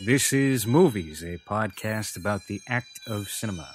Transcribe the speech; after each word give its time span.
This 0.00 0.32
is 0.32 0.66
Movies, 0.66 1.22
a 1.22 1.38
podcast 1.38 2.16
about 2.16 2.46
the 2.46 2.60
act 2.68 3.00
of 3.06 3.28
cinema. 3.28 3.72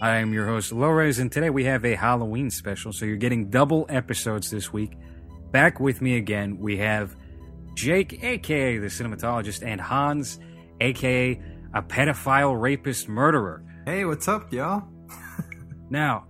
I 0.00 0.16
am 0.18 0.32
your 0.32 0.46
host, 0.46 0.72
Lores, 0.72 1.18
and 1.18 1.30
today 1.30 1.50
we 1.50 1.64
have 1.64 1.84
a 1.84 1.96
Halloween 1.96 2.50
special, 2.50 2.92
so 2.92 3.04
you're 3.04 3.16
getting 3.16 3.50
double 3.50 3.84
episodes 3.88 4.50
this 4.50 4.72
week. 4.72 4.92
Back 5.50 5.80
with 5.80 6.00
me 6.00 6.16
again, 6.16 6.58
we 6.58 6.76
have 6.78 7.16
Jake, 7.74 8.22
aka 8.22 8.78
the 8.78 8.86
cinematologist, 8.86 9.66
and 9.66 9.80
Hans, 9.80 10.38
aka 10.80 11.40
a 11.74 11.82
pedophile, 11.82 12.58
rapist, 12.58 13.08
murderer. 13.08 13.62
Hey, 13.86 14.04
what's 14.04 14.28
up, 14.28 14.52
y'all? 14.52 14.84
Now, 15.90 16.28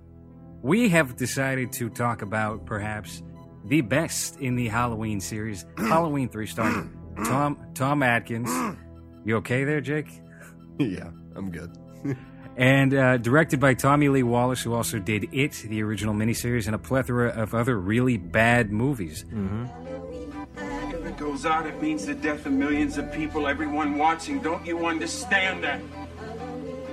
we 0.63 0.89
have 0.89 1.17
decided 1.17 1.71
to 1.73 1.91
talk 1.91 2.23
about 2.23 2.65
perhaps 2.65 3.23
the 3.67 3.83
best 3.83 4.41
in 4.41 4.57
the 4.57 4.69
Halloween 4.69 5.21
series, 5.21 5.67
Halloween 5.77 6.31
3 6.31 6.47
starring 6.47 7.15
Tom 7.27 7.59
Tom 7.75 8.03
Atkins. 8.03 8.49
You 9.25 9.37
okay 9.37 9.65
there, 9.65 9.81
Jake? 9.81 10.21
yeah, 10.79 11.11
I'm 11.35 11.51
good. 11.51 11.71
And 12.57 12.93
uh, 12.93 13.17
directed 13.17 13.61
by 13.61 13.75
Tommy 13.75 14.09
Lee 14.09 14.23
Wallace, 14.23 14.61
who 14.61 14.75
also 14.75 14.99
did 14.99 15.33
It, 15.33 15.53
the 15.69 15.83
original 15.83 16.15
miniseries, 16.15 16.67
and 16.67 16.75
a 16.75 16.79
plethora 16.79 17.31
of 17.31 17.55
other 17.55 17.79
really 17.79 18.19
bad 18.19 18.71
movies. 18.71 19.25
If 20.57 21.07
it 21.07 21.17
goes 21.17 21.47
out, 21.47 21.67
it 21.67 21.81
means 21.81 22.07
the 22.07 22.15
death 22.15 22.45
of 22.47 22.53
millions 22.53 22.99
of 22.99 23.11
people, 23.13 23.47
everyone 23.47 23.97
watching. 23.97 24.41
Don't 24.41 24.67
you 24.67 24.85
understand 24.85 25.65
that? 25.65 25.81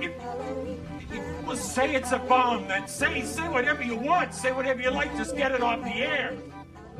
If, 0.00 0.12
if, 1.12 1.44
well, 1.46 1.56
say 1.56 1.94
it's 1.94 2.12
a 2.12 2.18
bomb, 2.18 2.68
then 2.68 2.86
say 2.86 3.22
say 3.22 3.48
whatever 3.48 3.82
you 3.82 3.96
want. 3.96 4.32
Say 4.32 4.52
whatever 4.52 4.80
you 4.80 4.90
like. 4.90 5.14
Just 5.16 5.36
get 5.36 5.52
it 5.52 5.60
off 5.60 5.82
the 5.82 5.90
air. 5.90 6.34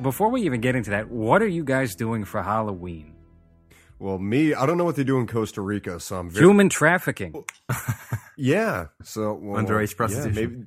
Before 0.03 0.29
we 0.31 0.43
even 0.43 0.61
get 0.61 0.75
into 0.75 0.91
that, 0.91 1.09
what 1.09 1.43
are 1.43 1.49
you 1.49 1.65
guys 1.65 1.95
doing 1.95 2.25
for 2.25 2.43
Halloween? 2.43 3.15
Well, 3.99 4.19
me, 4.19 4.55
I 4.55 4.65
don't 4.67 4.79
know 4.79 4.85
what 4.85 4.97
they 4.97 5.05
do 5.05 5.19
in 5.19 5.27
Costa 5.27 5.61
Rica, 5.61 5.99
so 5.99 6.17
I'm 6.19 6.31
very 6.31 6.45
Human 6.47 6.69
trafficking. 6.69 7.45
yeah. 8.37 8.87
So 9.03 9.35
well, 9.35 9.63
Underage 9.63 9.91
yeah, 9.91 9.97
prostitution. 9.97 10.35
maybe 10.35 10.65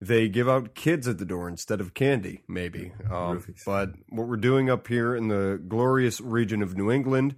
they 0.00 0.28
give 0.28 0.48
out 0.48 0.74
kids 0.74 1.08
at 1.08 1.18
the 1.18 1.24
door 1.24 1.48
instead 1.48 1.80
of 1.80 1.94
candy. 1.94 2.42
Maybe. 2.48 2.92
Um, 3.10 3.44
but 3.64 3.90
what 4.08 4.28
we're 4.28 4.36
doing 4.36 4.70
up 4.70 4.86
here 4.86 5.16
in 5.16 5.28
the 5.28 5.60
glorious 5.66 6.20
region 6.20 6.62
of 6.62 6.76
New 6.76 6.90
England 6.90 7.34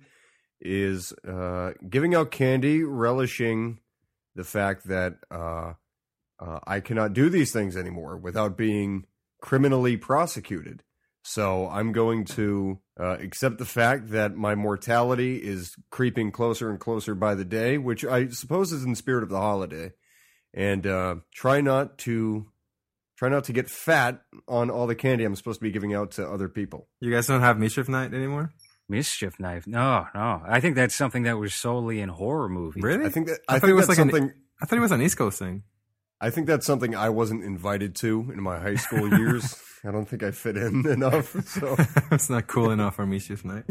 is 0.61 1.13
uh, 1.27 1.73
giving 1.89 2.15
out 2.15 2.31
candy, 2.31 2.83
relishing 2.83 3.79
the 4.35 4.45
fact 4.45 4.89
that 4.89 5.15
uh, 5.31 5.75
uh, 6.39 6.61
I 6.67 6.81
cannot 6.81 7.13
do 7.13 7.31
these 7.31 7.53
things 7.53 7.77
anymore 7.77 8.17
without 8.17 8.57
being 8.57 9.07
criminally 9.41 9.97
prosecuted. 9.97 10.83
So 11.29 11.69
I'm 11.69 11.93
going 11.93 12.25
to 12.25 12.79
uh, 12.99 13.19
accept 13.21 13.59
the 13.59 13.67
fact 13.67 14.13
that 14.13 14.35
my 14.35 14.55
mortality 14.55 15.37
is 15.37 15.75
creeping 15.91 16.33
closer 16.33 16.71
and 16.71 16.81
closer 16.81 17.15
by 17.15 17.35
the 17.35 17.45
day, 17.45 17.77
which 17.77 18.03
I 18.03 18.29
suppose 18.29 18.73
is 18.73 18.83
in 18.83 18.93
the 18.93 18.97
spirit 18.97 19.25
of 19.25 19.29
the 19.29 19.39
holiday, 19.39 19.93
and 20.55 20.87
uh, 20.87 21.17
try 21.35 21.61
not 21.61 21.99
to 21.99 22.47
try 23.19 23.29
not 23.29 23.45
to 23.45 23.53
get 23.53 23.69
fat 23.69 24.23
on 24.49 24.71
all 24.71 24.87
the 24.87 24.95
candy 24.95 25.25
I'm 25.25 25.37
supposed 25.37 25.61
to 25.61 25.65
be 25.65 25.71
giving 25.71 25.93
out 25.93 26.13
to 26.13 26.27
other 26.27 26.49
people. 26.49 26.89
You 26.99 27.13
guys 27.13 27.27
don't 27.27 27.43
have 27.43 27.59
Mischief 27.59 27.91
Night 27.91 28.15
anymore? 28.15 28.55
Mischief 28.89 29.39
knife. 29.39 29.67
No, 29.67 30.07
no. 30.15 30.43
I 30.49 30.61
think 30.61 30.77
that's 30.77 30.95
something 30.95 31.25
that 31.25 31.37
was 31.37 31.53
solely 31.53 32.01
in 32.01 32.09
horror 32.09 32.49
movies. 32.49 32.83
Really? 32.83 33.05
I 33.05 33.11
think 33.11 33.27
that 33.27 33.41
I 33.47 33.57
I, 33.57 33.59
thought 33.59 33.67
think 33.67 33.71
it 33.73 33.75
was 33.75 33.87
that's 33.89 33.99
like 33.99 34.07
an- 34.07 34.13
something. 34.15 34.33
I 34.63 34.65
thought 34.65 34.79
it 34.79 34.81
was 34.81 34.93
an 34.93 35.03
East 35.03 35.19
Coast 35.19 35.39
thing. 35.39 35.65
I 36.23 36.31
think 36.31 36.47
that's 36.47 36.65
something 36.65 36.97
I 36.97 37.11
wasn't 37.11 37.45
invited 37.45 37.95
to 37.97 38.31
in 38.33 38.43
my 38.43 38.59
high 38.59 38.77
school 38.77 39.13
years. 39.19 39.63
I 39.85 39.93
don't 39.93 40.07
think 40.07 40.23
I 40.23 40.31
fit 40.31 40.57
in 40.57 40.87
enough. 40.91 41.37
So 41.47 41.77
it's 42.11 42.31
not 42.31 42.47
cool 42.47 42.71
enough 42.71 42.97
for 42.97 43.07
Mischief 43.07 43.45
Night. 43.45 43.65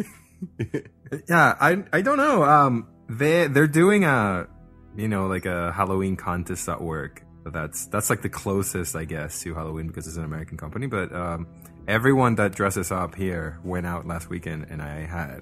yeah, 1.29 1.55
I 1.59 1.83
I 1.91 2.01
don't 2.01 2.17
know. 2.17 2.43
Um, 2.43 2.87
they 3.09 3.47
they're 3.47 3.67
doing 3.67 4.03
a 4.03 4.47
you 4.95 5.07
know 5.07 5.27
like 5.27 5.45
a 5.45 5.71
Halloween 5.71 6.15
contest 6.15 6.69
at 6.69 6.81
work. 6.81 7.23
That's 7.45 7.87
that's 7.87 8.09
like 8.09 8.21
the 8.21 8.29
closest 8.29 8.95
I 8.95 9.05
guess 9.05 9.41
to 9.43 9.53
Halloween 9.53 9.87
because 9.87 10.07
it's 10.07 10.17
an 10.17 10.25
American 10.25 10.57
company. 10.57 10.87
But 10.87 11.13
um, 11.13 11.47
everyone 11.87 12.35
that 12.35 12.53
dresses 12.53 12.91
up 12.91 13.15
here 13.15 13.59
went 13.63 13.85
out 13.85 14.05
last 14.05 14.29
weekend, 14.29 14.67
and 14.69 14.81
I 14.81 15.05
had 15.05 15.41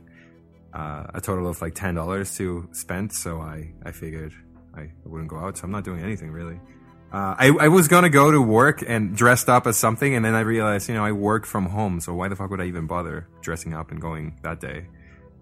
uh, 0.73 1.07
a 1.13 1.21
total 1.21 1.47
of 1.47 1.61
like 1.61 1.75
ten 1.75 1.95
dollars 1.95 2.35
to 2.37 2.69
spend. 2.73 3.13
So 3.13 3.39
I 3.41 3.73
I 3.83 3.91
figured 3.91 4.33
I 4.75 4.89
wouldn't 5.03 5.29
go 5.29 5.37
out. 5.37 5.57
So 5.57 5.65
I'm 5.65 5.71
not 5.71 5.83
doing 5.83 6.01
anything 6.03 6.31
really. 6.31 6.59
Uh, 7.11 7.35
I, 7.37 7.47
I 7.61 7.67
was 7.69 7.87
gonna 7.87 8.09
go 8.09 8.31
to 8.31 8.41
work 8.41 8.83
and 8.85 9.15
dressed 9.15 9.47
up 9.47 9.67
as 9.67 9.77
something, 9.77 10.15
and 10.15 10.25
then 10.25 10.35
I 10.35 10.41
realized, 10.41 10.89
you 10.89 10.95
know, 10.95 11.05
I 11.05 11.11
work 11.13 11.45
from 11.45 11.67
home, 11.67 11.99
so 12.01 12.13
why 12.13 12.27
the 12.27 12.35
fuck 12.35 12.49
would 12.49 12.59
I 12.59 12.65
even 12.65 12.87
bother 12.87 13.27
dressing 13.41 13.73
up 13.73 13.91
and 13.91 14.01
going 14.01 14.37
that 14.41 14.59
day? 14.59 14.87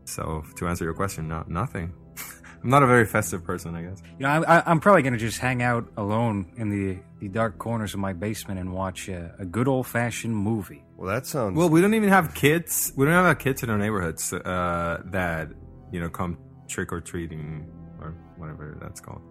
So 0.05 0.43
to 0.57 0.67
answer 0.67 0.83
your 0.83 0.93
question, 0.93 1.27
not 1.27 1.49
nothing. 1.49 1.93
I'm 2.63 2.69
not 2.69 2.83
a 2.83 2.87
very 2.87 3.05
festive 3.05 3.43
person, 3.43 3.75
I 3.75 3.83
guess. 3.83 4.01
You 4.17 4.23
know, 4.23 4.29
I, 4.29 4.59
I, 4.59 4.63
I'm 4.65 4.79
probably 4.79 5.01
going 5.01 5.13
to 5.13 5.19
just 5.19 5.39
hang 5.39 5.61
out 5.61 5.87
alone 5.97 6.51
in 6.57 6.69
the, 6.69 6.99
the 7.19 7.27
dark 7.27 7.57
corners 7.57 7.93
of 7.93 7.99
my 7.99 8.13
basement 8.13 8.59
and 8.59 8.71
watch 8.73 9.09
a, 9.09 9.33
a 9.39 9.45
good 9.45 9.67
old 9.67 9.87
fashioned 9.87 10.35
movie. 10.35 10.83
well, 10.97 11.13
that 11.13 11.25
sounds 11.25 11.57
Well, 11.57 11.69
we 11.69 11.81
don't 11.81 11.93
even 11.93 12.09
have 12.09 12.33
kids. 12.33 12.93
We 12.95 13.05
don't 13.05 13.13
have 13.13 13.39
kids 13.39 13.63
in 13.63 13.69
our 13.69 13.77
neighborhoods 13.77 14.31
uh, 14.31 15.01
that 15.05 15.49
you 15.91 15.99
know 15.99 16.09
come 16.09 16.37
trick 16.67 16.93
or 16.93 17.01
treating 17.01 17.67
or 17.99 18.15
whatever 18.37 18.77
that's 18.81 18.99
called. 19.01 19.21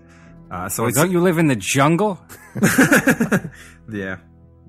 Uh, 0.53 0.69
so 0.69 0.85
it's 0.85 0.97
Don't 0.97 1.11
you 1.11 1.21
live 1.21 1.39
in 1.39 1.47
the 1.47 1.57
jungle? 1.57 2.21
yeah, 3.91 4.19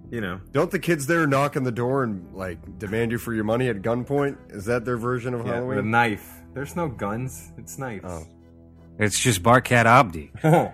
you 0.10 0.22
know. 0.22 0.40
Don't 0.54 0.72
the 0.72 0.80
kids 0.80 1.06
there 1.06 1.28
knock 1.28 1.58
on 1.58 1.64
the 1.64 1.74
door 1.74 2.04
and 2.04 2.34
like 2.34 2.80
demand 2.80 3.12
you 3.12 3.18
for 3.18 3.34
your 3.34 3.44
money 3.44 3.68
at 3.68 3.82
gunpoint? 3.82 4.38
Is 4.56 4.64
that 4.66 4.86
their 4.86 4.96
version 4.96 5.34
of 5.34 5.46
Yeah, 5.46 5.60
with 5.60 5.80
a 5.80 5.84
knife. 5.84 6.26
There's 6.54 6.78
no 6.78 6.88
guns. 6.88 7.52
It's 7.58 7.78
knives. 7.78 8.06
Oh. 8.08 8.26
It's 8.98 9.20
just 9.20 9.44
Barkhad 9.44 9.86
Abdi. 9.86 10.32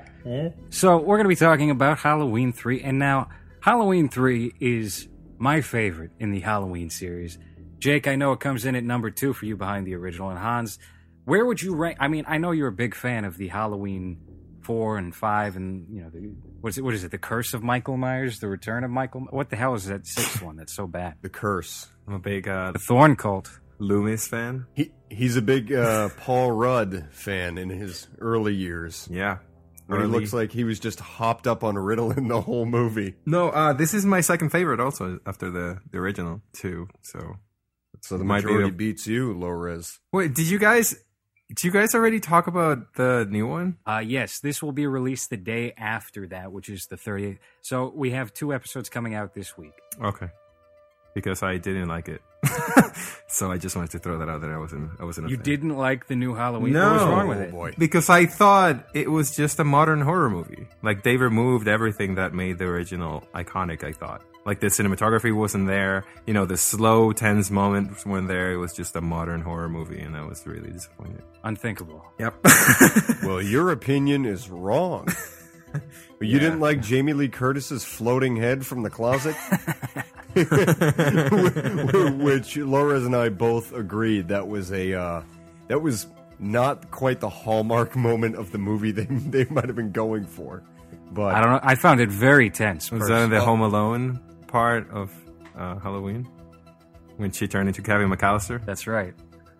So 0.69 0.97
we're 0.97 1.15
going 1.15 1.23
to 1.23 1.29
be 1.29 1.35
talking 1.35 1.71
about 1.71 1.97
Halloween 1.97 2.53
3. 2.53 2.81
And 2.81 2.99
now, 2.99 3.29
Halloween 3.61 4.09
3 4.09 4.53
is 4.59 5.07
my 5.39 5.61
favorite 5.61 6.11
in 6.19 6.31
the 6.31 6.41
Halloween 6.41 6.89
series. 6.89 7.39
Jake, 7.79 8.07
I 8.07 8.15
know 8.15 8.33
it 8.33 8.39
comes 8.39 8.65
in 8.65 8.75
at 8.75 8.83
number 8.83 9.09
two 9.09 9.33
for 9.33 9.45
you 9.45 9.55
behind 9.55 9.87
the 9.87 9.95
original. 9.95 10.29
And 10.29 10.37
Hans, 10.37 10.77
where 11.23 11.45
would 11.45 11.61
you 11.61 11.73
rank? 11.73 11.97
I 11.99 12.09
mean, 12.09 12.25
I 12.27 12.37
know 12.37 12.51
you're 12.51 12.67
a 12.67 12.71
big 12.71 12.93
fan 12.93 13.23
of 13.23 13.37
the 13.37 13.47
Halloween 13.47 14.19
4 14.69 14.99
and 14.99 15.15
5 15.15 15.55
and, 15.55 15.87
you 15.89 16.03
know, 16.03 16.09
the, 16.11 16.19
what 16.61 16.69
is 16.69 16.77
it? 16.77 16.83
What 16.83 16.93
is 16.93 17.03
it? 17.03 17.09
The 17.09 17.17
Curse 17.17 17.55
of 17.55 17.63
Michael 17.63 17.97
Myers? 17.97 18.39
The 18.39 18.47
Return 18.47 18.83
of 18.83 18.91
Michael? 18.91 19.21
What 19.31 19.49
the 19.49 19.55
hell 19.55 19.73
is 19.73 19.85
that 19.87 20.05
sixth 20.05 20.43
one 20.43 20.57
that's 20.57 20.75
so 20.75 20.85
bad? 20.85 21.15
the 21.23 21.29
curse. 21.29 21.87
I'm 22.07 22.13
a 22.13 22.19
big 22.19 22.47
uh, 22.47 22.73
The 22.73 22.77
Thorn 22.79 23.15
Cult. 23.15 23.49
Loomis 23.79 24.27
fan. 24.27 24.67
He 24.75 24.91
he's 25.09 25.37
a 25.37 25.41
big 25.41 25.73
uh, 25.73 26.09
Paul 26.17 26.51
Rudd 26.51 27.07
fan 27.11 27.57
in 27.57 27.69
his 27.71 28.07
early 28.19 28.53
years. 28.53 29.07
Yeah. 29.09 29.39
When 29.87 30.01
he 30.01 30.05
looks 30.05 30.33
like 30.33 30.51
he 30.51 30.63
was 30.65 30.79
just 30.79 30.99
hopped 30.99 31.47
up 31.47 31.63
on 31.63 31.73
Ritalin 31.73 32.27
the 32.27 32.41
whole 32.41 32.65
movie. 32.67 33.15
No, 33.25 33.49
uh, 33.49 33.73
this 33.73 33.95
is 33.95 34.05
my 34.05 34.21
second 34.21 34.51
favorite 34.51 34.79
also 34.79 35.19
after 35.25 35.49
the, 35.49 35.79
the 35.89 35.97
original 35.97 36.43
too. 36.53 36.89
So 37.01 37.37
So 38.01 38.19
the 38.19 38.23
Might 38.23 38.41
be 38.43 38.51
majority 38.51 38.69
beats 38.75 39.07
you, 39.07 39.33
low 39.33 39.47
res. 39.49 39.97
wait, 40.13 40.35
did 40.35 40.47
you 40.47 40.59
guys 40.59 40.95
did 41.49 41.63
you 41.63 41.71
guys 41.71 41.95
already 41.95 42.19
talk 42.19 42.45
about 42.45 42.93
the 42.93 43.27
new 43.27 43.47
one? 43.47 43.77
Uh, 43.85 44.03
yes, 44.05 44.39
this 44.39 44.61
will 44.61 44.71
be 44.71 44.85
released 44.85 45.31
the 45.31 45.37
day 45.37 45.73
after 45.77 46.27
that, 46.27 46.51
which 46.51 46.69
is 46.69 46.85
the 46.85 46.95
30th. 46.95 47.39
So 47.61 47.91
we 47.95 48.11
have 48.11 48.31
two 48.33 48.53
episodes 48.53 48.87
coming 48.87 49.15
out 49.15 49.33
this 49.33 49.57
week. 49.57 49.73
Okay. 49.99 50.29
Because 51.15 51.41
I 51.41 51.57
didn't 51.57 51.87
like 51.87 52.07
it. 52.07 52.21
so 53.27 53.51
I 53.51 53.57
just 53.57 53.75
wanted 53.75 53.91
to 53.91 53.99
throw 53.99 54.17
that 54.19 54.29
out 54.29 54.41
there. 54.41 54.55
I 54.55 54.59
wasn't 54.59 54.91
I 54.99 55.03
wasn't 55.03 55.29
You 55.29 55.35
fan. 55.37 55.43
didn't 55.43 55.75
like 55.77 56.07
the 56.07 56.15
new 56.15 56.33
Halloween? 56.35 56.73
No. 56.73 56.85
What 56.85 56.93
was 56.93 57.03
wrong 57.03 57.27
with 57.27 57.37
Oh 57.39 57.41
it? 57.41 57.51
boy. 57.51 57.73
Because 57.77 58.09
I 58.09 58.25
thought 58.25 58.85
it 58.93 59.11
was 59.11 59.35
just 59.35 59.59
a 59.59 59.63
modern 59.63 60.01
horror 60.01 60.29
movie. 60.29 60.67
Like 60.81 61.03
they 61.03 61.17
removed 61.17 61.67
everything 61.67 62.15
that 62.15 62.33
made 62.33 62.57
the 62.57 62.65
original 62.65 63.23
iconic, 63.35 63.83
I 63.83 63.91
thought. 63.91 64.21
Like 64.45 64.61
the 64.61 64.67
cinematography 64.67 65.35
wasn't 65.35 65.67
there, 65.67 66.05
you 66.25 66.33
know, 66.33 66.45
the 66.45 66.57
slow, 66.57 67.11
tense 67.11 67.51
moments 67.51 68.05
weren't 68.05 68.29
there. 68.29 68.53
It 68.53 68.57
was 68.57 68.73
just 68.73 68.95
a 68.95 69.01
modern 69.01 69.41
horror 69.41 69.67
movie, 69.69 69.99
and 69.99 70.15
I 70.15 70.23
was 70.23 70.47
really 70.47 70.71
disappointed. 70.71 71.21
Unthinkable. 71.43 72.03
Yep. 72.19 72.35
Well, 73.23 73.41
your 73.41 73.69
opinion 73.71 74.25
is 74.25 74.49
wrong. 74.49 75.07
You 76.21 76.39
didn't 76.39 76.59
like 76.59 76.81
Jamie 76.81 77.13
Lee 77.13 77.29
Curtis's 77.29 77.85
floating 77.85 78.35
head 78.35 78.65
from 78.65 78.81
the 78.81 78.89
closet? 78.89 79.35
Which 82.23 82.57
Laura's 82.57 83.05
and 83.05 83.15
I 83.15 83.29
both 83.29 83.73
agreed 83.73 84.27
that 84.29 84.47
was 84.47 84.71
a 84.71 84.93
uh, 84.93 85.23
that 85.67 85.81
was 85.81 86.07
not 86.39 86.89
quite 86.91 87.19
the 87.19 87.29
hallmark 87.29 87.95
moment 87.95 88.35
of 88.35 88.51
the 88.51 88.57
movie 88.57 88.91
they 88.91 89.05
they 89.09 89.45
might 89.45 89.65
have 89.65 89.75
been 89.75 89.91
going 89.91 90.25
for. 90.25 90.63
But 91.11 91.35
I 91.35 91.41
don't 91.41 91.51
know. 91.53 91.59
I 91.63 91.75
found 91.75 91.99
it 92.01 92.09
very 92.09 92.49
tense. 92.49 92.91
was 92.91 93.01
personally. 93.01 93.29
that 93.29 93.35
the 93.39 93.41
Home 93.41 93.61
Alone 93.61 94.19
part 94.47 94.89
of 94.91 95.11
uh, 95.57 95.79
Halloween? 95.79 96.27
When 97.17 97.31
she 97.31 97.47
turned 97.47 97.67
into 97.67 97.81
Kevin 97.81 98.09
McCallister? 98.09 98.63
That's 98.65 98.87
right. 98.87 99.13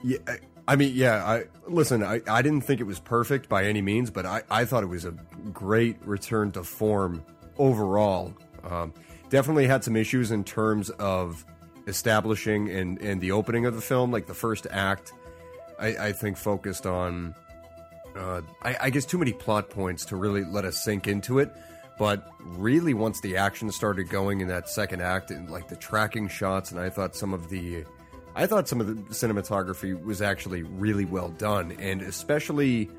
Yeah, 0.04 0.18
I- 0.28 0.40
I 0.68 0.76
mean, 0.76 0.92
yeah. 0.94 1.26
I 1.26 1.46
listen. 1.68 2.04
I, 2.04 2.22
I 2.28 2.44
didn't 2.44 2.62
think 2.62 2.80
it 2.80 2.84
was 2.84 3.00
perfect 3.00 3.50
by 3.50 3.66
any 3.66 3.82
means, 3.82 4.12
but 4.12 4.28
I, 4.28 4.44
I 4.52 4.66
thought 4.66 4.84
it 4.84 4.88
was 4.88 5.04
a 5.04 5.16
great 5.52 5.98
return 6.06 6.52
to 6.52 6.64
form 6.64 7.26
overall. 7.58 8.36
Um, 8.64 8.94
definitely 9.30 9.68
had 9.68 9.84
some 9.84 9.96
issues 9.96 10.32
in 10.32 10.44
terms 10.44 10.90
of 10.92 11.46
establishing 11.88 12.70
and 12.70 13.02
and 13.02 13.22
the 13.22 13.32
opening 13.32 13.66
of 13.66 13.76
the 13.76 13.82
film, 13.82 14.12
like 14.12 14.28
the 14.28 14.34
first 14.34 14.68
act. 14.70 15.14
I, 15.80 15.88
I 15.88 16.12
think 16.12 16.36
focused 16.36 16.86
on, 16.86 17.34
uh, 18.16 18.42
I, 18.62 18.76
I 18.82 18.90
guess, 18.90 19.06
too 19.06 19.18
many 19.18 19.32
plot 19.32 19.70
points 19.70 20.04
to 20.06 20.18
really 20.18 20.44
let 20.44 20.66
us 20.66 20.84
sink 20.84 21.08
into 21.08 21.40
it. 21.40 21.52
But 21.98 22.30
really, 22.42 22.94
once 22.94 23.22
the 23.22 23.38
action 23.38 23.72
started 23.72 24.10
going 24.10 24.42
in 24.42 24.48
that 24.48 24.70
second 24.70 25.02
act, 25.02 25.32
and 25.32 25.50
like 25.50 25.68
the 25.68 25.76
tracking 25.76 26.28
shots, 26.28 26.72
and 26.72 26.80
I 26.80 26.90
thought 26.90 27.16
some 27.16 27.34
of 27.34 27.50
the, 27.50 27.86
I 28.36 28.46
thought 28.46 28.68
some 28.68 28.82
of 28.82 28.88
the 28.88 28.96
cinematography 29.14 30.02
was 30.02 30.22
actually 30.22 30.64
really 30.64 31.06
well 31.06 31.30
done, 31.30 31.74
and 31.80 32.02
especially 32.02 32.90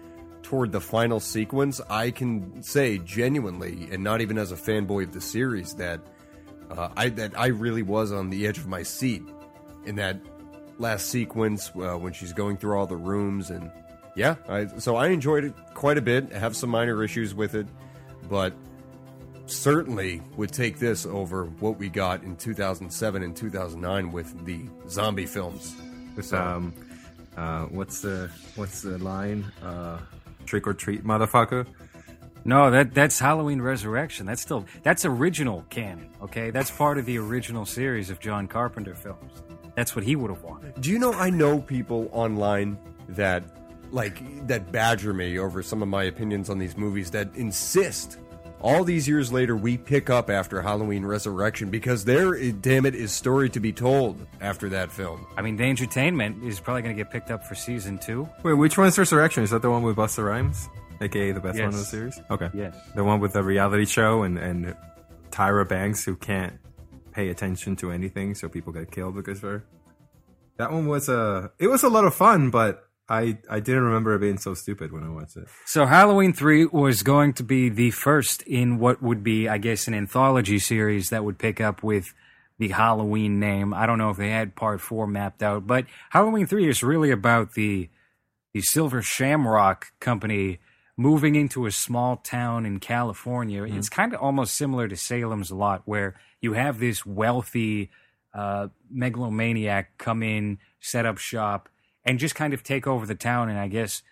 toward 0.43 0.73
the 0.73 0.81
final 0.81 1.21
sequence, 1.21 1.81
I 1.89 2.11
can 2.11 2.63
say 2.63 2.99
genuinely, 2.99 3.89
and 3.91 4.03
not 4.03 4.21
even 4.21 4.39
as 4.39 4.53
a 4.53 4.57
fanboy 4.57 5.05
of 5.05 5.13
the 5.13 5.21
series, 5.21 5.75
that 5.75 6.01
uh, 6.71 6.89
I 6.97 7.09
that 7.11 7.39
I 7.39 7.49
really 7.49 7.83
was 7.83 8.13
on 8.13 8.31
the 8.31 8.47
edge 8.47 8.59
of 8.59 8.67
my 8.67 8.83
seat 8.83 9.23
in 9.85 9.97
that 9.97 10.17
last 10.79 11.09
sequence 11.11 11.71
uh, 11.77 11.97
when 11.97 12.13
she's 12.13 12.33
going 12.33 12.57
through 12.57 12.79
all 12.79 12.87
the 12.87 12.97
rooms, 12.97 13.51
and 13.51 13.71
yeah, 14.17 14.37
I, 14.49 14.67
so 14.79 14.97
I 14.97 15.09
enjoyed 15.09 15.45
it 15.45 15.55
quite 15.75 15.99
a 15.99 16.03
bit. 16.03 16.33
I 16.35 16.39
have 16.39 16.57
some 16.57 16.71
minor 16.71 17.03
issues 17.03 17.35
with 17.35 17.55
it, 17.55 17.67
but 18.29 18.53
certainly 19.47 20.23
would 20.37 20.53
take 20.53 20.79
this 20.79 21.07
over 21.07 21.47
what 21.59 21.79
we 21.79 21.89
got 21.89 22.23
in 22.23 22.37
2007 22.37 23.23
and 23.23 23.37
2009 23.37 24.13
with 24.13 24.45
the 24.45 24.61
zombie 24.89 25.27
films. 25.27 25.75
With 26.17 26.33
um, 26.33 26.73
uh, 27.37 27.65
what's 27.67 28.01
the 28.01 28.31
what's 28.57 28.83
the 28.83 28.99
line? 28.99 29.45
Uh, 29.63 29.99
trick 30.47 30.67
or 30.67 30.75
treat, 30.75 31.05
motherfucker. 31.05 31.67
No, 32.45 32.71
that 32.71 32.95
that's 32.95 33.19
Halloween 33.19 33.61
Resurrection. 33.61 34.27
That's 34.27 34.43
still 34.43 34.65
that's 34.83 35.05
original 35.05 35.65
canon. 35.71 36.11
Okay, 36.23 36.51
that's 36.51 36.71
part 36.71 36.99
of 36.99 37.07
the 37.07 37.19
original 37.19 37.67
series 37.67 38.11
of 38.11 38.21
John 38.21 38.47
Carpenter 38.49 38.95
films. 38.95 39.43
That's 39.75 39.95
what 39.95 40.05
he 40.05 40.17
would 40.17 40.31
have 40.31 40.43
wanted. 40.43 40.81
Do 40.81 40.91
you 40.91 40.99
know 40.99 41.13
I 41.13 41.31
know 41.31 41.61
people 41.61 42.09
online 42.13 42.79
that 43.11 43.45
like 43.91 44.47
that 44.47 44.71
badger 44.73 45.13
me 45.13 45.39
over 45.39 45.63
some 45.63 45.83
of 45.83 45.89
my 45.89 46.05
opinions 46.05 46.49
on 46.51 46.59
these 46.59 46.77
movies 46.77 47.11
that 47.11 47.35
insist 47.35 48.19
all 48.61 48.85
these 48.85 49.09
years 49.09 49.33
later 49.33 49.57
we 49.57 49.77
pick 49.77 50.11
up 50.11 50.31
after 50.31 50.61
Halloween 50.61 51.05
Resurrection 51.05 51.71
because 51.71 52.05
there 52.05 52.39
damn 52.53 52.87
it 52.87 52.95
is 52.95 53.13
story 53.13 53.49
to 53.51 53.61
be 53.61 53.73
told 53.73 54.27
after 54.41 54.69
that 54.69 54.93
film. 54.93 55.27
I 55.37 55.43
mean, 55.43 55.57
Dangertainment 55.57 56.45
is 56.45 56.61
probably 56.61 56.83
going 56.83 56.95
to 56.97 57.03
get 57.03 57.11
picked 57.11 57.31
up 57.31 57.45
for 57.45 57.55
season 57.55 57.99
two. 57.99 58.29
Wait, 58.43 58.55
which 58.55 58.77
one's 58.77 58.99
Resurrection? 58.99 59.43
Is 59.43 59.51
that 59.51 59.63
the 59.63 59.71
one 59.71 59.83
with 59.83 59.97
Busta 59.97 60.25
Rhymes, 60.25 60.69
aka 61.01 61.33
the 61.33 61.41
best 61.41 61.57
Yes. 61.59 61.65
one 61.65 61.73
in 61.75 61.79
the 61.79 61.85
series? 61.85 62.21
Okay, 62.31 62.51
Yes. 62.55 62.77
the 62.95 63.05
one 63.05 63.21
with 63.21 63.33
the 63.33 63.43
reality 63.43 63.85
show 63.87 64.23
and 64.23 64.39
and 64.39 64.75
Tyra 65.31 65.69
Banks 65.69 66.05
who 66.05 66.17
can't 66.17 66.55
pay 67.13 67.29
attention 67.29 67.77
to 67.77 67.91
anything, 67.91 68.35
so 68.35 68.49
people 68.49 68.73
get 68.73 68.91
killed 68.91 69.15
because 69.15 69.39
of 69.39 69.51
her. 69.51 69.65
That 70.59 70.73
one 70.73 70.87
was 70.87 71.09
a. 71.09 71.51
it 71.59 71.69
was 71.69 71.83
a 71.83 71.89
lot 71.89 72.05
of 72.05 72.15
fun, 72.15 72.51
but 72.51 72.87
I 73.09 73.39
I 73.49 73.61
didn't 73.61 73.83
remember 73.85 74.15
it 74.15 74.21
being 74.21 74.39
so 74.39 74.55
stupid 74.55 74.93
when 74.93 75.03
I 75.05 75.09
watched 75.09 75.37
it. 75.37 75.49
So 75.67 75.87
Halloween 75.87 76.33
3 76.33 76.67
was 76.67 77.03
going 77.03 77.33
to 77.35 77.43
be 77.43 77.69
the 77.69 77.91
first 77.93 78.43
in 78.43 78.79
what 78.79 79.03
would 79.03 79.23
be, 79.25 79.49
I 79.49 79.59
guess, 79.59 79.89
an 79.89 79.95
anthology 79.95 80.59
series 80.59 81.09
that 81.11 81.25
would 81.25 81.39
pick 81.39 81.61
up 81.61 81.83
with 81.83 82.13
the 82.59 82.69
Halloween 82.69 83.41
name. 83.41 83.73
I 83.73 83.87
don't 83.87 83.97
know 83.99 84.11
if 84.11 84.17
they 84.19 84.31
had 84.31 84.55
part 84.55 84.81
4 84.83 85.07
mapped 85.07 85.43
out, 85.43 85.67
but 85.67 85.87
Halloween 86.11 86.47
3 86.47 86.69
is 86.69 86.83
really 86.83 87.11
about 87.11 87.55
the 87.55 87.89
the 88.53 88.61
Silver 88.61 89.01
Shamrock 89.01 89.87
company 90.01 90.59
moving 91.01 91.35
into 91.35 91.65
a 91.67 91.71
small 91.71 92.17
town 92.19 92.67
in 92.67 92.79
California. 92.79 93.65
It's 93.65 93.89
kind 93.89 94.13
of 94.13 94.21
almost 94.21 94.55
similar 94.55 94.87
to 94.89 94.97
Salem's 94.97 95.51
Lot 95.51 95.83
where 95.87 96.15
you 96.43 96.53
have 96.53 96.79
this 96.79 97.07
wealthy 97.07 97.91
uh, 98.35 98.69
megalomaniac 98.91 99.97
come 99.99 100.23
in, 100.23 100.59
set 100.81 101.07
up 101.07 101.19
shop, 101.19 101.69
and 102.05 102.19
just 102.19 102.35
kind 102.35 102.53
of 102.55 102.63
take 102.63 102.87
over 102.87 103.07
the 103.07 103.15
town 103.15 103.49
and 103.49 103.59
I 103.59 103.69
guess 103.69 104.03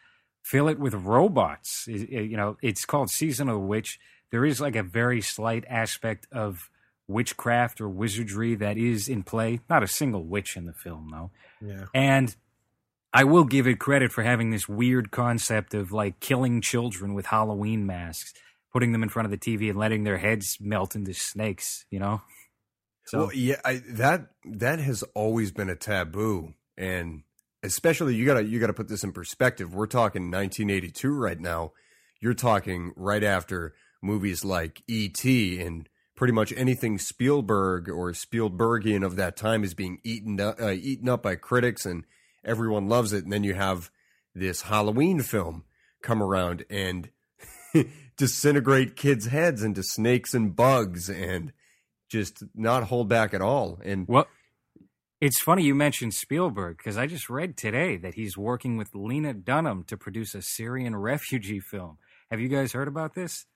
fill 0.43 0.69
it 0.69 0.79
with 0.79 0.95
robots. 0.95 1.87
I- 1.89 1.93
I- 1.93 2.21
You 2.21 2.37
know, 2.37 2.57
it's 2.63 2.85
called 2.87 3.11
Season 3.11 3.49
of 3.49 3.55
the 3.55 3.61
Witch. 3.67 4.01
There 4.31 4.45
is 4.47 4.61
like 4.61 4.77
a 4.77 4.83
very 4.83 5.21
slight 5.21 5.65
aspect 5.69 6.27
of 6.33 6.71
witchcraft 7.07 7.81
or 7.81 7.89
wizardry 7.89 8.55
that 8.55 8.77
is 8.79 9.09
in 9.09 9.23
play. 9.23 9.61
Not 9.69 9.83
a 9.83 9.89
single 9.89 10.25
witch 10.25 10.57
in 10.57 10.65
the 10.67 10.73
film, 10.75 11.09
though. 11.11 11.31
Yeah. 11.61 11.85
And 11.95 12.35
I 13.13 13.25
will 13.25 13.45
give 13.45 13.67
it 13.67 13.79
credit 13.79 14.13
for 14.13 14.23
having 14.23 14.51
this 14.51 14.69
weird 14.69 15.11
concept 15.11 15.75
of 15.75 15.93
like 15.93 16.21
killing 16.21 16.61
children 16.61 17.15
with 17.15 17.27
Halloween 17.27 17.87
masks, 17.87 18.35
putting 18.73 18.93
them 18.93 19.03
in 19.03 19.09
front 19.09 19.25
of 19.25 19.31
the 19.31 19.39
TV 19.39 19.71
and 19.71 19.79
letting 19.79 20.05
their 20.05 20.19
heads 20.19 20.59
melt 20.61 20.95
into 20.95 21.15
snakes, 21.15 21.87
you 21.91 21.99
know? 21.99 22.23
So, 23.09 23.19
well, 23.19 23.33
yeah, 23.33 23.57
I, 23.65 23.81
that 23.93 24.29
that 24.45 24.81
has 24.81 25.03
always 25.15 25.51
been 25.51 25.71
a 25.71 25.77
taboo, 25.77 26.53
and 26.77 27.23
especially 27.63 28.15
you 28.15 28.27
gotta 28.27 28.45
you 28.45 28.61
gotta 28.61 28.75
put 28.75 28.89
this 28.89 29.03
in 29.03 29.13
perspective. 29.13 29.75
We're 29.75 29.87
talking 29.87 30.31
1982 30.31 31.11
right 31.11 31.41
now. 31.41 31.73
You're 32.21 32.35
talking 32.35 32.93
right 32.97 33.25
after 33.25 33.75
movies 34.03 34.45
like 34.45 34.83
E.T. 34.87 35.59
and 35.59 35.89
pretty 36.17 36.35
much 36.35 36.53
anything 36.55 36.99
Spielberg 36.99 37.89
or 37.89 38.13
Spielbergian 38.13 39.03
of 39.03 39.17
that 39.17 39.37
time 39.37 39.65
is 39.65 39.73
being 39.73 40.01
eaten 40.05 40.39
uh, 40.39 40.75
eaten 40.79 41.09
up 41.09 41.23
by 41.23 41.35
critics, 41.35 41.87
and 41.87 42.05
everyone 42.49 42.89
loves 42.89 43.13
it. 43.13 43.25
And 43.25 43.33
then 43.33 43.45
you 43.45 43.55
have 43.55 43.91
this 44.35 44.63
Halloween 44.63 45.21
film 45.21 45.65
come 46.03 46.23
around 46.23 46.65
and 46.71 47.11
disintegrate 48.17 48.97
kids' 48.97 49.27
heads 49.27 49.63
into 49.63 49.83
snakes 49.83 50.35
and 50.35 50.55
bugs 50.55 51.09
and 51.09 51.53
just 52.09 52.43
not 52.55 52.85
hold 52.85 53.09
back 53.09 53.35
at 53.35 53.43
all. 53.43 53.79
And 53.85 54.07
Well, 54.09 54.27
it's 55.21 55.41
funny 55.41 55.65
you 55.65 55.75
mentioned 55.75 56.15
Spielberg 56.15 56.79
because 56.79 56.97
I 56.97 57.07
just 57.07 57.29
read 57.29 57.57
today 57.57 57.97
that 57.97 58.15
he's 58.15 58.39
working 58.39 58.77
with 58.77 58.95
Lena 58.95 59.35
Dunham 59.35 59.85
to 59.85 59.97
produce 59.97 60.35
a 60.35 60.43
Syrian 60.43 60.97
refugee 61.11 61.61
film. 61.61 61.99
Have 62.31 62.41
you 62.41 62.49
guys 62.49 62.73
heard 62.73 62.89
about 62.89 63.15
this? 63.15 63.47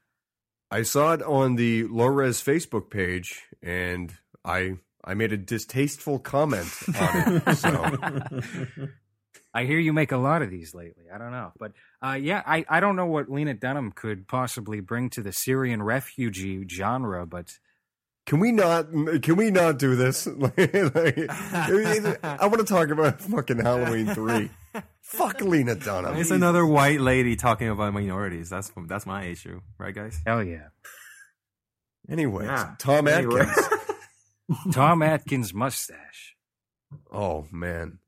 I 0.70 0.82
saw 0.82 1.12
it 1.12 1.22
on 1.22 1.56
the 1.56 1.84
Lores 1.84 2.42
Facebook 2.42 2.88
page, 2.88 3.42
and 3.62 4.10
I 4.42 4.78
I 5.04 5.14
made 5.14 5.32
a 5.32 5.36
distasteful 5.36 6.18
comment 6.18 6.68
on 7.00 7.42
it. 7.46 7.56
So 7.56 7.96
I 9.54 9.64
hear 9.64 9.78
you 9.78 9.92
make 9.92 10.12
a 10.12 10.16
lot 10.16 10.42
of 10.42 10.50
these 10.50 10.74
lately. 10.74 11.04
I 11.12 11.18
don't 11.18 11.32
know, 11.32 11.52
but 11.58 11.72
uh, 12.04 12.12
yeah, 12.20 12.42
I, 12.46 12.64
I 12.68 12.80
don't 12.80 12.96
know 12.96 13.06
what 13.06 13.30
Lena 13.30 13.54
Dunham 13.54 13.92
could 13.92 14.26
possibly 14.28 14.80
bring 14.80 15.10
to 15.10 15.22
the 15.22 15.32
Syrian 15.32 15.82
refugee 15.82 16.64
genre, 16.68 17.26
but 17.26 17.58
can 18.24 18.38
we 18.38 18.52
not 18.52 18.86
can 19.22 19.36
we 19.36 19.50
not 19.50 19.78
do 19.78 19.96
this? 19.96 20.26
Like, 20.38 20.54
I 20.58 22.46
want 22.46 22.58
to 22.60 22.64
talk 22.64 22.88
about 22.90 23.20
fucking 23.20 23.58
Halloween 23.58 24.06
three. 24.14 24.50
Fuck 25.02 25.40
Lena 25.40 25.74
Dunham. 25.74 26.16
It's 26.16 26.30
another 26.30 26.64
white 26.64 27.00
lady 27.00 27.36
talking 27.36 27.68
about 27.68 27.92
minorities. 27.92 28.48
That's 28.48 28.70
that's 28.86 29.04
my 29.06 29.24
issue, 29.24 29.60
right, 29.78 29.94
guys? 29.94 30.18
hell 30.24 30.42
yeah, 30.42 30.68
Anyway, 32.08 32.46
Yeah. 32.46 32.74
Tom 32.78 33.08
Anyway. 33.08 33.40
Atkins. 33.40 33.68
Tom 34.72 35.02
Atkins 35.02 35.54
mustache. 35.54 36.36
Oh 37.10 37.46
man, 37.50 37.98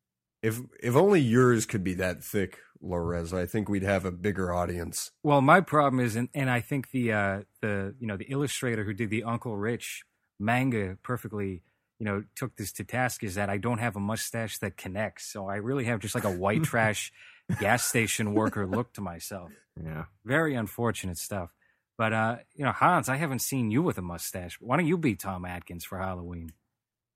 if 0.43 0.61
if 0.83 0.95
only 0.95 1.21
yours 1.21 1.67
could 1.67 1.83
be 1.83 1.95
that 1.95 2.23
thick, 2.23 2.59
Lores, 2.83 3.33
I 3.33 3.47
think 3.47 3.69
we'd 3.69 3.83
have 3.83 4.05
a 4.05 4.11
bigger 4.11 4.53
audience. 4.53 5.11
Well, 5.23 5.41
my 5.41 5.61
problem 5.61 6.05
is, 6.05 6.17
and, 6.17 6.29
and 6.35 6.51
I 6.51 6.61
think 6.61 6.91
the 6.91 7.13
uh, 7.13 7.41
the 7.63 7.95
you 7.99 8.07
know 8.07 8.17
the 8.17 8.27
illustrator 8.27 8.85
who 8.85 8.93
did 8.93 9.11
the 9.11 9.25
Uncle 9.25 9.57
Rich 9.57 10.05
manga 10.39 10.99
perfectly, 11.03 11.63
you 11.99 12.05
know, 12.05 12.25
took 12.35 12.57
this 12.57 12.73
to 12.73 12.85
task 12.85 13.23
is 13.23 13.37
that 13.37 13.49
I 13.49 13.57
don't 13.57 13.79
have 13.79 13.97
a 13.97 14.01
mustache 14.01 14.59
that 14.59 14.77
connects, 14.77 15.25
so 15.33 15.49
I 15.49 15.57
really 15.57 15.85
have 15.85 16.01
just 16.01 16.15
like 16.15 16.25
a 16.25 16.31
white 16.31 16.63
trash 16.65 17.13
gas 17.61 17.85
station 17.85 18.35
worker 18.35 18.67
look 18.67 18.93
to 18.95 19.01
myself. 19.01 19.53
Yeah. 19.83 20.05
Very 20.25 20.55
unfortunate 20.55 21.19
stuff. 21.19 21.54
But 21.97 22.13
uh, 22.13 22.37
you 22.55 22.65
know, 22.65 22.73
Hans, 22.73 23.09
I 23.09 23.17
haven't 23.17 23.41
seen 23.41 23.71
you 23.71 23.83
with 23.83 23.99
a 23.99 24.03
mustache. 24.03 24.57
Why 24.61 24.77
don't 24.77 24.87
you 24.87 24.99
be 24.99 25.15
Tom 25.15 25.45
Atkins 25.45 25.85
for 25.85 25.99
Halloween? 25.99 26.53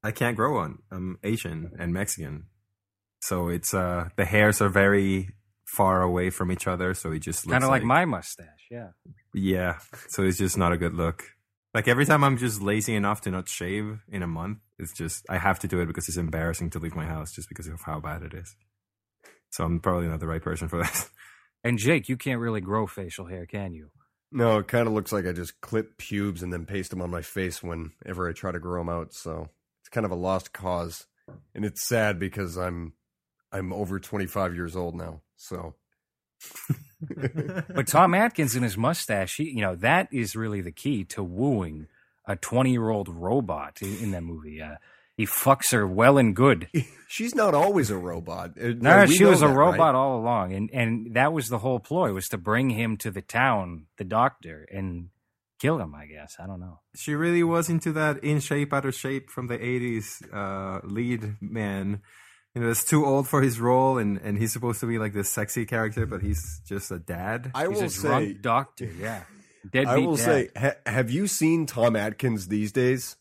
I 0.03 0.13
can't 0.13 0.37
grow 0.37 0.55
one. 0.55 0.79
I'm 0.91 1.19
Asian 1.25 1.73
and 1.79 1.93
Mexican. 1.93 2.47
So 3.21 3.49
it's 3.49 3.75
uh 3.75 4.11
the 4.17 4.25
hairs 4.25 4.61
are 4.61 4.69
very 4.69 5.35
far 5.65 6.03
away 6.03 6.31
from 6.31 6.53
each 6.53 6.67
other, 6.67 6.95
so 6.95 7.11
it 7.13 7.21
just 7.21 7.49
Kind 7.49 7.65
of 7.65 7.71
like 7.71 7.83
my 7.83 8.05
mustache, 8.05 8.69
yeah. 8.71 8.91
Yeah. 9.35 9.79
So 10.09 10.23
it's 10.23 10.39
just 10.39 10.57
not 10.57 10.73
a 10.73 10.79
good 10.79 10.95
look. 10.95 11.25
Like 11.75 11.89
every 11.89 12.07
time 12.07 12.25
I'm 12.25 12.39
just 12.39 12.63
lazy 12.63 12.95
enough 12.95 13.21
to 13.23 13.31
not 13.31 13.49
shave 13.49 14.01
in 14.09 14.23
a 14.23 14.27
month, 14.27 14.59
it's 14.79 14.93
just 14.93 15.27
I 15.29 15.39
have 15.39 15.59
to 15.61 15.69
do 15.69 15.81
it 15.81 15.87
because 15.87 16.09
it's 16.09 16.17
embarrassing 16.17 16.71
to 16.71 16.79
leave 16.79 16.95
my 16.95 17.05
house 17.05 17.33
just 17.33 17.49
because 17.49 17.67
of 17.67 17.83
how 17.83 18.01
bad 18.01 18.23
it 18.23 18.35
is. 18.35 18.57
So 19.51 19.65
I'm 19.65 19.81
probably 19.81 20.09
not 20.09 20.21
the 20.21 20.27
right 20.27 20.43
person 20.43 20.69
for 20.69 20.79
that. 20.83 21.09
And 21.65 21.77
Jake, 21.77 22.09
you 22.09 22.17
can't 22.17 22.41
really 22.41 22.61
grow 22.61 22.87
facial 22.87 23.27
hair, 23.27 23.45
can 23.45 23.75
you? 23.75 23.91
No, 24.31 24.59
it 24.59 24.69
kind 24.69 24.87
of 24.87 24.93
looks 24.93 25.13
like 25.13 25.27
I 25.27 25.33
just 25.33 25.61
clip 25.61 25.97
pubes 25.99 26.43
and 26.43 26.53
then 26.53 26.67
paste 26.67 26.91
them 26.91 27.01
on 27.01 27.11
my 27.11 27.23
face 27.23 27.63
whenever 27.63 28.29
I 28.29 28.33
try 28.33 28.53
to 28.53 28.59
grow 28.59 28.81
them 28.81 28.89
out. 28.91 29.15
So 29.15 29.49
it's 29.81 29.89
kind 29.89 30.05
of 30.05 30.13
a 30.13 30.17
lost 30.17 30.53
cause, 30.53 31.07
and 31.55 31.65
it's 31.65 31.89
sad 31.89 32.19
because 32.19 32.57
I'm 32.59 32.93
I'm 33.51 33.73
over 33.73 33.99
25 33.99 34.55
years 34.55 34.77
old 34.77 34.95
now. 34.95 35.23
So 35.37 35.75
But 37.69 37.87
Tom 37.87 38.15
Atkins 38.15 38.55
and 38.55 38.65
his 38.65 38.77
mustache, 38.77 39.37
he, 39.37 39.51
you 39.51 39.61
know, 39.61 39.77
that 39.77 40.09
is 40.13 40.37
really 40.37 40.61
the 40.61 40.73
key 40.73 41.05
to 41.05 41.23
wooing 41.23 41.87
a 42.27 42.37
20 42.37 42.71
year 42.71 42.91
old 42.91 43.09
robot 43.09 43.79
in, 43.81 43.97
in 43.99 44.11
that 44.13 44.23
movie. 44.23 44.61
Uh, 44.61 44.77
he 45.19 45.27
fucks 45.27 45.73
her 45.73 45.87
well 45.87 46.17
and 46.17 46.35
good. 46.35 46.69
She's 47.11 47.35
not 47.35 47.55
always 47.55 47.91
a 47.91 47.97
robot. 47.99 48.53
Uh, 48.59 48.73
No, 48.81 49.05
she 49.07 49.25
know 49.25 49.31
was 49.31 49.43
a 49.43 49.47
that, 49.49 49.53
right? 49.53 49.71
robot 49.73 49.95
all 49.95 50.19
along, 50.21 50.53
and 50.55 50.71
and 50.73 51.15
that 51.15 51.33
was 51.35 51.49
the 51.51 51.59
whole 51.59 51.81
ploy 51.81 52.13
was 52.15 52.29
to 52.29 52.39
bring 52.39 52.71
him 52.71 52.97
to 52.99 53.11
the 53.11 53.23
town, 53.23 53.87
the 53.99 54.05
doctor, 54.05 54.67
and 54.73 55.09
kill 55.59 55.79
him. 55.79 55.95
I 55.95 56.07
guess 56.07 56.37
I 56.39 56.47
don't 56.47 56.61
know. 56.61 56.81
She 56.95 57.15
really 57.15 57.43
was 57.43 57.69
into 57.69 57.93
that 57.93 58.23
in 58.25 58.41
shape, 58.41 58.73
out 58.73 58.85
of 58.87 58.95
shape 58.95 59.29
from 59.31 59.47
the 59.49 59.59
'80s 59.59 60.23
uh, 60.33 60.81
lead 60.87 61.37
man. 61.41 62.01
You 62.55 62.63
know, 62.63 62.71
it's 62.71 62.85
too 62.85 63.07
old 63.07 63.29
for 63.29 63.41
his 63.43 63.61
role, 63.61 63.99
and, 63.99 64.19
and 64.19 64.37
he's 64.37 64.53
supposed 64.53 64.81
to 64.81 64.87
be 64.87 64.99
like 64.99 65.13
this 65.15 65.29
sexy 65.31 65.65
character, 65.65 66.07
but 66.07 66.23
he's 66.23 66.61
just 66.67 66.91
a 66.91 66.99
dad. 66.99 67.53
I 67.55 67.69
He's 67.69 67.77
will 67.79 67.85
a 67.85 67.89
drunk 67.89 68.27
say, 68.29 68.33
doctor. 68.35 68.85
Yeah, 68.99 69.23
deadbeat 69.71 69.87
I 69.89 69.99
will 69.99 70.17
dad. 70.17 70.25
say, 70.25 70.49
ha- 70.57 70.77
have 70.91 71.11
you 71.11 71.27
seen 71.27 71.67
Tom 71.67 71.95
Atkins 71.97 72.49
these 72.49 72.73
days? 72.73 73.17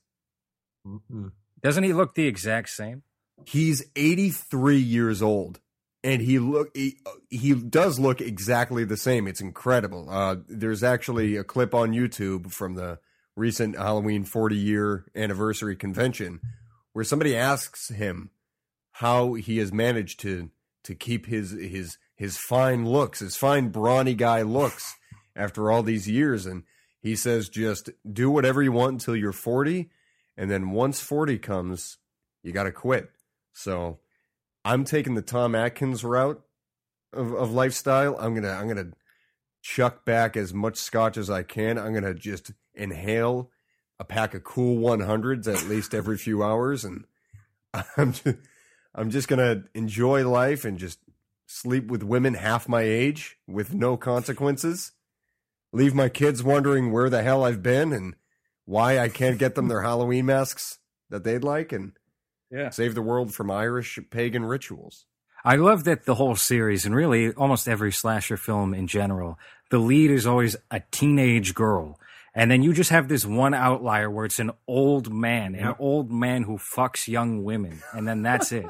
Mm-mm. 0.85 1.31
Doesn't 1.61 1.83
he 1.83 1.93
look 1.93 2.15
the 2.15 2.27
exact 2.27 2.69
same? 2.69 3.03
He's 3.45 3.83
83 3.95 4.77
years 4.77 5.21
old, 5.21 5.59
and 6.03 6.21
he 6.21 6.39
look 6.39 6.75
he, 6.75 6.97
he 7.29 7.53
does 7.53 7.99
look 7.99 8.21
exactly 8.21 8.83
the 8.83 8.97
same. 8.97 9.27
It's 9.27 9.41
incredible. 9.41 10.09
Uh, 10.09 10.37
there's 10.47 10.83
actually 10.83 11.35
a 11.35 11.43
clip 11.43 11.73
on 11.73 11.91
YouTube 11.91 12.51
from 12.51 12.75
the 12.75 12.99
recent 13.35 13.77
Halloween 13.77 14.23
40 14.23 14.55
year 14.55 15.05
anniversary 15.15 15.75
convention 15.75 16.39
where 16.93 17.05
somebody 17.05 17.35
asks 17.35 17.89
him 17.89 18.31
how 18.93 19.35
he 19.35 19.59
has 19.59 19.71
managed 19.71 20.19
to 20.21 20.49
to 20.83 20.95
keep 20.95 21.27
his 21.27 21.51
his 21.51 21.97
his 22.15 22.37
fine 22.37 22.87
looks, 22.87 23.19
his 23.19 23.35
fine 23.35 23.69
brawny 23.69 24.15
guy 24.15 24.41
looks 24.41 24.95
after 25.35 25.71
all 25.71 25.83
these 25.83 26.09
years, 26.09 26.47
and 26.47 26.63
he 26.99 27.15
says 27.15 27.49
just 27.49 27.91
do 28.11 28.31
whatever 28.31 28.63
you 28.63 28.71
want 28.71 28.93
until 28.93 29.15
you're 29.15 29.31
40, 29.31 29.89
and 30.37 30.51
then 30.51 30.71
once 30.71 31.01
40 31.01 31.39
comes, 31.39 31.97
you 32.43 32.51
got 32.51 32.63
to 32.63 32.71
quit. 32.71 33.09
So 33.53 33.99
I'm 34.63 34.83
taking 34.83 35.15
the 35.15 35.21
Tom 35.21 35.55
Atkins 35.55 36.03
route 36.03 36.41
of, 37.11 37.33
of 37.33 37.51
lifestyle. 37.51 38.15
I'm 38.19 38.35
gonna 38.35 38.51
I'm 38.51 38.67
gonna 38.67 38.91
chuck 39.61 40.05
back 40.05 40.37
as 40.37 40.53
much 40.53 40.77
scotch 40.77 41.17
as 41.17 41.29
I 41.29 41.43
can. 41.43 41.77
I'm 41.77 41.93
gonna 41.93 42.13
just 42.13 42.51
inhale 42.75 43.49
a 43.99 44.05
pack 44.05 44.35
of 44.35 44.43
cool 44.43 44.77
100s 44.77 45.51
at 45.51 45.67
least 45.67 45.95
every 45.95 46.17
few 46.17 46.43
hours, 46.43 46.85
and 46.85 47.05
I'm 47.97 48.13
just, 48.13 48.37
I'm 48.93 49.09
just 49.09 49.27
gonna 49.27 49.63
enjoy 49.73 50.27
life 50.27 50.65
and 50.65 50.77
just 50.77 50.99
sleep 51.47 51.87
with 51.87 52.03
women 52.03 52.35
half 52.35 52.69
my 52.69 52.81
age 52.81 53.37
with 53.47 53.73
no 53.73 53.97
consequences. 53.97 54.91
Leave 55.73 55.95
my 55.95 56.09
kids 56.09 56.43
wondering 56.43 56.91
where 56.91 57.09
the 57.09 57.23
hell 57.23 57.43
I've 57.43 57.63
been 57.63 57.91
and 57.91 58.15
why 58.67 58.99
I 58.99 59.09
can't 59.09 59.39
get 59.39 59.55
them 59.55 59.69
their 59.69 59.81
Halloween 59.81 60.27
masks 60.27 60.77
that 61.09 61.23
they'd 61.23 61.43
like, 61.43 61.71
and 61.71 61.93
Yeah. 62.51 62.69
save 62.69 62.93
the 62.93 63.01
world 63.01 63.33
from 63.33 63.49
Irish 63.49 63.97
pagan 64.11 64.45
rituals. 64.45 65.05
I 65.43 65.55
love 65.55 65.85
that 65.85 66.05
the 66.05 66.15
whole 66.15 66.35
series, 66.35 66.85
and 66.85 66.93
really 66.93 67.31
almost 67.33 67.67
every 67.67 67.91
slasher 67.91 68.37
film 68.37 68.73
in 68.73 68.85
general, 68.87 69.39
the 69.71 69.79
lead 69.79 70.11
is 70.11 70.27
always 70.27 70.55
a 70.69 70.81
teenage 70.91 71.55
girl. 71.55 71.99
And 72.35 72.51
then 72.51 72.61
you 72.61 72.73
just 72.73 72.89
have 72.91 73.07
this 73.07 73.25
one 73.25 73.53
outlier 73.53 74.11
where 74.11 74.25
it's 74.25 74.37
an 74.39 74.51
old 74.67 75.11
man, 75.11 75.55
an 75.55 75.73
old 75.79 76.11
man 76.11 76.43
who 76.43 76.57
fucks 76.57 77.07
young 77.07 77.43
women. 77.43 77.81
And 77.93 78.07
then 78.07 78.21
that's 78.21 78.51
it. 78.51 78.65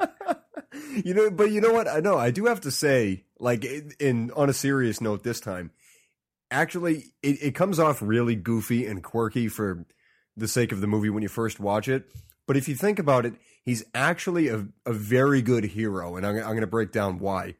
you 1.04 1.12
know, 1.12 1.30
but 1.30 1.50
you 1.50 1.60
know 1.60 1.72
what? 1.72 1.86
I 1.88 2.00
know 2.00 2.16
I 2.16 2.30
do 2.30 2.46
have 2.46 2.60
to 2.62 2.70
say, 2.70 3.24
like, 3.38 3.64
in, 3.64 3.92
in 4.00 4.30
on 4.32 4.48
a 4.48 4.52
serious 4.54 5.00
note, 5.00 5.22
this 5.22 5.40
time, 5.40 5.72
actually, 6.50 7.12
it, 7.22 7.42
it 7.42 7.54
comes 7.54 7.78
off 7.78 8.02
really 8.02 8.34
goofy 8.34 8.86
and 8.86 9.02
quirky 9.02 9.48
for 9.48 9.86
the 10.36 10.48
sake 10.48 10.72
of 10.72 10.80
the 10.80 10.86
movie 10.86 11.10
when 11.10 11.22
you 11.22 11.28
first 11.28 11.60
watch 11.60 11.88
it. 11.88 12.10
But 12.46 12.56
if 12.56 12.68
you 12.68 12.74
think 12.74 12.98
about 12.98 13.26
it, 13.26 13.34
he's 13.62 13.84
actually 13.94 14.48
a, 14.48 14.66
a 14.86 14.92
very 14.92 15.42
good 15.42 15.64
hero, 15.64 16.16
and 16.16 16.26
I'm, 16.26 16.36
I'm 16.36 16.42
going 16.42 16.60
to 16.60 16.66
break 16.66 16.92
down 16.92 17.18
why. 17.18 17.54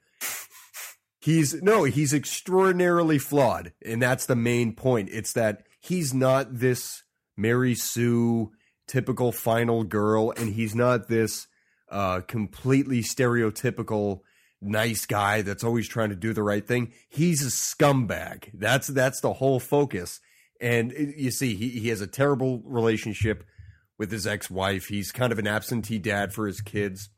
He's 1.20 1.60
no, 1.60 1.84
he's 1.84 2.14
extraordinarily 2.14 3.18
flawed, 3.18 3.72
and 3.84 4.00
that's 4.00 4.24
the 4.24 4.36
main 4.36 4.72
point. 4.74 5.10
It's 5.12 5.32
that 5.34 5.64
he's 5.80 6.14
not 6.14 6.58
this 6.58 7.02
Mary 7.36 7.74
Sue 7.74 8.52
typical 8.86 9.32
final 9.32 9.84
girl, 9.84 10.32
and 10.36 10.54
he's 10.54 10.74
not 10.74 11.08
this 11.08 11.46
uh, 11.90 12.20
completely 12.20 13.02
stereotypical 13.02 14.20
nice 14.60 15.06
guy 15.06 15.42
that's 15.42 15.64
always 15.64 15.88
trying 15.88 16.10
to 16.10 16.16
do 16.16 16.32
the 16.32 16.42
right 16.42 16.66
thing. 16.66 16.92
He's 17.08 17.42
a 17.42 17.50
scumbag. 17.50 18.50
That's 18.54 18.88
that's 18.88 19.20
the 19.20 19.34
whole 19.34 19.60
focus. 19.60 20.20
And 20.60 20.92
you 20.92 21.30
see, 21.30 21.54
he, 21.54 21.68
he 21.68 21.88
has 21.88 22.00
a 22.00 22.06
terrible 22.06 22.62
relationship 22.64 23.44
with 23.98 24.10
his 24.10 24.26
ex-wife. 24.26 24.86
He's 24.86 25.12
kind 25.12 25.32
of 25.32 25.38
an 25.38 25.46
absentee 25.46 25.98
dad 25.98 26.32
for 26.32 26.46
his 26.46 26.60
kids. 26.60 27.10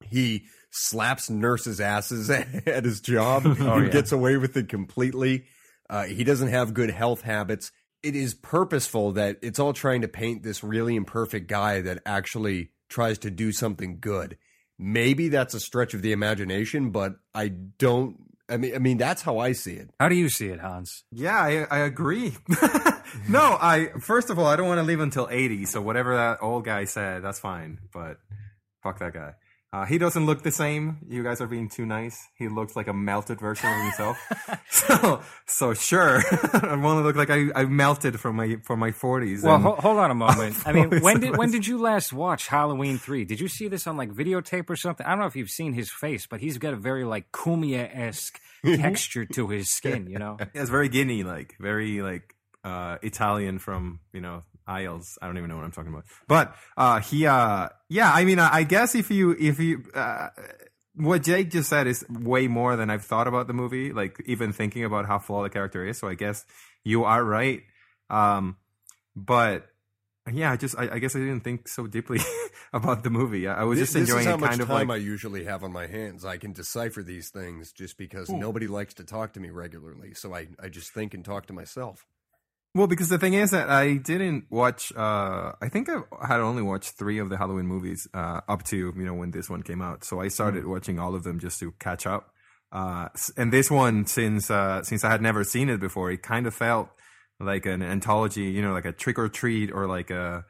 He 0.00 0.44
slaps 0.70 1.30
nurses' 1.30 1.80
asses 1.80 2.30
at 2.30 2.84
his 2.84 3.00
job 3.00 3.46
and 3.46 3.58
yeah. 3.58 3.88
gets 3.88 4.12
away 4.12 4.36
with 4.36 4.56
it 4.56 4.68
completely. 4.68 5.44
Uh, 5.88 6.04
he 6.04 6.24
doesn't 6.24 6.48
have 6.48 6.74
good 6.74 6.90
health 6.90 7.22
habits. 7.22 7.70
It 8.02 8.16
is 8.16 8.34
purposeful 8.34 9.12
that 9.12 9.38
it's 9.42 9.58
all 9.58 9.72
trying 9.72 10.00
to 10.00 10.08
paint 10.08 10.42
this 10.42 10.64
really 10.64 10.96
imperfect 10.96 11.46
guy 11.46 11.82
that 11.82 12.00
actually 12.04 12.70
tries 12.88 13.18
to 13.18 13.30
do 13.30 13.52
something 13.52 13.98
good. 14.00 14.38
Maybe 14.82 15.28
that's 15.28 15.54
a 15.54 15.60
stretch 15.60 15.94
of 15.94 16.02
the 16.02 16.12
imagination, 16.12 16.90
but 16.90 17.16
I 17.34 17.48
don't. 17.48 18.16
I 18.48 18.56
mean, 18.56 18.74
I 18.74 18.78
mean 18.78 18.98
that's 18.98 19.22
how 19.22 19.38
I 19.38 19.52
see 19.52 19.74
it. 19.74 19.90
How 20.00 20.08
do 20.08 20.16
you 20.16 20.28
see 20.28 20.48
it, 20.48 20.58
Hans? 20.58 21.04
Yeah, 21.12 21.38
I, 21.38 21.66
I 21.70 21.78
agree. 21.80 22.34
no, 23.28 23.56
I 23.60 23.90
first 24.00 24.28
of 24.28 24.38
all, 24.38 24.46
I 24.46 24.56
don't 24.56 24.66
want 24.66 24.78
to 24.78 24.84
live 24.84 25.00
until 25.00 25.28
eighty. 25.30 25.64
So 25.66 25.80
whatever 25.80 26.16
that 26.16 26.38
old 26.42 26.64
guy 26.64 26.84
said, 26.84 27.22
that's 27.22 27.38
fine. 27.38 27.78
But 27.94 28.18
fuck 28.82 28.98
that 28.98 29.14
guy. 29.14 29.34
Uh, 29.74 29.86
he 29.86 29.96
doesn't 29.96 30.26
look 30.26 30.42
the 30.42 30.50
same. 30.50 30.98
You 31.08 31.22
guys 31.22 31.40
are 31.40 31.46
being 31.46 31.70
too 31.70 31.86
nice. 31.86 32.28
He 32.36 32.48
looks 32.48 32.76
like 32.76 32.88
a 32.88 32.92
melted 32.92 33.40
version 33.40 33.70
of 33.70 33.80
himself. 33.80 34.18
so, 34.70 35.22
so 35.46 35.72
sure, 35.72 36.18
I 36.52 36.76
want 36.76 36.98
to 36.98 37.02
look 37.02 37.16
like 37.16 37.30
I, 37.30 37.46
I 37.54 37.64
melted 37.64 38.20
from 38.20 38.36
my 38.36 38.56
from 38.64 38.80
my 38.80 38.90
forties. 38.92 39.42
Well, 39.42 39.58
ho- 39.58 39.76
hold 39.76 39.96
on 39.96 40.10
a 40.10 40.14
moment. 40.26 40.56
I 40.66 40.72
mean, 40.72 41.00
when 41.00 41.20
did 41.20 41.38
when 41.38 41.50
did 41.50 41.66
you 41.66 41.78
last 41.78 42.12
watch 42.12 42.48
Halloween 42.48 42.98
three? 42.98 43.24
Did 43.24 43.40
you 43.40 43.48
see 43.48 43.68
this 43.68 43.86
on 43.86 43.96
like 43.96 44.10
videotape 44.10 44.68
or 44.68 44.76
something? 44.76 45.06
I 45.06 45.10
don't 45.10 45.20
know 45.20 45.26
if 45.26 45.36
you've 45.36 45.48
seen 45.48 45.72
his 45.72 45.90
face, 45.90 46.26
but 46.26 46.40
he's 46.40 46.58
got 46.58 46.74
a 46.74 46.76
very 46.76 47.04
like 47.04 47.32
Kumia 47.32 47.88
esque 47.96 48.38
texture 48.62 49.24
to 49.24 49.48
his 49.48 49.70
skin. 49.70 50.06
You 50.06 50.18
know, 50.18 50.36
it's 50.52 50.68
very 50.68 50.90
Guinea 50.90 51.22
like, 51.22 51.56
very 51.58 52.02
like 52.02 52.34
uh 52.62 52.98
Italian 53.02 53.58
from 53.58 54.00
you 54.12 54.20
know 54.20 54.42
Isles. 54.66 55.18
I 55.20 55.26
don't 55.26 55.38
even 55.38 55.48
know 55.48 55.56
what 55.56 55.64
I'm 55.64 55.72
talking 55.72 55.92
about. 55.92 56.04
But 56.28 56.54
uh 56.76 57.00
he 57.00 57.26
uh 57.26 57.68
yeah, 57.88 58.12
I 58.12 58.24
mean 58.24 58.38
I, 58.38 58.62
guess 58.62 58.94
if 58.94 59.10
you 59.10 59.36
if 59.38 59.58
you 59.58 59.84
uh 59.94 60.28
what 60.94 61.22
Jake 61.22 61.50
just 61.50 61.68
said 61.68 61.86
is 61.86 62.04
way 62.08 62.48
more 62.48 62.76
than 62.76 62.90
I've 62.90 63.04
thought 63.04 63.26
about 63.26 63.46
the 63.46 63.54
movie, 63.54 63.92
like 63.92 64.22
even 64.26 64.52
thinking 64.52 64.84
about 64.84 65.06
how 65.06 65.18
flawed 65.18 65.46
the 65.46 65.50
character 65.50 65.86
is. 65.86 65.98
So 65.98 66.08
I 66.08 66.14
guess 66.14 66.44
you 66.84 67.04
are 67.04 67.24
right. 67.24 67.62
Um 68.10 68.56
but 69.16 69.66
yeah, 70.30 70.52
I 70.52 70.56
just 70.56 70.78
I, 70.78 70.88
I 70.92 70.98
guess 71.00 71.16
I 71.16 71.18
didn't 71.18 71.40
think 71.40 71.66
so 71.66 71.86
deeply 71.86 72.20
about 72.72 73.02
the 73.02 73.10
movie. 73.10 73.48
I, 73.48 73.62
I 73.62 73.64
was 73.64 73.78
just 73.78 73.94
this 73.94 74.02
enjoying 74.02 74.20
is 74.20 74.26
how 74.26 74.34
it 74.34 74.40
much 74.40 74.50
kind 74.50 74.60
of 74.60 74.68
time 74.68 74.88
like 74.88 74.96
I 74.96 75.00
usually 75.00 75.44
have 75.44 75.64
on 75.64 75.72
my 75.72 75.86
hands. 75.88 76.24
I 76.24 76.36
can 76.36 76.52
decipher 76.52 77.02
these 77.02 77.30
things 77.30 77.72
just 77.72 77.98
because 77.98 78.28
nobody 78.30 78.68
likes 78.68 78.94
to 78.94 79.04
talk 79.04 79.32
to 79.32 79.40
me 79.40 79.50
regularly. 79.50 80.14
So 80.14 80.32
I, 80.34 80.48
I 80.62 80.68
just 80.68 80.92
think 80.92 81.12
and 81.12 81.24
talk 81.24 81.46
to 81.46 81.52
myself. 81.52 82.06
Well, 82.74 82.86
because 82.86 83.10
the 83.10 83.18
thing 83.18 83.34
is 83.34 83.50
that 83.50 83.68
I 83.68 83.96
didn't 83.96 84.46
watch. 84.50 84.92
Uh, 84.96 85.52
I 85.60 85.68
think 85.68 85.90
I 85.90 86.00
had 86.26 86.40
only 86.40 86.62
watched 86.62 86.92
three 86.92 87.18
of 87.18 87.28
the 87.28 87.36
Halloween 87.36 87.66
movies 87.66 88.08
uh, 88.14 88.40
up 88.48 88.62
to 88.64 88.76
you 88.96 89.04
know 89.04 89.12
when 89.12 89.30
this 89.30 89.50
one 89.50 89.62
came 89.62 89.82
out. 89.82 90.04
So 90.04 90.20
I 90.20 90.28
started 90.28 90.66
watching 90.66 90.98
all 90.98 91.14
of 91.14 91.22
them 91.22 91.38
just 91.38 91.60
to 91.60 91.72
catch 91.72 92.06
up. 92.06 92.30
Uh, 92.72 93.08
and 93.36 93.52
this 93.52 93.70
one, 93.70 94.06
since 94.06 94.50
uh, 94.50 94.82
since 94.84 95.04
I 95.04 95.10
had 95.10 95.20
never 95.20 95.44
seen 95.44 95.68
it 95.68 95.80
before, 95.80 96.10
it 96.10 96.22
kind 96.22 96.46
of 96.46 96.54
felt 96.54 96.88
like 97.38 97.66
an 97.66 97.82
anthology. 97.82 98.44
You 98.44 98.62
know, 98.62 98.72
like 98.72 98.86
a 98.86 98.92
trick 98.92 99.18
or 99.18 99.28
treat 99.28 99.70
or 99.70 99.86
like 99.86 100.10
a. 100.10 100.44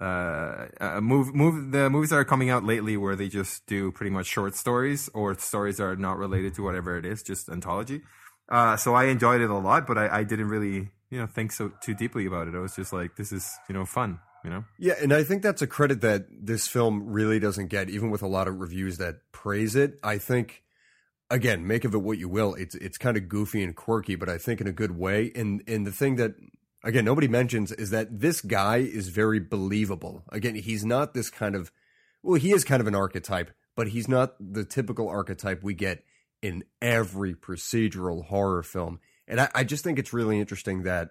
Uh, 0.00 0.68
a 0.80 1.00
move, 1.00 1.34
move 1.34 1.72
the 1.72 1.90
movies 1.90 2.10
that 2.10 2.16
are 2.16 2.24
coming 2.24 2.50
out 2.50 2.62
lately 2.62 2.96
where 2.96 3.16
they 3.16 3.26
just 3.26 3.66
do 3.66 3.90
pretty 3.90 4.10
much 4.10 4.26
short 4.26 4.54
stories 4.54 5.10
or 5.12 5.36
stories 5.36 5.78
that 5.78 5.82
are 5.82 5.96
not 5.96 6.16
related 6.18 6.54
to 6.54 6.62
whatever 6.62 6.96
it 6.96 7.04
is, 7.04 7.20
just 7.20 7.48
anthology. 7.48 8.02
Uh, 8.48 8.76
so 8.76 8.94
I 8.94 9.04
enjoyed 9.04 9.40
it 9.40 9.50
a 9.50 9.58
lot, 9.58 9.86
but 9.86 9.98
I, 9.98 10.18
I 10.18 10.24
didn't 10.24 10.48
really, 10.48 10.90
you 11.10 11.18
know, 11.18 11.26
think 11.26 11.52
so 11.52 11.72
too 11.82 11.94
deeply 11.94 12.26
about 12.26 12.48
it. 12.48 12.54
I 12.54 12.60
was 12.60 12.74
just 12.74 12.92
like, 12.92 13.16
this 13.16 13.32
is, 13.32 13.48
you 13.68 13.74
know, 13.74 13.84
fun, 13.84 14.20
you 14.42 14.50
know? 14.50 14.64
Yeah, 14.78 14.94
and 15.02 15.12
I 15.12 15.22
think 15.22 15.42
that's 15.42 15.60
a 15.60 15.66
credit 15.66 16.00
that 16.00 16.26
this 16.30 16.66
film 16.66 17.10
really 17.10 17.38
doesn't 17.38 17.68
get, 17.68 17.90
even 17.90 18.10
with 18.10 18.22
a 18.22 18.26
lot 18.26 18.48
of 18.48 18.58
reviews 18.58 18.98
that 18.98 19.16
praise 19.32 19.76
it. 19.76 19.98
I 20.02 20.18
think, 20.18 20.62
again, 21.30 21.66
make 21.66 21.84
of 21.84 21.94
it 21.94 21.98
what 21.98 22.18
you 22.18 22.28
will. 22.28 22.54
It's 22.54 22.74
it's 22.76 22.98
kind 22.98 23.16
of 23.16 23.28
goofy 23.28 23.62
and 23.62 23.76
quirky, 23.76 24.16
but 24.16 24.28
I 24.28 24.38
think 24.38 24.60
in 24.60 24.66
a 24.66 24.72
good 24.72 24.96
way. 24.96 25.30
And 25.34 25.62
and 25.66 25.86
the 25.86 25.92
thing 25.92 26.16
that 26.16 26.34
again 26.82 27.04
nobody 27.04 27.28
mentions 27.28 27.72
is 27.72 27.90
that 27.90 28.20
this 28.20 28.40
guy 28.40 28.78
is 28.78 29.08
very 29.08 29.40
believable. 29.40 30.24
Again, 30.32 30.54
he's 30.54 30.84
not 30.84 31.14
this 31.14 31.30
kind 31.30 31.54
of 31.54 31.70
well, 32.22 32.40
he 32.40 32.52
is 32.52 32.64
kind 32.64 32.80
of 32.80 32.86
an 32.86 32.94
archetype, 32.94 33.50
but 33.76 33.88
he's 33.88 34.08
not 34.08 34.34
the 34.40 34.64
typical 34.64 35.08
archetype 35.08 35.62
we 35.62 35.74
get 35.74 36.02
in 36.42 36.64
every 36.80 37.34
procedural 37.34 38.26
horror 38.26 38.62
film. 38.62 39.00
And 39.26 39.40
I, 39.40 39.48
I 39.54 39.64
just 39.64 39.84
think 39.84 39.98
it's 39.98 40.12
really 40.12 40.40
interesting 40.40 40.84
that 40.84 41.10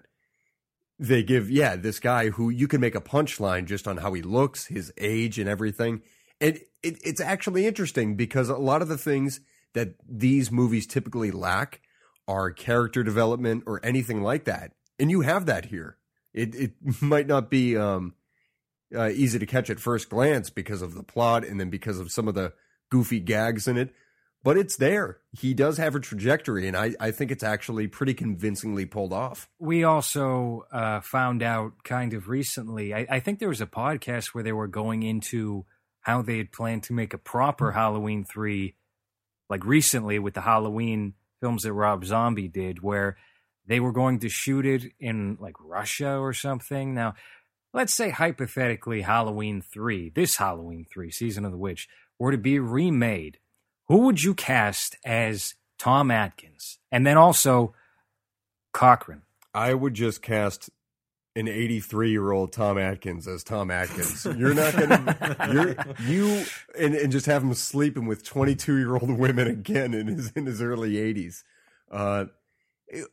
they 1.00 1.22
give 1.22 1.50
yeah 1.50 1.76
this 1.76 2.00
guy 2.00 2.30
who 2.30 2.50
you 2.50 2.68
can 2.68 2.82
make 2.82 2.96
a 2.96 3.02
punchline 3.02 3.66
just 3.66 3.88
on 3.88 3.98
how 3.98 4.14
he 4.14 4.22
looks, 4.22 4.66
his 4.66 4.92
age, 4.98 5.38
and 5.38 5.48
everything. 5.48 6.02
And 6.42 6.58
it, 6.84 6.98
it's 7.04 7.22
actually 7.22 7.66
interesting 7.66 8.16
because 8.16 8.50
a 8.50 8.58
lot 8.58 8.82
of 8.82 8.88
the 8.88 8.98
things 8.98 9.42
that 9.74 9.96
these 10.08 10.52
movies 10.52 10.88
typically 10.88 11.32
lack 11.32 11.82
are 12.28 12.52
character 12.52 13.04
development 13.04 13.64
or 13.68 13.80
anything 13.84 14.22
like 14.22 14.46
that, 14.46 14.74
and 15.00 15.12
you 15.12 15.22
have 15.22 15.46
that 15.46 15.66
here. 15.66 15.98
It 16.34 16.56
it 16.56 16.72
might 17.02 17.28
not 17.28 17.50
be 17.50 17.78
um, 17.78 18.16
uh, 18.96 19.10
easy 19.10 19.40
to 19.40 19.46
catch 19.46 19.70
at 19.70 19.80
first 19.80 20.10
glance 20.10 20.50
because 20.50 20.82
of 20.82 20.94
the 20.94 21.04
plot 21.04 21.46
and 21.46 21.60
then 21.60 21.70
because 21.70 22.00
of 22.00 22.12
some 22.12 22.28
of 22.28 22.36
the 22.36 22.54
goofy 22.90 23.20
gags 23.20 23.68
in 23.68 23.78
it, 23.78 23.94
but 24.48 24.56
it's 24.56 24.78
there. 24.78 25.20
He 25.38 25.54
does 25.54 25.78
have 25.78 25.94
a 25.94 26.00
trajectory, 26.00 26.70
and 26.70 26.78
I, 26.78 26.94
I 27.02 27.12
think 27.12 27.32
it's 27.32 27.44
actually 27.44 27.88
pretty 27.88 28.14
convincingly 28.14 28.86
pulled 28.86 29.12
off. 29.12 29.50
We 29.60 29.84
also 29.84 30.64
uh, 30.72 31.02
found 31.02 31.44
out 31.44 31.74
kind 31.84 32.14
of 32.14 32.30
recently, 32.30 32.94
I, 32.94 33.06
I 33.10 33.20
think 33.20 33.40
there 33.40 33.50
was 33.50 33.60
a 33.60 33.68
podcast 33.68 34.28
where 34.28 34.46
they 34.46 34.54
were 34.54 34.70
going 34.70 35.04
into 35.04 35.66
how 36.00 36.22
they 36.22 36.38
had 36.38 36.54
planned 36.54 36.84
to 36.84 36.94
make 36.94 37.14
a 37.14 37.18
proper 37.18 37.74
Halloween 37.74 38.24
3, 38.24 38.74
like 39.50 39.66
recently 39.66 40.18
with 40.18 40.34
the 40.34 40.40
Halloween 40.40 41.16
films 41.42 41.64
that 41.64 41.74
Rob 41.74 42.06
Zombie 42.06 42.48
did, 42.48 42.82
where 42.82 43.18
they 43.66 43.82
were 43.82 43.92
going 43.92 44.20
to 44.20 44.30
shoot 44.30 44.66
it 44.66 44.94
in 44.98 45.38
like 45.42 45.56
Russia 45.60 46.20
or 46.20 46.32
something. 46.32 46.94
Now, 46.94 47.16
let's 47.74 47.94
say 47.94 48.12
hypothetically 48.12 49.02
Halloween 49.02 49.62
3, 49.62 50.14
this 50.16 50.38
Halloween 50.38 50.86
3, 50.90 51.12
Season 51.12 51.44
of 51.44 51.52
the 51.52 51.58
Witch, 51.58 51.90
were 52.18 52.32
to 52.32 52.38
be 52.38 52.60
remade, 52.60 53.40
who 53.88 54.00
would 54.00 54.24
you 54.24 54.34
cast 54.34 54.98
as 55.06 55.56
Tom 55.78 56.12
Atkins? 56.12 56.80
And 56.92 57.06
then 57.06 57.18
also 57.18 57.74
Cochran. 58.74 59.24
I 59.54 59.74
would 59.74 59.94
just 59.94 60.22
cast 60.22 60.70
an 61.36 61.48
83 61.48 62.10
year 62.10 62.32
old 62.32 62.52
Tom 62.52 62.78
Atkins 62.78 63.28
as 63.28 63.44
Tom 63.44 63.70
Atkins. 63.70 64.26
You're 64.26 64.56
not 64.56 64.76
gonna 64.76 65.38
you're 65.54 65.76
you 66.08 66.46
and, 66.78 66.96
and 66.96 67.12
just 67.12 67.28
have 67.28 67.44
him 67.44 67.54
sleeping 67.54 68.08
with 68.08 68.24
22 68.24 68.78
year 68.78 68.96
old 68.96 69.12
women 69.12 69.48
again 69.48 69.94
in 69.94 70.08
his 70.08 70.32
in 70.32 70.46
his 70.46 70.62
early 70.62 70.94
80s. 70.94 71.44
Uh, 71.92 72.26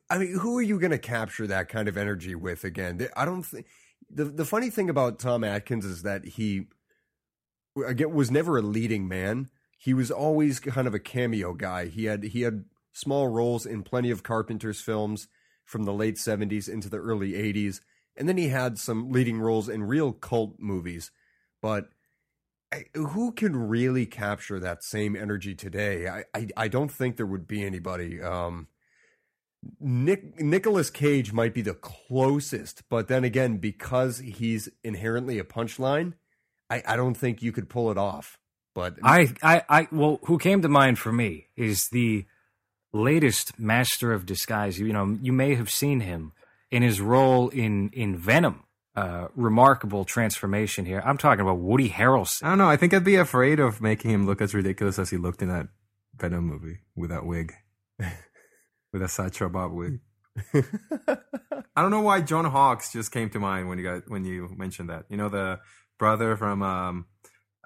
I 0.08 0.18
mean, 0.18 0.38
who 0.38 0.56
are 0.58 0.62
you 0.62 0.78
going 0.78 0.92
to 0.92 0.98
capture 0.98 1.46
that 1.48 1.68
kind 1.68 1.88
of 1.88 1.96
energy 1.96 2.34
with 2.34 2.64
again? 2.64 3.06
I 3.16 3.24
don't 3.24 3.42
think 3.42 3.66
the 4.10 4.24
the 4.24 4.44
funny 4.44 4.70
thing 4.70 4.88
about 4.88 5.18
Tom 5.18 5.44
Atkins 5.44 5.84
is 5.84 6.02
that 6.02 6.24
he 6.24 6.66
again 7.86 8.14
was 8.14 8.30
never 8.30 8.56
a 8.56 8.62
leading 8.62 9.08
man. 9.08 9.50
He 9.84 9.92
was 9.92 10.10
always 10.10 10.60
kind 10.60 10.86
of 10.86 10.94
a 10.94 10.98
cameo 10.98 11.52
guy. 11.52 11.86
He 11.86 12.06
had 12.06 12.24
he 12.24 12.40
had 12.40 12.64
small 12.92 13.28
roles 13.28 13.66
in 13.66 13.82
plenty 13.82 14.10
of 14.10 14.22
Carpenter's 14.22 14.80
films 14.80 15.28
from 15.64 15.84
the 15.84 15.92
late 15.92 16.16
70s 16.16 16.68
into 16.68 16.88
the 16.88 16.98
early 16.98 17.32
80s 17.32 17.80
and 18.16 18.28
then 18.28 18.36
he 18.36 18.48
had 18.48 18.78
some 18.78 19.10
leading 19.10 19.40
roles 19.40 19.68
in 19.68 19.82
real 19.82 20.12
cult 20.12 20.56
movies. 20.58 21.10
But 21.60 21.88
who 22.94 23.32
can 23.32 23.56
really 23.68 24.06
capture 24.06 24.60
that 24.60 24.84
same 24.84 25.16
energy 25.16 25.54
today? 25.54 26.08
I, 26.08 26.24
I, 26.34 26.48
I 26.56 26.68
don't 26.68 26.90
think 26.90 27.16
there 27.16 27.26
would 27.26 27.46
be 27.46 27.64
anybody. 27.64 28.22
Um, 28.22 28.68
Nick 29.80 30.40
Nicolas 30.40 30.90
Cage 30.90 31.32
might 31.32 31.54
be 31.54 31.62
the 31.62 31.74
closest, 31.74 32.82
but 32.88 33.08
then 33.08 33.24
again, 33.24 33.56
because 33.56 34.18
he's 34.18 34.68
inherently 34.82 35.38
a 35.38 35.44
punchline, 35.44 36.14
I, 36.68 36.82
I 36.86 36.96
don't 36.96 37.16
think 37.16 37.42
you 37.42 37.52
could 37.52 37.68
pull 37.68 37.90
it 37.90 37.98
off. 37.98 38.38
But 38.74 38.96
I, 39.02 39.32
I, 39.42 39.62
I, 39.68 39.88
well, 39.92 40.18
who 40.24 40.36
came 40.38 40.60
to 40.62 40.68
mind 40.68 40.98
for 40.98 41.12
me 41.12 41.46
is 41.56 41.88
the 41.92 42.26
latest 42.92 43.58
Master 43.58 44.12
of 44.12 44.26
Disguise. 44.26 44.78
You 44.78 44.92
know, 44.92 45.16
you 45.22 45.32
may 45.32 45.54
have 45.54 45.70
seen 45.70 46.00
him 46.00 46.32
in 46.70 46.82
his 46.82 47.00
role 47.00 47.48
in 47.50 47.90
in 47.90 48.16
Venom. 48.16 48.64
Uh, 48.96 49.26
remarkable 49.34 50.04
transformation 50.04 50.84
here. 50.84 51.02
I'm 51.04 51.18
talking 51.18 51.40
about 51.40 51.58
Woody 51.58 51.90
Harrelson. 51.90 52.44
I 52.44 52.50
don't 52.50 52.58
know. 52.58 52.68
I 52.68 52.76
think 52.76 52.94
I'd 52.94 53.02
be 53.02 53.16
afraid 53.16 53.58
of 53.58 53.80
making 53.80 54.12
him 54.12 54.24
look 54.24 54.40
as 54.40 54.54
ridiculous 54.54 55.00
as 55.00 55.10
he 55.10 55.16
looked 55.16 55.42
in 55.42 55.48
that 55.48 55.66
Venom 56.16 56.44
movie 56.44 56.78
with 56.94 57.10
that 57.10 57.26
wig, 57.26 57.54
with 58.92 59.02
a 59.02 59.08
Sideshow 59.08 59.48
Bob 59.48 59.72
wig. 59.72 59.98
I 60.54 61.82
don't 61.82 61.90
know 61.90 62.02
why 62.02 62.20
John 62.20 62.44
Hawkes 62.44 62.92
just 62.92 63.10
came 63.10 63.30
to 63.30 63.40
mind 63.40 63.68
when 63.68 63.78
you 63.78 63.84
got 63.84 64.08
when 64.08 64.24
you 64.24 64.48
mentioned 64.56 64.90
that. 64.90 65.06
You 65.08 65.16
know 65.16 65.28
the 65.28 65.58
brother 65.98 66.36
from 66.36 66.62
um, 66.62 67.06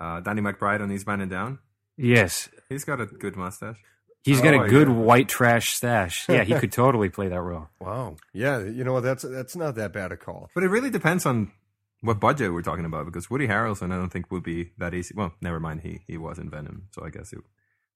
uh, 0.00 0.20
Danny 0.20 0.42
McBride 0.42 0.80
on 0.80 0.90
Eastbound 0.90 1.22
and 1.22 1.30
Down. 1.30 1.58
Yes, 1.96 2.48
he's 2.68 2.84
got 2.84 3.00
a 3.00 3.06
good 3.06 3.36
mustache. 3.36 3.78
He's 4.24 4.40
got 4.40 4.54
oh, 4.54 4.62
a 4.62 4.68
good 4.68 4.88
yeah. 4.88 4.94
white 4.94 5.28
trash 5.28 5.74
stash. 5.74 6.28
Yeah, 6.28 6.44
he 6.44 6.54
could 6.54 6.72
totally 6.72 7.08
play 7.08 7.28
that 7.28 7.40
role. 7.40 7.68
Wow. 7.80 8.16
Yeah, 8.32 8.58
you 8.60 8.84
know 8.84 9.00
that's 9.00 9.22
that's 9.22 9.56
not 9.56 9.74
that 9.76 9.92
bad 9.92 10.12
a 10.12 10.16
call. 10.16 10.50
But 10.54 10.64
it 10.64 10.68
really 10.68 10.90
depends 10.90 11.24
on 11.24 11.52
what 12.00 12.20
budget 12.20 12.52
we're 12.52 12.62
talking 12.62 12.84
about 12.84 13.06
because 13.06 13.30
Woody 13.30 13.48
Harrelson 13.48 13.92
I 13.92 13.96
don't 13.96 14.10
think 14.10 14.30
would 14.30 14.42
be 14.42 14.72
that 14.78 14.94
easy. 14.94 15.14
Well, 15.16 15.34
never 15.40 15.60
mind, 15.60 15.80
he 15.80 16.00
he 16.06 16.18
was 16.18 16.38
in 16.38 16.50
Venom, 16.50 16.88
so 16.92 17.04
I 17.04 17.10
guess 17.10 17.32
it 17.32 17.40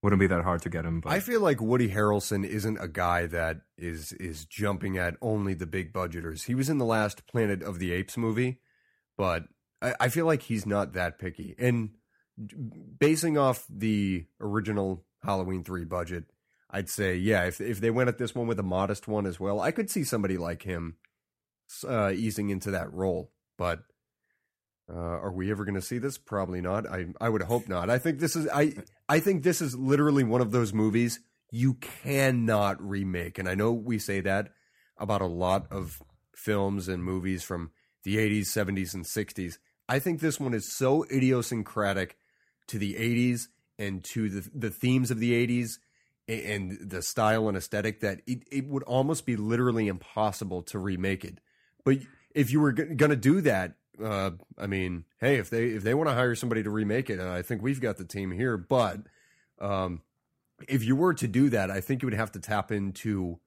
wouldn't 0.02 0.20
be 0.20 0.26
that 0.26 0.42
hard 0.42 0.62
to 0.62 0.70
get 0.70 0.84
him. 0.84 1.00
But 1.00 1.12
I 1.12 1.20
feel 1.20 1.40
like 1.40 1.60
Woody 1.60 1.88
Harrelson 1.88 2.44
isn't 2.44 2.78
a 2.80 2.88
guy 2.88 3.26
that 3.26 3.58
is 3.76 4.12
is 4.14 4.44
jumping 4.44 4.98
at 4.98 5.16
only 5.20 5.54
the 5.54 5.66
big 5.66 5.92
budgeters. 5.92 6.44
He 6.44 6.54
was 6.54 6.68
in 6.68 6.78
the 6.78 6.84
last 6.84 7.26
Planet 7.26 7.62
of 7.62 7.78
the 7.78 7.92
Apes 7.92 8.16
movie, 8.16 8.60
but 9.16 9.44
I, 9.82 9.94
I 10.00 10.08
feel 10.08 10.26
like 10.26 10.42
he's 10.42 10.66
not 10.66 10.92
that 10.94 11.18
picky. 11.18 11.54
And 11.58 11.90
basing 12.98 13.36
off 13.36 13.66
the 13.68 14.26
original 14.40 15.04
Halloween 15.22 15.64
3 15.64 15.84
budget, 15.84 16.24
I'd 16.70 16.88
say, 16.88 17.16
yeah, 17.16 17.44
if 17.44 17.60
if 17.60 17.80
they 17.80 17.90
went 17.90 18.08
at 18.08 18.16
this 18.16 18.34
one 18.34 18.46
with 18.46 18.58
a 18.58 18.64
modest 18.64 19.06
one 19.06 19.26
as 19.26 19.38
well, 19.38 19.60
I 19.60 19.72
could 19.72 19.90
see 19.90 20.04
somebody 20.04 20.38
like 20.38 20.62
him 20.62 20.96
uh, 21.86 22.10
easing 22.10 22.48
into 22.48 22.70
that 22.70 22.92
role. 22.92 23.30
But 23.58 23.80
uh, 24.90 24.96
are 24.96 25.32
we 25.32 25.50
ever 25.50 25.64
going 25.64 25.74
to 25.74 25.82
see 25.82 25.98
this? 25.98 26.16
Probably 26.16 26.62
not. 26.62 26.88
I 26.88 27.06
I 27.20 27.28
would 27.28 27.42
hope 27.42 27.68
not. 27.68 27.90
I 27.90 27.98
think 27.98 28.20
this 28.20 28.36
is 28.36 28.48
I 28.48 28.74
I 29.06 29.20
think 29.20 29.42
this 29.42 29.60
is 29.60 29.76
literally 29.76 30.24
one 30.24 30.40
of 30.40 30.50
those 30.50 30.72
movies 30.72 31.20
you 31.50 31.74
cannot 31.74 32.82
remake. 32.82 33.38
And 33.38 33.48
I 33.48 33.54
know 33.54 33.72
we 33.72 33.98
say 33.98 34.20
that 34.20 34.48
about 34.96 35.20
a 35.20 35.26
lot 35.26 35.70
of 35.70 36.02
films 36.34 36.88
and 36.88 37.04
movies 37.04 37.42
from 37.42 37.70
the 38.04 38.16
80s, 38.16 38.46
70s, 38.46 38.94
and 38.94 39.04
60s. 39.04 39.58
I 39.88 39.98
think 39.98 40.20
this 40.20 40.40
one 40.40 40.54
is 40.54 40.70
so 40.70 41.04
idiosyncratic 41.04 42.16
to 42.68 42.78
the 42.78 42.94
80s 42.94 43.48
and 43.78 44.02
to 44.04 44.28
the 44.28 44.50
the 44.54 44.70
themes 44.70 45.10
of 45.10 45.18
the 45.18 45.46
80s 45.46 45.78
and 46.28 46.78
the 46.80 47.02
style 47.02 47.48
and 47.48 47.56
aesthetic 47.56 48.00
that 48.00 48.20
it, 48.26 48.44
it 48.50 48.66
would 48.68 48.84
almost 48.84 49.26
be 49.26 49.36
literally 49.36 49.88
impossible 49.88 50.62
to 50.62 50.78
remake 50.78 51.24
it. 51.24 51.38
But 51.84 51.98
if 52.34 52.50
you 52.50 52.60
were 52.60 52.72
going 52.72 53.10
to 53.10 53.16
do 53.16 53.40
that, 53.40 53.74
uh, 54.02 54.30
I 54.56 54.66
mean, 54.66 55.04
hey, 55.20 55.36
if 55.36 55.50
they 55.50 55.66
if 55.66 55.82
they 55.82 55.94
want 55.94 56.08
to 56.08 56.14
hire 56.14 56.34
somebody 56.34 56.62
to 56.62 56.70
remake 56.70 57.10
it, 57.10 57.20
I 57.20 57.42
think 57.42 57.62
we've 57.62 57.80
got 57.80 57.96
the 57.96 58.04
team 58.04 58.30
here. 58.30 58.56
But 58.56 59.00
um, 59.60 60.02
if 60.68 60.84
you 60.84 60.96
were 60.96 61.14
to 61.14 61.28
do 61.28 61.50
that, 61.50 61.70
I 61.70 61.80
think 61.80 62.02
you 62.02 62.06
would 62.06 62.14
have 62.14 62.32
to 62.32 62.40
tap 62.40 62.72
into 62.72 63.38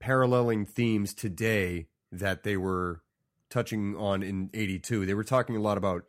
paralleling 0.00 0.66
themes 0.66 1.14
today 1.14 1.86
that 2.10 2.42
they 2.42 2.56
were 2.56 3.02
touching 3.52 3.94
on 3.96 4.22
in 4.22 4.50
82. 4.54 5.06
They 5.06 5.14
were 5.14 5.24
talking 5.24 5.56
a 5.56 5.60
lot 5.60 5.76
about 5.76 6.04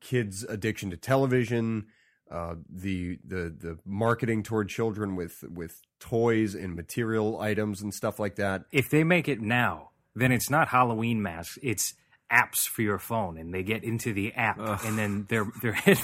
kids' 0.00 0.42
addiction 0.44 0.90
to 0.90 0.96
television, 0.96 1.86
uh, 2.30 2.56
the 2.68 3.18
the 3.24 3.54
the 3.56 3.78
marketing 3.84 4.42
toward 4.42 4.68
children 4.68 5.16
with 5.16 5.44
with 5.50 5.80
toys 6.00 6.54
and 6.54 6.74
material 6.74 7.40
items 7.40 7.80
and 7.82 7.94
stuff 7.94 8.18
like 8.18 8.36
that. 8.36 8.64
If 8.72 8.90
they 8.90 9.04
make 9.04 9.28
it 9.28 9.40
now, 9.40 9.90
then 10.14 10.32
it's 10.32 10.50
not 10.50 10.68
Halloween 10.68 11.22
masks. 11.22 11.58
It's 11.62 11.94
apps 12.30 12.68
for 12.68 12.82
your 12.82 12.98
phone, 12.98 13.38
and 13.38 13.52
they 13.54 13.62
get 13.62 13.82
into 13.82 14.12
the 14.12 14.34
app, 14.34 14.58
Ugh. 14.60 14.80
and 14.84 14.98
then 14.98 15.26
they're 15.28 15.46
they're 15.62 15.72
hit. 15.74 15.98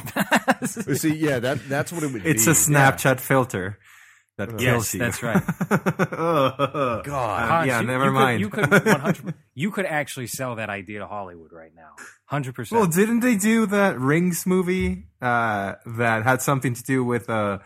See, 0.65 1.15
yeah, 1.15 1.41
that 1.41 1.69
that's 1.69 1.93
what 1.93 2.03
it 2.03 2.13
would. 2.13 2.27
It's 2.27 2.47
be. 2.47 2.51
a 2.53 2.55
Snapchat 2.55 3.05
yeah. 3.05 3.15
filter 3.17 3.79
that 4.37 4.61
yes, 4.61 4.95
you. 4.95 5.01
That's 5.01 5.23
right. 5.23 5.43
God, 5.71 7.03
uh, 7.09 7.65
yeah, 7.67 7.81
you, 7.81 7.87
never 7.87 8.07
you 8.07 8.13
mind. 8.13 8.51
Could, 8.51 8.61
you 8.61 8.69
could 8.69 8.87
100, 8.87 9.35
you 9.55 9.71
could 9.71 9.87
actually 9.87 10.27
sell 10.27 10.57
that 10.57 10.71
idea 10.71 10.99
to 11.01 11.07
Hollywood 11.07 11.53
right 11.53 11.73
now, 11.75 11.95
hundred 12.27 12.55
percent. 12.55 12.81
Well, 12.81 12.89
didn't 12.89 13.21
they 13.21 13.37
do 13.37 13.67
that 13.67 13.99
Rings 13.99 14.47
movie 14.47 15.05
uh, 15.23 15.75
that 15.87 16.25
had 16.25 16.43
something 16.43 16.75
to 16.75 16.83
do 16.83 17.05
with 17.05 17.31
uh, 17.31 17.59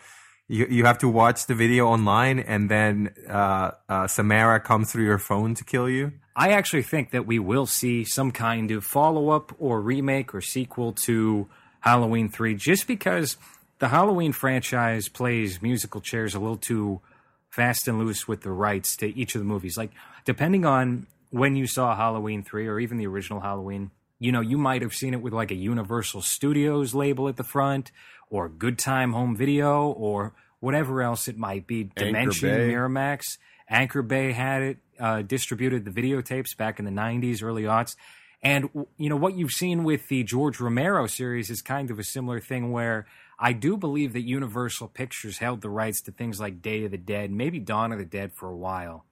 you? 0.47 0.67
You 0.69 0.85
have 0.85 0.99
to 0.99 1.09
watch 1.09 1.47
the 1.47 1.55
video 1.55 1.87
online, 1.87 2.39
and 2.39 2.69
then 2.69 3.15
uh, 3.27 3.71
uh, 3.87 4.07
Samara 4.07 4.59
comes 4.59 4.91
through 4.91 5.05
your 5.05 5.19
phone 5.19 5.55
to 5.55 5.63
kill 5.63 5.89
you. 5.89 6.13
I 6.35 6.51
actually 6.51 6.83
think 6.83 7.11
that 7.11 7.25
we 7.25 7.39
will 7.39 7.65
see 7.65 8.05
some 8.05 8.31
kind 8.31 8.71
of 8.71 8.85
follow 8.85 9.29
up 9.29 9.53
or 9.59 9.81
remake 9.81 10.33
or 10.35 10.41
sequel 10.41 10.93
to 11.05 11.49
Halloween 11.79 12.29
three, 12.29 12.55
just 12.55 12.87
because 12.87 13.37
the 13.79 13.89
Halloween 13.89 14.33
franchise 14.33 15.07
plays 15.09 15.61
musical 15.61 16.01
chairs 16.01 16.35
a 16.35 16.39
little 16.39 16.57
too 16.57 17.01
fast 17.49 17.87
and 17.87 17.97
loose 17.97 18.27
with 18.27 18.41
the 18.41 18.51
rights 18.51 18.95
to 18.97 19.17
each 19.17 19.35
of 19.35 19.39
the 19.39 19.45
movies. 19.45 19.77
Like, 19.77 19.91
depending 20.25 20.65
on 20.65 21.07
when 21.31 21.55
you 21.55 21.65
saw 21.65 21.95
Halloween 21.95 22.43
3 22.43 22.67
or 22.67 22.79
even 22.79 22.97
the 22.97 23.07
original 23.07 23.39
Halloween, 23.39 23.91
you 24.19 24.31
know, 24.31 24.41
you 24.41 24.57
might 24.57 24.81
have 24.81 24.93
seen 24.93 25.13
it 25.13 25.21
with 25.21 25.33
like 25.33 25.51
a 25.51 25.55
Universal 25.55 26.21
Studios 26.21 26.93
label 26.93 27.27
at 27.27 27.37
the 27.37 27.43
front 27.43 27.91
or 28.29 28.49
Good 28.49 28.77
Time 28.77 29.13
Home 29.13 29.35
Video 29.35 29.87
or 29.87 30.33
whatever 30.59 31.01
else 31.01 31.27
it 31.27 31.37
might 31.37 31.65
be. 31.65 31.85
Dimension, 31.95 32.49
Miramax, 32.49 33.37
Anchor 33.69 34.01
Bay 34.01 34.33
had 34.33 34.61
it. 34.61 34.77
uh, 34.99 35.21
distributed 35.21 35.85
the 35.85 35.91
videotapes 35.91 36.55
back 36.55 36.79
in 36.79 36.85
the 36.85 36.91
90s, 36.91 37.41
early 37.41 37.63
aughts. 37.63 37.95
And, 38.41 38.69
you 38.97 39.09
know, 39.09 39.15
what 39.15 39.35
you've 39.37 39.51
seen 39.51 39.83
with 39.83 40.07
the 40.07 40.23
George 40.23 40.59
Romero 40.59 41.07
series 41.07 41.49
is 41.49 41.61
kind 41.61 41.89
of 41.89 41.99
a 41.99 42.03
similar 42.03 42.39
thing 42.39 42.71
where 42.71 43.05
I 43.39 43.53
do 43.53 43.77
believe 43.77 44.13
that 44.13 44.21
Universal 44.21 44.89
Pictures 44.89 45.37
held 45.37 45.61
the 45.61 45.69
rights 45.69 46.01
to 46.01 46.11
things 46.11 46.39
like 46.39 46.61
Day 46.61 46.83
of 46.83 46.91
the 46.91 46.97
Dead, 46.97 47.31
maybe 47.31 47.57
Dawn 47.59 47.93
of 47.93 47.97
the 47.97 48.05
Dead 48.05 48.33
for 48.33 48.49
a 48.49 48.57
while. 48.57 49.05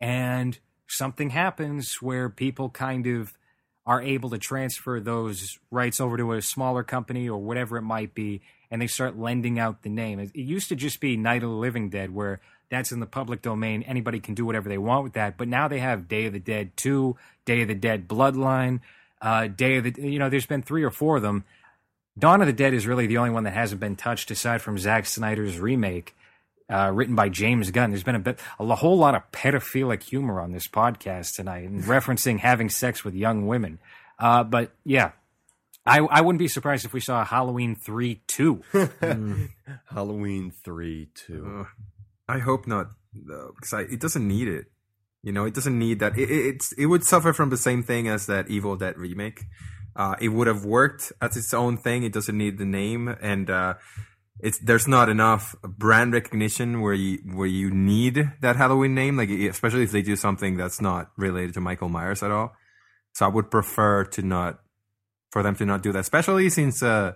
And 0.00 0.58
something 0.88 1.30
happens 1.30 2.02
where 2.02 2.28
people 2.28 2.70
kind 2.70 3.06
of 3.06 3.34
are 3.86 4.02
able 4.02 4.30
to 4.30 4.38
transfer 4.38 5.00
those 5.00 5.58
rights 5.70 6.00
over 6.00 6.16
to 6.16 6.32
a 6.32 6.42
smaller 6.42 6.82
company 6.82 7.28
or 7.28 7.38
whatever 7.38 7.76
it 7.76 7.82
might 7.82 8.14
be, 8.14 8.40
and 8.70 8.82
they 8.82 8.86
start 8.86 9.18
lending 9.18 9.58
out 9.58 9.82
the 9.82 9.88
name. 9.88 10.18
It, 10.18 10.34
used 10.34 10.68
to 10.68 10.76
just 10.76 11.00
be 11.00 11.16
Night 11.16 11.42
of 11.42 11.50
the 11.50 11.56
Living 11.56 11.88
Dead, 11.88 12.14
where 12.14 12.40
that's 12.68 12.90
in 12.90 13.00
the 13.00 13.06
public 13.06 13.42
domain. 13.42 13.82
Anybody 13.82 14.18
can 14.18 14.34
do 14.34 14.44
whatever 14.44 14.68
they 14.68 14.78
want 14.78 15.04
with 15.04 15.12
that. 15.12 15.36
But 15.36 15.48
now 15.48 15.68
they 15.68 15.78
have 15.80 16.08
Day 16.08 16.26
of 16.26 16.32
the 16.32 16.40
Dead 16.40 16.76
2, 16.76 17.16
Day 17.44 17.62
of 17.62 17.68
the 17.68 17.74
Dead 17.74 18.08
Bloodline, 18.08 18.80
uh, 19.20 19.46
Day 19.48 19.76
of 19.76 19.84
the, 19.84 19.94
you 19.98 20.18
know, 20.18 20.28
there's 20.28 20.46
been 20.46 20.62
three 20.62 20.82
or 20.82 20.90
four 20.90 21.16
of 21.16 21.22
them. 21.22 21.44
Dawn 22.18 22.40
of 22.40 22.46
the 22.46 22.52
Dead 22.52 22.74
is 22.74 22.86
really 22.86 23.06
the 23.06 23.18
only 23.18 23.30
one 23.30 23.44
that 23.44 23.54
hasn't 23.54 23.80
been 23.80 23.96
touched 23.96 24.30
aside 24.30 24.60
from 24.62 24.78
Zack 24.78 25.06
Snyder's 25.06 25.58
remake. 25.58 26.14
Uh, 26.70 26.90
written 26.90 27.14
by 27.14 27.28
James 27.28 27.70
Gunn. 27.70 27.90
There's 27.90 28.04
been 28.04 28.14
a 28.14 28.20
bit, 28.20 28.38
a 28.58 28.74
whole 28.76 28.96
lot 28.96 29.14
of 29.14 29.30
pedophilic 29.30 30.02
humor 30.04 30.40
on 30.40 30.52
this 30.52 30.66
podcast 30.66 31.34
tonight, 31.34 31.68
and 31.68 31.82
referencing 31.84 32.38
having 32.38 32.70
sex 32.70 33.04
with 33.04 33.14
young 33.14 33.46
women. 33.46 33.78
Uh, 34.18 34.42
but 34.42 34.70
yeah, 34.84 35.10
I, 35.84 35.98
I 35.98 36.20
wouldn't 36.20 36.38
be 36.38 36.48
surprised 36.48 36.84
if 36.86 36.92
we 36.92 37.00
saw 37.00 37.24
Halloween 37.24 37.74
three 37.74 38.22
two. 38.26 38.62
Halloween 39.86 40.52
three 40.64 41.08
two. 41.14 41.66
Uh, 41.66 42.32
I 42.32 42.38
hope 42.38 42.66
not, 42.66 42.90
though, 43.12 43.52
because 43.54 43.92
it 43.92 44.00
doesn't 44.00 44.26
need 44.26 44.48
it. 44.48 44.66
You 45.22 45.32
know, 45.32 45.44
it 45.44 45.54
doesn't 45.54 45.78
need 45.78 45.98
that. 45.98 46.16
It, 46.16 46.30
it, 46.30 46.46
it's 46.46 46.72
it 46.72 46.86
would 46.86 47.04
suffer 47.04 47.32
from 47.32 47.50
the 47.50 47.56
same 47.56 47.82
thing 47.82 48.08
as 48.08 48.26
that 48.26 48.48
Evil 48.48 48.76
Dead 48.76 48.96
remake. 48.96 49.44
Uh, 49.94 50.14
it 50.20 50.28
would 50.28 50.46
have 50.46 50.64
worked 50.64 51.12
as 51.20 51.36
its 51.36 51.52
own 51.52 51.76
thing. 51.76 52.02
It 52.02 52.12
doesn't 52.12 52.36
need 52.36 52.58
the 52.58 52.64
name, 52.64 53.08
and 53.08 53.50
uh, 53.50 53.74
it's 54.40 54.58
there's 54.58 54.88
not 54.88 55.08
enough 55.08 55.54
brand 55.62 56.12
recognition 56.12 56.80
where 56.80 56.94
you 56.94 57.18
where 57.34 57.46
you 57.46 57.70
need 57.70 58.32
that 58.40 58.56
Halloween 58.56 58.94
name. 58.94 59.16
Like 59.16 59.30
especially 59.30 59.82
if 59.82 59.92
they 59.92 60.02
do 60.02 60.16
something 60.16 60.56
that's 60.56 60.80
not 60.80 61.10
related 61.16 61.54
to 61.54 61.60
Michael 61.60 61.88
Myers 61.88 62.22
at 62.22 62.30
all. 62.30 62.54
So 63.14 63.26
I 63.26 63.28
would 63.28 63.50
prefer 63.50 64.04
to 64.04 64.22
not 64.22 64.60
for 65.30 65.42
them 65.42 65.54
to 65.56 65.66
not 65.66 65.82
do 65.82 65.92
that, 65.92 66.00
especially 66.00 66.48
since 66.50 66.82
uh, 66.82 67.12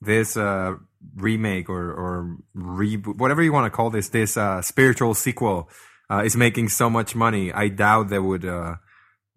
this 0.00 0.36
uh, 0.36 0.74
remake 1.16 1.68
or 1.68 1.92
or 1.92 2.36
reboot, 2.56 3.18
whatever 3.18 3.42
you 3.42 3.52
want 3.52 3.66
to 3.66 3.76
call 3.76 3.90
this, 3.90 4.08
this 4.08 4.36
uh, 4.36 4.62
spiritual 4.62 5.14
sequel 5.14 5.70
uh, 6.10 6.22
is 6.24 6.36
making 6.36 6.68
so 6.68 6.88
much 6.88 7.14
money. 7.14 7.52
I 7.52 7.68
doubt 7.68 8.08
they 8.08 8.18
would 8.18 8.44
uh, 8.44 8.76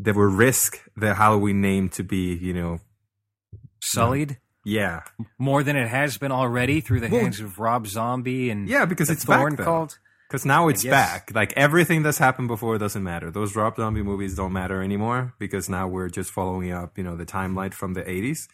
they 0.04 0.12
would 0.12 0.34
risk 0.34 0.84
the 0.96 1.14
Halloween 1.14 1.62
name 1.62 1.90
to 1.90 2.04
be 2.04 2.36
you 2.36 2.54
know 2.54 2.80
sullied. 3.82 4.38
Yeah, 4.64 5.02
more 5.40 5.64
than 5.64 5.76
it 5.76 5.88
has 5.88 6.18
been 6.18 6.32
already 6.32 6.82
through 6.82 7.00
the 7.00 7.10
well, 7.10 7.22
hands 7.22 7.40
of 7.40 7.60
Rob 7.60 7.88
Zombie 7.88 8.50
and 8.50 8.68
yeah, 8.70 8.86
because 8.86 9.10
it's 9.10 9.24
Thorn 9.24 9.58
Cult. 9.58 9.98
Because 10.32 10.46
now 10.46 10.70
it's 10.70 10.86
back. 10.86 11.30
Like 11.36 11.52
everything 11.58 12.04
that's 12.04 12.18
happened 12.18 12.48
before 12.48 12.78
doesn't 12.78 13.04
matter. 13.04 13.32
Those 13.32 13.54
Rob 13.54 13.76
Zombie 13.76 14.02
movies 14.02 14.34
don't 14.36 14.54
matter 14.54 14.82
anymore 14.82 15.34
because 15.40 15.68
now 15.68 15.90
we're 15.90 16.08
just 16.08 16.32
following 16.32 16.72
up, 16.72 16.98
you 16.98 17.04
know, 17.04 17.18
the 17.18 17.26
timeline 17.26 17.74
from 17.74 17.96
the 17.96 18.04
80s. 18.04 18.48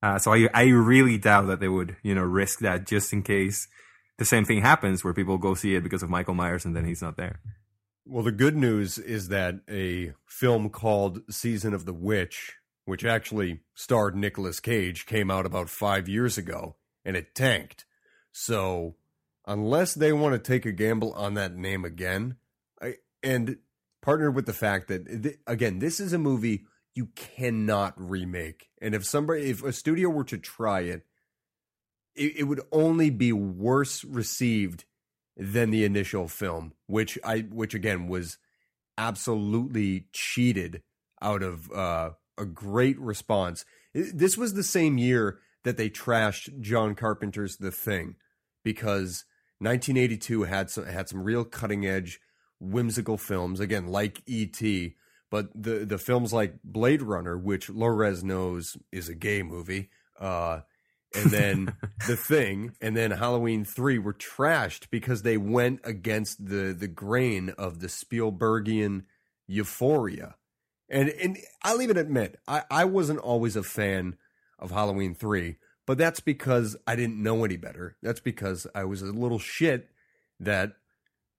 Uh, 0.00 0.20
so 0.20 0.32
I, 0.32 0.48
I 0.54 0.66
really 0.66 1.18
doubt 1.18 1.48
that 1.48 1.58
they 1.58 1.66
would, 1.66 1.96
you 2.04 2.14
know, 2.14 2.22
risk 2.22 2.60
that 2.60 2.86
just 2.86 3.12
in 3.12 3.24
case 3.24 3.66
the 4.18 4.24
same 4.24 4.44
thing 4.44 4.60
happens 4.60 5.02
where 5.02 5.12
people 5.12 5.38
go 5.38 5.54
see 5.54 5.74
it 5.74 5.82
because 5.82 6.04
of 6.04 6.08
Michael 6.08 6.34
Myers 6.34 6.64
and 6.64 6.76
then 6.76 6.84
he's 6.84 7.02
not 7.02 7.16
there. 7.16 7.40
Well, 8.10 8.24
the 8.24 8.32
good 8.32 8.56
news 8.56 8.98
is 8.98 9.28
that 9.28 9.60
a 9.68 10.14
film 10.26 10.70
called 10.70 11.22
Season 11.30 11.74
of 11.74 11.84
the 11.84 11.92
Witch 11.92 12.58
which 12.88 13.04
actually 13.04 13.60
starred 13.74 14.16
Nicolas 14.16 14.60
Cage, 14.60 15.04
came 15.04 15.30
out 15.30 15.44
about 15.44 15.68
five 15.68 16.08
years 16.08 16.38
ago, 16.38 16.76
and 17.04 17.18
it 17.18 17.34
tanked. 17.34 17.84
So, 18.32 18.96
unless 19.46 19.92
they 19.92 20.10
want 20.10 20.32
to 20.32 20.38
take 20.38 20.64
a 20.64 20.72
gamble 20.72 21.12
on 21.12 21.34
that 21.34 21.54
name 21.54 21.84
again, 21.84 22.36
I, 22.80 22.94
and 23.22 23.58
partnered 24.00 24.34
with 24.34 24.46
the 24.46 24.54
fact 24.54 24.88
that 24.88 25.04
th- 25.04 25.36
again, 25.46 25.80
this 25.80 26.00
is 26.00 26.14
a 26.14 26.18
movie 26.18 26.64
you 26.94 27.10
cannot 27.14 27.92
remake, 27.98 28.70
and 28.80 28.94
if 28.94 29.04
somebody, 29.04 29.50
if 29.50 29.62
a 29.62 29.70
studio 29.74 30.08
were 30.08 30.24
to 30.24 30.38
try 30.38 30.80
it, 30.80 31.04
it, 32.14 32.38
it 32.38 32.44
would 32.44 32.62
only 32.72 33.10
be 33.10 33.34
worse 33.34 34.02
received 34.02 34.86
than 35.38 35.70
the 35.70 35.84
initial 35.84 36.28
film, 36.28 36.72
which 36.86 37.18
I, 37.24 37.40
which 37.40 37.72
again 37.72 38.08
was 38.08 38.38
absolutely 38.98 40.06
cheated 40.12 40.82
out 41.22 41.42
of 41.42 41.70
uh, 41.72 42.10
a 42.36 42.44
great 42.44 42.98
response. 42.98 43.64
This 43.94 44.36
was 44.36 44.54
the 44.54 44.62
same 44.62 44.98
year 44.98 45.38
that 45.64 45.76
they 45.76 45.88
trashed 45.88 46.60
John 46.60 46.94
Carpenter's 46.94 47.56
The 47.56 47.70
Thing 47.70 48.16
because 48.64 49.24
1982 49.60 50.42
had 50.44 50.70
some 50.70 50.86
had 50.86 51.08
some 51.08 51.22
real 51.22 51.44
cutting 51.44 51.86
edge 51.86 52.20
whimsical 52.60 53.16
films 53.16 53.60
again 53.60 53.86
like 53.86 54.22
E.T. 54.26 54.96
But 55.30 55.50
the 55.54 55.84
the 55.84 55.98
films 55.98 56.32
like 56.32 56.54
Blade 56.64 57.02
Runner, 57.02 57.38
which 57.38 57.68
Lores 57.68 58.22
knows 58.22 58.76
is 58.90 59.08
a 59.08 59.14
gay 59.14 59.42
movie, 59.42 59.90
uh, 60.18 60.60
and 61.14 61.30
then 61.30 61.76
The 62.06 62.16
Thing, 62.16 62.74
and 62.80 62.96
then 62.96 63.10
Halloween 63.10 63.64
Three 63.64 63.98
were 63.98 64.14
trashed 64.14 64.90
because 64.90 65.22
they 65.22 65.36
went 65.36 65.80
against 65.84 66.46
the 66.46 66.72
the 66.72 66.88
grain 66.88 67.50
of 67.50 67.80
the 67.80 67.88
Spielbergian 67.88 69.04
euphoria. 69.46 70.36
And 70.88 71.08
and 71.08 71.38
I'll 71.62 71.82
even 71.82 71.96
admit, 71.96 72.38
I, 72.46 72.62
I 72.70 72.84
wasn't 72.84 73.20
always 73.20 73.56
a 73.56 73.62
fan 73.62 74.16
of 74.58 74.70
Halloween 74.70 75.14
3, 75.14 75.56
but 75.86 75.98
that's 75.98 76.20
because 76.20 76.76
I 76.86 76.96
didn't 76.96 77.22
know 77.22 77.44
any 77.44 77.56
better. 77.56 77.96
That's 78.02 78.20
because 78.20 78.66
I 78.74 78.84
was 78.84 79.02
a 79.02 79.06
little 79.06 79.38
shit 79.38 79.90
that 80.40 80.72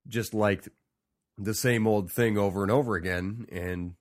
just 0.08 0.34
liked 0.34 0.70
the 1.38 1.54
same 1.54 1.88
old 1.88 2.12
thing 2.12 2.38
over 2.38 2.64
and 2.64 2.72
over 2.72 2.96
again 2.96 3.46
and 3.52 3.96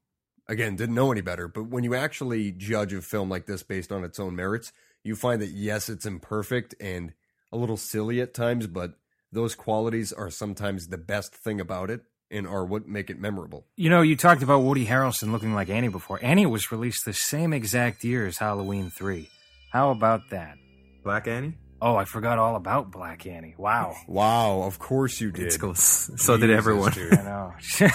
again 0.48 0.76
didn't 0.76 0.94
know 0.94 1.12
any 1.12 1.20
better. 1.20 1.48
But 1.48 1.68
when 1.68 1.84
you 1.84 1.94
actually 1.94 2.52
judge 2.52 2.92
a 2.92 3.00
film 3.00 3.28
like 3.28 3.46
this 3.46 3.62
based 3.62 3.92
on 3.92 4.04
its 4.04 4.18
own 4.20 4.36
merits, 4.36 4.72
you 5.08 5.16
find 5.16 5.42
that 5.42 5.50
yes, 5.50 5.88
it's 5.88 6.06
imperfect 6.06 6.74
and 6.80 7.14
a 7.50 7.56
little 7.56 7.78
silly 7.78 8.20
at 8.20 8.34
times, 8.34 8.66
but 8.66 8.92
those 9.32 9.54
qualities 9.54 10.12
are 10.12 10.30
sometimes 10.30 10.88
the 10.88 10.98
best 10.98 11.34
thing 11.34 11.60
about 11.60 11.90
it 11.90 12.02
and 12.30 12.46
are 12.46 12.64
what 12.64 12.86
make 12.86 13.08
it 13.08 13.18
memorable. 13.18 13.66
You 13.74 13.88
know, 13.88 14.02
you 14.02 14.16
talked 14.16 14.42
about 14.42 14.60
Woody 14.60 14.86
Harrelson 14.86 15.32
looking 15.32 15.54
like 15.54 15.70
Annie 15.70 15.88
before. 15.88 16.20
Annie 16.22 16.46
was 16.46 16.70
released 16.70 17.06
the 17.06 17.14
same 17.14 17.54
exact 17.54 18.04
year 18.04 18.26
as 18.26 18.36
Halloween 18.36 18.90
3. 18.90 19.28
How 19.72 19.90
about 19.90 20.20
that? 20.30 20.56
Black 21.02 21.26
Annie? 21.26 21.54
Oh, 21.80 21.96
I 21.96 22.04
forgot 22.04 22.38
all 22.38 22.56
about 22.56 22.90
Black 22.90 23.26
Annie. 23.26 23.54
Wow. 23.56 23.96
Wow, 24.08 24.62
of 24.62 24.78
course 24.78 25.20
you 25.20 25.30
did. 25.30 25.52
So 25.60 25.72
Jesus, 25.72 26.40
did 26.40 26.50
everyone. 26.50 26.92
Dude. 26.92 27.14
I 27.14 27.22
know. 27.22 27.54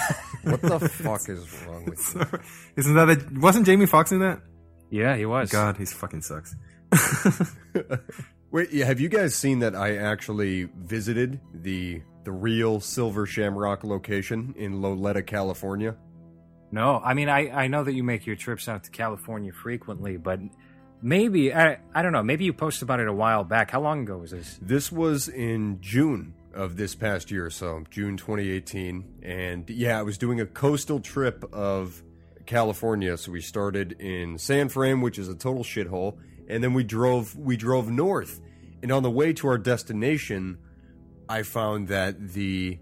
what 0.44 0.62
the 0.62 0.88
fuck 0.88 1.28
is 1.28 1.62
wrong 1.66 1.84
with 1.84 2.14
you? 2.14 2.38
Isn't 2.76 2.94
that 2.94 3.10
a, 3.10 3.40
wasn't 3.40 3.66
Jamie 3.66 3.86
Foxx 3.86 4.10
in 4.10 4.20
that? 4.20 4.40
Yeah, 4.90 5.16
he 5.16 5.26
was. 5.26 5.50
God, 5.50 5.76
he 5.76 5.84
fucking 5.84 6.22
sucks. 6.22 6.54
Wait, 8.50 8.72
have 8.72 9.00
you 9.00 9.08
guys 9.08 9.34
seen 9.34 9.58
that 9.60 9.74
I 9.74 9.96
actually 9.96 10.68
visited 10.76 11.40
the 11.52 12.02
the 12.24 12.32
real 12.32 12.80
Silver 12.80 13.26
Shamrock 13.26 13.84
location 13.84 14.54
in 14.56 14.80
Loleta, 14.80 15.26
California? 15.26 15.96
No, 16.70 17.00
I 17.04 17.14
mean 17.14 17.28
I, 17.28 17.50
I 17.50 17.66
know 17.66 17.84
that 17.84 17.92
you 17.92 18.02
make 18.02 18.26
your 18.26 18.36
trips 18.36 18.68
out 18.68 18.84
to 18.84 18.90
California 18.90 19.52
frequently, 19.52 20.16
but 20.16 20.40
maybe 21.02 21.54
I 21.54 21.78
I 21.94 22.02
don't 22.02 22.12
know, 22.12 22.22
maybe 22.22 22.44
you 22.44 22.52
posted 22.52 22.84
about 22.84 23.00
it 23.00 23.08
a 23.08 23.12
while 23.12 23.44
back. 23.44 23.70
How 23.70 23.80
long 23.80 24.02
ago 24.02 24.18
was 24.18 24.30
this? 24.30 24.58
This 24.62 24.90
was 24.90 25.28
in 25.28 25.80
June 25.80 26.34
of 26.52 26.76
this 26.76 26.94
past 26.94 27.30
year, 27.30 27.50
so 27.50 27.84
June 27.90 28.16
2018, 28.16 29.20
and 29.22 29.68
yeah, 29.68 29.98
I 29.98 30.02
was 30.02 30.16
doing 30.18 30.40
a 30.40 30.46
coastal 30.46 31.00
trip 31.00 31.44
of 31.52 32.02
California. 32.46 33.16
So 33.16 33.32
we 33.32 33.40
started 33.40 33.92
in 34.00 34.38
San 34.38 34.68
Fran, 34.68 35.00
which 35.00 35.18
is 35.18 35.28
a 35.28 35.34
total 35.34 35.64
shithole, 35.64 36.16
and 36.48 36.62
then 36.62 36.74
we 36.74 36.84
drove 36.84 37.36
we 37.36 37.56
drove 37.56 37.90
north, 37.90 38.40
and 38.82 38.92
on 38.92 39.02
the 39.02 39.10
way 39.10 39.32
to 39.34 39.48
our 39.48 39.58
destination 39.58 40.58
I 41.28 41.42
found 41.42 41.88
that 41.88 42.32
the 42.32 42.78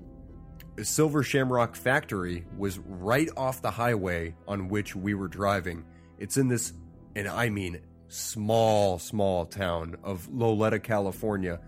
Silver 0.83 1.23
Shamrock 1.23 1.77
factory 1.77 2.45
was 2.57 2.79
right 2.79 3.29
off 3.37 3.63
the 3.63 3.71
highway 3.71 4.35
on 4.49 4.69
which 4.69 4.97
we 4.97 5.15
were 5.15 5.29
driving. 5.29 5.85
It's 6.19 6.37
in 6.37 6.49
this, 6.49 6.73
and 7.15 7.29
I 7.29 7.51
mean 7.51 7.81
small, 8.09 8.99
small 8.99 9.47
town 9.47 9.97
of 10.03 10.29
Loleta, 10.29 10.83
California. 10.83 11.61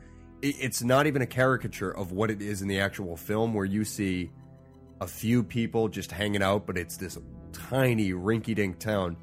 It's 0.43 0.83
not 0.83 1.07
even 1.07 1.23
a 1.23 1.27
caricature 1.27 1.91
of 1.91 2.13
what 2.13 2.31
it 2.31 2.43
is 2.43 2.61
in 2.61 2.69
the 2.69 2.81
actual 2.81 3.17
film, 3.17 3.55
where 3.55 3.65
you 3.65 3.85
see 3.85 4.31
a 5.01 5.07
few 5.07 5.43
people 5.43 5.89
just 5.89 6.13
hanging 6.13 6.43
out, 6.43 6.67
but 6.67 6.77
it's 6.77 6.97
this 6.97 7.19
tiny, 7.53 8.13
rinky 8.13 8.55
dink 8.55 8.79
town. 8.79 9.17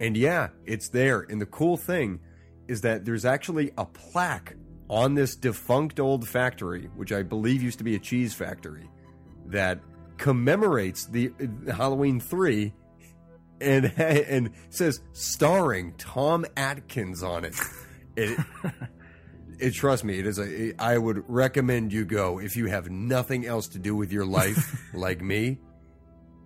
And 0.00 0.16
yeah, 0.16 0.48
it's 0.64 0.88
there. 0.88 1.20
And 1.20 1.40
the 1.40 1.46
cool 1.46 1.76
thing 1.76 2.20
is 2.68 2.80
that 2.82 3.04
there's 3.04 3.24
actually 3.24 3.72
a 3.76 3.84
plaque 3.84 4.56
on 4.88 5.14
this 5.14 5.36
defunct 5.36 6.00
old 6.00 6.28
factory, 6.28 6.90
which 6.96 7.12
I 7.12 7.22
believe 7.22 7.62
used 7.62 7.78
to 7.78 7.84
be 7.84 7.94
a 7.94 7.98
cheese 7.98 8.34
factory, 8.34 8.88
that 9.46 9.80
commemorates 10.16 11.06
the 11.06 11.32
Halloween 11.74 12.20
three, 12.20 12.72
and 13.60 13.86
and 13.98 14.50
says 14.70 15.00
starring 15.12 15.94
Tom 15.96 16.44
Atkins 16.56 17.22
on 17.22 17.44
it. 17.44 17.54
It, 18.16 18.38
it 19.58 19.70
trust 19.72 20.04
me, 20.04 20.18
it 20.18 20.26
is 20.26 20.38
a. 20.38 20.74
I 20.78 20.98
would 20.98 21.24
recommend 21.28 21.92
you 21.92 22.04
go 22.04 22.38
if 22.40 22.56
you 22.56 22.66
have 22.66 22.90
nothing 22.90 23.46
else 23.46 23.68
to 23.68 23.78
do 23.78 23.94
with 23.96 24.12
your 24.12 24.26
life, 24.26 24.80
like 24.94 25.20
me. 25.20 25.58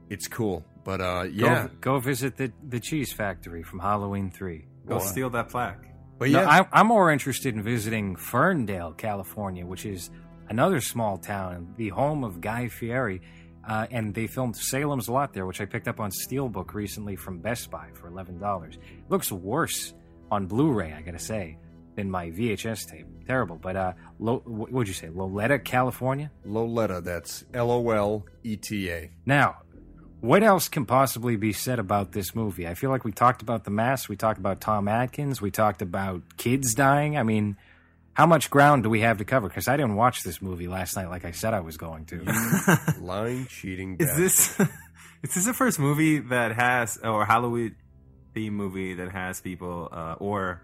It's 0.08 0.26
cool, 0.26 0.64
but 0.88 1.02
uh, 1.02 1.26
yeah, 1.30 1.68
Go, 1.82 1.92
go 1.96 1.98
visit 2.00 2.38
the, 2.38 2.50
the 2.66 2.80
cheese 2.80 3.12
factory 3.12 3.62
from 3.62 3.78
Halloween 3.78 4.30
3. 4.30 4.64
Go 4.86 4.98
steal 5.00 5.28
that 5.28 5.50
plaque. 5.50 5.84
but 6.18 6.30
No, 6.30 6.40
yeah, 6.40 6.48
I, 6.48 6.80
I'm 6.80 6.86
more 6.86 7.12
interested 7.12 7.54
in 7.54 7.62
visiting 7.62 8.16
Ferndale, 8.16 8.94
California, 8.94 9.66
which 9.66 9.84
is 9.84 10.08
another 10.48 10.80
small 10.80 11.18
town, 11.18 11.74
the 11.76 11.90
home 11.90 12.24
of 12.24 12.40
Guy 12.40 12.68
Fieri. 12.68 13.20
Uh, 13.68 13.86
and 13.90 14.14
they 14.14 14.26
filmed 14.26 14.56
Salem's 14.56 15.10
Lot 15.10 15.34
there, 15.34 15.44
which 15.44 15.60
I 15.60 15.66
picked 15.66 15.88
up 15.88 16.00
on 16.00 16.10
Steelbook 16.10 16.72
recently 16.72 17.16
from 17.16 17.40
Best 17.40 17.70
Buy 17.70 17.88
for 17.92 18.10
$11. 18.10 18.78
Looks 19.10 19.30
worse 19.30 19.92
on 20.30 20.46
Blu 20.46 20.72
ray, 20.72 20.94
I 20.94 21.02
gotta 21.02 21.18
say, 21.18 21.58
than 21.96 22.10
my 22.10 22.30
VHS 22.30 22.90
tape. 22.90 23.06
Terrible. 23.26 23.56
But, 23.56 23.76
uh, 23.76 23.92
Lo- 24.18 24.40
what 24.46 24.72
would 24.72 24.88
you 24.88 24.94
say? 24.94 25.08
Loletta, 25.08 25.58
California? 25.62 26.30
Loletta. 26.46 27.04
That's 27.04 27.44
L 27.52 27.70
O 27.70 27.90
L 27.90 28.24
E 28.42 28.56
T 28.56 28.90
A. 28.90 29.10
Now, 29.26 29.56
what 30.20 30.42
else 30.42 30.68
can 30.68 30.84
possibly 30.84 31.36
be 31.36 31.52
said 31.52 31.78
about 31.78 32.12
this 32.12 32.34
movie? 32.34 32.66
I 32.66 32.74
feel 32.74 32.90
like 32.90 33.04
we 33.04 33.12
talked 33.12 33.42
about 33.42 33.64
the 33.64 33.70
mask, 33.70 34.08
we 34.08 34.16
talked 34.16 34.38
about 34.38 34.60
Tom 34.60 34.88
Atkins, 34.88 35.40
we 35.40 35.50
talked 35.50 35.82
about 35.82 36.22
kids 36.36 36.74
dying. 36.74 37.16
I 37.16 37.22
mean, 37.22 37.56
how 38.14 38.26
much 38.26 38.50
ground 38.50 38.82
do 38.82 38.90
we 38.90 39.00
have 39.00 39.18
to 39.18 39.24
cover? 39.24 39.48
Because 39.48 39.68
I 39.68 39.76
didn't 39.76 39.94
watch 39.94 40.24
this 40.24 40.42
movie 40.42 40.66
last 40.66 40.96
night 40.96 41.08
like 41.08 41.24
I 41.24 41.30
said 41.30 41.54
I 41.54 41.60
was 41.60 41.76
going 41.76 42.04
to. 42.06 42.24
Lying, 43.00 43.46
cheating. 43.46 43.96
Is 44.00 44.08
bastard. 44.08 44.24
this 44.24 44.60
is 45.22 45.34
this 45.34 45.44
the 45.44 45.54
first 45.54 45.78
movie 45.78 46.18
that 46.18 46.52
has 46.52 46.98
or 47.02 47.24
Halloween 47.24 47.76
theme 48.34 48.54
movie 48.54 48.94
that 48.94 49.12
has 49.12 49.40
people 49.40 49.88
uh, 49.92 50.14
or 50.18 50.62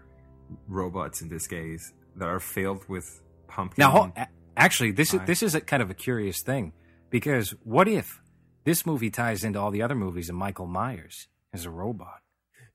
robots 0.67 1.21
in 1.21 1.29
this 1.29 1.47
case 1.47 1.93
that 2.17 2.27
are 2.27 2.41
filled 2.41 2.87
with 2.89 3.05
pumpkin? 3.47 3.81
now, 3.81 4.11
actually, 4.57 4.91
this 4.91 5.13
is 5.13 5.21
this 5.25 5.41
is 5.41 5.55
a 5.55 5.61
kind 5.61 5.81
of 5.81 5.89
a 5.89 5.93
curious 5.93 6.41
thing 6.41 6.73
because 7.09 7.51
what 7.63 7.87
if 7.87 8.19
this 8.65 8.85
movie 8.85 9.09
ties 9.09 9.43
into 9.43 9.59
all 9.59 9.71
the 9.71 9.81
other 9.81 9.95
movies 9.95 10.27
and 10.27 10.37
Michael 10.37 10.67
Myers 10.67 11.27
as 11.53 11.65
a 11.65 11.69
robot? 11.69 12.21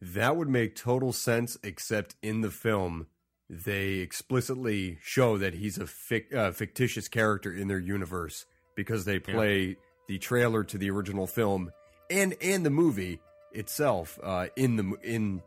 That 0.00 0.36
would 0.36 0.48
make 0.48 0.74
total 0.74 1.12
sense, 1.12 1.58
except 1.62 2.16
in 2.22 2.40
the 2.40 2.50
film, 2.50 3.08
they 3.50 3.94
explicitly 3.96 4.98
show 5.02 5.36
that 5.36 5.54
he's 5.54 5.76
a 5.76 5.84
fic- 5.84 6.34
uh, 6.34 6.52
fictitious 6.52 7.08
character 7.08 7.52
in 7.52 7.68
their 7.68 7.78
universe 7.78 8.46
because 8.74 9.04
they 9.04 9.18
play 9.18 9.76
the 10.08 10.18
trailer 10.18 10.64
to 10.64 10.78
the 10.78 10.90
original 10.90 11.26
film 11.26 11.70
and 12.08 12.34
and 12.40 12.64
the 12.64 12.70
movie 12.70 13.20
itself 13.52 14.18
uh, 14.22 14.46
in 14.56 14.76
the 14.76 14.96
in 15.02 15.42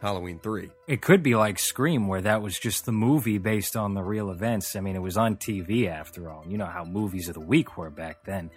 Halloween 0.00 0.38
three. 0.38 0.70
It 0.86 1.00
could 1.00 1.22
be 1.22 1.34
like 1.34 1.58
Scream, 1.58 2.06
where 2.06 2.20
that 2.20 2.42
was 2.42 2.58
just 2.58 2.84
the 2.84 2.92
movie 2.92 3.38
based 3.38 3.76
on 3.76 3.94
the 3.94 4.02
real 4.02 4.30
events. 4.30 4.76
I 4.76 4.80
mean, 4.80 4.94
it 4.94 5.02
was 5.02 5.16
on 5.16 5.36
TV 5.36 5.88
after 5.88 6.30
all. 6.30 6.44
You 6.46 6.58
know 6.58 6.66
how 6.66 6.84
movies 6.84 7.28
of 7.28 7.34
the 7.34 7.40
week 7.40 7.76
were 7.76 7.90
back 7.90 8.24
then. 8.24 8.50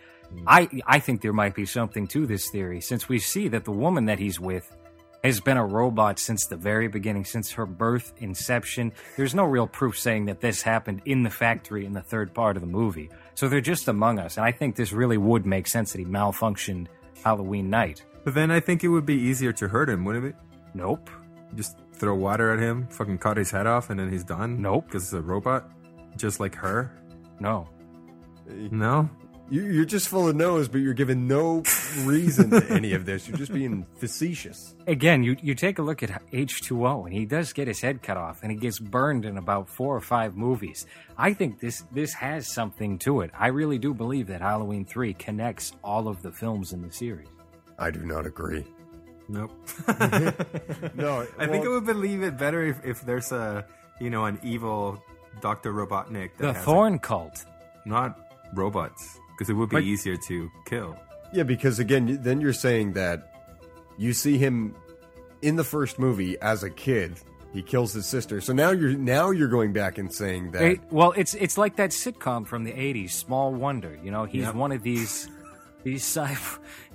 I 0.47 0.69
I 0.85 0.99
think 0.99 1.21
there 1.21 1.33
might 1.33 1.55
be 1.55 1.65
something 1.65 2.07
to 2.07 2.25
this 2.25 2.49
theory, 2.49 2.81
since 2.81 3.09
we 3.09 3.19
see 3.19 3.47
that 3.49 3.65
the 3.65 3.71
woman 3.71 4.05
that 4.05 4.19
he's 4.19 4.39
with 4.39 4.75
has 5.23 5.41
been 5.41 5.57
a 5.57 5.65
robot 5.65 6.17
since 6.17 6.45
the 6.45 6.55
very 6.55 6.87
beginning, 6.87 7.25
since 7.25 7.51
her 7.51 7.65
birth, 7.65 8.13
inception. 8.19 8.91
There's 9.17 9.35
no 9.35 9.43
real 9.43 9.67
proof 9.67 9.99
saying 9.99 10.25
that 10.25 10.39
this 10.39 10.61
happened 10.61 11.01
in 11.05 11.23
the 11.23 11.29
factory 11.29 11.85
in 11.85 11.93
the 11.93 12.01
third 12.01 12.33
part 12.33 12.55
of 12.55 12.61
the 12.61 12.67
movie. 12.67 13.09
So 13.35 13.49
they're 13.49 13.59
just 13.59 13.87
among 13.89 14.19
us, 14.19 14.37
and 14.37 14.45
I 14.45 14.51
think 14.51 14.75
this 14.75 14.93
really 14.93 15.17
would 15.17 15.45
make 15.45 15.67
sense 15.67 15.91
that 15.91 15.99
he 15.99 16.05
malfunctioned 16.05 16.87
Halloween 17.23 17.69
night. 17.69 18.03
But 18.23 18.33
then 18.33 18.51
I 18.51 18.59
think 18.59 18.83
it 18.83 18.89
would 18.89 19.05
be 19.05 19.15
easier 19.15 19.51
to 19.53 19.67
hurt 19.67 19.89
him, 19.89 20.05
wouldn't 20.05 20.25
it? 20.25 20.35
Nope. 20.73 21.09
Just 21.55 21.77
throw 21.93 22.15
water 22.15 22.53
at 22.53 22.59
him, 22.59 22.87
fucking 22.87 23.17
cut 23.17 23.35
his 23.37 23.51
head 23.51 23.67
off, 23.67 23.89
and 23.89 23.99
then 23.99 24.09
he's 24.09 24.23
done. 24.23 24.61
Nope. 24.61 24.85
because 24.85 25.03
it's 25.03 25.13
a 25.13 25.21
robot, 25.21 25.69
just 26.15 26.39
like 26.39 26.55
her. 26.55 26.91
No. 27.39 27.67
No, 28.71 29.09
you're 29.51 29.85
just 29.85 30.07
full 30.09 30.27
of 30.27 30.35
nose, 30.35 30.67
but 30.67 30.79
you're 30.79 30.93
giving 30.93 31.27
no 31.27 31.63
reason 32.03 32.49
to 32.51 32.65
any 32.69 32.93
of 32.93 33.05
this. 33.05 33.27
You're 33.27 33.37
just 33.37 33.53
being 33.53 33.85
facetious. 33.97 34.75
Again, 34.87 35.23
you, 35.23 35.35
you 35.41 35.55
take 35.55 35.79
a 35.79 35.81
look 35.81 36.03
at 36.03 36.09
H2O, 36.31 37.05
and 37.05 37.13
he 37.13 37.25
does 37.25 37.51
get 37.53 37.67
his 37.67 37.81
head 37.81 38.01
cut 38.01 38.17
off, 38.17 38.41
and 38.43 38.51
he 38.51 38.57
gets 38.57 38.79
burned 38.79 39.25
in 39.25 39.37
about 39.37 39.69
four 39.69 39.95
or 39.95 40.01
five 40.01 40.35
movies. 40.35 40.85
I 41.17 41.33
think 41.33 41.59
this 41.59 41.83
this 41.91 42.13
has 42.13 42.47
something 42.47 42.97
to 42.99 43.21
it. 43.21 43.31
I 43.37 43.47
really 43.47 43.77
do 43.79 43.93
believe 43.93 44.27
that 44.27 44.41
Halloween 44.41 44.85
3 44.85 45.13
connects 45.15 45.73
all 45.83 46.07
of 46.07 46.21
the 46.21 46.31
films 46.31 46.71
in 46.73 46.81
the 46.81 46.91
series. 46.91 47.27
I 47.77 47.91
do 47.91 48.05
not 48.05 48.25
agree. 48.25 48.65
nope. 49.27 49.51
No, 50.95 51.25
I 51.37 51.47
think 51.47 51.65
I 51.65 51.69
would 51.69 51.85
believe 51.85 52.23
it 52.23 52.37
better 52.37 52.63
if, 52.63 52.83
if 52.85 53.01
there's 53.01 53.31
a 53.31 53.65
you 54.01 54.09
know 54.09 54.25
an 54.25 54.39
evil 54.43 55.01
Doctor 55.41 55.71
Robotnik. 55.73 56.31
That 56.37 56.47
The 56.47 56.53
has 56.53 56.63
Thorn 56.65 56.99
Cult. 56.99 57.45
not 57.85 58.17
robots, 58.53 59.17
because 59.39 59.49
it 59.49 59.53
would 59.53 59.69
be 59.69 59.77
But- 59.77 59.83
easier 59.83 60.17
to 60.17 60.51
kill. 60.65 60.97
Yeah, 61.31 61.43
because 61.43 61.79
again, 61.79 62.19
then 62.21 62.41
you're 62.41 62.51
saying 62.53 62.93
that 62.93 63.31
you 63.97 64.11
see 64.13 64.37
him 64.37 64.75
in 65.41 65.55
the 65.55 65.63
first 65.63 65.97
movie 65.97 66.37
as 66.41 66.63
a 66.63 66.69
kid. 66.69 67.19
He 67.53 67.61
kills 67.63 67.93
his 67.93 68.05
sister. 68.05 68.41
So 68.41 68.51
now 68.53 68.71
you're 68.71 68.91
now 68.97 69.31
you're 69.31 69.47
going 69.47 69.71
back 69.73 69.97
and 69.97 70.13
saying 70.13 70.51
that 70.51 70.61
It- 70.63 70.79
well, 70.91 71.13
it's 71.15 71.33
it's 71.35 71.57
like 71.57 71.77
that 71.77 71.91
sitcom 71.91 72.45
from 72.45 72.63
the 72.65 72.73
80s, 72.73 73.11
Small 73.13 73.53
Wonder. 73.53 73.97
You 74.03 74.11
know, 74.11 74.25
he's 74.25 74.43
Yep. 74.43 74.55
one 74.55 74.71
of 74.71 74.83
these 74.83 75.29
these 75.83 76.03
cy- 76.03 76.37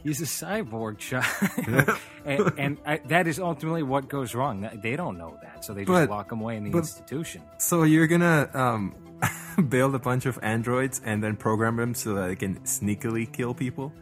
he's 0.02 0.20
a 0.20 0.26
cyborg 0.26 0.98
child. 0.98 1.98
and 2.24 2.52
and 2.58 2.78
I, 2.86 2.98
that 3.08 3.26
is 3.26 3.38
ultimately 3.40 3.82
what 3.82 4.08
goes 4.08 4.34
wrong. 4.34 4.68
They 4.82 4.94
don't 4.96 5.16
know 5.18 5.38
that, 5.42 5.64
so 5.64 5.72
they 5.74 5.82
just 5.84 5.90
But- 5.92 6.10
lock 6.10 6.30
him 6.30 6.40
away 6.40 6.56
in 6.56 6.64
the 6.64 6.70
but- 6.70 6.78
institution. 6.78 7.42
So 7.58 7.82
you're 7.84 8.06
gonna 8.06 8.48
um, 8.54 8.94
build 9.68 9.94
a 9.94 9.98
bunch 9.98 10.26
of 10.26 10.38
androids 10.42 11.00
and 11.04 11.22
then 11.22 11.36
program 11.36 11.76
them 11.76 11.94
so 11.94 12.14
that 12.14 12.28
they 12.28 12.36
can 12.36 12.60
sneakily 12.60 13.30
kill 13.30 13.54
people. 13.54 13.92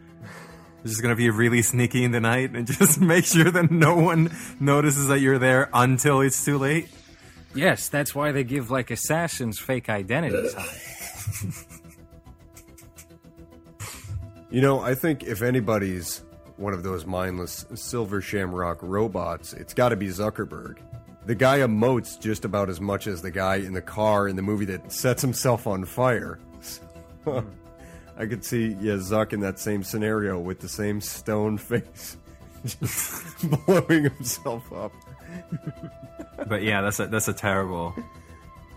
It's 0.83 0.91
just 0.91 1.01
gonna 1.01 1.15
be 1.15 1.29
really 1.29 1.61
sneaky 1.61 2.03
in 2.03 2.11
the 2.11 2.19
night 2.19 2.51
and 2.55 2.67
just 2.79 2.99
make 2.99 3.25
sure 3.25 3.49
that 3.49 3.71
no 3.71 3.95
one 3.95 4.31
notices 4.59 5.07
that 5.07 5.19
you're 5.19 5.39
there 5.39 5.69
until 5.73 6.21
it's 6.21 6.43
too 6.43 6.57
late. 6.57 6.89
Yes, 7.55 7.87
that's 7.89 8.15
why 8.15 8.31
they 8.31 8.43
give 8.43 8.71
like 8.71 8.91
assassins 8.91 9.59
fake 9.59 9.89
identities. 9.89 10.55
You 14.53 14.61
know, 14.61 14.81
I 14.81 14.93
think 14.93 15.23
if 15.23 15.41
anybody's 15.41 16.21
one 16.57 16.73
of 16.73 16.83
those 16.83 17.07
mindless 17.07 17.65
silver 17.73 18.21
shamrock 18.21 18.77
robots, 18.83 19.51
it's 19.53 19.73
got 19.73 19.89
to 19.89 19.95
be 19.95 20.09
Zuckerberg. 20.09 20.77
The 21.25 21.35
guy 21.35 21.59
emotes 21.59 22.19
just 22.19 22.43
about 22.43 22.69
as 22.69 22.81
much 22.81 23.07
as 23.07 23.21
the 23.21 23.31
guy 23.31 23.55
in 23.55 23.73
the 23.73 23.81
car 23.81 24.27
in 24.27 24.35
the 24.35 24.41
movie 24.41 24.65
that 24.65 24.91
sets 24.91 25.21
himself 25.21 25.67
on 25.67 25.85
fire. 25.85 26.39
So, 26.61 26.81
I 28.17 28.25
could 28.25 28.43
see, 28.43 28.77
yeah, 28.79 28.93
Zuck 28.93 29.33
in 29.33 29.39
that 29.39 29.57
same 29.57 29.83
scenario 29.83 30.39
with 30.39 30.59
the 30.59 30.69
same 30.69 31.01
stone 31.01 31.57
face, 31.69 32.17
just 32.65 33.65
blowing 33.65 34.03
himself 34.03 34.71
up. 34.73 34.91
But 36.47 36.63
yeah, 36.63 36.81
that's 36.81 36.99
a 36.99 37.07
that's 37.07 37.27
a 37.27 37.33
terrible 37.33 37.95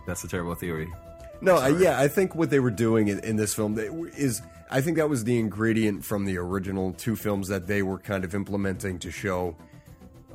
that's 0.07 0.23
a 0.25 0.29
terrible 0.29 0.55
theory. 0.55 0.93
No, 1.41 1.57
I, 1.57 1.69
yeah, 1.69 1.99
I 1.99 2.07
think 2.09 2.35
what 2.35 2.51
they 2.51 2.61
were 2.61 2.71
doing 2.71 3.09
in, 3.09 3.19
in 3.21 3.37
this 3.37 3.55
film 3.55 3.79
is, 3.79 4.41
I 4.71 4.81
think 4.81 4.97
that 4.99 5.09
was 5.09 5.25
the 5.25 5.39
ingredient 5.39 6.05
from 6.05 6.25
the 6.25 6.39
original 6.39 6.93
two 6.93 7.17
films 7.17 7.49
that 7.49 7.67
they 7.67 7.83
were 7.83 7.99
kind 7.99 8.25
of 8.25 8.35
implementing 8.35 8.99
to 9.01 9.11
show 9.11 9.57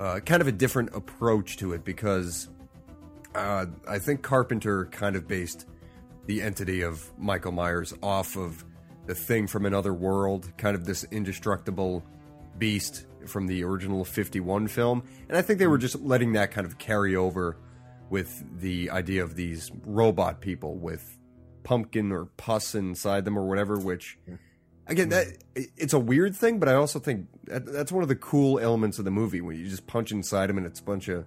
uh, 0.01 0.19
kind 0.19 0.41
of 0.41 0.47
a 0.47 0.51
different 0.51 0.89
approach 0.95 1.57
to 1.57 1.73
it 1.73 1.85
because 1.85 2.49
uh, 3.35 3.67
I 3.87 3.99
think 3.99 4.23
Carpenter 4.23 4.85
kind 4.85 5.15
of 5.15 5.27
based 5.27 5.67
the 6.25 6.41
entity 6.41 6.81
of 6.81 7.11
Michael 7.19 7.51
Myers 7.51 7.93
off 8.01 8.35
of 8.35 8.65
the 9.05 9.13
thing 9.13 9.45
from 9.45 9.67
another 9.67 9.93
world, 9.93 10.51
kind 10.57 10.75
of 10.75 10.85
this 10.85 11.03
indestructible 11.11 12.03
beast 12.57 13.05
from 13.27 13.45
the 13.45 13.63
original 13.63 14.03
51 14.03 14.69
film. 14.69 15.03
And 15.29 15.37
I 15.37 15.43
think 15.43 15.59
they 15.59 15.67
were 15.67 15.77
just 15.77 16.01
letting 16.01 16.33
that 16.33 16.49
kind 16.49 16.65
of 16.65 16.79
carry 16.79 17.15
over 17.15 17.57
with 18.09 18.43
the 18.59 18.89
idea 18.89 19.23
of 19.23 19.35
these 19.35 19.71
robot 19.85 20.41
people 20.41 20.77
with 20.79 21.17
pumpkin 21.61 22.11
or 22.11 22.25
pus 22.37 22.73
inside 22.73 23.23
them 23.23 23.37
or 23.37 23.47
whatever, 23.47 23.77
which. 23.77 24.17
Again, 24.91 25.09
that 25.09 25.27
it's 25.55 25.93
a 25.93 25.99
weird 25.99 26.35
thing, 26.35 26.59
but 26.59 26.67
I 26.67 26.73
also 26.73 26.99
think 26.99 27.27
that, 27.45 27.65
that's 27.65 27.91
one 27.91 28.03
of 28.03 28.09
the 28.09 28.15
cool 28.15 28.59
elements 28.59 28.99
of 28.99 29.05
the 29.05 29.11
movie 29.11 29.39
when 29.39 29.57
you 29.57 29.67
just 29.67 29.87
punch 29.87 30.11
inside 30.11 30.49
them 30.49 30.57
and 30.57 30.67
it's 30.67 30.81
a 30.81 30.83
bunch 30.83 31.07
of 31.07 31.25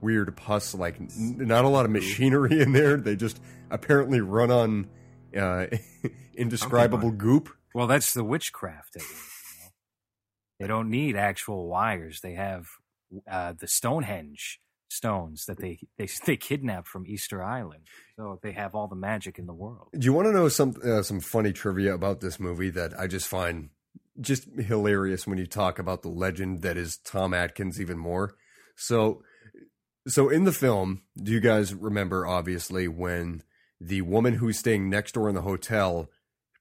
weird 0.00 0.34
pus. 0.36 0.74
Like 0.74 0.98
n- 0.98 1.36
not 1.38 1.64
a 1.64 1.68
lot 1.68 1.84
of 1.84 1.90
machinery 1.90 2.60
in 2.60 2.72
there. 2.72 2.96
They 2.96 3.14
just 3.14 3.40
apparently 3.70 4.20
run 4.20 4.50
on 4.50 4.88
uh, 5.36 5.66
indescribable 6.34 7.10
goop. 7.10 7.50
Well, 7.74 7.86
that's 7.86 8.14
the 8.14 8.24
witchcraft. 8.24 8.96
You 8.96 9.02
know? 9.02 9.06
They 10.60 10.66
don't 10.66 10.88
need 10.88 11.16
actual 11.16 11.68
wires. 11.68 12.20
They 12.22 12.32
have 12.32 12.66
uh, 13.30 13.52
the 13.58 13.68
Stonehenge 13.68 14.58
stones 14.88 15.44
that 15.46 15.58
they 15.58 15.78
they 15.98 16.08
they 16.26 16.36
kidnapped 16.36 16.88
from 16.88 17.06
Easter 17.06 17.42
Island. 17.42 17.82
So 18.16 18.38
they 18.42 18.52
have 18.52 18.74
all 18.74 18.88
the 18.88 18.96
magic 18.96 19.38
in 19.38 19.46
the 19.46 19.54
world. 19.54 19.88
Do 19.98 20.04
you 20.04 20.12
want 20.12 20.26
to 20.26 20.32
know 20.32 20.48
some 20.48 20.74
uh, 20.84 21.02
some 21.02 21.20
funny 21.20 21.52
trivia 21.52 21.94
about 21.94 22.20
this 22.20 22.38
movie 22.40 22.70
that 22.70 22.98
I 22.98 23.06
just 23.06 23.26
find 23.28 23.70
just 24.20 24.48
hilarious 24.58 25.26
when 25.26 25.36
you 25.38 25.46
talk 25.46 25.78
about 25.78 26.02
the 26.02 26.08
legend 26.08 26.62
that 26.62 26.76
is 26.76 26.96
Tom 27.04 27.34
Atkins 27.34 27.80
even 27.80 27.98
more? 27.98 28.34
So 28.76 29.22
so 30.08 30.28
in 30.28 30.44
the 30.44 30.52
film, 30.52 31.02
do 31.20 31.32
you 31.32 31.40
guys 31.40 31.74
remember 31.74 32.26
obviously 32.26 32.86
when 32.88 33.42
the 33.80 34.02
woman 34.02 34.34
who's 34.34 34.58
staying 34.58 34.88
next 34.88 35.12
door 35.12 35.28
in 35.28 35.34
the 35.34 35.42
hotel 35.42 36.08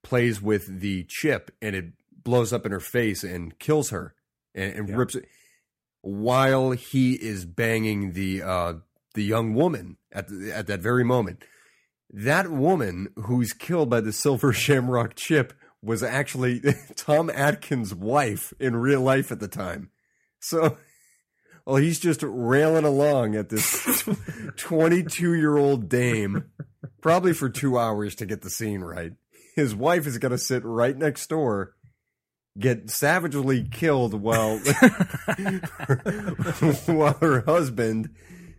plays 0.04 0.42
with 0.42 0.82
the 0.82 1.06
chip 1.08 1.52
and 1.62 1.76
it 1.76 1.86
blows 2.24 2.52
up 2.52 2.66
in 2.66 2.72
her 2.72 2.80
face 2.80 3.24
and 3.24 3.58
kills 3.60 3.92
her 3.92 4.14
and, 4.54 4.74
and 4.74 4.90
Yeah. 4.90 4.96
rips 4.96 5.16
it 5.16 5.26
while 6.06 6.72
he 6.72 7.14
is 7.14 7.46
banging 7.46 8.14
the 8.14 8.42
uh 8.42 8.74
the 9.16 9.24
young 9.24 9.56
woman 9.56 9.98
at 10.12 10.28
the, 10.28 10.52
at 10.54 10.68
that 10.68 10.80
very 10.80 11.04
moment 11.04 11.44
that 12.12 12.52
woman 12.52 13.10
who's 13.16 13.54
killed 13.54 13.90
by 13.90 14.02
the 14.02 14.14
silver 14.14 14.54
shamrock 14.54 15.16
chip 15.16 15.54
was 15.82 16.04
actually 16.04 16.62
Tom 16.96 17.30
Atkins' 17.30 17.94
wife 17.94 18.54
in 18.60 18.76
real 18.76 19.02
life 19.02 19.32
at 19.32 19.40
the 19.40 19.48
time. 19.48 19.92
So, 20.40 20.78
well, 21.66 21.78
he's 21.78 22.00
just 22.00 22.24
railing 22.24 22.86
along 22.86 23.36
at 23.36 23.50
this 23.50 24.08
22 24.58 25.34
year 25.34 25.58
old 25.58 25.90
dame, 25.90 26.46
probably 27.02 27.34
for 27.34 27.50
two 27.50 27.78
hours 27.78 28.16
to 28.16 28.26
get 28.26 28.42
the 28.42 28.50
scene 28.50 28.82
right. 28.82 29.14
His 29.56 29.74
wife 29.74 30.06
is 30.06 30.18
going 30.18 30.32
to 30.34 30.38
sit 30.38 30.64
right 30.66 30.98
next 30.98 31.28
door, 31.28 31.75
get 32.58 32.90
savagely 32.90 33.64
killed 33.64 34.14
while, 34.14 34.58
while 36.86 37.18
her 37.22 37.42
husband 37.42 38.10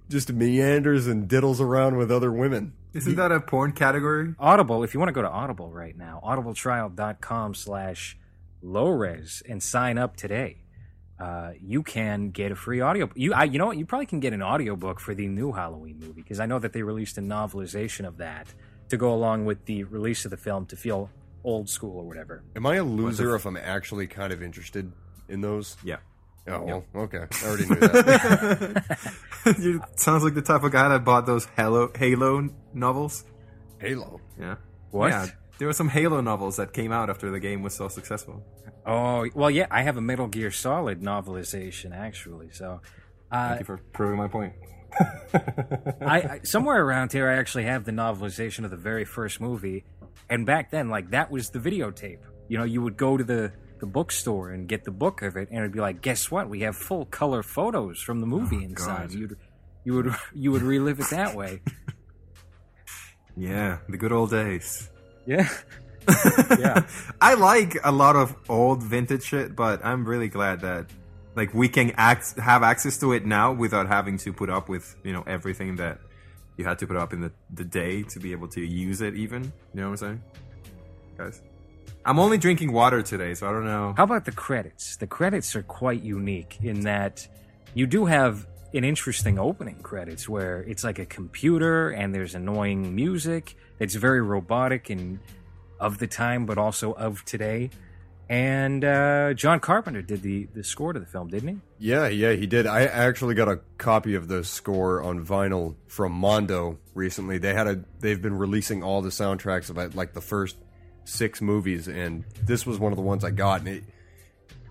just 0.08 0.32
meanders 0.32 1.06
and 1.06 1.28
diddles 1.28 1.60
around 1.60 1.96
with 1.96 2.12
other 2.12 2.32
women. 2.32 2.72
Isn't 2.92 3.16
that 3.16 3.32
a 3.32 3.40
porn 3.40 3.72
category? 3.72 4.34
Audible, 4.38 4.82
if 4.82 4.94
you 4.94 5.00
want 5.00 5.08
to 5.08 5.12
go 5.12 5.22
to 5.22 5.28
Audible 5.28 5.70
right 5.70 5.96
now, 5.96 6.20
audibletrial.com 6.24 7.54
slash 7.54 8.16
lowres 8.64 9.42
and 9.48 9.62
sign 9.62 9.98
up 9.98 10.16
today. 10.16 10.62
Uh, 11.18 11.52
you 11.60 11.82
can 11.82 12.30
get 12.30 12.52
a 12.52 12.54
free 12.54 12.80
audio. 12.80 13.10
You, 13.14 13.32
I, 13.32 13.44
you 13.44 13.58
know 13.58 13.66
what? 13.66 13.78
You 13.78 13.86
probably 13.86 14.06
can 14.06 14.20
get 14.20 14.32
an 14.32 14.42
audiobook 14.42 15.00
for 15.00 15.14
the 15.14 15.26
new 15.26 15.52
Halloween 15.52 15.98
movie 15.98 16.22
because 16.22 16.40
I 16.40 16.46
know 16.46 16.58
that 16.58 16.72
they 16.72 16.82
released 16.82 17.16
a 17.16 17.22
novelization 17.22 18.06
of 18.06 18.18
that 18.18 18.46
to 18.90 18.96
go 18.96 19.12
along 19.12 19.46
with 19.46 19.64
the 19.64 19.84
release 19.84 20.24
of 20.24 20.30
the 20.30 20.36
film 20.36 20.66
to 20.66 20.76
feel 20.76 21.10
old 21.46 21.70
school 21.70 21.98
or 21.98 22.04
whatever. 22.04 22.42
Am 22.56 22.66
I 22.66 22.76
a 22.76 22.84
loser 22.84 23.34
if 23.36 23.46
I'm 23.46 23.56
actually 23.56 24.06
kind 24.08 24.32
of 24.32 24.42
interested 24.42 24.92
in 25.28 25.40
those? 25.40 25.76
Yeah. 25.82 25.98
Oh, 26.48 26.62
well, 26.64 26.84
okay. 27.04 27.24
I 27.42 27.46
already 27.46 27.66
knew 27.66 27.76
that. 27.76 29.14
you 29.58 29.80
sounds 29.96 30.22
like 30.22 30.34
the 30.34 30.42
type 30.42 30.62
of 30.62 30.72
guy 30.72 30.88
that 30.88 31.04
bought 31.04 31.26
those 31.26 31.46
Halo 31.56 31.90
Halo 31.96 32.50
novels. 32.74 33.24
Halo. 33.80 34.20
Yeah. 34.38 34.56
What? 34.90 35.08
Yeah. 35.08 35.26
There 35.58 35.66
were 35.66 35.72
some 35.72 35.88
Halo 35.88 36.20
novels 36.20 36.56
that 36.56 36.72
came 36.72 36.92
out 36.92 37.08
after 37.08 37.30
the 37.30 37.40
game 37.40 37.62
was 37.62 37.74
so 37.74 37.88
successful. 37.88 38.44
Oh, 38.84 39.26
well, 39.34 39.50
yeah, 39.50 39.66
I 39.70 39.82
have 39.82 39.96
a 39.96 40.00
Metal 40.00 40.28
Gear 40.28 40.50
Solid 40.50 41.00
novelization 41.00 41.96
actually. 41.96 42.50
So, 42.52 42.80
uh, 43.32 43.48
Thank 43.48 43.60
you 43.60 43.66
for 43.66 43.78
proving 43.92 44.18
my 44.18 44.28
point. 44.28 44.52
I, 46.00 46.20
I 46.20 46.40
somewhere 46.44 46.82
around 46.82 47.12
here, 47.12 47.28
I 47.28 47.36
actually 47.36 47.64
have 47.64 47.84
the 47.84 47.92
novelization 47.92 48.64
of 48.64 48.70
the 48.70 48.76
very 48.76 49.04
first 49.04 49.40
movie, 49.40 49.84
and 50.28 50.46
back 50.46 50.70
then, 50.70 50.88
like 50.88 51.10
that 51.10 51.30
was 51.30 51.50
the 51.50 51.58
videotape. 51.58 52.18
You 52.48 52.58
know, 52.58 52.64
you 52.64 52.82
would 52.82 52.96
go 52.96 53.16
to 53.16 53.24
the 53.24 53.52
the 53.78 53.86
bookstore 53.86 54.50
and 54.50 54.68
get 54.68 54.84
the 54.84 54.90
book 54.90 55.22
of 55.22 55.36
it, 55.36 55.48
and 55.50 55.58
it'd 55.58 55.72
be 55.72 55.80
like, 55.80 56.00
guess 56.00 56.30
what? 56.30 56.48
We 56.48 56.60
have 56.60 56.76
full 56.76 57.04
color 57.06 57.42
photos 57.42 58.00
from 58.00 58.20
the 58.20 58.26
movie 58.26 58.58
oh, 58.60 58.64
inside. 58.64 59.10
God. 59.10 59.12
You'd 59.12 59.36
you 59.84 59.94
would 59.94 60.14
you 60.34 60.52
would 60.52 60.62
relive 60.62 61.00
it 61.00 61.10
that 61.10 61.34
way. 61.34 61.62
Yeah, 63.38 63.78
the 63.86 63.98
good 63.98 64.12
old 64.12 64.30
days. 64.30 64.88
Yeah, 65.26 65.46
yeah. 66.58 66.86
I 67.20 67.34
like 67.34 67.76
a 67.84 67.92
lot 67.92 68.16
of 68.16 68.34
old 68.48 68.82
vintage 68.82 69.24
shit, 69.24 69.54
but 69.54 69.84
I'm 69.84 70.06
really 70.06 70.28
glad 70.28 70.62
that 70.62 70.86
like 71.34 71.52
we 71.52 71.68
can 71.68 71.92
act 71.98 72.38
have 72.38 72.62
access 72.62 72.96
to 72.98 73.12
it 73.12 73.26
now 73.26 73.52
without 73.52 73.88
having 73.88 74.16
to 74.18 74.32
put 74.32 74.48
up 74.48 74.70
with 74.70 74.96
you 75.04 75.12
know 75.12 75.22
everything 75.26 75.76
that 75.76 75.98
you 76.56 76.64
had 76.64 76.78
to 76.78 76.86
put 76.86 76.96
it 76.96 77.02
up 77.02 77.12
in 77.12 77.20
the, 77.20 77.32
the 77.54 77.64
day 77.64 78.02
to 78.02 78.18
be 78.18 78.32
able 78.32 78.48
to 78.48 78.60
use 78.60 79.00
it 79.00 79.14
even 79.14 79.42
you 79.44 79.50
know 79.80 79.90
what 79.90 80.02
i'm 80.02 80.18
saying 80.18 80.22
guys 81.18 81.42
i'm 82.04 82.18
only 82.18 82.38
drinking 82.38 82.72
water 82.72 83.02
today 83.02 83.34
so 83.34 83.46
i 83.48 83.52
don't 83.52 83.64
know 83.64 83.94
How 83.96 84.04
about 84.04 84.24
the 84.24 84.32
credits? 84.32 84.96
The 84.96 85.06
credits 85.06 85.54
are 85.56 85.62
quite 85.62 86.02
unique 86.02 86.58
in 86.62 86.80
that 86.80 87.26
you 87.74 87.86
do 87.86 88.06
have 88.06 88.46
an 88.74 88.84
interesting 88.84 89.38
opening 89.38 89.78
credits 89.80 90.28
where 90.28 90.62
it's 90.62 90.84
like 90.84 90.98
a 90.98 91.06
computer 91.06 91.90
and 91.90 92.14
there's 92.14 92.34
annoying 92.34 92.94
music. 92.94 93.54
It's 93.78 93.94
very 93.94 94.20
robotic 94.20 94.90
and 94.90 95.18
of 95.80 95.98
the 95.98 96.06
time, 96.06 96.46
but 96.46 96.58
also 96.58 96.92
of 96.92 97.24
today. 97.24 97.70
And 98.28 98.84
uh, 98.84 99.34
John 99.34 99.60
Carpenter 99.60 100.02
did 100.02 100.22
the, 100.22 100.48
the 100.52 100.64
score 100.64 100.92
to 100.92 100.98
the 100.98 101.06
film, 101.06 101.28
didn't 101.28 101.48
he? 101.48 101.56
Yeah, 101.78 102.08
yeah, 102.08 102.32
he 102.32 102.46
did. 102.46 102.66
I 102.66 102.82
actually 102.82 103.36
got 103.36 103.48
a 103.48 103.60
copy 103.78 104.16
of 104.16 104.26
the 104.26 104.42
score 104.42 105.00
on 105.00 105.24
vinyl 105.24 105.76
from 105.86 106.12
Mondo 106.12 106.78
recently. 106.94 107.38
They 107.38 107.54
had 107.54 107.68
a 107.68 107.84
they've 108.00 108.20
been 108.20 108.36
releasing 108.36 108.82
all 108.82 109.00
the 109.00 109.10
soundtracks 109.10 109.70
of 109.70 109.94
like 109.94 110.12
the 110.12 110.20
first 110.20 110.56
six 111.04 111.40
movies, 111.40 111.86
and 111.86 112.24
this 112.42 112.66
was 112.66 112.80
one 112.80 112.90
of 112.90 112.96
the 112.96 113.02
ones 113.02 113.22
I 113.22 113.30
got. 113.30 113.60
And 113.60 113.68
it, 113.68 113.84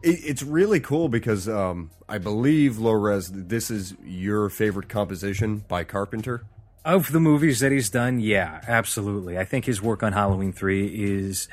it 0.03 0.19
it's 0.25 0.43
really 0.43 0.81
cool 0.81 1.07
because 1.07 1.47
um, 1.47 1.91
I 2.09 2.17
believe 2.17 2.73
Lores, 2.73 3.29
this 3.31 3.71
is 3.71 3.95
your 4.03 4.49
favorite 4.49 4.89
composition 4.89 5.63
by 5.67 5.85
Carpenter. 5.85 6.43
Of 6.83 7.11
the 7.11 7.21
movies 7.21 7.61
that 7.61 7.71
he's 7.71 7.89
done, 7.89 8.19
yeah, 8.19 8.61
absolutely. 8.67 9.39
I 9.39 9.45
think 9.45 9.65
his 9.65 9.81
work 9.81 10.03
on 10.03 10.13
Halloween 10.13 10.53
3 10.53 10.85
is 10.85 11.47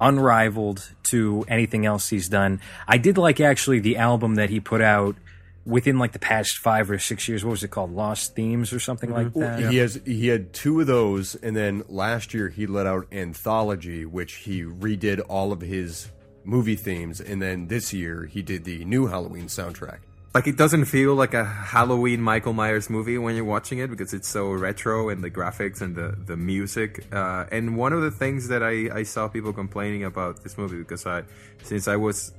unrivaled 0.00 0.90
to 1.04 1.44
anything 1.48 1.86
else 1.86 2.08
he's 2.08 2.28
done. 2.28 2.60
I 2.86 2.98
did 2.98 3.18
like 3.18 3.40
actually 3.40 3.80
the 3.80 3.96
album 3.96 4.36
that 4.36 4.50
he 4.50 4.60
put 4.60 4.80
out 4.80 5.16
within 5.64 5.98
like 5.98 6.12
the 6.12 6.18
past 6.18 6.58
five 6.58 6.90
or 6.90 6.98
six 6.98 7.28
years. 7.28 7.44
What 7.44 7.50
was 7.50 7.64
it 7.64 7.68
called? 7.68 7.92
Lost 7.92 8.34
Themes 8.34 8.72
or 8.72 8.80
something 8.80 9.10
like 9.10 9.28
mm-hmm. 9.28 9.40
that? 9.40 9.70
He 9.70 9.78
has 9.78 10.00
he 10.04 10.28
had 10.28 10.52
two 10.52 10.80
of 10.80 10.86
those, 10.86 11.34
and 11.34 11.56
then 11.56 11.82
last 11.88 12.32
year 12.32 12.48
he 12.48 12.66
let 12.66 12.86
out 12.86 13.06
Anthology, 13.12 14.04
which 14.04 14.34
he 14.34 14.62
redid 14.62 15.20
all 15.28 15.52
of 15.52 15.60
his 15.60 16.08
movie 16.44 16.76
themes, 16.76 17.20
and 17.20 17.42
then 17.42 17.66
this 17.66 17.92
year 17.92 18.24
he 18.24 18.40
did 18.40 18.64
the 18.64 18.84
new 18.84 19.06
Halloween 19.06 19.46
soundtrack. 19.46 19.98
Like 20.36 20.46
it 20.46 20.58
doesn't 20.58 20.84
feel 20.84 21.14
like 21.14 21.32
a 21.32 21.46
halloween 21.46 22.20
michael 22.20 22.52
myers 22.52 22.90
movie 22.90 23.16
when 23.16 23.34
you're 23.34 23.50
watching 23.56 23.78
it 23.78 23.88
because 23.88 24.12
it's 24.12 24.28
so 24.28 24.52
retro 24.52 25.08
and 25.08 25.24
the 25.24 25.30
graphics 25.30 25.80
and 25.80 25.96
the, 25.96 26.14
the 26.26 26.36
music 26.36 27.06
uh, 27.10 27.46
and 27.50 27.74
one 27.74 27.94
of 27.94 28.02
the 28.02 28.10
things 28.10 28.48
that 28.48 28.62
I, 28.62 28.74
I 29.00 29.02
saw 29.04 29.28
people 29.28 29.54
complaining 29.54 30.04
about 30.04 30.42
this 30.42 30.58
movie 30.58 30.76
because 30.76 31.06
i 31.06 31.22
since 31.62 31.88
i 31.88 31.96
was 31.96 32.34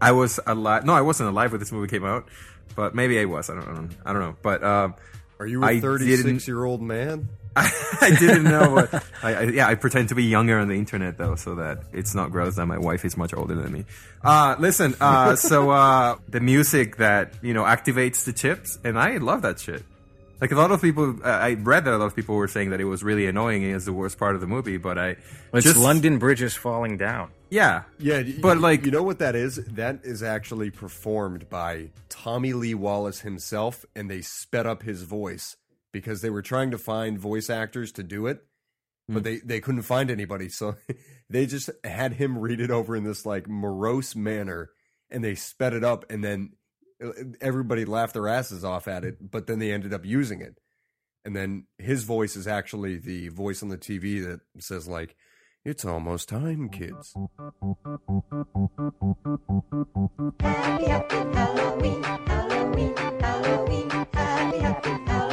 i 0.00 0.12
was 0.12 0.38
alive 0.46 0.84
no 0.84 0.92
i 0.92 1.00
wasn't 1.00 1.28
alive 1.28 1.50
when 1.50 1.58
this 1.58 1.72
movie 1.72 1.88
came 1.88 2.04
out 2.04 2.28
but 2.76 2.94
maybe 2.94 3.18
i 3.18 3.24
was 3.24 3.50
i 3.50 3.54
don't, 3.54 3.68
I 3.68 3.74
don't, 3.74 3.96
I 4.06 4.12
don't 4.12 4.22
know 4.22 4.36
but 4.42 4.62
um, 4.62 4.94
Are 5.40 5.46
you 5.46 5.64
a 5.64 5.80
36 5.80 6.46
year 6.46 6.64
old 6.64 6.80
man? 6.80 7.28
I 7.56 8.16
didn't 8.18 8.44
know. 8.44 8.70
What, 8.70 8.94
I, 9.22 9.34
I, 9.34 9.42
yeah, 9.42 9.66
I 9.66 9.74
pretend 9.74 10.10
to 10.10 10.14
be 10.14 10.24
younger 10.24 10.58
on 10.58 10.68
the 10.68 10.74
internet 10.74 11.18
though, 11.18 11.34
so 11.34 11.56
that 11.56 11.82
it's 11.92 12.14
not 12.14 12.30
gross 12.30 12.56
that 12.56 12.66
my 12.66 12.78
wife 12.78 13.04
is 13.04 13.16
much 13.16 13.34
older 13.34 13.56
than 13.56 13.72
me. 13.72 13.84
Uh, 14.22 14.54
listen, 14.58 14.94
uh, 15.00 15.34
so 15.34 15.70
uh, 15.70 16.16
the 16.28 16.40
music 16.40 16.96
that 16.98 17.34
you 17.42 17.52
know 17.52 17.64
activates 17.64 18.24
the 18.24 18.32
chips, 18.32 18.78
and 18.84 18.98
I 18.98 19.16
love 19.16 19.42
that 19.42 19.58
shit. 19.58 19.82
Like 20.40 20.52
a 20.52 20.54
lot 20.54 20.70
of 20.70 20.80
people, 20.80 21.18
uh, 21.22 21.28
I 21.28 21.54
read 21.54 21.84
that 21.84 21.92
a 21.92 21.98
lot 21.98 22.06
of 22.06 22.16
people 22.16 22.34
were 22.34 22.48
saying 22.48 22.70
that 22.70 22.80
it 22.80 22.84
was 22.84 23.02
really 23.02 23.26
annoying 23.26 23.62
and 23.62 23.74
it's 23.74 23.84
the 23.84 23.92
worst 23.92 24.16
part 24.16 24.34
of 24.34 24.40
the 24.40 24.46
movie, 24.46 24.78
but 24.78 24.96
I 24.96 25.16
It's 25.52 25.66
just 25.66 25.76
London 25.76 26.18
Bridges 26.18 26.54
falling 26.54 26.96
down. 26.96 27.30
Yeah, 27.50 27.82
Yeah, 27.98 28.22
but 28.40 28.58
like 28.58 28.84
you 28.84 28.92
know 28.92 29.02
what 29.02 29.18
that 29.18 29.34
is? 29.34 29.56
That 29.56 30.00
is 30.04 30.22
actually 30.22 30.70
performed 30.70 31.50
by 31.50 31.90
Tommy 32.08 32.52
Lee 32.52 32.74
Wallace 32.74 33.20
himself, 33.20 33.84
and 33.96 34.08
they 34.08 34.20
sped 34.20 34.66
up 34.66 34.82
his 34.82 35.02
voice 35.02 35.56
because 35.92 36.20
they 36.20 36.30
were 36.30 36.42
trying 36.42 36.70
to 36.70 36.78
find 36.78 37.18
voice 37.18 37.50
actors 37.50 37.92
to 37.92 38.02
do 38.02 38.26
it, 38.26 38.44
but 39.08 39.24
they 39.24 39.38
they 39.38 39.60
couldn't 39.60 39.82
find 39.82 40.10
anybody, 40.10 40.48
so 40.48 40.76
they 41.30 41.46
just 41.46 41.70
had 41.84 42.14
him 42.14 42.38
read 42.38 42.60
it 42.60 42.70
over 42.70 42.94
in 42.96 43.04
this 43.04 43.26
like 43.26 43.48
morose 43.48 44.14
manner, 44.14 44.70
and 45.10 45.24
they 45.24 45.34
sped 45.34 45.74
it 45.74 45.84
up, 45.84 46.04
and 46.10 46.22
then 46.24 46.50
uh, 47.04 47.10
everybody 47.40 47.84
laughed 47.84 48.14
their 48.14 48.28
asses 48.28 48.64
off 48.64 48.88
at 48.88 49.04
it, 49.04 49.30
but 49.30 49.46
then 49.46 49.58
they 49.58 49.72
ended 49.72 49.92
up 49.92 50.04
using 50.04 50.40
it, 50.40 50.58
and 51.24 51.34
then 51.34 51.66
his 51.78 52.04
voice 52.04 52.36
is 52.36 52.46
actually 52.46 52.96
the 52.96 53.28
voice 53.28 53.62
on 53.62 53.68
the 53.68 53.78
TV 53.78 54.24
that 54.24 54.40
says 54.62 54.88
like. 54.88 55.16
It's 55.62 55.84
almost 55.84 56.30
time, 56.30 56.70
kids. 56.70 57.14
Happy, 60.40 60.86
happy 60.86 61.16
Halloween, 61.36 62.02
Halloween, 62.02 62.94
Halloween, 63.20 63.90
happy, 63.90 64.58
happy 64.58 64.88
Halloween, 64.88 65.29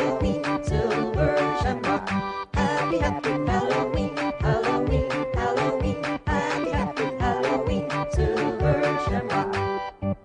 Happy, 1.67 2.97
happy 2.99 3.29
Halloween, 3.29 4.15
Halloween, 4.39 5.11
Halloween, 5.33 6.03
happy, 6.25 6.69
happy 6.71 7.03
Halloween, 7.19 7.87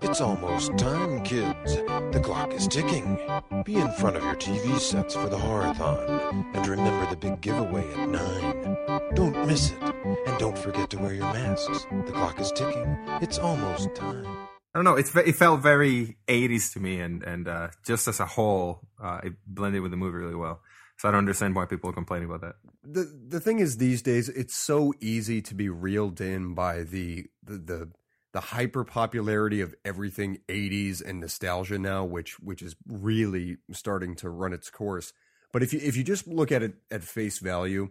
It's 0.01 0.21
almost 0.21 0.77
time, 0.77 1.21
kids. 1.25 1.75
The 2.13 2.21
clock 2.23 2.53
is 2.53 2.65
ticking. 2.65 3.19
Be 3.65 3.75
in 3.75 3.91
front 3.91 4.15
of 4.15 4.23
your 4.23 4.35
TV 4.35 4.79
sets 4.79 5.15
for 5.15 5.27
the 5.27 5.35
Horathon. 5.35 6.45
And 6.53 6.65
remember 6.65 7.09
the 7.09 7.17
big 7.17 7.41
giveaway 7.41 7.91
at 7.91 8.07
9. 8.07 8.77
Don't 9.15 9.45
miss 9.45 9.71
it. 9.71 9.81
And 10.25 10.37
don't 10.39 10.57
forget 10.57 10.89
to 10.91 10.97
wear 10.97 11.13
your 11.13 11.25
masks. 11.33 11.85
The 12.05 12.13
clock 12.13 12.39
is 12.39 12.53
ticking. 12.53 12.97
It's 13.21 13.37
almost 13.37 13.93
time. 13.95 14.25
I 14.73 14.79
don't 14.79 14.85
know. 14.85 14.95
It's 14.95 15.13
it 15.13 15.35
felt 15.35 15.59
very 15.59 16.15
80s 16.29 16.71
to 16.73 16.79
me, 16.79 16.99
and 16.99 17.21
and 17.21 17.47
uh, 17.47 17.67
just 17.85 18.07
as 18.07 18.19
a 18.19 18.25
whole, 18.25 18.79
uh, 18.99 19.19
it 19.23 19.33
blended 19.45 19.81
with 19.81 19.91
the 19.91 19.97
movie 19.97 20.17
really 20.17 20.33
well. 20.35 20.61
So 21.03 21.09
I 21.09 21.11
don't 21.11 21.19
understand 21.19 21.53
why 21.53 21.65
people 21.65 21.89
are 21.89 21.93
complaining 21.93 22.29
about 22.29 22.39
that. 22.39 22.55
the 22.81 23.03
the 23.27 23.41
thing 23.41 23.59
is 23.59 23.75
these 23.75 24.01
days 24.01 24.29
it's 24.29 24.55
so 24.55 24.93
easy 25.01 25.41
to 25.41 25.53
be 25.53 25.67
reeled 25.67 26.21
in 26.21 26.53
by 26.53 26.83
the 26.83 27.25
the 27.43 27.57
the, 27.57 27.91
the 28.31 28.39
hyper 28.39 28.85
popularity 28.85 29.59
of 29.59 29.75
everything 29.83 30.37
80s 30.47 31.03
and 31.05 31.19
nostalgia 31.19 31.77
now 31.77 32.05
which 32.05 32.39
which 32.39 32.61
is 32.61 32.77
really 32.87 33.57
starting 33.73 34.15
to 34.15 34.29
run 34.29 34.53
its 34.53 34.69
course 34.69 35.11
but 35.51 35.61
if 35.61 35.73
you 35.73 35.81
if 35.83 35.97
you 35.97 36.05
just 36.05 36.25
look 36.25 36.53
at 36.53 36.63
it 36.63 36.75
at 36.89 37.03
face 37.03 37.39
value 37.39 37.89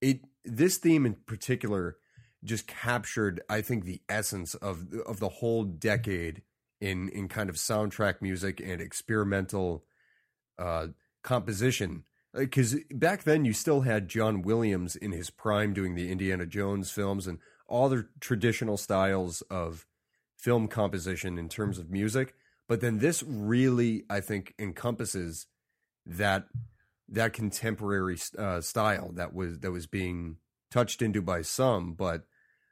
it 0.00 0.20
this 0.42 0.78
theme 0.78 1.04
in 1.04 1.16
particular 1.26 1.98
just 2.42 2.66
captured 2.66 3.42
i 3.50 3.60
think 3.60 3.84
the 3.84 4.00
essence 4.08 4.54
of 4.54 4.86
of 5.06 5.20
the 5.20 5.28
whole 5.28 5.64
decade 5.64 6.40
in 6.80 7.10
in 7.10 7.28
kind 7.28 7.50
of 7.50 7.56
soundtrack 7.56 8.22
music 8.22 8.58
and 8.58 8.80
experimental 8.80 9.84
uh 10.58 10.86
composition 11.22 12.04
because 12.34 12.76
back 12.90 13.24
then 13.24 13.44
you 13.44 13.52
still 13.52 13.82
had 13.82 14.08
John 14.08 14.42
Williams 14.42 14.96
in 14.96 15.12
his 15.12 15.30
prime 15.30 15.72
doing 15.72 15.94
the 15.94 16.10
Indiana 16.10 16.46
Jones 16.46 16.90
films 16.90 17.26
and 17.26 17.38
all 17.66 17.88
the 17.88 18.08
traditional 18.20 18.76
styles 18.76 19.42
of 19.42 19.86
film 20.38 20.68
composition 20.68 21.38
in 21.38 21.48
terms 21.48 21.78
of 21.78 21.90
music. 21.90 22.34
But 22.68 22.80
then 22.80 22.98
this 22.98 23.22
really, 23.22 24.04
I 24.08 24.20
think, 24.20 24.54
encompasses 24.58 25.46
that 26.06 26.46
that 27.08 27.32
contemporary 27.32 28.18
uh, 28.38 28.60
style 28.60 29.12
that 29.14 29.34
was 29.34 29.58
that 29.60 29.70
was 29.70 29.86
being 29.86 30.36
touched 30.70 31.02
into 31.02 31.20
by 31.20 31.42
some, 31.42 31.92
but 31.92 32.24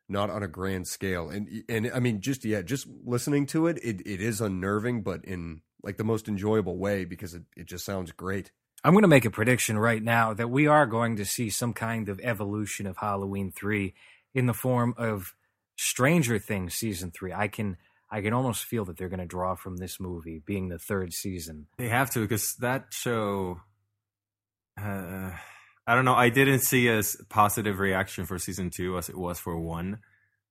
not 0.08 0.30
on 0.30 0.42
a 0.42 0.48
grand 0.48 0.88
scale. 0.88 1.28
And 1.28 1.64
and 1.68 1.90
I 1.94 2.00
mean, 2.00 2.20
just 2.20 2.44
yeah, 2.44 2.62
just 2.62 2.86
listening 3.04 3.46
to 3.46 3.66
it, 3.66 3.78
it, 3.82 4.00
it 4.06 4.20
is 4.20 4.40
unnerving, 4.40 5.02
but 5.02 5.24
in 5.24 5.60
like 5.82 5.96
the 5.96 6.04
most 6.04 6.28
enjoyable 6.28 6.76
way 6.76 7.04
because 7.04 7.34
it, 7.34 7.42
it 7.56 7.66
just 7.66 7.84
sounds 7.84 8.12
great. 8.12 8.52
I'm 8.82 8.92
going 8.92 9.02
to 9.02 9.08
make 9.08 9.24
a 9.24 9.30
prediction 9.30 9.78
right 9.78 10.02
now 10.02 10.32
that 10.32 10.48
we 10.48 10.66
are 10.66 10.86
going 10.86 11.16
to 11.16 11.24
see 11.24 11.50
some 11.50 11.74
kind 11.74 12.08
of 12.08 12.20
evolution 12.20 12.86
of 12.86 12.96
Halloween 12.96 13.52
3 13.52 13.94
in 14.34 14.46
the 14.46 14.54
form 14.54 14.94
of 14.96 15.34
Stranger 15.76 16.38
Things 16.38 16.74
season 16.74 17.10
3. 17.10 17.32
I 17.32 17.48
can 17.48 17.76
I 18.10 18.22
can 18.22 18.32
almost 18.32 18.64
feel 18.64 18.84
that 18.86 18.96
they're 18.96 19.08
going 19.08 19.20
to 19.20 19.26
draw 19.26 19.54
from 19.54 19.76
this 19.76 20.00
movie 20.00 20.42
being 20.44 20.68
the 20.68 20.78
third 20.78 21.12
season. 21.12 21.66
They 21.78 21.88
have 21.88 22.10
to 22.10 22.20
because 22.20 22.54
that 22.56 22.86
show. 22.90 23.60
Uh, 24.80 25.30
I 25.86 25.94
don't 25.94 26.04
know. 26.04 26.14
I 26.14 26.30
didn't 26.30 26.60
see 26.60 26.88
as 26.88 27.16
positive 27.28 27.78
reaction 27.78 28.24
for 28.24 28.38
season 28.38 28.70
two 28.70 28.98
as 28.98 29.08
it 29.08 29.16
was 29.16 29.38
for 29.38 29.58
one. 29.58 29.98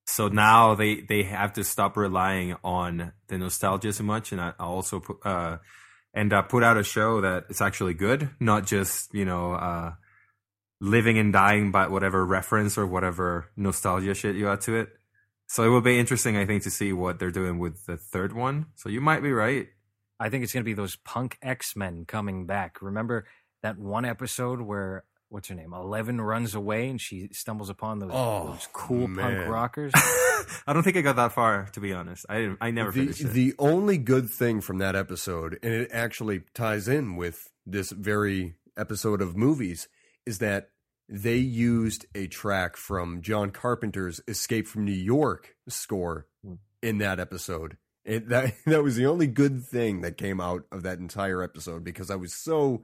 So 0.05 0.27
now 0.27 0.75
they 0.75 1.01
they 1.01 1.23
have 1.23 1.53
to 1.53 1.63
stop 1.63 1.97
relying 1.97 2.55
on 2.63 3.11
the 3.27 3.37
nostalgia 3.37 3.91
so 3.93 4.03
much, 4.03 4.31
and 4.31 4.39
I 4.39 4.53
also 4.59 5.03
uh, 5.23 5.57
and 6.13 6.33
uh, 6.33 6.41
put 6.41 6.63
out 6.63 6.77
a 6.77 6.83
show 6.83 7.21
that 7.21 7.45
is 7.49 7.61
actually 7.61 7.93
good, 7.93 8.29
not 8.39 8.65
just 8.65 9.13
you 9.13 9.25
know 9.25 9.53
uh, 9.53 9.93
living 10.81 11.17
and 11.17 11.33
dying 11.33 11.71
by 11.71 11.87
whatever 11.87 12.25
reference 12.25 12.77
or 12.77 12.85
whatever 12.85 13.49
nostalgia 13.55 14.13
shit 14.13 14.35
you 14.35 14.49
add 14.49 14.61
to 14.61 14.75
it. 14.75 14.89
So 15.47 15.63
it 15.63 15.69
will 15.69 15.81
be 15.81 15.99
interesting, 15.99 16.37
I 16.37 16.45
think, 16.45 16.63
to 16.63 16.71
see 16.71 16.93
what 16.93 17.17
they're 17.17 17.31
doing 17.31 17.57
with 17.57 17.85
the 17.87 17.97
third 17.97 18.33
one. 18.33 18.67
So 18.75 18.87
you 18.87 19.01
might 19.01 19.23
be 19.23 19.31
right. 19.31 19.67
I 20.19 20.29
think 20.29 20.43
it's 20.43 20.53
going 20.53 20.63
to 20.63 20.69
be 20.69 20.73
those 20.73 20.97
punk 20.97 21.37
X 21.41 21.75
Men 21.75 22.05
coming 22.05 22.45
back. 22.45 22.81
Remember 22.81 23.25
that 23.63 23.79
one 23.79 24.05
episode 24.05 24.61
where 24.61 25.05
what's 25.29 25.47
her 25.47 25.55
name? 25.55 25.73
Eleven 25.73 26.19
runs 26.19 26.55
away 26.55 26.89
and 26.89 26.99
she 26.99 27.29
stumbles 27.31 27.69
upon 27.69 27.99
those, 27.99 28.11
Oh, 28.13 28.51
those 28.51 28.67
cool 28.73 29.07
man. 29.07 29.37
punk 29.37 29.49
rockers. 29.49 29.93
I 30.67 30.73
don't 30.73 30.83
think 30.83 30.97
I 30.97 31.01
got 31.01 31.15
that 31.15 31.31
far, 31.31 31.69
to 31.73 31.79
be 31.79 31.93
honest. 31.93 32.25
I 32.29 32.37
didn't, 32.39 32.57
I 32.61 32.71
never 32.71 32.91
the, 32.91 33.01
finished 33.01 33.21
it. 33.21 33.27
the 33.27 33.53
only 33.59 33.97
good 33.97 34.29
thing 34.29 34.61
from 34.61 34.79
that 34.79 34.95
episode, 34.95 35.59
and 35.63 35.73
it 35.73 35.89
actually 35.93 36.41
ties 36.53 36.87
in 36.87 37.15
with 37.15 37.51
this 37.65 37.91
very 37.91 38.55
episode 38.77 39.21
of 39.21 39.37
movies, 39.37 39.87
is 40.25 40.39
that 40.39 40.69
they 41.07 41.37
used 41.37 42.05
a 42.13 42.27
track 42.27 42.77
from 42.77 43.21
John 43.21 43.51
Carpenter's 43.51 44.21
Escape 44.27 44.67
from 44.67 44.85
New 44.85 44.91
York 44.91 45.55
score 45.67 46.27
hmm. 46.45 46.55
in 46.81 46.99
that 46.99 47.19
episode. 47.19 47.77
And 48.05 48.29
that 48.29 48.53
that 48.65 48.83
was 48.83 48.95
the 48.95 49.07
only 49.07 49.27
good 49.27 49.63
thing 49.65 50.01
that 50.01 50.17
came 50.17 50.39
out 50.39 50.63
of 50.71 50.83
that 50.83 50.99
entire 50.99 51.43
episode 51.43 51.83
because 51.83 52.09
I 52.09 52.15
was 52.15 52.33
so 52.33 52.83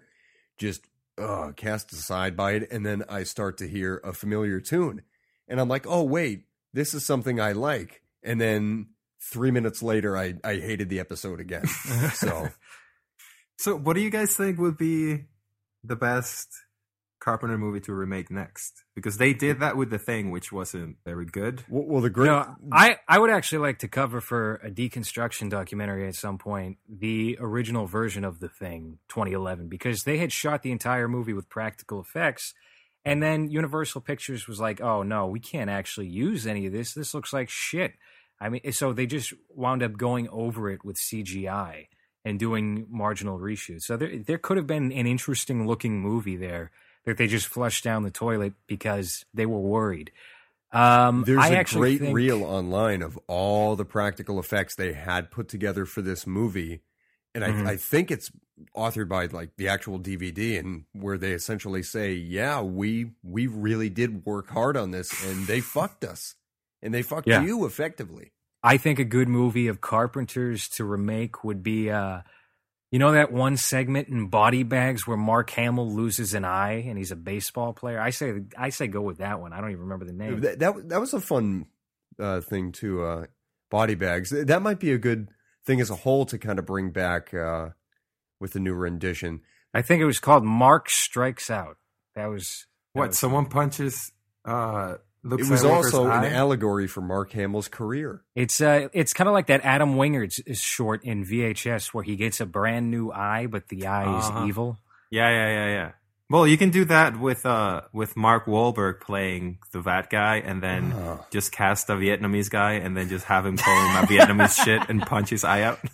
just 0.57 0.87
uh, 1.17 1.51
cast 1.55 1.91
aside 1.93 2.35
by 2.35 2.53
it, 2.53 2.71
and 2.71 2.85
then 2.85 3.03
I 3.09 3.23
start 3.23 3.57
to 3.59 3.67
hear 3.67 4.01
a 4.03 4.13
familiar 4.13 4.59
tune, 4.59 5.01
and 5.47 5.59
I'm 5.59 5.69
like, 5.69 5.85
oh 5.87 6.03
wait, 6.03 6.45
this 6.73 6.93
is 6.93 7.05
something 7.05 7.39
I 7.39 7.53
like, 7.53 8.01
and 8.23 8.39
then 8.39 8.87
three 9.31 9.51
minutes 9.51 9.81
later, 9.81 10.17
I 10.17 10.35
I 10.43 10.55
hated 10.55 10.89
the 10.89 10.99
episode 10.99 11.39
again. 11.39 11.67
so 12.13 12.49
so, 13.57 13.75
what 13.75 13.95
do 13.95 14.01
you 14.01 14.09
guys 14.09 14.35
think 14.35 14.59
would 14.59 14.77
be 14.77 15.25
the 15.83 15.95
best 15.95 16.49
Carpenter 17.25 17.57
movie 17.57 17.79
to 17.79 17.91
remake 17.91 18.29
next? 18.29 18.83
Because 18.93 19.17
they 19.17 19.33
did 19.33 19.59
that 19.59 19.75
with 19.75 19.89
The 19.89 19.97
Thing, 19.97 20.29
which 20.29 20.51
wasn't 20.51 20.97
very 21.03 21.25
good. 21.25 21.63
well, 21.67 21.83
well 21.83 22.01
the 22.01 22.11
great. 22.11 22.27
No, 22.27 22.55
I, 22.71 22.97
I 23.07 23.17
would 23.17 23.31
actually 23.31 23.57
like 23.57 23.79
to 23.79 23.87
cover 23.87 24.21
for 24.21 24.61
a 24.63 24.69
deconstruction 24.69 25.49
documentary 25.49 26.07
at 26.07 26.13
some 26.13 26.37
point 26.37 26.77
the 26.87 27.35
original 27.41 27.87
version 27.87 28.23
of 28.23 28.41
The 28.41 28.47
Thing 28.47 28.99
2011 29.07 29.69
because 29.69 30.03
they 30.03 30.19
had 30.19 30.31
shot 30.31 30.61
the 30.61 30.71
entire 30.71 31.07
movie 31.07 31.33
with 31.33 31.49
practical 31.49 31.99
effects. 31.99 32.53
And 33.03 33.23
then 33.23 33.49
Universal 33.49 34.01
Pictures 34.01 34.47
was 34.47 34.59
like, 34.59 34.79
oh, 34.79 35.01
no, 35.01 35.25
we 35.25 35.39
can't 35.39 35.69
actually 35.69 36.07
use 36.07 36.45
any 36.45 36.67
of 36.67 36.73
this. 36.73 36.93
This 36.93 37.15
looks 37.15 37.33
like 37.33 37.49
shit. 37.49 37.93
I 38.39 38.49
mean, 38.49 38.71
so 38.71 38.93
they 38.93 39.07
just 39.07 39.33
wound 39.49 39.81
up 39.81 39.97
going 39.97 40.29
over 40.29 40.69
it 40.69 40.85
with 40.85 40.97
CGI 40.97 41.87
and 42.23 42.37
doing 42.37 42.85
marginal 42.87 43.39
reshoots. 43.39 43.83
So 43.83 43.97
there, 43.97 44.15
there 44.15 44.37
could 44.37 44.57
have 44.57 44.67
been 44.67 44.91
an 44.91 45.07
interesting 45.07 45.65
looking 45.65 45.99
movie 45.99 46.37
there 46.37 46.69
that 47.05 47.17
they 47.17 47.27
just 47.27 47.47
flushed 47.47 47.83
down 47.83 48.03
the 48.03 48.11
toilet 48.11 48.53
because 48.67 49.25
they 49.33 49.45
were 49.45 49.59
worried. 49.59 50.11
Um, 50.71 51.23
There's 51.25 51.39
I 51.39 51.49
a 51.49 51.63
great 51.63 51.99
think- 52.01 52.15
reel 52.15 52.43
online 52.43 53.01
of 53.01 53.17
all 53.27 53.75
the 53.75 53.85
practical 53.85 54.39
effects 54.39 54.75
they 54.75 54.93
had 54.93 55.31
put 55.31 55.47
together 55.47 55.85
for 55.85 56.01
this 56.01 56.27
movie, 56.27 56.81
and 57.33 57.43
Mhm. 57.43 57.65
I, 57.67 57.71
I 57.71 57.77
think 57.77 58.11
it's 58.11 58.31
authored 58.75 59.07
by 59.07 59.27
like 59.27 59.55
the 59.57 59.67
actual 59.69 59.99
DVD, 59.99 60.57
and 60.57 60.85
where 60.93 61.17
they 61.17 61.31
essentially 61.31 61.83
say, 61.83 62.13
"Yeah, 62.13 62.61
we 62.61 63.11
we 63.23 63.47
really 63.47 63.89
did 63.89 64.25
work 64.25 64.49
hard 64.49 64.75
on 64.75 64.91
this, 64.91 65.11
and 65.25 65.45
they 65.47 65.61
fucked 65.61 66.03
us, 66.03 66.35
and 66.81 66.93
they 66.93 67.01
fucked 67.03 67.27
Yeah. 67.27 67.43
you 67.43 67.65
effectively." 67.65 68.31
I 68.63 68.77
think 68.77 68.97
a 68.97 69.05
good 69.05 69.29
movie 69.29 69.67
of 69.67 69.79
Carpenter's 69.79 70.67
to 70.69 70.83
remake 70.83 71.43
would 71.43 71.61
be, 71.61 71.89
uh, 71.91 72.21
you 72.91 72.99
know, 72.99 73.11
that 73.13 73.31
one 73.31 73.57
segment 73.57 74.07
in 74.09 74.27
Body 74.27 74.63
Bags 74.63 75.05
where 75.07 75.17
Mark 75.17 75.49
Hamill 75.51 75.91
loses 75.91 76.33
an 76.33 76.45
eye 76.45 76.83
and 76.87 76.97
he's 76.97 77.11
a 77.11 77.15
baseball 77.15 77.73
player. 77.73 77.99
I 77.99 78.11
say, 78.11 78.33
I 78.57 78.69
say, 78.69 78.87
go 78.87 79.01
with 79.01 79.17
that 79.17 79.41
one. 79.41 79.53
I 79.53 79.59
don't 79.61 79.71
even 79.71 79.81
remember 79.83 80.05
the 80.05 80.13
name. 80.13 80.39
That, 80.41 80.59
that 80.59 80.89
that 80.89 80.99
was 80.99 81.13
a 81.13 81.19
fun 81.19 81.65
uh, 82.19 82.41
thing 82.41 82.71
to 82.73 83.03
uh, 83.03 83.25
body 83.69 83.95
bags. 83.95 84.29
That 84.29 84.61
might 84.61 84.79
be 84.79 84.91
a 84.91 84.97
good 84.97 85.29
thing 85.65 85.81
as 85.81 85.89
a 85.89 85.95
whole 85.95 86.25
to 86.27 86.37
kind 86.37 86.59
of 86.59 86.65
bring 86.65 86.91
back 86.91 87.33
uh, 87.33 87.69
with 88.39 88.53
the 88.53 88.59
new 88.59 88.73
rendition. 88.75 89.41
I 89.73 89.81
think 89.81 90.01
it 90.01 90.05
was 90.05 90.19
called 90.19 90.45
Mark 90.45 90.89
Strikes 90.89 91.49
Out. 91.49 91.77
That 92.15 92.27
was 92.27 92.65
that 92.93 92.99
What? 92.99 93.07
was- 93.09 93.19
Someone 93.19 93.47
punches. 93.47 94.11
Uh, 94.45 94.95
Luke 95.25 95.39
it 95.41 95.49
was 95.49 95.65
also 95.65 96.05
eye? 96.07 96.25
an 96.25 96.33
allegory 96.33 96.87
for 96.87 97.01
Mark 97.01 97.31
Hamill's 97.33 97.67
career. 97.67 98.21
It's 98.35 98.61
uh, 98.61 98.89
it's 98.93 99.11
kind 99.13 99.27
of 99.27 99.33
like 99.33 99.47
that 99.47 99.61
Adam 99.65 99.95
Wingard's 99.95 100.39
is 100.45 100.59
short 100.59 101.03
in 101.03 101.25
VHS 101.25 101.87
where 101.95 102.03
he 102.03 102.15
gets 102.15 102.39
a 102.39 102.45
brand 102.45 102.91
new 102.91 103.11
eye, 103.11 103.47
but 103.47 103.67
the 103.69 103.87
eye 103.87 104.05
Uh-huh. 104.05 104.43
is 104.43 104.47
evil. 104.49 104.77
Yeah, 105.09 105.29
yeah, 105.29 105.49
yeah, 105.49 105.67
yeah. 105.73 105.91
Well, 106.29 106.47
you 106.47 106.57
can 106.57 106.71
do 106.71 106.85
that 106.85 107.19
with 107.19 107.45
uh 107.45 107.81
with 107.93 108.15
Mark 108.15 108.45
Wahlberg 108.45 108.99
playing 109.01 109.59
the 109.71 109.81
Vat 109.81 110.09
guy, 110.09 110.37
and 110.37 110.61
then 110.61 110.93
Oh. 110.95 111.25
just 111.31 111.51
cast 111.51 111.89
a 111.89 111.93
Vietnamese 111.93 112.49
guy, 112.49 112.73
and 112.73 112.95
then 112.97 113.09
just 113.09 113.25
have 113.25 113.45
him 113.45 113.57
call 113.57 113.75
him 113.89 114.03
a 114.03 114.07
Vietnamese 114.07 114.63
shit 114.63 114.81
and 114.89 115.01
punch 115.01 115.29
his 115.29 115.43
eye 115.43 115.61
out. 115.63 115.79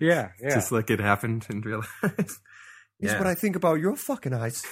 Yeah, 0.00 0.30
yeah. 0.42 0.50
Just 0.54 0.70
like 0.72 0.90
it 0.90 1.00
happened 1.00 1.46
in 1.48 1.62
real 1.62 1.78
life. 2.02 2.12
Here's 2.18 2.38
Yeah. 3.12 3.18
what 3.18 3.26
I 3.26 3.34
think 3.34 3.56
about 3.56 3.80
your 3.80 3.96
fucking 3.96 4.34
eyes. 4.34 4.66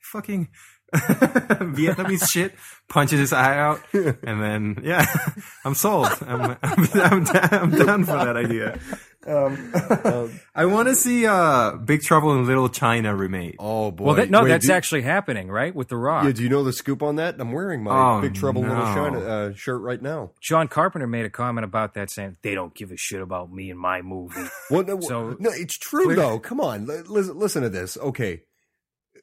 fucking 0.00 0.48
Vietnamese 0.94 2.28
shit, 2.30 2.54
punches 2.88 3.18
his 3.18 3.32
eye 3.32 3.56
out, 3.58 3.80
and 3.92 4.16
then 4.42 4.78
yeah, 4.82 5.04
I'm 5.64 5.74
sold. 5.74 6.08
I'm 6.26 6.56
I'm, 6.62 6.88
I'm, 6.94 7.24
down, 7.24 7.48
I'm 7.52 7.70
down 7.70 8.04
for 8.04 8.12
that 8.24 8.36
idea. 8.36 8.78
Um, 9.26 10.38
I 10.54 10.66
want 10.66 10.86
to 10.86 10.94
see 10.94 11.26
uh, 11.26 11.72
Big 11.72 12.02
Trouble 12.02 12.32
in 12.38 12.46
Little 12.46 12.68
China 12.68 13.14
remake. 13.16 13.56
Oh 13.58 13.90
boy! 13.90 14.04
Well, 14.04 14.14
that, 14.14 14.30
no, 14.30 14.42
Wait, 14.44 14.50
that's 14.50 14.68
do- 14.68 14.72
actually 14.72 15.02
happening, 15.02 15.48
right? 15.50 15.74
With 15.74 15.88
The 15.88 15.96
Rock. 15.96 16.24
Yeah, 16.24 16.30
do 16.32 16.44
you 16.44 16.48
know 16.48 16.62
the 16.62 16.72
scoop 16.72 17.02
on 17.02 17.16
that? 17.16 17.34
I'm 17.40 17.50
wearing 17.50 17.82
my 17.82 18.18
Oh, 18.18 18.20
Big 18.20 18.34
Trouble 18.34 18.62
in 18.62 18.68
Little. 18.68 18.84
China 18.84 19.18
uh, 19.20 19.52
shirt 19.54 19.82
right 19.82 20.00
now. 20.00 20.30
John 20.40 20.68
Carpenter 20.68 21.08
made 21.08 21.24
a 21.24 21.30
comment 21.30 21.64
about 21.64 21.94
that, 21.94 22.10
saying 22.12 22.36
they 22.42 22.54
don't 22.54 22.72
give 22.74 22.92
a 22.92 22.96
shit 22.96 23.20
about 23.20 23.52
me 23.52 23.70
and 23.72 23.80
my 23.80 24.00
movie. 24.02 24.44
Well, 24.70 24.84
no, 24.84 25.00
So- 25.00 25.36
no, 25.40 25.50
it's 25.50 25.76
true 25.76 26.04
Clear- 26.04 26.16
though. 26.16 26.38
Come 26.38 26.60
on, 26.60 26.86
listen, 26.86 27.36
listen 27.36 27.62
to 27.62 27.68
this. 27.68 27.96
Okay, 27.98 28.42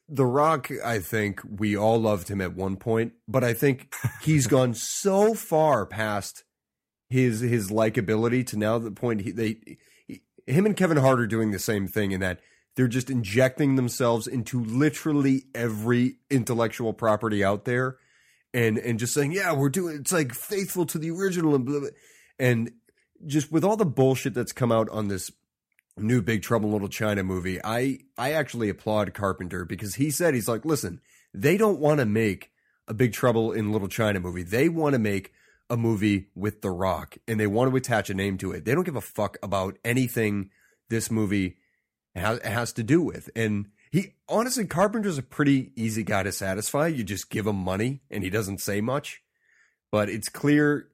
The 0.10 0.26
Rock. 0.26 0.70
I 0.84 0.99
think 0.99 1.41
we 1.45 1.76
all 1.78 1.99
loved 1.99 2.28
him 2.28 2.41
at 2.41 2.56
one 2.56 2.78
point, 2.78 3.14
but 3.28 3.43
I 3.43 3.54
think 3.54 3.93
he's 4.22 4.47
gone 4.47 4.74
so 4.74 5.34
far 5.34 5.86
past 5.86 6.43
his 7.10 7.41
his 7.41 7.70
likability 7.70 8.45
to 8.47 8.58
now 8.58 8.80
the 8.80 8.91
point 8.91 9.22
he, 9.22 9.32
they 9.32 9.78
he, 10.08 10.22
him 10.47 10.66
and 10.66 10.76
Kevin 10.76 10.97
Hart 10.97 11.20
are 11.20 11.28
doing 11.28 11.51
the 11.51 11.60
same 11.60 11.88
thing 11.88 12.12
in 12.12 12.22
that 12.22 12.39
they're 12.76 12.88
just 12.88 13.10
injecting 13.10 13.76
themselves 13.76 14.28
into 14.28 14.64
literally 14.64 15.43
every 15.54 16.18
intellectual 16.30 16.93
property 16.93 17.43
out 17.43 17.66
there, 17.66 17.97
and 18.54 18.78
and 18.78 18.99
just 18.99 19.14
saying, 19.14 19.32
yeah, 19.32 19.54
we're 19.54 19.70
doing. 19.70 19.97
It's 19.97 20.12
like 20.12 20.34
faithful 20.34 20.86
to 20.88 20.97
the 20.97 21.12
original 21.12 21.56
and 21.56 21.66
blah, 21.66 21.80
blah. 21.80 21.89
and 22.39 22.72
just 23.26 23.51
with 23.51 23.64
all 23.64 23.78
the 23.78 23.86
bullshit 23.86 24.34
that's 24.34 24.51
come 24.51 24.72
out 24.72 24.89
on 24.89 25.08
this 25.08 25.32
new 25.98 26.22
Big 26.22 26.41
Trouble 26.41 26.72
Little 26.72 26.89
China 26.89 27.24
movie, 27.24 27.60
I 27.64 28.00
I 28.18 28.34
actually 28.34 28.70
applaud 28.70 29.14
Carpenter 29.14 29.66
because 29.66 29.96
he 29.96 30.12
said 30.12 30.34
he's 30.34 30.48
like, 30.48 30.66
listen, 30.66 31.02
they 31.34 31.58
don't 31.58 31.80
want 31.80 32.00
to 32.00 32.06
make 32.06 32.52
a 32.88 32.94
Big 32.94 33.14
Trouble 33.14 33.52
in 33.52 33.72
Little 33.72 33.88
China 33.88 34.20
movie. 34.20 34.44
They 34.44 34.70
want 34.70 34.94
to 34.94 35.00
make 35.00 35.34
a 35.70 35.78
movie 35.78 36.28
with 36.36 36.62
The 36.62 36.72
Rock 36.72 37.18
and 37.28 37.39
they 37.39 37.48
want 37.48 37.72
to 37.72 37.78
attach 37.78 38.10
a 38.10 38.14
name 38.14 38.38
to 38.39 38.52
it. 38.52 38.66
They 38.66 38.74
don't 38.74 38.84
give 38.84 38.96
a 38.96 39.02
fuck 39.02 39.38
about 39.41 39.78
anything 39.84 40.50
this 40.89 41.10
movie 41.10 41.58
has, 42.16 42.41
has 42.44 42.74
to 42.74 42.84
do 42.84 43.02
with. 43.02 43.30
And 43.36 43.68
he 43.91 44.14
honestly, 44.28 44.66
Carpenter's 44.66 45.18
a 45.18 45.24
pretty 45.24 45.72
easy 45.76 46.04
guy 46.04 46.24
to 46.24 46.32
satisfy. 46.32 46.88
You 46.88 47.04
just 47.04 47.30
give 47.30 47.48
him 47.48 47.56
money 47.56 48.02
and 48.10 48.24
he 48.24 48.30
doesn't 48.30 48.62
say 48.62 48.82
much. 48.82 49.22
But 49.91 50.10
it's 50.10 50.30
clear 50.30 50.88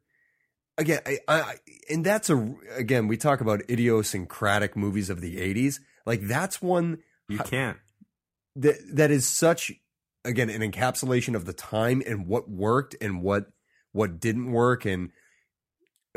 again, 0.80 1.02
I, 1.06 1.20
I, 1.28 1.56
and 1.90 2.04
that's 2.04 2.30
a 2.32 2.56
again 2.76 3.08
we 3.08 3.18
talk 3.18 3.42
about 3.42 3.62
idiosyncratic 3.70 4.76
movies 4.76 5.10
of 5.12 5.22
the 5.22 5.36
'80s. 5.38 5.80
Like 6.06 6.22
that's 6.22 6.62
one 6.62 7.00
You 7.28 7.38
can't. 7.40 7.78
that 8.56 8.76
that 8.96 9.12
is 9.12 9.28
such 9.28 9.72
again 10.26 10.50
an 10.50 10.62
encapsulation 10.62 11.36
of 11.36 11.46
the 11.46 11.54
time 11.54 12.02
and 12.08 12.26
what 12.28 12.50
worked 12.50 12.96
and 13.00 13.22
what 13.22 13.46
what 13.92 14.20
didn't 14.20 14.52
work 14.52 14.86
and 14.86 15.12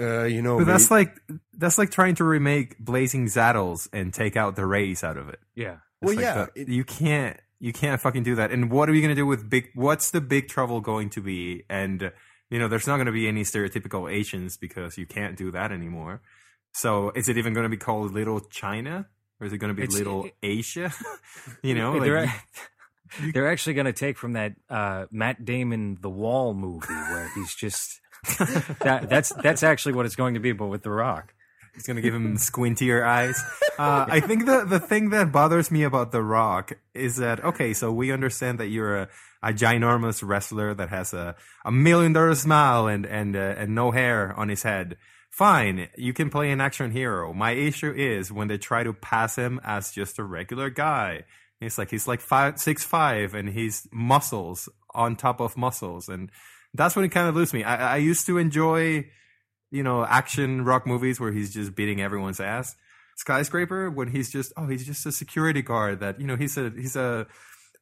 uh 0.00 0.24
you 0.24 0.40
know 0.42 0.58
But 0.58 0.66
that's 0.66 0.90
may- 0.90 0.96
like 0.96 1.16
that's 1.52 1.76
like 1.78 1.90
trying 1.90 2.14
to 2.16 2.24
remake 2.24 2.78
Blazing 2.78 3.28
Saddles 3.28 3.88
and 3.92 4.12
take 4.14 4.36
out 4.36 4.56
the 4.56 4.66
race 4.66 5.04
out 5.04 5.16
of 5.18 5.28
it. 5.28 5.40
yeah. 5.54 5.76
It's 6.00 6.08
Well, 6.08 6.16
like 6.16 6.22
yeah, 6.24 6.46
the- 6.54 6.62
it- 6.62 6.68
you 6.68 6.84
can't 6.84 7.38
you 7.60 7.72
can't 7.72 8.00
fucking 8.00 8.24
do 8.24 8.34
that. 8.36 8.50
And 8.50 8.70
what 8.72 8.88
are 8.88 8.92
we 8.92 9.00
gonna 9.00 9.14
do 9.14 9.26
with 9.26 9.48
big? 9.48 9.68
What's 9.74 10.10
the 10.10 10.20
big 10.20 10.48
trouble 10.48 10.80
going 10.80 11.10
to 11.10 11.20
be? 11.20 11.62
And 11.70 12.02
uh, 12.02 12.10
you 12.52 12.58
know, 12.60 12.68
there's 12.68 12.86
not 12.86 12.98
gonna 12.98 13.10
be 13.12 13.26
any 13.26 13.42
stereotypical 13.42 14.12
Asians 14.12 14.56
because 14.56 14.96
you 14.98 15.06
can't 15.06 15.36
do 15.36 15.50
that 15.52 15.72
anymore. 15.72 16.20
So 16.74 17.10
is 17.16 17.28
it 17.28 17.36
even 17.38 17.54
gonna 17.54 17.68
be 17.68 17.76
called 17.78 18.12
Little 18.12 18.40
China 18.40 19.08
or 19.40 19.46
is 19.46 19.52
it 19.52 19.58
gonna 19.58 19.74
be 19.74 19.82
It's- 19.82 19.98
Little 19.98 20.26
it- 20.26 20.34
Asia? 20.42 20.92
you 21.62 21.74
know, 21.74 21.92
like, 21.92 22.02
they're, 22.02 22.24
you- 23.22 23.32
they're 23.32 23.50
actually 23.50 23.74
going 23.74 23.84
to 23.86 23.92
take 23.92 24.16
from 24.16 24.32
that 24.34 24.52
uh, 24.70 25.04
Matt 25.10 25.44
Damon 25.44 25.98
The 26.00 26.08
Wall 26.08 26.54
movie 26.54 26.86
where 26.88 27.30
he's 27.34 27.54
just 27.54 28.00
that 28.38 29.06
that's 29.10 29.30
that's 29.34 29.62
actually 29.62 29.92
what 29.94 30.06
it's 30.06 30.16
going 30.16 30.34
to 30.34 30.40
be, 30.40 30.52
but 30.52 30.68
with 30.68 30.82
The 30.82 30.90
Rock. 30.90 31.34
It's 31.74 31.86
gonna 31.86 32.00
give 32.00 32.14
him 32.14 32.36
squintier 32.36 33.04
eyes. 33.04 33.42
Uh, 33.78 34.06
I 34.08 34.20
think 34.20 34.46
the 34.46 34.64
the 34.64 34.80
thing 34.80 35.10
that 35.10 35.32
bothers 35.32 35.70
me 35.70 35.84
about 35.84 36.12
The 36.12 36.22
Rock 36.22 36.72
is 36.94 37.16
that 37.16 37.42
okay, 37.44 37.72
so 37.72 37.90
we 37.92 38.12
understand 38.12 38.58
that 38.60 38.68
you're 38.68 38.96
a, 38.96 39.08
a 39.42 39.52
ginormous 39.52 40.26
wrestler 40.26 40.74
that 40.74 40.90
has 40.90 41.14
a, 41.14 41.34
a 41.64 41.72
million 41.72 42.12
dollar 42.12 42.34
smile 42.34 42.86
and 42.86 43.06
and 43.06 43.34
uh, 43.34 43.54
and 43.56 43.74
no 43.74 43.90
hair 43.90 44.34
on 44.36 44.48
his 44.48 44.62
head. 44.62 44.96
Fine, 45.30 45.88
you 45.96 46.12
can 46.12 46.28
play 46.28 46.50
an 46.50 46.60
action 46.60 46.90
hero. 46.90 47.32
My 47.32 47.52
issue 47.52 47.90
is 47.90 48.30
when 48.30 48.48
they 48.48 48.58
try 48.58 48.82
to 48.82 48.92
pass 48.92 49.36
him 49.36 49.60
as 49.64 49.90
just 49.90 50.18
a 50.18 50.24
regular 50.24 50.68
guy. 50.68 51.24
It's 51.58 51.78
like 51.78 51.90
he's 51.90 52.06
like 52.06 52.20
five 52.20 52.58
six 52.58 52.84
five 52.84 53.34
and 53.34 53.48
he's 53.48 53.88
muscles 53.90 54.68
on 54.94 55.16
top 55.16 55.40
of 55.40 55.56
muscles, 55.56 56.08
and 56.08 56.30
that's 56.74 56.94
when 56.94 57.06
it 57.06 57.08
kind 57.08 57.28
of 57.28 57.34
loses 57.34 57.54
me. 57.54 57.64
I, 57.64 57.94
I 57.94 57.96
used 57.96 58.26
to 58.26 58.36
enjoy 58.36 59.06
you 59.72 59.82
know, 59.82 60.04
action 60.04 60.64
rock 60.64 60.86
movies 60.86 61.18
where 61.18 61.32
he's 61.32 61.52
just 61.52 61.74
beating 61.74 62.00
everyone's 62.00 62.38
ass. 62.38 62.76
Skyscraper 63.16 63.90
when 63.90 64.08
he's 64.08 64.30
just 64.30 64.52
oh 64.56 64.66
he's 64.66 64.86
just 64.86 65.04
a 65.04 65.12
security 65.12 65.62
guard 65.62 66.00
that 66.00 66.18
you 66.20 66.26
know 66.26 66.36
he's 66.36 66.56
a 66.56 66.70
he's 66.70 66.96
a 66.96 67.26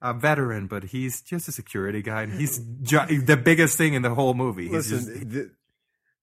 a 0.02 0.12
veteran 0.12 0.66
but 0.66 0.84
he's 0.84 1.20
just 1.22 1.46
a 1.46 1.52
security 1.52 2.02
guy 2.02 2.22
and 2.22 2.32
he's 2.32 2.58
ju- 2.82 3.20
the 3.20 3.36
biggest 3.36 3.78
thing 3.78 3.94
in 3.94 4.02
the 4.02 4.14
whole 4.14 4.34
movie. 4.34 4.64
He's 4.64 4.90
listen 4.90 4.98
just, 4.98 5.30
the, 5.30 5.50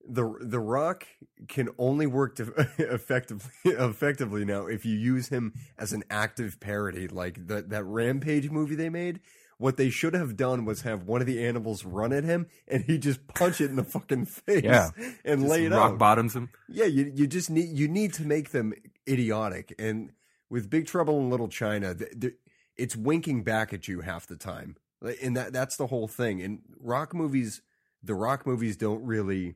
the 0.10 0.36
the 0.42 0.60
Rock 0.60 1.06
can 1.48 1.70
only 1.78 2.06
work 2.06 2.36
to 2.36 2.54
effectively 2.78 3.52
effectively 3.64 4.46
now 4.46 4.66
if 4.66 4.86
you 4.86 4.96
use 4.96 5.30
him 5.30 5.54
as 5.78 5.94
an 5.94 6.04
active 6.10 6.60
parody 6.60 7.08
like 7.08 7.48
that 7.48 7.70
that 7.70 7.84
Rampage 7.86 8.50
movie 8.50 8.76
they 8.76 8.90
made. 8.90 9.22
What 9.60 9.78
they 9.78 9.90
should 9.90 10.14
have 10.14 10.38
done 10.38 10.66
was 10.66 10.82
have 10.82 11.04
one 11.08 11.20
of 11.20 11.26
the 11.28 11.44
animals 11.44 11.84
run 11.84 12.14
at 12.14 12.24
him 12.24 12.46
and 12.68 12.84
he 12.84 13.00
just 13.00 13.26
punch 13.28 13.60
it 13.60 13.72
in 13.72 13.76
the 13.76 13.84
fucking 13.84 14.26
face 14.46 14.64
Yeah. 14.64 14.90
and 15.26 15.42
just 15.42 15.50
lay 15.52 15.66
it 15.66 15.72
rock 15.72 15.94
out. 15.94 15.98
bottoms 15.98 16.36
him. 16.36 16.50
Yeah, 16.70 16.86
you 16.86 17.12
you 17.16 17.26
just 17.26 17.50
need 17.50 17.70
you 17.78 17.88
need 17.88 18.14
to 18.14 18.24
make 18.24 18.52
them 18.52 18.74
idiotic. 19.10 19.74
And 19.80 20.12
with 20.50 20.70
Big 20.70 20.86
Trouble 20.86 21.20
in 21.20 21.30
Little 21.30 21.48
China, 21.48 21.96
th- 21.96 22.12
th- 22.20 22.36
it's 22.76 22.96
winking 22.96 23.44
back 23.44 23.74
at 23.74 23.88
you 23.88 24.02
half 24.02 24.28
the 24.28 24.36
time, 24.38 24.78
and 25.24 25.36
that 25.36 25.54
that's 25.54 25.76
the 25.78 25.88
whole 25.88 26.08
thing. 26.08 26.42
And 26.42 26.60
rock 26.80 27.14
movies, 27.16 27.62
the 28.04 28.14
rock 28.14 28.46
movies 28.46 28.78
don't 28.78 29.04
really 29.04 29.56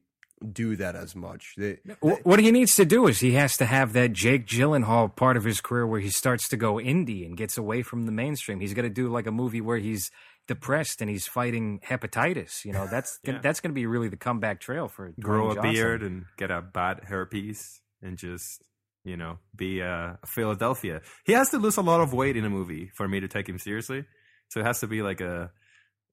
do 0.52 0.76
that 0.78 0.96
as 0.96 1.16
much. 1.16 1.54
They, 1.58 1.78
Wh- 2.02 2.26
What 2.26 2.39
he 2.39 2.52
needs 2.52 2.76
to 2.76 2.86
do 2.86 3.08
is 3.08 3.20
he 3.20 3.34
has 3.34 3.58
to 3.58 3.66
have 3.66 3.94
that 3.94 4.14
Jake 4.14 4.48
Gyllenhaal 4.48 5.16
part 5.16 5.38
of 5.38 5.44
his 5.44 5.62
career 5.62 5.86
where 5.86 6.00
he 6.00 6.10
starts 6.10 6.48
to 6.50 6.58
go 6.58 6.76
indie 6.76 7.26
and 7.26 7.38
gets 7.38 7.58
away 7.58 7.82
from 7.84 8.06
the 8.06 8.12
mainstream. 8.12 8.60
He's 8.60 8.74
got 8.74 8.82
to 8.84 8.89
do 8.89 9.08
like 9.10 9.28
a 9.28 9.32
movie 9.32 9.62
where 9.62 9.78
he's 9.78 10.10
depressed 10.48 11.02
and 11.02 11.10
he's 11.10 11.28
fighting 11.28 11.80
hepatitis. 11.88 12.66
You 12.66 12.74
know, 12.74 12.88
that's 12.88 13.20
Yeah. 13.24 13.39
that's 13.42 13.60
going 13.60 13.72
to 13.72 13.76
be 13.76 13.86
really 13.86 14.10
the 14.10 14.18
comeback 14.18 14.60
trail 14.60 14.88
for 14.88 15.14
Grow 15.20 15.48
Dwayne 15.48 15.52
a 15.52 15.56
Johnson. 15.56 15.72
beard 15.74 16.04
and 16.04 16.26
get 16.38 16.52
a 16.52 16.62
bad 16.62 17.02
hairpiece 17.10 17.80
and 18.02 18.18
just 18.18 18.62
you 19.04 19.16
know 19.18 19.38
be 19.56 19.82
uh, 19.82 20.14
Philadelphia. 20.26 21.02
He 21.26 21.34
has 21.34 21.50
to 21.52 21.58
lose 21.60 21.78
a 21.78 21.82
lot 21.82 22.02
of 22.02 22.14
weight 22.14 22.36
in 22.38 22.46
a 22.46 22.50
movie 22.50 22.89
for 22.96 23.08
me 23.08 23.20
to 23.20 23.28
take 23.28 23.48
him 23.48 23.60
seriously. 23.60 24.06
So 24.50 24.60
it 24.60 24.66
has 24.66 24.80
to 24.80 24.88
be 24.88 25.02
like 25.04 25.22
a 25.22 25.52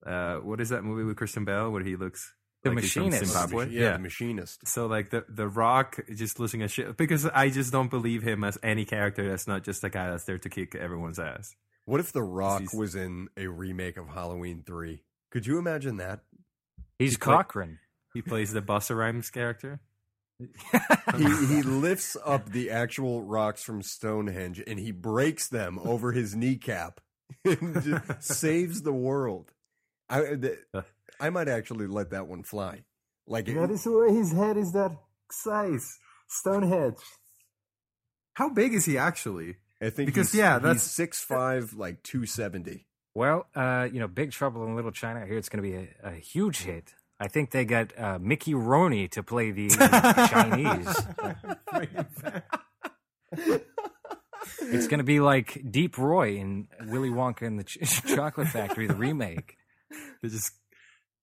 uh, 0.05 0.35
what 0.37 0.61
is 0.61 0.69
that 0.69 0.83
movie 0.83 1.03
with 1.03 1.17
Christian 1.17 1.43
Bale 1.43 1.69
where 1.71 1.83
he 1.83 1.95
looks 1.97 2.33
The 2.63 2.69
like 2.71 2.75
Machinist. 2.83 3.25
Zimbabwe? 3.25 3.69
yeah, 3.69 3.93
the 3.93 3.99
machinist. 3.99 4.67
So 4.67 4.85
like 4.87 5.11
the 5.11 5.23
the 5.29 5.47
Rock 5.47 5.99
just 6.13 6.39
losing 6.39 6.61
a 6.61 6.67
shit 6.67 6.97
because 6.97 7.25
I 7.25 7.49
just 7.49 7.71
don't 7.71 7.89
believe 7.89 8.21
him 8.23 8.43
as 8.43 8.57
any 8.61 8.83
character 8.85 9.29
that's 9.29 9.47
not 9.47 9.63
just 9.63 9.83
a 9.83 9.89
guy 9.89 10.09
that's 10.09 10.25
there 10.25 10.37
to 10.39 10.49
kick 10.49 10.75
everyone's 10.75 11.19
ass. 11.19 11.55
What 11.85 11.99
if 12.01 12.11
The 12.11 12.21
Rock 12.21 12.59
He's- 12.61 12.73
was 12.73 12.95
in 12.95 13.29
a 13.37 13.47
remake 13.47 13.95
of 13.97 14.09
Halloween 14.09 14.63
Three? 14.65 15.03
Could 15.31 15.47
you 15.47 15.57
imagine 15.57 15.97
that? 15.97 16.19
He's 16.97 17.17
play- 17.17 17.35
Cochran. 17.35 17.79
He 18.13 18.21
plays 18.21 18.51
the 18.51 18.61
Busta 18.61 18.97
Rhymes 18.97 19.29
character. 19.29 19.79
he 21.17 21.23
he 21.47 21.61
lifts 21.61 22.15
up 22.25 22.49
the 22.49 22.69
actual 22.71 23.23
rocks 23.23 23.63
from 23.63 23.81
Stonehenge 23.81 24.61
and 24.65 24.79
he 24.79 24.91
breaks 24.91 25.47
them 25.47 25.79
over 25.83 26.11
his 26.11 26.35
kneecap 26.35 27.01
and 27.45 27.81
just 27.83 28.23
saves 28.23 28.81
the 28.81 28.93
world. 28.93 29.51
I 30.09 30.21
the, 30.35 30.57
I 31.19 31.29
might 31.29 31.47
actually 31.47 31.87
let 31.87 32.11
that 32.11 32.27
one 32.27 32.43
fly. 32.43 32.83
Like 33.27 33.47
it, 33.47 33.55
why 33.57 34.09
his 34.11 34.31
head 34.31 34.57
is 34.57 34.71
that 34.73 34.91
size. 35.31 35.97
Stonehenge. 36.27 36.97
How 38.33 38.49
big 38.49 38.73
is 38.73 38.85
he 38.85 38.97
actually? 38.97 39.57
I 39.81 39.89
think 39.89 40.07
because, 40.07 40.31
he's, 40.31 40.39
yeah, 40.39 40.55
he's 40.55 40.63
that's- 40.63 40.83
six 40.83 41.21
five, 41.23 41.73
like 41.73 42.03
two 42.03 42.25
seventy. 42.25 42.85
Well, 43.15 43.47
uh, 43.55 43.87
you 43.91 43.99
know, 43.99 44.07
Big 44.07 44.31
Trouble 44.31 44.65
in 44.65 44.75
Little 44.75 44.91
China. 44.91 45.21
I 45.21 45.25
hear 45.25 45.37
it's 45.37 45.49
going 45.49 45.63
to 45.63 45.69
be 45.69 45.75
a, 45.75 45.87
a 46.09 46.11
huge 46.15 46.59
hit. 46.61 46.93
I 47.19 47.27
think 47.27 47.51
they 47.51 47.65
got 47.65 47.97
uh, 47.99 48.17
Mickey 48.19 48.53
Rooney 48.53 49.07
to 49.09 49.23
play 49.23 49.51
the 49.51 49.67
Chinese. 50.31 50.95
It's 54.61 54.87
going 54.87 54.99
to 54.99 55.03
be 55.03 55.19
like 55.19 55.61
Deep 55.69 55.97
Roy 55.97 56.35
in 56.37 56.67
Willy 56.87 57.09
Wonka 57.09 57.41
and 57.43 57.59
the 57.59 57.63
Ch- 57.63 58.03
Chocolate 58.15 58.47
Factory, 58.49 58.87
the 58.87 58.95
remake. 58.95 59.55
They 60.21 60.29
just 60.29 60.51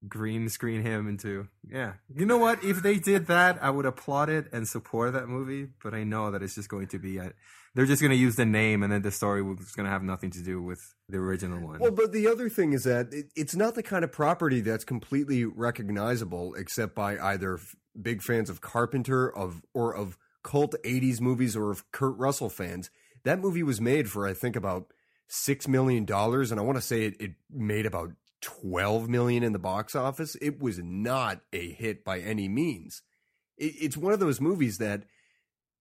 green 0.08 0.48
screen 0.48 0.82
him 0.82 1.08
into 1.08 1.48
yeah. 1.68 1.94
You 2.14 2.26
know 2.26 2.38
what? 2.38 2.62
If 2.62 2.82
they 2.82 2.98
did 2.98 3.26
that, 3.26 3.58
I 3.62 3.70
would 3.70 3.86
applaud 3.86 4.28
it 4.28 4.46
and 4.52 4.68
support 4.68 5.12
that 5.14 5.28
movie. 5.28 5.68
But 5.82 5.94
I 5.94 6.04
know 6.04 6.30
that 6.30 6.42
it's 6.42 6.54
just 6.54 6.68
going 6.68 6.88
to 6.88 6.98
be. 6.98 7.18
A, 7.18 7.32
they're 7.74 7.86
just 7.86 8.00
going 8.00 8.10
to 8.10 8.16
use 8.16 8.36
the 8.36 8.46
name, 8.46 8.82
and 8.82 8.92
then 8.92 9.02
the 9.02 9.10
story 9.10 9.42
was 9.42 9.72
going 9.72 9.84
to 9.84 9.90
have 9.90 10.02
nothing 10.02 10.30
to 10.30 10.42
do 10.42 10.62
with 10.62 10.94
the 11.08 11.18
original 11.18 11.60
one. 11.60 11.78
Well, 11.78 11.90
but 11.90 12.12
the 12.12 12.26
other 12.28 12.48
thing 12.48 12.72
is 12.72 12.84
that 12.84 13.12
it, 13.12 13.26
it's 13.36 13.54
not 13.54 13.74
the 13.74 13.82
kind 13.82 14.04
of 14.04 14.12
property 14.12 14.60
that's 14.60 14.84
completely 14.84 15.44
recognizable, 15.44 16.54
except 16.54 16.94
by 16.94 17.18
either 17.18 17.58
big 18.00 18.22
fans 18.22 18.48
of 18.48 18.60
Carpenter 18.60 19.34
of 19.34 19.62
or 19.74 19.94
of 19.94 20.16
cult 20.42 20.74
'80s 20.84 21.20
movies 21.20 21.56
or 21.56 21.70
of 21.70 21.90
Kurt 21.92 22.16
Russell 22.16 22.48
fans. 22.48 22.90
That 23.24 23.40
movie 23.40 23.62
was 23.62 23.80
made 23.80 24.08
for 24.08 24.26
I 24.26 24.34
think 24.34 24.56
about 24.56 24.92
six 25.28 25.66
million 25.66 26.04
dollars, 26.04 26.50
and 26.50 26.60
I 26.60 26.62
want 26.62 26.78
to 26.78 26.82
say 26.82 27.04
it, 27.04 27.20
it 27.20 27.32
made 27.50 27.86
about 27.86 28.12
twelve 28.40 29.08
million 29.08 29.42
in 29.42 29.52
the 29.52 29.58
box 29.58 29.94
office. 29.94 30.36
It 30.40 30.60
was 30.60 30.78
not 30.82 31.40
a 31.52 31.70
hit 31.72 32.04
by 32.04 32.20
any 32.20 32.48
means. 32.48 33.02
It, 33.56 33.74
it's 33.80 33.96
one 33.96 34.12
of 34.12 34.20
those 34.20 34.40
movies 34.40 34.78
that 34.78 35.04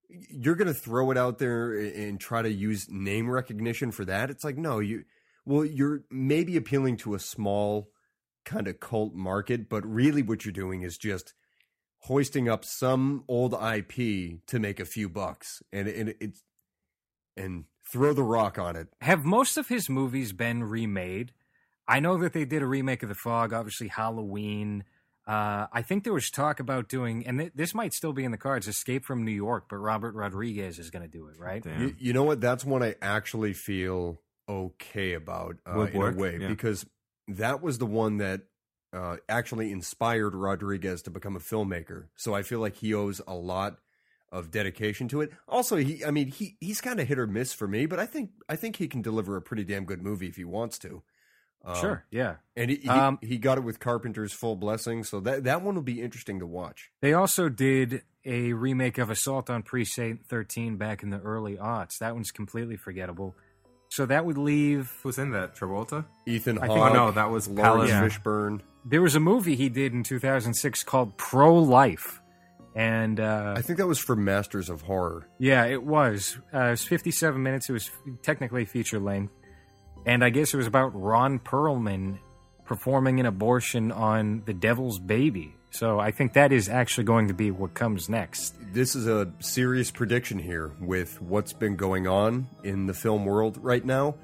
you're 0.08 0.54
going 0.54 0.68
to 0.68 0.74
throw 0.74 1.10
it 1.10 1.18
out 1.18 1.38
there 1.38 1.74
and 1.74 2.20
try 2.20 2.42
to 2.42 2.50
use 2.50 2.88
name 2.88 3.28
recognition 3.28 3.90
for 3.90 4.04
that. 4.04 4.30
It's 4.30 4.44
like 4.44 4.56
no, 4.56 4.78
you 4.78 5.04
well, 5.44 5.64
you're 5.64 6.02
maybe 6.10 6.56
appealing 6.56 6.96
to 6.98 7.14
a 7.14 7.20
small 7.20 7.90
kind 8.44 8.66
of 8.68 8.80
cult 8.80 9.14
market, 9.14 9.68
but 9.68 9.86
really 9.86 10.22
what 10.22 10.44
you're 10.44 10.52
doing 10.52 10.82
is 10.82 10.98
just 10.98 11.34
hoisting 12.00 12.48
up 12.48 12.64
some 12.64 13.24
old 13.28 13.54
IP 13.54 14.44
to 14.46 14.58
make 14.58 14.80
a 14.80 14.84
few 14.84 15.08
bucks, 15.08 15.62
and 15.72 15.88
and 15.88 16.14
it's 16.20 16.42
and 17.36 17.64
throw 17.84 18.12
the 18.12 18.22
rock 18.22 18.58
on 18.58 18.76
it. 18.76 18.88
Have 19.00 19.24
most 19.24 19.56
of 19.56 19.68
his 19.68 19.88
movies 19.88 20.32
been 20.32 20.64
remade? 20.64 21.32
I 21.88 22.00
know 22.00 22.16
that 22.18 22.32
they 22.32 22.44
did 22.44 22.62
a 22.62 22.66
remake 22.66 23.02
of 23.02 23.08
The 23.08 23.14
Fog, 23.14 23.52
obviously 23.52 23.88
Halloween. 23.88 24.84
Uh, 25.26 25.66
I 25.72 25.82
think 25.82 26.04
there 26.04 26.12
was 26.12 26.30
talk 26.30 26.60
about 26.60 26.88
doing, 26.88 27.26
and 27.26 27.38
th- 27.38 27.52
this 27.54 27.74
might 27.74 27.92
still 27.92 28.12
be 28.12 28.24
in 28.24 28.30
the 28.30 28.36
cards, 28.36 28.68
Escape 28.68 29.04
from 29.04 29.24
New 29.24 29.32
York, 29.32 29.64
but 29.68 29.76
Robert 29.76 30.14
Rodriguez 30.14 30.78
is 30.78 30.90
going 30.90 31.02
to 31.02 31.08
do 31.08 31.26
it, 31.28 31.38
right? 31.38 31.64
You, 31.64 31.96
you 31.98 32.12
know 32.12 32.22
what? 32.22 32.40
That's 32.40 32.64
one 32.64 32.82
I 32.82 32.94
actually 33.02 33.52
feel 33.52 34.20
okay 34.48 35.14
about 35.14 35.56
uh, 35.66 35.74
Would 35.76 35.90
in 35.90 35.98
work, 35.98 36.14
a 36.14 36.18
way 36.18 36.38
yeah. 36.40 36.48
because 36.48 36.86
that 37.26 37.60
was 37.60 37.78
the 37.78 37.86
one 37.86 38.18
that 38.18 38.42
uh, 38.92 39.16
actually 39.28 39.72
inspired 39.72 40.34
Rodriguez 40.34 41.02
to 41.02 41.10
become 41.10 41.34
a 41.34 41.40
filmmaker. 41.40 42.06
So 42.14 42.34
I 42.34 42.42
feel 42.42 42.60
like 42.60 42.76
he 42.76 42.94
owes 42.94 43.20
a 43.26 43.34
lot 43.34 43.78
of 44.30 44.50
dedication 44.50 45.08
to 45.08 45.20
it. 45.20 45.32
Also, 45.48 45.76
he, 45.76 46.04
I 46.04 46.10
mean, 46.10 46.28
he 46.28 46.56
he's 46.60 46.80
kind 46.80 47.00
of 47.00 47.08
hit 47.08 47.18
or 47.18 47.26
miss 47.26 47.52
for 47.52 47.66
me, 47.66 47.86
but 47.86 47.98
I 47.98 48.06
think 48.06 48.30
I 48.48 48.56
think 48.56 48.76
he 48.76 48.88
can 48.88 49.02
deliver 49.02 49.36
a 49.36 49.42
pretty 49.42 49.64
damn 49.64 49.84
good 49.84 50.02
movie 50.02 50.28
if 50.28 50.36
he 50.36 50.44
wants 50.44 50.78
to. 50.80 51.02
Um, 51.66 51.76
Sure, 51.80 52.04
yeah. 52.12 52.36
and 52.56 52.70
he, 52.70 52.76
he, 52.76 52.88
Um, 52.88 53.18
he 53.20 53.38
got 53.38 53.58
it 53.58 53.64
with 53.64 53.80
Carpenter's 53.80 54.32
full 54.32 54.54
blessing, 54.54 55.02
so 55.02 55.18
that 55.20 55.44
that 55.44 55.62
one 55.62 55.74
will 55.74 55.82
be 55.82 56.00
interesting 56.00 56.38
to 56.38 56.46
watch. 56.46 56.90
They 57.00 57.12
also 57.12 57.48
did 57.48 58.02
a 58.24 58.52
remake 58.52 58.98
of 58.98 59.10
Assault 59.10 59.50
on 59.50 59.62
Precinct 59.64 60.26
13 60.26 60.76
back 60.76 61.02
in 61.02 61.10
the 61.10 61.18
early 61.20 61.56
aughts. 61.56 61.98
That 62.00 62.14
one's 62.14 62.30
completely 62.30 62.76
forgettable. 62.76 63.34
So 63.90 64.06
that 64.06 64.24
would 64.24 64.38
leave. 64.38 64.92
Who's 65.02 65.18
in 65.18 65.30
that? 65.32 65.54
Travolta? 65.56 66.04
Ethan 66.26 66.58
I 66.58 66.66
Hawke, 66.66 66.76
think- 66.76 66.90
oh, 66.90 66.92
no, 67.06 67.10
that 67.12 67.30
was 67.30 67.48
Laurence 67.48 67.90
Palace- 67.90 68.14
Fishburne. 68.18 68.60
There 68.84 69.02
was 69.02 69.14
a 69.16 69.20
movie 69.20 69.56
he 69.56 69.68
did 69.68 69.92
in 69.92 70.02
2006 70.04 70.84
called 70.84 71.16
Pro 71.16 71.54
Life. 71.56 72.20
And 72.76 73.18
uh, 73.20 73.54
I 73.56 73.62
think 73.62 73.78
that 73.78 73.86
was 73.86 73.98
for 73.98 74.14
Masters 74.14 74.68
of 74.68 74.82
Horror. 74.82 75.26
Yeah, 75.38 75.64
it 75.64 75.82
was. 75.82 76.36
Uh, 76.52 76.58
it 76.58 76.70
was 76.70 76.82
57 76.84 77.42
minutes. 77.42 77.68
It 77.70 77.72
was 77.72 77.90
technically 78.22 78.64
feature 78.66 78.98
length. 79.00 79.32
And 80.06 80.24
I 80.24 80.30
guess 80.30 80.54
it 80.54 80.56
was 80.56 80.68
about 80.68 80.94
Ron 80.94 81.40
Perlman 81.40 82.18
performing 82.64 83.20
an 83.20 83.26
abortion 83.26 83.90
on 83.90 84.42
The 84.46 84.54
Devil's 84.54 85.00
Baby. 85.00 85.54
So 85.70 85.98
I 85.98 86.12
think 86.12 86.32
that 86.34 86.52
is 86.52 86.68
actually 86.68 87.04
going 87.04 87.28
to 87.28 87.34
be 87.34 87.50
what 87.50 87.74
comes 87.74 88.08
next. 88.08 88.54
This 88.72 88.94
is 88.94 89.08
a 89.08 89.30
serious 89.40 89.90
prediction 89.90 90.38
here 90.38 90.70
with 90.80 91.20
what's 91.20 91.52
been 91.52 91.76
going 91.76 92.06
on 92.06 92.48
in 92.62 92.86
the 92.86 92.94
film 92.94 93.26
world 93.26 93.58
right 93.60 93.84
now. 93.84 94.14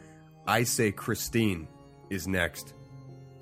I 0.47 0.63
say 0.63 0.93
Christine 0.93 1.69
is 2.11 2.27
next. 2.27 2.75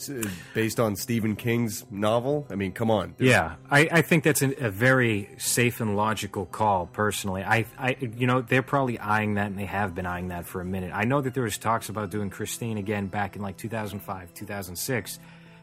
Uh, 0.09 0.22
Based 0.55 0.78
on 0.80 0.96
Stephen 0.96 1.36
King's 1.36 1.84
novel. 1.90 2.46
I 2.51 2.55
mean, 2.55 2.72
come 2.72 2.90
on. 2.90 3.14
There's- 3.18 3.30
Yeah, 3.32 3.57
I, 3.70 3.88
I 3.90 4.03
think 4.03 4.24
that's 4.24 4.40
a, 4.42 4.66
a 4.66 4.70
very 4.70 5.28
safe 5.36 5.80
and 5.80 5.96
logical 5.96 6.46
call. 6.46 6.86
Personally, 6.86 7.42
I, 7.42 7.66
I, 7.78 7.96
you 8.16 8.26
know, 8.26 8.40
they're 8.40 8.62
probably 8.62 8.98
eyeing 8.98 9.34
that, 9.34 9.46
and 9.48 9.59
they 9.59 9.64
have 9.66 9.94
been 9.94 10.07
eyeing 10.07 10.28
that 10.28 10.46
for 10.46 10.61
a 10.61 10.64
minute. 10.64 10.92
I 10.94 11.05
know 11.05 11.20
that 11.20 11.34
there 11.34 11.42
was 11.42 11.59
talks 11.59 11.88
about 11.88 12.11
doing 12.11 12.30
Christine 12.30 12.78
again 12.78 13.09
back 13.09 13.36
in 13.36 13.42
like 13.42 13.57
2005, 13.57 14.32
2006, 14.32 15.18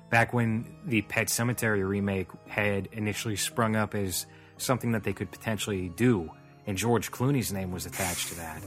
back 0.09 0.33
when 0.33 0.65
the 0.85 1.01
Pet 1.03 1.27
Sematary 1.27 1.87
remake 1.87 2.27
had 2.47 2.89
initially 2.91 3.35
sprung 3.37 3.75
up 3.75 3.95
as 3.95 4.25
something 4.57 4.91
that 4.91 5.03
they 5.03 5.13
could 5.13 5.31
potentially 5.31 5.89
do, 5.95 6.29
and 6.65 6.77
George 6.77 7.11
Clooney's 7.11 7.51
name 7.53 7.71
was 7.71 7.85
attached 7.85 8.29
to 8.29 8.35
that. 8.35 8.61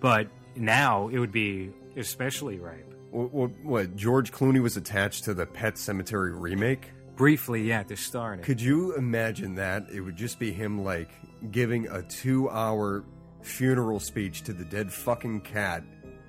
But 0.00 0.28
now 0.56 1.08
it 1.08 1.18
would 1.18 1.32
be 1.32 1.70
especially 1.96 2.58
ripe. 2.58 2.87
What, 3.10 3.32
what, 3.32 3.50
what, 3.64 3.96
George 3.96 4.32
Clooney 4.32 4.62
was 4.62 4.76
attached 4.76 5.24
to 5.24 5.34
the 5.34 5.46
Pet 5.46 5.74
Sematary 5.74 6.32
remake? 6.38 6.90
Briefly, 7.16 7.62
yeah, 7.62 7.82
to 7.84 7.96
star 7.96 8.34
in 8.34 8.40
it. 8.40 8.44
Could 8.44 8.60
you 8.60 8.94
imagine 8.94 9.54
that? 9.56 9.86
It 9.92 10.00
would 10.00 10.16
just 10.16 10.38
be 10.38 10.52
him, 10.52 10.84
like, 10.84 11.10
giving 11.50 11.88
a 11.88 12.02
two 12.02 12.48
hour 12.50 13.04
funeral 13.42 13.98
speech 13.98 14.42
to 14.42 14.52
the 14.52 14.64
dead 14.64 14.92
fucking 14.92 15.40
cat, 15.40 15.82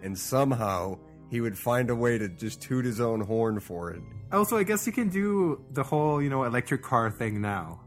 and 0.04 0.18
somehow 0.18 0.98
he 1.30 1.42
would 1.42 1.58
find 1.58 1.90
a 1.90 1.96
way 1.96 2.18
to 2.18 2.30
just 2.30 2.62
toot 2.62 2.86
his 2.86 3.00
own 3.00 3.22
horn 3.22 3.60
for 3.60 3.92
it. 3.92 4.02
Also, 4.32 4.58
I 4.58 4.64
guess 4.64 4.88
you 4.88 4.94
can 4.94 5.10
do 5.10 5.64
the 5.72 5.84
whole, 5.84 6.22
you 6.22 6.30
know, 6.30 6.44
electric 6.44 6.82
car 6.82 7.12
thing 7.12 7.42
now, 7.42 7.82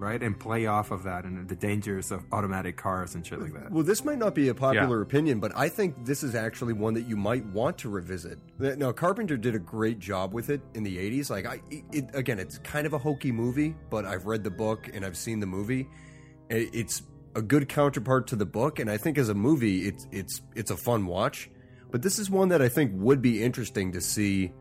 right? 0.00 0.20
And 0.22 0.38
play 0.38 0.66
off 0.66 0.90
of 0.90 1.02
that 1.04 1.24
and 1.24 1.46
the 1.46 1.54
dangers 1.54 2.10
of 2.10 2.24
automatic 2.32 2.76
cars 2.76 3.14
and 3.14 3.24
shit 3.24 3.38
like 3.40 3.52
that. 3.52 3.70
Well, 3.70 3.84
this 3.84 4.04
might 4.04 4.18
not 4.18 4.34
be 4.34 4.48
a 4.48 4.54
popular 4.54 5.02
opinion, 5.02 5.38
but 5.40 5.52
I 5.54 5.68
think 5.68 6.06
this 6.06 6.22
is 6.22 6.34
actually 6.34 6.72
one 6.72 6.94
that 6.94 7.06
you 7.06 7.16
might 7.16 7.44
want 7.46 7.78
to 7.78 7.90
revisit. 7.90 8.38
Now, 8.58 8.92
Carpenter 8.92 9.36
did 9.36 9.54
a 9.54 9.58
great 9.58 9.98
job 9.98 10.32
with 10.32 10.50
it 10.50 10.62
in 10.74 10.82
the 10.82 10.96
'80s. 10.96 11.30
Like, 11.30 11.46
I, 11.46 11.60
it, 11.70 12.06
again, 12.14 12.38
it's 12.38 12.58
kind 12.58 12.86
of 12.86 12.94
a 12.94 12.98
hokey 12.98 13.30
movie, 13.30 13.76
but 13.90 14.04
I've 14.04 14.26
read 14.26 14.42
the 14.42 14.50
book 14.50 14.90
and 14.92 15.04
I've 15.04 15.16
seen 15.16 15.38
the 15.40 15.46
movie. 15.46 15.88
It's 16.48 17.02
a 17.36 17.42
good 17.42 17.68
counterpart 17.68 18.26
to 18.28 18.36
the 18.36 18.46
book, 18.46 18.78
and 18.78 18.90
I 18.90 18.96
think 18.96 19.18
as 19.18 19.28
a 19.28 19.34
movie, 19.34 19.86
it's 19.86 20.06
it's 20.10 20.40
it's 20.54 20.70
a 20.70 20.76
fun 20.76 21.06
watch. 21.06 21.50
But 21.90 22.02
this 22.02 22.18
is 22.18 22.30
one 22.30 22.48
that 22.48 22.62
I 22.62 22.68
think 22.68 22.92
would 22.94 23.20
be 23.20 23.42
interesting 23.42 23.92
to 23.92 24.00
see 24.00 24.52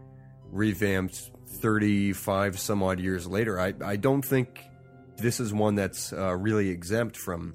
revamped 0.52 1.32
35 1.62 2.60
some 2.60 2.84
odd 2.84 3.00
years 3.00 3.28
later. 3.28 3.60
I 3.60 3.74
I 3.84 3.96
don't 3.96 4.24
think 4.24 4.69
this 5.20 5.40
is 5.40 5.54
one 5.54 5.76
that's 5.76 6.14
uh, 6.14 6.36
really 6.36 6.70
exempt 6.70 7.18
from 7.18 7.54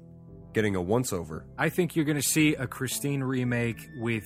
getting 0.53 0.75
a 0.75 0.81
once 0.81 1.11
over. 1.11 1.45
I 1.57 1.69
think 1.69 1.95
you're 1.95 2.05
going 2.05 2.17
to 2.17 2.27
see 2.27 2.55
a 2.55 2.65
Christine 2.67 3.21
remake 3.21 3.89
with 3.97 4.25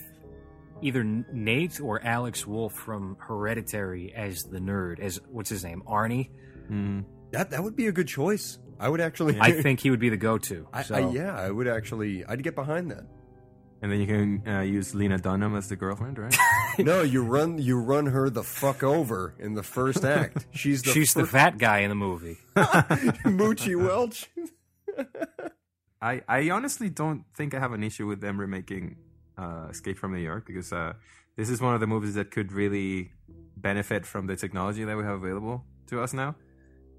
either 0.82 1.04
Nate 1.04 1.82
or 1.82 2.02
Alex 2.04 2.46
Wolff 2.46 2.74
from 2.74 3.18
Hereditary 3.20 4.14
as 4.16 4.44
the 4.44 4.60
nerd, 4.60 5.00
as 5.00 5.20
what's 5.30 5.50
his 5.50 5.64
name, 5.64 5.84
Arnie. 5.88 6.30
That 7.32 7.52
that 7.52 7.64
would 7.64 7.76
be 7.76 7.88
a 7.88 7.92
good 7.92 8.08
choice. 8.08 8.60
I 8.80 8.90
would 8.90 9.02
actually. 9.02 9.38
I 9.40 9.52
think 9.62 9.82
he 9.82 9.90
would 9.90 10.00
be 10.00 10.10
the 10.10 10.18
go-to. 10.18 10.68
I, 10.72 10.86
I, 10.92 11.10
yeah, 11.10 11.36
I 11.36 11.50
would 11.50 11.68
actually. 11.68 12.26
I'd 12.26 12.44
get 12.44 12.56
behind 12.56 12.92
that. 12.92 13.04
And 13.82 13.92
then 13.92 14.02
you 14.02 14.08
can 14.08 14.48
uh, 14.48 14.60
use 14.62 14.94
Lena 14.94 15.18
Dunham 15.18 15.56
as 15.56 15.70
the 15.70 15.78
girlfriend, 15.78 16.20
right? 16.20 16.36
no, 16.80 17.02
you 17.02 17.24
run 17.24 17.58
you 17.58 17.80
run 17.80 18.08
her 18.08 18.30
the 18.30 18.44
fuck 18.44 18.84
over 18.84 19.36
in 19.40 19.54
the 19.54 19.64
first 19.64 20.04
act. 20.04 20.48
She's 20.52 20.82
the 20.82 20.92
she's 20.92 21.14
the 21.14 21.26
fat 21.26 21.58
guy 21.58 21.80
in 21.80 21.90
the 21.90 21.96
movie. 21.96 22.38
Moochie 22.56 23.82
Welch. 23.82 24.30
I, 26.02 26.22
I 26.28 26.50
honestly 26.50 26.90
don't 26.90 27.26
think 27.36 27.54
I 27.54 27.60
have 27.60 27.74
an 27.74 27.84
issue 27.84 28.08
with 28.08 28.22
them 28.22 28.40
remaking 28.40 28.98
uh, 29.38 29.68
Escape 29.70 29.98
from 29.98 30.14
New 30.14 30.20
York 30.20 30.46
because 30.46 30.72
uh, 30.72 30.94
this 31.36 31.50
is 31.50 31.62
one 31.62 31.74
of 31.74 31.80
the 31.80 31.88
movies 31.88 32.16
that 32.16 32.32
could 32.32 32.52
really 32.52 33.12
benefit 33.58 34.06
from 34.06 34.28
the 34.28 34.36
technology 34.36 34.84
that 34.84 34.98
we 34.98 35.04
have 35.04 35.22
available 35.22 35.64
to 35.88 36.02
us 36.02 36.14
now. 36.14 36.36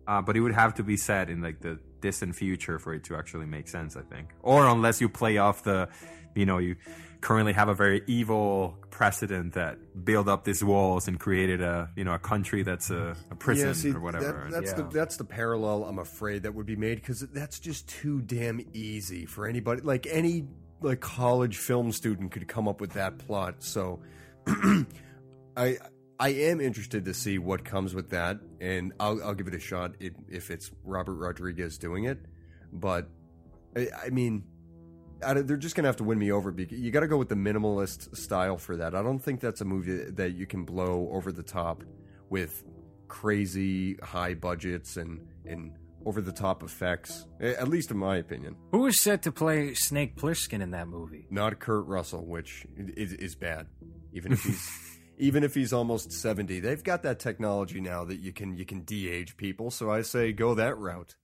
Uh, 0.07 0.21
but 0.21 0.37
it 0.37 0.41
would 0.41 0.55
have 0.55 0.75
to 0.75 0.83
be 0.83 0.97
set 0.97 1.31
in 1.31 1.43
like 1.43 1.61
the 1.61 1.79
distant 2.01 2.35
future 2.35 2.79
for 2.79 2.95
it 2.95 3.05
to 3.05 3.17
actually 3.17 3.47
make 3.47 3.69
sense, 3.69 3.97
I 3.97 4.03
think. 4.03 4.29
Or 4.43 4.67
unless 4.67 5.01
you 5.01 5.09
play 5.09 5.39
off 5.39 5.63
the, 5.65 5.89
you 6.35 6.47
know, 6.47 6.59
you 6.59 6.77
currently 7.21 7.53
have 7.53 7.69
a 7.69 7.75
very 7.75 8.03
evil 8.07 8.79
precedent 8.91 9.55
that 9.55 10.05
built 10.05 10.29
up 10.29 10.45
these 10.45 10.65
walls 10.65 11.07
and 11.09 11.19
created 11.21 11.61
a, 11.61 11.91
you 11.97 12.05
know, 12.05 12.15
a 12.15 12.19
country 12.19 12.63
that's 12.63 12.91
a, 12.91 13.15
a 13.31 13.35
prison 13.35 13.69
yeah, 13.69 13.75
see, 13.75 13.91
or 13.93 14.01
whatever. 14.01 14.49
that- 14.51 14.53
that's 14.53 14.73
the 14.73 14.83
that's 14.85 15.17
the 15.17 15.25
parallel 15.25 15.85
I'm 15.85 15.99
afraid 15.99 16.43
that 16.45 16.55
would 16.55 16.67
be 16.67 16.77
made 16.77 16.97
because 16.97 17.21
that's 17.21 17.61
just 17.61 17.89
too 17.89 18.21
damn 18.23 18.61
easy 18.73 19.27
for 19.27 19.47
anybody. 19.47 19.83
Like 19.83 20.07
any 20.11 20.47
like 20.81 21.01
college 21.01 21.59
film 21.59 21.93
student 21.93 22.31
could 22.33 22.49
come 22.49 22.67
up 22.69 22.81
with 22.81 22.93
that 22.95 23.19
plot. 23.19 23.57
So, 23.59 24.01
I 25.57 25.77
I 26.21 26.29
am 26.29 26.61
interested 26.61 27.07
to 27.07 27.15
see 27.15 27.39
what 27.39 27.65
comes 27.65 27.95
with 27.95 28.11
that, 28.11 28.39
and 28.61 28.93
I'll 29.01 29.23
I'll 29.25 29.35
give 29.35 29.49
it 29.49 29.55
a 29.55 29.59
shot 29.59 29.95
if, 30.01 30.13
if 30.29 30.51
it's 30.51 30.71
Robert 30.85 31.15
Rodriguez 31.15 31.79
doing 31.79 32.05
it. 32.05 32.19
But 32.73 33.09
I, 33.77 33.89
I 34.07 34.11
mean. 34.11 34.45
I 35.23 35.35
they're 35.35 35.59
just 35.59 35.77
gonna 35.77 35.89
have 35.89 35.97
to 35.97 36.05
win 36.05 36.19
me 36.19 36.33
over. 36.33 36.51
Because 36.51 36.79
you 36.79 36.91
got 36.91 37.01
to 37.01 37.07
go 37.07 37.19
with 37.19 37.29
the 37.29 37.35
minimalist 37.35 38.17
style 38.17 38.57
for 38.57 38.77
that. 38.79 38.95
I 38.95 39.03
don't 39.03 39.19
think 39.19 39.41
that's 39.41 39.61
a 39.61 39.67
movie 39.67 40.11
that 40.13 40.31
you 40.31 40.47
can 40.47 40.65
blow 40.65 41.11
over 41.13 41.31
the 41.31 41.43
top 41.43 41.85
with 42.31 42.65
crazy 43.07 43.97
high 44.03 44.33
budgets 44.33 44.97
and 44.97 45.21
and 45.45 45.73
over 46.07 46.23
the 46.23 46.33
top 46.33 46.63
effects. 46.63 47.27
At 47.41 47.69
least 47.69 47.91
in 47.91 47.99
my 47.99 48.17
opinion. 48.17 48.57
Who 48.73 48.79
was 48.79 49.03
set 49.03 49.23
to 49.23 49.33
play 49.33 49.75
Snake 49.75 50.17
Plissken 50.17 50.63
in 50.63 50.71
that 50.71 50.89
movie? 50.89 51.27
Not 51.31 51.59
Kurt 51.59 51.87
Russell, 51.87 52.25
which 52.25 52.67
is, 52.77 53.13
is 53.13 53.35
bad. 53.35 53.67
Even 54.15 54.33
if 54.33 54.43
he's 54.43 54.71
even 55.21 55.45
if 55.45 55.55
he's 55.55 55.73
almost 55.73 56.13
seventy, 56.13 56.59
they've 56.61 56.83
got 56.83 57.03
that 57.03 57.19
technology 57.21 57.81
now 57.81 58.05
that 58.05 58.19
you 58.21 58.33
can 58.33 58.57
you 58.57 58.65
can 58.65 58.81
de-age 58.81 59.37
people. 59.37 59.71
So 59.71 59.91
I 59.91 60.03
say 60.03 60.33
go 60.33 60.55
that 60.55 60.77
route. 60.77 61.15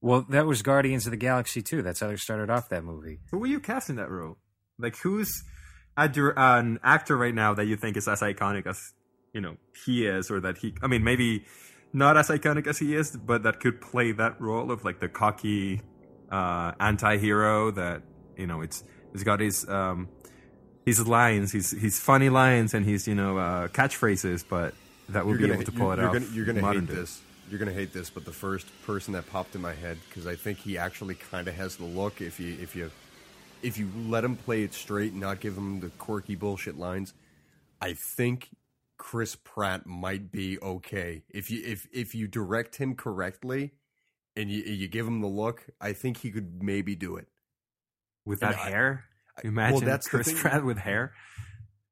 Well, 0.00 0.26
that 0.30 0.46
was 0.46 0.62
Guardians 0.62 1.06
of 1.06 1.12
the 1.12 1.16
Galaxy 1.16 1.62
too. 1.62 1.80
That's 1.82 2.00
how 2.00 2.08
they 2.08 2.16
started 2.16 2.50
off 2.50 2.68
that 2.70 2.82
movie. 2.82 3.20
Who 3.30 3.38
will 3.38 3.46
you 3.46 3.60
cast 3.60 3.88
in 3.88 3.96
that 3.96 4.10
role? 4.10 4.38
Like, 4.76 4.96
who's 4.96 5.44
a, 5.96 6.08
dir- 6.08 6.34
an 6.36 6.80
actor 6.82 7.16
right 7.16 7.34
now 7.34 7.54
that 7.54 7.66
you 7.66 7.76
think 7.76 7.96
is 7.96 8.08
as 8.08 8.20
iconic 8.20 8.66
as 8.66 8.80
you 9.32 9.40
know 9.40 9.58
he 9.84 10.06
is, 10.06 10.28
or 10.30 10.40
that 10.40 10.58
he? 10.58 10.74
I 10.82 10.88
mean, 10.88 11.04
maybe 11.04 11.44
not 11.92 12.16
as 12.16 12.28
iconic 12.28 12.66
as 12.66 12.78
he 12.78 12.96
is, 12.96 13.16
but 13.16 13.44
that 13.44 13.60
could 13.60 13.80
play 13.80 14.10
that 14.12 14.40
role 14.40 14.72
of 14.72 14.84
like 14.84 14.98
the 14.98 15.08
cocky 15.08 15.82
uh, 16.32 16.72
anti-hero 16.80 17.70
that 17.70 18.02
you 18.36 18.46
know 18.46 18.60
it's 18.62 18.82
he's 19.12 19.22
got 19.22 19.38
his 19.38 19.68
um, 19.68 20.08
his 20.84 21.06
lines, 21.06 21.52
his 21.52 21.70
his 21.70 21.98
funny 21.98 22.28
lines, 22.28 22.74
and 22.74 22.84
his 22.84 23.06
you 23.08 23.14
know 23.14 23.38
uh, 23.38 23.68
catchphrases, 23.68 24.44
but 24.48 24.74
that 25.08 25.26
would 25.26 25.38
be 25.38 25.50
able 25.50 25.62
to 25.64 25.72
pull 25.72 25.86
you're, 25.86 25.92
it 25.94 25.96
you're 25.98 26.06
off. 26.08 26.12
Gonna, 26.14 26.26
you're 26.32 26.44
gonna 26.44 26.72
hate 26.72 26.86
day. 26.86 26.94
this. 26.94 27.20
You're 27.50 27.58
gonna 27.58 27.72
hate 27.72 27.92
this, 27.92 28.08
but 28.10 28.24
the 28.24 28.32
first 28.32 28.66
person 28.86 29.12
that 29.14 29.28
popped 29.30 29.54
in 29.54 29.60
my 29.60 29.74
head 29.74 29.98
because 30.08 30.26
I 30.26 30.36
think 30.36 30.58
he 30.58 30.78
actually 30.78 31.14
kind 31.16 31.48
of 31.48 31.54
has 31.54 31.76
the 31.76 31.84
look. 31.84 32.20
If 32.20 32.40
you 32.40 32.56
if 32.60 32.74
you 32.74 32.90
if 33.62 33.78
you 33.78 33.90
let 34.08 34.24
him 34.24 34.36
play 34.36 34.62
it 34.62 34.74
straight 34.74 35.12
and 35.12 35.20
not 35.20 35.40
give 35.40 35.56
him 35.56 35.80
the 35.80 35.88
quirky 35.90 36.34
bullshit 36.34 36.78
lines, 36.78 37.12
I 37.80 37.92
think 37.92 38.48
Chris 38.96 39.36
Pratt 39.36 39.86
might 39.86 40.32
be 40.32 40.58
okay. 40.60 41.22
If 41.28 41.50
you 41.50 41.62
if 41.64 41.86
if 41.92 42.14
you 42.14 42.26
direct 42.26 42.76
him 42.76 42.94
correctly 42.94 43.72
and 44.34 44.50
you 44.50 44.62
you 44.62 44.88
give 44.88 45.06
him 45.06 45.20
the 45.20 45.26
look, 45.28 45.66
I 45.80 45.92
think 45.92 46.18
he 46.18 46.30
could 46.30 46.62
maybe 46.62 46.94
do 46.96 47.16
it. 47.16 47.28
with 48.24 48.42
And 48.42 48.54
that 48.54 48.60
I- 48.60 48.70
hair. 48.70 49.04
I- 49.38 49.48
Imagine 49.48 49.74
well, 49.76 49.84
that's 49.86 50.08
Chris. 50.08 50.32
Pratt 50.40 50.64
with 50.64 50.78
hair. 50.78 51.12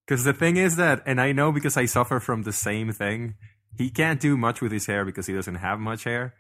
Because 0.07 0.25
the 0.25 0.33
thing 0.33 0.57
is 0.57 0.77
that, 0.77 1.03
and 1.07 1.21
I 1.21 1.33
know 1.33 1.53
because 1.53 1.77
I 1.77 1.85
suffer 1.87 2.19
from 2.21 2.43
the 2.43 2.53
same 2.53 2.91
thing. 2.93 3.35
He 3.79 3.91
can't 3.91 4.21
do 4.21 4.37
much 4.37 4.61
with 4.61 4.73
his 4.73 4.87
hair 4.87 5.05
because 5.05 5.27
he 5.29 5.35
doesn't 5.35 5.55
have 5.55 5.79
much 5.79 6.03
hair. 6.05 6.35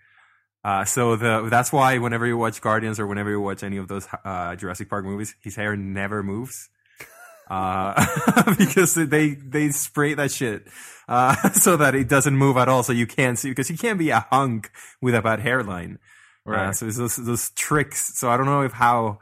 Uh, 0.65 0.85
so 0.85 1.15
the 1.17 1.47
that's 1.49 1.73
why 1.73 1.97
whenever 1.99 2.27
you 2.27 2.37
watch 2.37 2.61
Guardians 2.61 2.99
or 3.01 3.07
whenever 3.07 3.31
you 3.31 3.41
watch 3.41 3.63
any 3.63 3.77
of 3.79 3.87
those 3.89 4.07
uh, 4.25 4.57
Jurassic 4.57 4.91
Park 4.91 5.05
movies, 5.05 5.35
his 5.43 5.55
hair 5.57 5.77
never 5.77 6.23
moves. 6.23 6.69
Uh, 7.51 8.55
because 8.59 8.95
they 8.95 9.31
they 9.35 9.71
spray 9.71 10.15
that 10.15 10.31
shit 10.31 10.69
uh, 11.09 11.35
so 11.53 11.77
that 11.77 11.97
it 11.97 12.09
doesn't 12.09 12.37
move 12.37 12.57
at 12.57 12.69
all, 12.69 12.85
so 12.85 12.93
you 12.93 13.09
can't 13.09 13.41
see 13.41 13.49
because 13.49 13.69
you 13.69 13.77
can't 13.77 13.99
be 13.99 14.11
a 14.11 14.21
hunk 14.31 14.71
with 15.03 15.17
a 15.17 15.21
bad 15.23 15.41
hairline. 15.41 15.99
Uh, 16.47 16.51
Right. 16.53 16.77
so 16.77 16.87
it's 16.87 16.97
those 16.97 17.17
those 17.17 17.51
tricks. 17.51 18.17
So 18.17 18.31
I 18.31 18.37
don't 18.37 18.47
know 18.47 18.63
if 18.63 18.71
how 18.71 19.19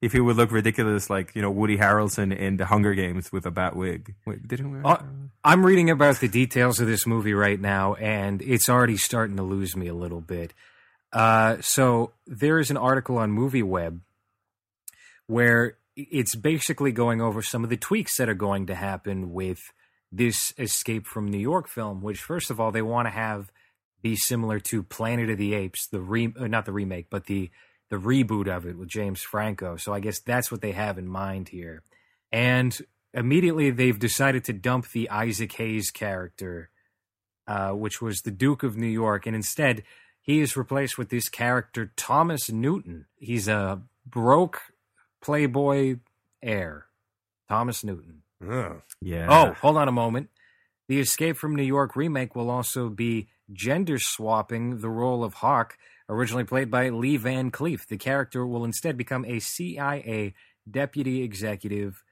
if 0.00 0.12
he 0.12 0.20
would 0.20 0.36
look 0.36 0.50
ridiculous 0.50 1.10
like 1.10 1.34
you 1.34 1.42
know 1.42 1.50
Woody 1.50 1.76
Harrelson 1.76 2.36
in 2.36 2.56
the 2.56 2.66
Hunger 2.66 2.94
Games 2.94 3.30
with 3.32 3.46
a 3.46 3.50
bat 3.50 3.76
wig. 3.76 4.14
Wait, 4.26 4.46
did 4.46 4.60
he 4.60 4.64
wear? 4.64 4.86
Uh, 4.86 5.02
I'm 5.44 5.64
reading 5.64 5.90
about 5.90 6.16
the 6.16 6.28
details 6.28 6.80
of 6.80 6.86
this 6.86 7.06
movie 7.06 7.34
right 7.34 7.60
now, 7.60 7.94
and 7.94 8.42
it's 8.42 8.68
already 8.68 8.96
starting 8.96 9.36
to 9.36 9.42
lose 9.42 9.76
me 9.76 9.88
a 9.88 9.94
little 9.94 10.20
bit. 10.20 10.52
Uh, 11.12 11.56
so 11.60 12.12
there 12.26 12.58
is 12.58 12.70
an 12.70 12.76
article 12.76 13.18
on 13.18 13.32
MovieWeb 13.32 14.00
where 15.26 15.76
it's 15.96 16.34
basically 16.34 16.92
going 16.92 17.20
over 17.20 17.42
some 17.42 17.64
of 17.64 17.70
the 17.70 17.76
tweaks 17.76 18.16
that 18.16 18.28
are 18.28 18.34
going 18.34 18.66
to 18.66 18.74
happen 18.74 19.32
with 19.32 19.58
this 20.12 20.52
Escape 20.58 21.06
from 21.06 21.28
New 21.28 21.38
York 21.38 21.68
film. 21.68 22.00
Which, 22.00 22.20
first 22.20 22.50
of 22.50 22.60
all, 22.60 22.70
they 22.70 22.82
want 22.82 23.06
to 23.06 23.12
have 23.12 23.50
be 24.02 24.16
similar 24.16 24.58
to 24.60 24.82
Planet 24.82 25.28
of 25.28 25.38
the 25.38 25.54
Apes, 25.54 25.86
the 25.88 26.00
re 26.00 26.32
uh, 26.38 26.46
not 26.46 26.64
the 26.64 26.72
remake, 26.72 27.08
but 27.10 27.26
the 27.26 27.50
the 27.90 27.96
reboot 27.96 28.48
of 28.48 28.66
it 28.66 28.78
with 28.78 28.88
James 28.88 29.20
Franco. 29.20 29.76
So 29.76 29.92
I 29.92 30.00
guess 30.00 30.20
that's 30.20 30.50
what 30.50 30.62
they 30.62 30.72
have 30.72 30.96
in 30.96 31.08
mind 31.08 31.48
here. 31.48 31.82
And 32.32 32.78
immediately 33.12 33.70
they've 33.70 33.98
decided 33.98 34.44
to 34.44 34.52
dump 34.52 34.90
the 34.90 35.10
Isaac 35.10 35.52
Hayes 35.52 35.90
character, 35.90 36.70
uh, 37.46 37.70
which 37.70 38.00
was 38.00 38.20
the 38.20 38.30
Duke 38.30 38.62
of 38.62 38.76
New 38.76 38.86
York, 38.86 39.26
and 39.26 39.34
instead 39.34 39.82
he 40.22 40.40
is 40.40 40.56
replaced 40.56 40.96
with 40.96 41.08
this 41.08 41.28
character 41.28 41.92
Thomas 41.96 42.50
Newton. 42.50 43.06
He's 43.16 43.48
a 43.48 43.82
broke 44.06 44.60
playboy 45.20 45.96
heir, 46.42 46.86
Thomas 47.48 47.82
Newton. 47.82 48.22
Ugh. 48.48 48.80
yeah. 49.00 49.26
Oh, 49.28 49.52
hold 49.54 49.76
on 49.76 49.88
a 49.88 49.92
moment. 49.92 50.30
The 50.88 51.00
Escape 51.00 51.36
from 51.36 51.54
New 51.54 51.62
York 51.62 51.94
remake 51.94 52.34
will 52.34 52.50
also 52.50 52.88
be 52.88 53.28
gender 53.52 53.98
swapping 53.98 54.80
the 54.80 54.88
role 54.88 55.22
of 55.24 55.34
Hawk, 55.34 55.76
originally 56.10 56.44
played 56.44 56.70
by 56.70 56.90
Lee 56.90 57.16
Van 57.16 57.50
Cleef. 57.50 57.86
The 57.86 57.96
character 57.96 58.46
will 58.46 58.64
instead 58.64 58.96
become 58.96 59.24
a 59.24 59.38
CIA 59.38 60.34
deputy 60.70 61.22
executive, 61.22 62.02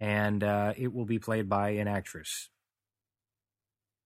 and 0.00 0.42
uh, 0.42 0.72
it 0.76 0.94
will 0.94 1.04
be 1.04 1.18
played 1.18 1.48
by 1.48 1.70
an 1.70 1.88
actress. 1.88 2.48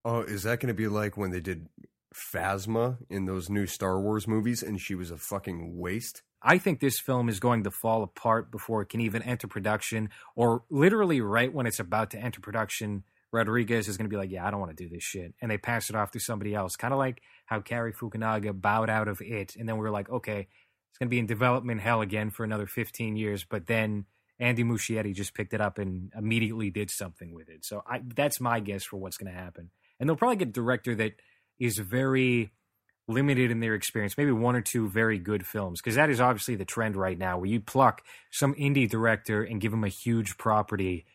Oh, 0.05 0.22
is 0.22 0.45
that 0.45 0.61
going 0.61 0.68
to 0.68 0.74
be 0.74 0.89
like 0.89 1.16
when 1.16 1.30
they 1.30 1.41
did 1.41 1.68
Phasma 2.14 2.99
in 3.11 3.26
those 3.26 3.51
new 3.51 3.66
Star 3.66 4.01
Wars 4.01 4.26
movies 4.26 4.62
and 4.62 4.80
she 4.80 4.95
was 4.95 5.11
a 5.11 5.18
fucking 5.18 5.78
waste? 5.78 6.22
I 6.43 6.59
think 6.59 6.80
this 6.80 7.01
film 7.01 7.28
is 7.28 7.41
going 7.41 7.64
to 7.64 7.70
fall 7.70 8.03
apart 8.03 8.51
before 8.51 8.82
it 8.82 8.89
can 8.89 9.01
even 9.01 9.22
enter 9.22 9.49
production, 9.49 10.11
or 10.34 10.62
literally 10.70 11.20
right 11.20 11.53
when 11.53 11.66
it's 11.66 11.80
about 11.80 12.11
to 12.12 12.18
enter 12.18 12.41
production. 12.41 13.05
Rodriguez 13.33 13.89
is 13.89 13.97
going 13.97 14.09
to 14.09 14.14
be 14.14 14.16
like, 14.16 14.31
"Yeah, 14.31 14.47
I 14.47 14.51
don't 14.51 14.61
want 14.61 14.77
to 14.77 14.83
do 14.85 14.89
this 14.89 15.03
shit," 15.03 15.35
and 15.41 15.51
they 15.51 15.59
pass 15.59 15.91
it 15.91 15.97
off 15.97 16.12
to 16.12 16.20
somebody 16.20 16.55
else. 16.55 16.77
Kind 16.77 16.95
of 16.95 16.99
like 16.99 17.22
how 17.47 17.61
Cary 17.61 17.93
Fukunaga 17.93 18.59
bowed 18.59 18.91
out 18.91 19.09
of 19.09 19.20
it, 19.20 19.57
and 19.57 19.68
then 19.68 19.77
we 19.77 19.83
were 19.83 19.91
like, 19.91 20.09
"Okay, 20.09 20.49
it's 20.91 20.99
going 20.99 21.09
to 21.09 21.11
be 21.11 21.18
in 21.18 21.27
development 21.27 21.81
hell 21.81 22.01
again 22.01 22.31
for 22.31 22.45
another 22.45 22.66
15 22.66 23.16
years." 23.16 23.45
But 23.45 23.66
then 23.66 24.07
Andy 24.39 24.64
Muschietti 24.64 25.14
just 25.14 25.35
picked 25.35 25.55
it 25.55 25.61
up 25.61 25.79
and 25.79 26.12
immediately 26.16 26.70
did 26.70 26.91
something 26.91 27.35
with 27.35 27.49
it. 27.49 27.64
So 27.64 27.83
I, 27.87 28.03
that's 28.14 28.41
my 28.41 28.61
guess 28.61 28.85
for 28.85 28.97
what's 28.97 29.16
going 29.16 29.33
to 29.33 29.39
happen. 29.39 29.70
And 29.99 30.09
they'll 30.09 30.16
probably 30.16 30.37
get 30.37 30.49
a 30.49 30.53
director 30.53 30.95
that 30.97 31.14
is 31.59 31.79
very 31.79 32.53
limited 33.09 33.51
in 33.51 33.61
their 33.61 33.74
experience, 33.74 34.18
maybe 34.18 34.33
one 34.33 34.57
or 34.57 34.61
two 34.61 34.89
very 34.89 35.18
good 35.18 35.47
films, 35.47 35.81
because 35.81 35.95
that 35.95 36.11
is 36.11 36.20
obviously 36.20 36.57
the 36.57 36.64
trend 36.64 36.97
right 36.97 37.18
now, 37.18 37.39
where 37.39 37.47
you 37.47 37.61
pluck 37.61 38.03
some 38.31 38.55
indie 38.55 38.89
director 38.89 39.43
and 39.43 39.61
give 39.61 39.72
him 39.72 39.85
a 39.85 39.89
huge 39.89 40.37
property 40.37 41.07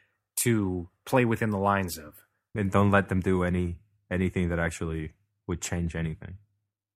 to 0.44 0.89
play 1.06 1.26
within 1.26 1.50
the 1.50 1.58
lines 1.58 1.98
of. 1.98 2.14
and 2.56 2.72
don't 2.72 2.92
let 2.92 3.10
them 3.10 3.20
do 3.20 3.44
any 3.44 3.78
anything 4.12 4.50
that 4.50 4.60
actually 4.60 5.14
would 5.48 5.62
change 5.62 5.96
anything. 5.96 6.38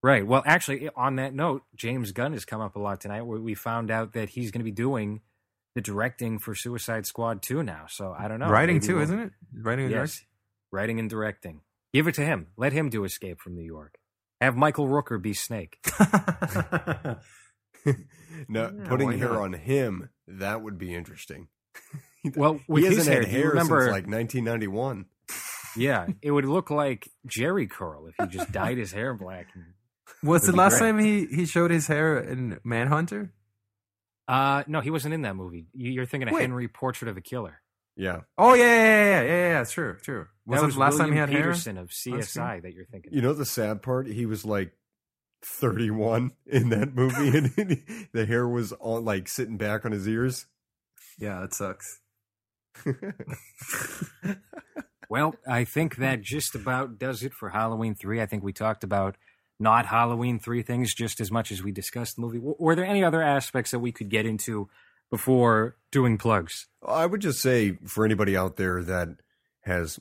Right. 0.04 0.26
Well, 0.28 0.44
actually, 0.46 0.90
on 0.96 1.16
that 1.16 1.34
note, 1.34 1.64
James 1.76 2.12
Gunn 2.12 2.34
has 2.34 2.46
come 2.46 2.62
up 2.62 2.76
a 2.76 2.80
lot 2.80 3.02
tonight. 3.02 3.24
Where 3.24 3.40
we 3.40 3.56
found 3.56 3.90
out 3.90 4.14
that 4.14 4.30
he's 4.30 4.52
going 4.52 4.60
to 4.60 4.66
be 4.66 4.72
doing 4.72 5.22
the 5.74 5.82
directing 5.82 6.38
for 6.40 6.54
Suicide 6.56 7.06
Squad 7.06 7.42
2 7.42 7.64
now. 7.64 7.86
So 7.90 8.14
I 8.18 8.28
don't 8.28 8.40
know. 8.40 8.50
Writing 8.50 8.76
Maybe 8.76 8.88
too, 8.88 8.94
we'll- 8.96 9.04
isn't 9.04 9.20
it? 9.20 9.32
Writing 9.62 9.86
and 9.86 9.94
Yes. 9.94 10.22
Writing 10.72 11.00
and 11.00 11.10
directing. 11.10 11.62
Give 11.94 12.08
it 12.08 12.16
to 12.16 12.22
him. 12.26 12.48
Let 12.58 12.74
him 12.74 12.90
do 12.90 13.04
Escape 13.06 13.40
from 13.40 13.56
New 13.56 13.64
York. 13.66 13.96
Have 14.42 14.56
Michael 14.58 14.88
Rooker 14.88 15.22
be 15.22 15.34
Snake. 15.34 15.80
directing. 15.98 17.18
now, 18.50 18.72
Yeah, 18.78 18.88
putting 18.88 19.08
why 19.08 19.18
hair 19.18 19.42
on 19.42 19.54
him, 19.54 20.10
that 20.28 20.62
would 20.62 20.78
be 20.78 20.94
interesting. 20.94 21.48
Well, 22.36 22.60
with 22.68 22.84
he 22.84 22.90
his 22.90 22.98
hasn't 23.00 23.14
hair, 23.14 23.24
had 23.24 23.32
do 23.32 23.38
hair 23.38 23.50
remember? 23.50 23.82
since 23.82 23.92
like 23.92 24.08
1991. 24.08 25.06
Yeah, 25.78 26.08
it 26.22 26.32
would 26.32 26.46
look 26.46 26.70
like 26.70 27.10
Jheri 27.28 27.70
curl 27.70 28.08
if 28.08 28.16
he 28.18 28.38
just 28.38 28.50
dyed 28.54 28.78
his 28.78 28.94
hair 28.94 29.14
black. 29.14 29.48
And, 29.54 29.66
Was 30.24 30.44
the 30.44 30.54
last 30.54 30.80
great. 30.80 30.88
time 30.92 31.00
he, 31.00 31.26
he 31.26 31.46
showed 31.46 31.70
his 31.70 31.86
hair 31.88 32.18
in 32.18 32.60
Manhunter? 32.64 33.34
uh, 34.30 34.64
no, 34.68 34.80
he 34.80 34.90
wasn't 34.90 35.14
in 35.14 35.24
that 35.24 35.36
movie. 35.36 35.68
You- 35.74 35.92
You're 35.92 36.06
thinking 36.06 36.30
of 36.30 36.34
Wait. 36.34 36.42
Henry 36.44 36.70
Portrait 36.70 37.10
of 37.10 37.18
a 37.18 37.22
Killer. 37.22 37.62
Yeah. 37.98 38.22
Oh 38.38 38.54
yeah, 38.54 38.64
yeah, 38.64 38.86
yeah, 38.86 39.04
yeah, 39.06 39.22
yeah, 39.28 39.48
yeah. 39.60 39.64
True, 39.66 39.98
true. 40.02 40.28
Was 40.46 40.62
that 40.62 40.66
was 40.66 40.76
the 40.76 40.80
last 40.82 40.98
time 40.98 41.12
he 41.12 41.20
William 41.20 41.30
had 41.30 41.38
Petersen 41.44 41.78
of? 41.78 41.90
CSI 41.90 42.62
that 42.62 42.74
you're 42.74 42.86
thinking. 42.86 43.14
You 43.14 43.22
know 43.22 43.34
the 43.34 43.46
sad 43.46 43.82
part? 43.82 44.08
He 44.08 44.26
was 44.26 44.46
like 44.46 44.72
31 45.44 46.32
in 46.46 46.70
that 46.70 46.94
movie, 46.96 47.38
and 47.38 47.84
the 48.14 48.26
hair 48.26 48.48
was 48.48 48.74
on 48.80 49.04
like 49.06 49.28
sitting 49.28 49.58
back 49.58 49.86
on 49.86 49.92
his 49.92 50.08
ears. 50.08 50.46
Yeah, 51.18 51.44
it 51.44 51.54
sucks. 51.54 52.00
Well, 55.08 55.36
I 55.48 55.66
think 55.66 55.98
that 55.98 56.22
just 56.22 56.56
about 56.56 56.98
does 56.98 57.22
it 57.22 57.32
for 57.34 57.50
Halloween 57.50 57.94
3. 57.94 58.22
I 58.22 58.26
think 58.26 58.44
we 58.44 58.52
talked 58.54 58.84
about 58.84 59.18
not 59.60 59.86
Halloween 59.86 60.40
3 60.40 60.64
things 60.64 60.96
just 60.96 61.20
as 61.20 61.32
much 61.32 61.52
as 61.52 61.62
we 61.62 61.72
discussed 61.72 62.16
the 62.16 62.24
movie. 62.24 62.40
W- 62.40 62.56
Were 62.58 62.76
there 62.76 62.86
any 62.86 63.04
other 63.04 63.22
aspects 63.22 63.70
that 63.72 63.80
we 63.80 63.92
could 63.92 64.10
get 64.10 64.26
into 64.26 64.68
before 65.12 65.78
doing 65.92 66.18
plugs? 66.18 66.66
I 66.86 67.06
would 67.06 67.22
just 67.22 67.40
say 67.40 67.78
for 67.86 68.04
anybody 68.04 68.36
out 68.36 68.56
there 68.58 68.82
that 68.82 69.10
has 69.62 70.00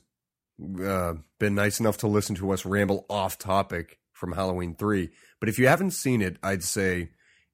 uh, 0.83 1.13
been 1.39 1.53
nice 1.53 1.79
enough 1.79 1.97
to 1.97 2.07
listen 2.07 2.35
to 2.37 2.51
us 2.51 2.65
ramble 2.65 3.05
off 3.07 3.37
topic 3.37 3.99
from 4.11 4.31
Halloween 4.31 4.73
3, 4.75 5.11
but 5.39 5.49
if 5.49 5.59
you 5.59 5.67
haven't 5.67 5.91
seen 5.91 6.23
it, 6.23 6.37
I'd 6.41 6.63
say 6.63 7.09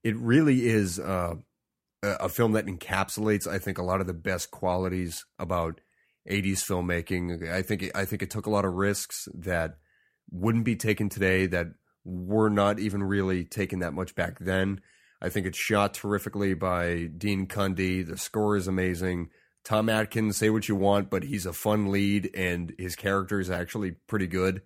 it 0.06 0.16
really 0.16 0.68
is 0.68 1.00
uh, 1.00 1.36
a 2.04 2.30
film 2.30 2.54
that 2.54 2.66
encapsulates, 2.66 3.48
I 3.48 3.60
think, 3.60 3.78
a 3.78 3.84
lot 3.84 4.02
of 4.02 4.08
the 4.08 4.14
best 4.14 4.52
qualities 4.52 5.26
about 5.38 5.80
80s 6.30 6.60
filmmaking. 6.60 7.50
I 7.52 7.62
think 7.62 7.84
it, 7.84 7.92
I 7.96 8.06
think 8.06 8.22
it 8.22 8.30
took 8.30 8.46
a 8.46 8.50
lot 8.52 8.66
of 8.66 8.74
risks 8.74 9.28
that 9.34 9.78
wouldn't 10.32 10.66
be 10.66 10.76
taken 10.76 11.10
today 11.10 11.46
that 11.48 11.68
were 12.04 12.50
not 12.50 12.80
even 12.80 13.04
really 13.04 13.44
taken 13.44 13.80
that 13.80 13.94
much 13.94 14.16
back 14.16 14.40
then. 14.40 14.82
I 15.22 15.30
think 15.30 15.46
it's 15.46 15.58
shot 15.58 15.94
terrifically 15.94 16.56
by 16.56 17.10
Dean 17.16 17.46
Cundey. 17.48 18.08
The 18.08 18.18
score 18.18 18.56
is 18.56 18.68
amazing. 18.68 19.30
Tom 19.64 19.90
Atkins, 19.90 20.38
say 20.38 20.50
what 20.50 20.68
you 20.68 20.76
want, 20.76 21.12
but 21.12 21.24
he's 21.24 21.46
a 21.46 21.54
fun 21.54 21.92
lead, 21.92 22.32
and 22.36 22.74
his 22.80 22.96
character 22.96 23.40
is 23.40 23.52
actually 23.52 23.92
pretty 23.92 24.26
good. 24.26 24.64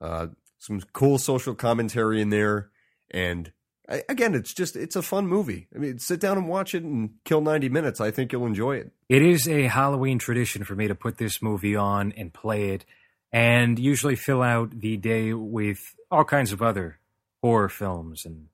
Uh, 0.00 0.28
some 0.58 0.80
cool 0.92 1.18
social 1.18 1.56
commentary 1.56 2.20
in 2.20 2.30
there, 2.30 2.70
and 3.10 3.52
I, 3.88 4.02
again, 4.08 4.34
it's 4.34 4.52
just 4.52 4.76
it's 4.76 4.96
a 4.96 5.02
fun 5.02 5.26
movie. 5.26 5.66
I 5.74 5.78
mean, 5.78 5.98
sit 5.98 6.20
down 6.20 6.36
and 6.36 6.48
watch 6.48 6.74
it 6.74 6.82
and 6.82 7.10
kill 7.24 7.40
ninety 7.40 7.68
minutes. 7.68 8.00
I 8.00 8.10
think 8.10 8.32
you'll 8.32 8.46
enjoy 8.46 8.76
it. 8.76 8.92
It 9.08 9.22
is 9.22 9.48
a 9.48 9.62
Halloween 9.62 10.18
tradition 10.18 10.64
for 10.64 10.74
me 10.74 10.88
to 10.88 10.94
put 10.94 11.16
this 11.18 11.40
movie 11.40 11.76
on 11.76 12.12
and 12.16 12.32
play 12.32 12.70
it, 12.70 12.84
and 13.32 13.78
usually 13.78 14.16
fill 14.16 14.42
out 14.42 14.80
the 14.80 14.96
day 14.96 15.32
with 15.32 15.94
all 16.10 16.24
kinds 16.24 16.52
of 16.52 16.60
other 16.60 16.98
horror 17.42 17.68
films 17.68 18.24
and 18.24 18.48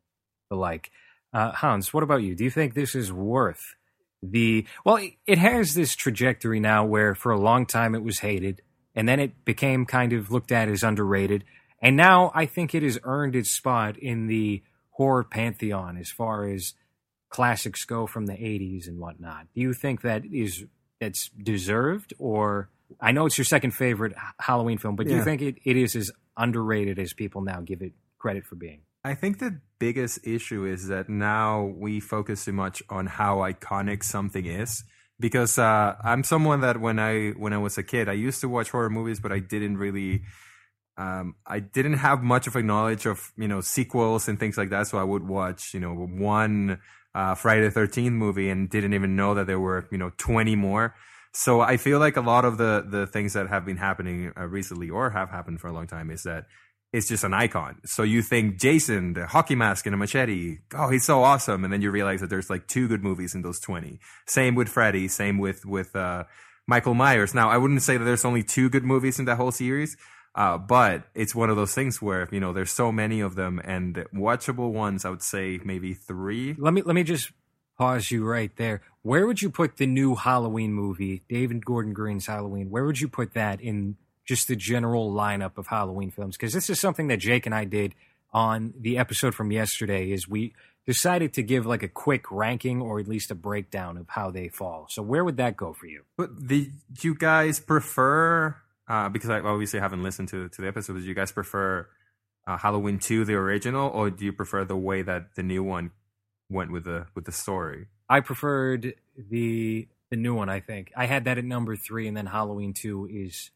the 0.51 0.57
like. 0.57 0.91
Uh, 1.33 1.51
Hans, 1.51 1.93
what 1.93 2.05
about 2.05 2.23
you? 2.23 2.37
Do 2.37 2.45
you 2.45 2.51
think 2.51 2.75
this 2.75 2.95
is 2.95 3.13
worth 3.13 3.75
the? 4.23 4.67
Well, 4.85 5.01
it 5.27 5.39
has 5.39 5.75
this 5.75 5.97
trajectory 5.97 6.61
now 6.61 6.85
where 6.85 7.17
for 7.17 7.33
a 7.33 7.41
long 7.41 7.67
time 7.67 7.97
it 7.97 8.05
was 8.05 8.21
hated, 8.21 8.63
and 8.95 9.09
then 9.09 9.19
it 9.19 9.45
became 9.45 9.85
kind 9.85 10.13
of 10.13 10.31
looked 10.31 10.53
at 10.53 10.69
as 10.69 10.85
underrated, 10.85 11.43
and 11.83 11.97
now 11.97 12.31
I 12.37 12.47
think 12.47 12.73
it 12.73 12.85
has 12.85 13.01
earned 13.03 13.35
its 13.35 13.51
spot 13.51 13.97
in 13.97 14.29
the 14.29 14.63
horror 14.95 15.25
pantheon 15.25 15.97
as 15.97 16.11
far 16.11 16.49
as 16.49 16.75
classics 17.29 17.85
go 17.85 18.07
from 18.07 18.27
the 18.27 18.35
80s 18.35 18.87
and 18.87 18.99
whatnot. 18.99 19.49
Do 19.55 19.61
you 19.61 19.73
think 19.73 20.03
that 20.03 20.25
is 20.25 20.65
that's 21.01 21.31
deserved 21.31 22.15
or 22.19 22.71
I 23.01 23.13
know 23.13 23.27
it's 23.27 23.37
your 23.37 23.45
second 23.45 23.73
favorite 23.73 24.15
Halloween 24.39 24.79
film, 24.79 24.95
but 24.95 25.07
do 25.07 25.15
you 25.15 25.25
think 25.25 25.43
it, 25.43 25.57
it 25.65 25.77
is 25.77 25.97
as 25.97 26.13
underrated 26.37 26.99
as 26.99 27.13
people 27.13 27.41
now 27.41 27.61
give 27.61 27.83
it 27.83 27.93
credit 28.19 28.45
for 28.45 28.55
being? 28.55 28.83
I 29.03 29.15
think 29.15 29.39
the 29.39 29.61
biggest 29.79 30.27
issue 30.27 30.65
is 30.65 30.89
that 30.89 31.09
now 31.09 31.65
we 31.77 32.01
focus 32.01 32.45
too 32.45 32.53
much 32.53 32.83
on 32.89 33.07
how 33.07 33.39
iconic 33.39 34.03
something 34.03 34.47
is. 34.47 34.85
Because 35.21 35.59
uh, 35.59 35.95
I'm 36.03 36.25
someone 36.25 36.61
that 36.63 36.81
when 36.81 36.99
I 36.99 37.31
when 37.31 37.53
I 37.53 37.59
was 37.59 37.79
a 37.79 37.85
kid, 37.85 38.09
I 38.09 38.15
used 38.15 38.41
to 38.41 38.49
watch 38.49 38.71
horror 38.71 38.91
movies, 38.91 39.21
but 39.21 39.31
I 39.31 39.39
didn't 39.39 39.77
really, 39.77 40.23
um, 40.97 41.35
I 41.47 41.61
didn't 41.61 41.95
have 41.95 42.23
much 42.23 42.47
of 42.47 42.55
a 42.57 42.63
knowledge 42.63 43.07
of 43.07 43.33
you 43.37 43.49
know 43.49 43.61
sequels 43.61 44.29
and 44.29 44.39
things 44.39 44.57
like 44.57 44.71
that. 44.71 44.87
So 44.87 44.99
I 44.99 45.05
would 45.05 45.27
watch 45.27 45.75
you 45.75 45.81
know 45.81 45.95
one 45.95 46.81
uh, 47.15 47.35
Friday 47.35 47.63
the 47.63 47.71
Thirteenth 47.71 48.15
movie 48.15 48.49
and 48.49 48.71
didn't 48.71 48.95
even 48.95 49.17
know 49.17 49.35
that 49.35 49.47
there 49.47 49.61
were 49.61 49.89
you 49.91 49.99
know 49.99 50.13
20 50.19 50.57
more. 50.57 50.95
So 51.33 51.61
I 51.61 51.79
feel 51.79 51.99
like 51.99 52.17
a 52.17 52.21
lot 52.21 52.45
of 52.45 52.59
the 52.59 52.87
the 52.89 53.07
things 53.07 53.33
that 53.33 53.49
have 53.49 53.65
been 53.65 53.77
happening 53.77 54.33
uh, 54.39 54.47
recently 54.47 54.89
or 54.89 55.11
have 55.11 55.31
happened 55.31 55.61
for 55.61 55.67
a 55.69 55.73
long 55.73 55.89
time 55.89 56.11
is 56.11 56.23
that 56.23 56.47
it's 56.93 57.09
just 57.09 57.25
an 57.25 57.35
icon. 57.35 57.81
So 57.85 58.05
you 58.05 58.23
think 58.23 58.61
Jason, 58.61 59.15
the 59.15 59.27
hockey 59.27 59.57
mask 59.57 59.85
and 59.87 59.95
a 59.95 59.97
machete, 59.97 60.59
oh, 60.77 60.91
he's 60.91 61.05
so 61.05 61.25
awesome, 61.25 61.65
and 61.65 61.73
then 61.73 61.83
you 61.83 61.91
realize 61.91 62.21
that 62.21 62.31
there's 62.31 62.51
like 62.51 62.69
two 62.69 62.87
good 62.87 63.03
movies 63.03 63.35
in 63.35 63.43
those 63.43 63.59
twenty. 63.59 63.99
Same 64.27 64.55
with 64.55 64.69
Freddy. 64.69 65.09
Same 65.09 65.39
with 65.39 65.67
with 65.67 65.97
uh, 65.97 66.23
Michael 66.69 66.95
Myers. 66.95 67.35
Now 67.35 67.51
I 67.51 67.57
wouldn't 67.57 67.83
say 67.83 67.97
that 67.97 68.05
there's 68.05 68.25
only 68.25 68.45
two 68.45 68.71
good 68.71 68.85
movies 68.85 69.19
in 69.19 69.25
that 69.25 69.39
whole 69.39 69.51
series. 69.51 69.97
Uh, 70.35 70.59
but 70.59 71.05
it's 71.15 71.35
one 71.35 71.49
of 71.49 71.57
those 71.57 71.75
things 71.75 72.03
where 72.03 72.29
you 72.33 72.41
know 72.41 72.53
there's 72.53 72.73
so 72.73 72.91
many 72.91 73.21
of 73.21 73.37
them, 73.37 73.61
and 73.65 74.05
watchable 74.13 74.73
ones. 74.73 75.05
I 75.05 75.11
would 75.11 75.23
say 75.23 75.61
maybe 75.65 75.95
three. 75.95 76.55
Let 76.59 76.75
me 76.75 76.83
let 76.83 76.95
me 76.95 77.05
just 77.05 77.31
pause 77.79 78.11
you 78.11 78.25
right 78.25 78.55
there. 78.57 78.83
Where 79.03 79.27
would 79.27 79.43
you 79.43 79.51
put 79.51 79.77
the 79.77 79.87
new 79.87 80.15
Halloween 80.15 80.73
movie, 80.73 81.23
David 81.29 81.65
Gordon 81.65 81.93
Green's 81.93 82.27
Halloween? 82.27 82.71
Where 82.71 82.85
would 82.85 83.01
you 83.01 83.09
put 83.09 83.35
that 83.35 83.61
in 83.61 83.97
just 84.27 84.49
the 84.49 84.57
general 84.57 85.13
lineup 85.13 85.59
of 85.59 85.69
Halloween 85.69 86.11
films? 86.11 86.37
Because 86.37 86.53
this 86.53 86.71
is 86.71 86.81
something 86.81 87.09
that 87.09 87.19
Jake 87.19 87.47
and 87.47 87.55
I 87.55 87.65
did 87.65 87.95
on 88.33 88.75
the 88.79 88.99
episode 88.99 89.35
from 89.35 89.53
yesterday. 89.53 90.11
Is 90.11 90.29
we 90.29 90.53
decided 90.87 91.33
to 91.35 91.43
give 91.43 91.65
like 91.65 91.83
a 91.83 91.89
quick 91.89 92.31
ranking 92.31 92.81
or 92.81 92.99
at 93.01 93.09
least 93.09 93.31
a 93.31 93.35
breakdown 93.35 93.97
of 93.97 94.09
how 94.09 94.31
they 94.31 94.49
fall. 94.49 94.87
So 94.91 95.03
where 95.03 95.25
would 95.25 95.37
that 95.39 95.57
go 95.57 95.73
for 95.73 95.87
you? 95.87 96.03
But 96.17 96.49
the, 96.49 96.71
do 96.93 97.09
you 97.09 97.15
guys 97.15 97.61
prefer? 97.61 98.57
Uh, 98.87 99.09
because 99.09 99.31
I 99.31 99.41
obviously 99.41 99.81
haven't 99.81 100.03
listened 100.03 100.29
to 100.29 100.49
to 100.49 100.63
the 100.63 100.69
episodes. 100.69 101.03
Do 101.03 101.09
you 101.09 101.15
guys 101.15 101.33
prefer 101.33 101.89
uh, 102.47 102.59
Halloween 102.59 102.99
two, 102.99 103.25
the 103.25 103.35
original, 103.35 103.89
or 103.89 104.11
do 104.11 104.25
you 104.25 104.33
prefer 104.33 104.65
the 104.65 104.77
way 104.77 105.03
that 105.03 105.35
the 105.37 105.43
new 105.43 105.63
one 105.63 105.91
went 106.51 106.71
with 106.71 106.85
the 106.85 107.07
with 107.15 107.25
the 107.25 107.33
story? 107.33 107.87
I 108.09 108.21
preferred 108.21 108.95
the 109.17 109.89
the 110.11 110.17
new 110.17 110.35
one. 110.35 110.49
I 110.49 110.61
think 110.61 110.93
I 110.97 111.07
had 111.07 111.25
that 111.25 111.39
at 111.39 111.45
number 111.45 111.77
three, 111.77 112.07
and 112.07 112.17
then 112.17 112.27
Halloween 112.27 112.75
two 112.75 113.09
is 113.11 113.51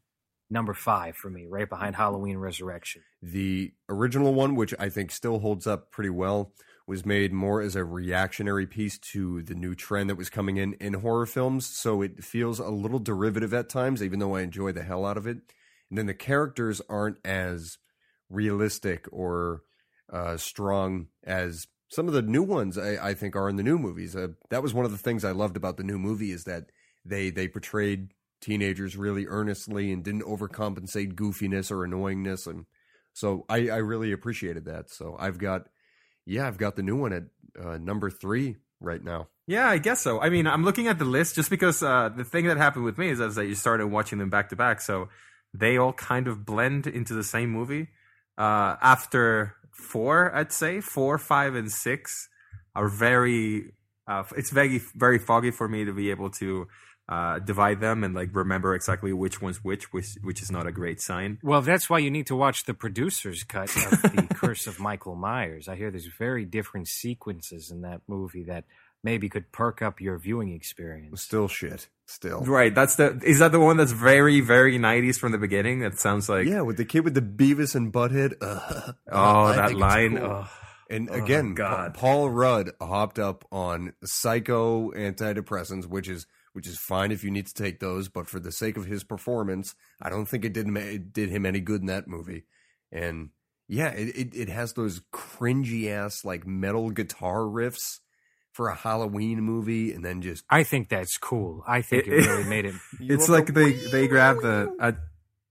number 0.51 0.73
five 0.73 1.15
for 1.15 1.29
me, 1.29 1.47
right 1.47 1.69
behind 1.69 1.97
Halloween 1.97 2.39
Resurrection. 2.39 3.03
The 3.23 3.73
original 3.89 4.33
one, 4.33 4.55
which 4.55 4.75
I 4.79 4.89
think 4.89 5.11
still 5.11 5.41
holds 5.41 5.67
up 5.67 5.91
pretty 5.91 6.11
well, 6.11 6.53
was 6.89 7.05
made 7.05 7.35
more 7.35 7.61
as 7.61 7.77
a 7.77 7.85
reactionary 7.85 8.67
piece 8.67 8.99
to 8.99 9.43
the 9.43 9.55
new 9.55 9.75
trend 9.75 10.09
that 10.09 10.17
was 10.17 10.31
coming 10.31 10.57
in 10.57 10.73
in 10.75 10.95
horror 10.95 11.27
films. 11.27 11.67
So 11.67 12.01
it 12.01 12.25
feels 12.25 12.59
a 12.59 12.71
little 12.71 12.99
derivative 12.99 13.53
at 13.53 13.69
times, 13.69 14.03
even 14.03 14.19
though 14.19 14.35
I 14.35 14.41
enjoy 14.41 14.73
the 14.73 14.83
hell 14.83 15.05
out 15.05 15.19
of 15.19 15.27
it. 15.27 15.37
And 15.91 15.99
then 15.99 16.07
the 16.07 16.15
characters 16.15 16.81
aren't 16.89 17.19
as 17.27 17.77
realistic 18.31 19.07
or 19.13 19.63
uh, 20.11 20.39
strong 20.39 21.09
as 21.25 21.67
some 21.91 22.09
of 22.09 22.15
the 22.15 22.23
new 22.23 22.43
ones 22.43 22.79
I, 22.79 23.11
I 23.11 23.15
think 23.15 23.37
are 23.37 23.51
in 23.51 23.57
the 23.57 23.63
new 23.63 23.79
movies. 23.79 24.17
Uh, 24.17 24.29
that 24.49 24.63
was 24.63 24.73
one 24.73 24.87
of 24.87 24.91
the 24.91 24.99
things 24.99 25.27
I 25.27 25.33
loved 25.33 25.59
about 25.59 25.77
the 25.77 25.85
new 25.85 25.99
movie 25.99 26.33
is 26.33 26.45
that 26.45 26.71
they 27.05 27.29
they 27.29 27.49
portrayed 27.49 28.15
teenagers 28.41 28.97
really 28.97 29.27
earnestly 29.27 29.93
and 29.93 30.03
didn't 30.03 30.23
overcompensate 30.23 31.15
goofiness 31.15 31.71
or 31.71 31.87
annoyingness 31.87 32.47
and 32.47 32.65
so 33.19 33.45
I, 33.49 33.69
I 33.69 33.79
really 33.79 34.13
appreciated 34.13 34.67
that. 34.67 34.91
So 34.91 35.17
I've 35.19 35.39
got 35.39 35.67
yeah, 36.29 36.47
I've 36.47 36.59
got 36.59 36.77
the 36.77 36.83
new 36.83 36.97
one 36.97 37.13
at 37.13 37.25
uh, 37.61 37.79
number 37.79 38.11
three 38.11 38.57
right 38.81 39.03
now. 39.03 39.29
Yeah, 39.47 39.69
I 39.69 39.79
guess 39.79 40.03
so. 40.03 40.21
I 40.21 40.29
mean, 40.29 40.47
I'm 40.47 40.63
looking 40.63 40.87
at 40.87 40.99
the 40.99 41.07
list 41.07 41.35
just 41.35 41.49
because 41.49 41.83
uh, 41.83 42.11
the 42.15 42.23
thing 42.23 42.47
that 42.47 42.59
happened 42.59 42.85
with 42.85 42.99
me 42.99 43.09
is, 43.09 43.19
that 43.19 43.47
you 43.47 43.55
started 43.55 43.87
watching 43.87 44.19
them 44.19 44.29
back 44.29 44.51
to 44.51 44.57
back, 44.57 44.83
so 44.83 45.09
they 45.55 45.79
all 45.79 45.95
kind 45.95 46.29
of 46.29 46.45
blend 46.45 46.87
into 46.87 47.15
the 47.15 47.25
same 47.25 47.49
movie. 47.49 47.89
Uh, 48.37 48.77
after 48.83 49.55
four, 49.73 50.35
I'd 50.35 50.53
say 50.53 50.83
four, 50.83 51.17
five, 51.17 51.55
and 51.55 51.73
six 51.73 52.29
are 52.75 52.89
very. 52.89 53.73
Uh, 54.07 54.25
it's 54.37 54.51
very 54.51 54.81
very 54.95 55.19
foggy 55.19 55.51
for 55.51 55.69
me 55.69 55.85
to 55.85 55.93
be 55.93 56.11
able 56.11 56.31
to 56.31 56.69
uh, 57.09 57.39
divide 57.39 57.81
them 57.81 58.05
and 58.05 58.15
like 58.15 58.29
remember 58.35 58.75
exactly 58.75 59.13
which 59.13 59.41
one's 59.41 59.65
which, 59.65 59.93
which 59.93 60.17
which 60.23 60.43
is 60.43 60.51
not 60.51 60.67
a 60.67 60.73
great 60.73 61.01
sign. 61.01 61.39
Well, 61.43 61.63
that's 61.63 61.89
why 61.89 61.99
you 62.01 62.11
need 62.11 62.27
to 62.27 62.37
watch 62.37 62.65
the 62.65 62.75
producer's 62.75 63.45
cut 63.45 63.75
of 63.77 64.03
The 64.03 64.27
Curse 64.35 64.67
of 64.67 64.79
Michael 64.79 65.15
Myers. 65.17 65.69
I 65.69 65.77
hear 65.77 65.91
there's 65.91 66.07
very 66.07 66.45
different 66.45 66.87
sequences 66.89 67.71
in 67.71 67.81
that 67.83 68.03
movie 68.07 68.45
that 68.45 68.65
maybe 69.03 69.29
could 69.29 69.51
perk 69.53 69.81
up 69.81 70.01
your 70.01 70.19
viewing 70.19 70.53
experience. 70.53 71.23
Still 71.23 71.49
shit. 71.49 71.89
Still. 72.07 72.41
Right, 72.41 72.75
that's 72.75 72.97
the. 72.97 73.21
Is 73.25 73.39
that 73.39 73.53
the 73.53 73.61
one 73.61 73.77
that's 73.77 73.93
very 73.93 74.41
very 74.41 74.79
90s 74.79 75.19
from 75.19 75.33
the 75.33 75.39
beginning? 75.39 75.81
That 75.81 75.99
sounds 75.99 76.29
like 76.29 76.47
yeah, 76.47 76.63
with 76.63 76.77
the 76.79 76.85
kid 76.85 77.01
with 77.05 77.15
the 77.15 77.21
Beavis 77.23 77.75
and 77.75 77.93
Butthead. 77.93 78.35
Uh, 78.43 78.93
Oh, 79.11 79.45
I 79.45 79.57
that 79.57 79.75
line. 79.75 80.17
cool. 80.19 80.27
Oh. 80.27 80.49
And 80.91 81.11
Oh, 81.11 81.15
again, 81.15 81.55
God. 81.55 81.93
Pa- 81.95 82.01
Paul 82.01 82.31
Rudd 82.31 82.71
hopped 82.81 83.19
up 83.19 83.45
on 83.53 83.93
psycho 84.05 84.91
antidepressants, 84.93 85.85
which 85.87 86.09
is 86.09 86.27
which 86.59 86.67
is 86.67 86.77
fine 86.77 87.13
if 87.13 87.23
you 87.23 87.31
need 87.31 87.47
to 87.47 87.55
take 87.55 87.79
those, 87.79 88.09
but 88.09 88.27
for 88.27 88.41
the 88.41 88.51
sake 88.51 88.77
of 88.77 88.87
his 88.87 89.05
performance, 89.05 89.77
I 90.03 90.11
don't 90.11 90.27
think 90.27 90.45
it 90.45 90.53
did 90.53 90.67
him, 90.67 90.77
it 90.77 91.13
did 91.13 91.29
him 91.31 91.47
any 91.47 91.61
good 91.61 91.83
in 91.83 91.87
that 91.87 92.09
movie. 92.09 92.47
And 92.91 93.29
yeah, 93.69 93.91
it, 93.91 94.09
it, 94.17 94.35
it 94.35 94.49
has 94.49 94.73
those 94.73 95.01
cringy 95.13 95.89
ass 95.89 96.25
like 96.25 96.45
metal 96.49 96.91
guitar 96.91 97.43
riffs 97.43 98.01
for 98.51 98.71
a 98.71 98.75
Halloween 98.75 99.41
movie, 99.41 99.93
and 99.93 100.05
then 100.05 100.21
just 100.21 100.43
I 100.51 100.65
think 100.65 100.89
that's 100.89 101.17
cool. 101.17 101.63
I 101.65 101.81
think 101.81 102.09
it, 102.09 102.15
It- 102.15 102.27
really 102.29 102.43
made 102.49 102.65
it. 102.65 102.75
it's 103.01 103.29
like 103.29 103.55
they 103.55 103.71
they 103.93 104.09
grabbed 104.09 104.43
the 104.43 104.75
a, 104.81 104.95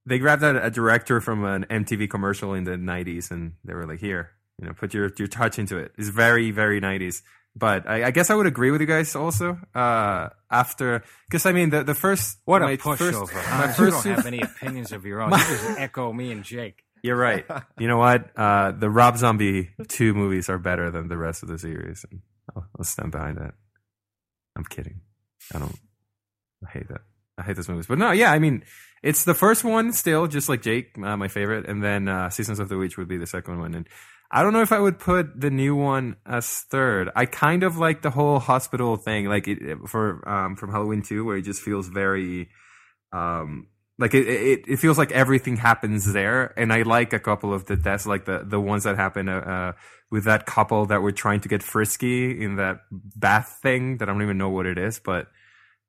they 0.06 0.20
grabbed 0.20 0.44
a, 0.44 0.66
a 0.66 0.70
director 0.70 1.22
from 1.22 1.46
an 1.46 1.66
MTV 1.70 2.10
commercial 2.10 2.54
in 2.54 2.66
the 2.66 2.72
'90s, 2.72 3.32
and 3.32 3.54
they 3.64 3.74
were 3.74 3.86
like, 3.88 4.00
"Here, 4.02 4.32
you 4.60 4.68
know, 4.68 4.74
put 4.74 4.94
your 4.94 5.10
your 5.18 5.30
touch 5.30 5.58
into 5.58 5.78
it." 5.78 5.94
It's 5.98 6.10
very 6.10 6.52
very 6.52 6.82
'90s. 6.82 7.22
But 7.58 7.90
I, 7.90 8.04
I 8.06 8.12
guess 8.12 8.30
I 8.30 8.36
would 8.36 8.46
agree 8.46 8.70
with 8.70 8.82
you 8.82 8.88
guys 8.88 9.16
also. 9.16 9.58
Uh, 9.74 10.30
after 10.52 11.04
because 11.28 11.46
I 11.46 11.52
mean 11.54 11.72
the 11.72 11.84
the 11.84 11.96
first 11.96 12.38
What 12.46 12.62
a 12.62 12.66
my 12.66 12.78
first- 12.78 13.02
pushover. 13.02 13.34
my 13.34 13.42
Hans. 13.42 13.80
you 13.80 13.86
first 13.86 14.04
don't 14.04 14.16
have 14.16 14.26
any 14.28 14.42
opinions 14.42 14.92
of 14.92 15.06
your 15.06 15.22
own. 15.22 15.32
You 15.32 15.38
just 15.38 15.80
echo 15.88 16.14
me 16.14 16.32
and 16.32 16.44
Jake. 16.44 16.84
You're 17.02 17.18
right. 17.18 17.46
You 17.80 17.88
know 17.88 17.98
what? 17.98 18.30
Uh, 18.38 18.72
the 18.72 18.90
Rob 18.90 19.18
Zombie 19.18 19.70
two 19.88 20.14
movies 20.14 20.50
are 20.50 20.58
better 20.60 20.92
than 20.92 21.08
the 21.08 21.18
rest 21.18 21.42
of 21.44 21.50
the 21.50 21.58
series, 21.58 22.06
and 22.12 22.22
I'll, 22.56 22.68
I'll 22.78 22.86
stand 22.86 23.12
behind 23.12 23.38
that. 23.38 23.54
I'm 24.56 24.64
kidding. 24.66 25.02
I 25.54 25.60
don't. 25.60 25.78
I 26.66 26.70
hate 26.72 26.88
that. 26.90 27.02
I 27.38 27.44
hate 27.44 27.56
those 27.56 27.70
movies. 27.70 27.86
But 27.88 27.98
no, 28.00 28.12
yeah. 28.12 28.32
I 28.32 28.40
mean, 28.40 28.64
it's 29.04 29.24
the 29.26 29.36
first 29.36 29.64
one 29.64 29.94
still, 29.94 30.26
just 30.28 30.50
like 30.50 30.62
Jake, 30.64 30.98
uh, 30.98 31.16
my 31.18 31.28
favorite, 31.28 31.68
and 31.70 31.84
then 31.84 32.08
uh, 32.08 32.30
Seasons 32.30 32.60
of 32.60 32.68
the 32.70 32.78
Witch 32.78 32.98
would 32.98 33.08
be 33.08 33.18
the 33.18 33.28
second 33.28 33.60
one. 33.60 33.76
And 33.76 33.88
I 34.32 34.44
don't 34.44 34.54
know 34.54 34.62
if 34.62 34.72
I 34.72 34.80
would 34.80 35.00
put 35.00 35.40
the 35.40 35.50
new 35.50 35.76
one 35.76 36.18
as 36.26 36.48
third. 36.48 37.10
I 37.16 37.26
kind 37.26 37.64
of 37.64 37.78
like 37.78 38.02
the 38.02 38.12
whole 38.12 38.40
hospital 38.40 38.98
thing, 38.98 39.28
like 39.28 39.48
it, 39.48 39.60
for 39.88 40.28
um, 40.28 40.56
from 40.56 40.72
Halloween 40.72 41.02
two, 41.02 41.26
where 41.26 41.38
it 41.38 41.44
just 41.44 41.62
feels 41.62 41.88
very. 41.88 42.50
Um, 43.14 43.68
Like 44.00 44.14
it, 44.14 44.28
it, 44.28 44.60
it 44.68 44.78
feels 44.78 44.98
like 45.00 45.12
everything 45.12 45.58
happens 45.58 46.06
there, 46.14 46.54
and 46.56 46.72
I 46.72 46.84
like 46.84 47.14
a 47.14 47.20
couple 47.20 47.52
of 47.52 47.66
the 47.66 47.76
deaths, 47.76 48.06
like 48.06 48.26
the 48.26 48.46
the 48.46 48.60
ones 48.62 48.84
that 48.84 48.96
happen 48.96 49.28
uh, 49.28 49.42
uh, 49.42 49.72
with 50.12 50.26
that 50.26 50.46
couple 50.46 50.86
that 50.88 51.02
were 51.02 51.12
trying 51.12 51.42
to 51.42 51.50
get 51.50 51.64
frisky 51.64 52.30
in 52.44 52.58
that 52.58 52.82
bath 52.92 53.58
thing 53.64 53.98
that 53.98 54.08
I 54.08 54.12
don't 54.12 54.22
even 54.22 54.38
know 54.38 54.54
what 54.54 54.68
it 54.68 54.78
is, 54.78 55.00
but 55.00 55.26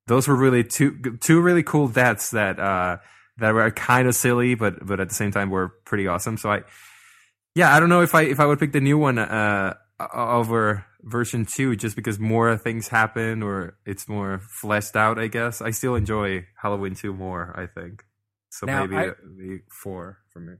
those 0.06 0.26
were 0.26 0.36
really 0.36 0.64
two 0.64 0.96
two 1.20 1.42
really 1.42 1.62
cool 1.62 1.88
deaths 1.88 2.30
that 2.30 2.58
uh 2.58 2.96
that 3.36 3.52
were 3.52 3.70
kind 3.72 4.08
of 4.08 4.14
silly, 4.14 4.54
but 4.54 4.80
but 4.86 5.00
at 5.00 5.08
the 5.10 5.14
same 5.14 5.30
time 5.30 5.50
were 5.50 5.68
pretty 5.84 6.08
awesome. 6.08 6.38
So 6.38 6.50
I, 6.50 6.62
yeah, 7.60 7.74
I 7.74 7.80
don't 7.80 7.88
know 7.94 8.02
if 8.08 8.14
I 8.14 8.22
if 8.34 8.38
I 8.40 8.46
would 8.48 8.58
pick 8.62 8.72
the 8.72 8.80
new 8.80 8.98
one 8.98 9.18
uh 9.18 9.74
over 10.14 10.84
version 11.02 11.44
two 11.44 11.74
just 11.84 11.96
because 11.96 12.18
more 12.18 12.56
things 12.56 12.88
happen 12.88 13.42
or 13.42 13.76
it's 13.84 14.08
more 14.08 14.38
fleshed 14.60 14.96
out. 15.04 15.18
I 15.18 15.26
guess 15.28 15.60
I 15.68 15.70
still 15.72 15.94
enjoy 16.02 16.46
Halloween 16.62 16.94
two 16.94 17.12
more. 17.12 17.44
I 17.62 17.66
think 17.66 18.04
so. 18.50 18.66
Now, 18.66 18.80
maybe 18.86 18.96
I- 18.96 19.08
uh, 19.08 19.14
the 19.40 19.60
four 19.82 20.18
for 20.32 20.40
me. 20.40 20.54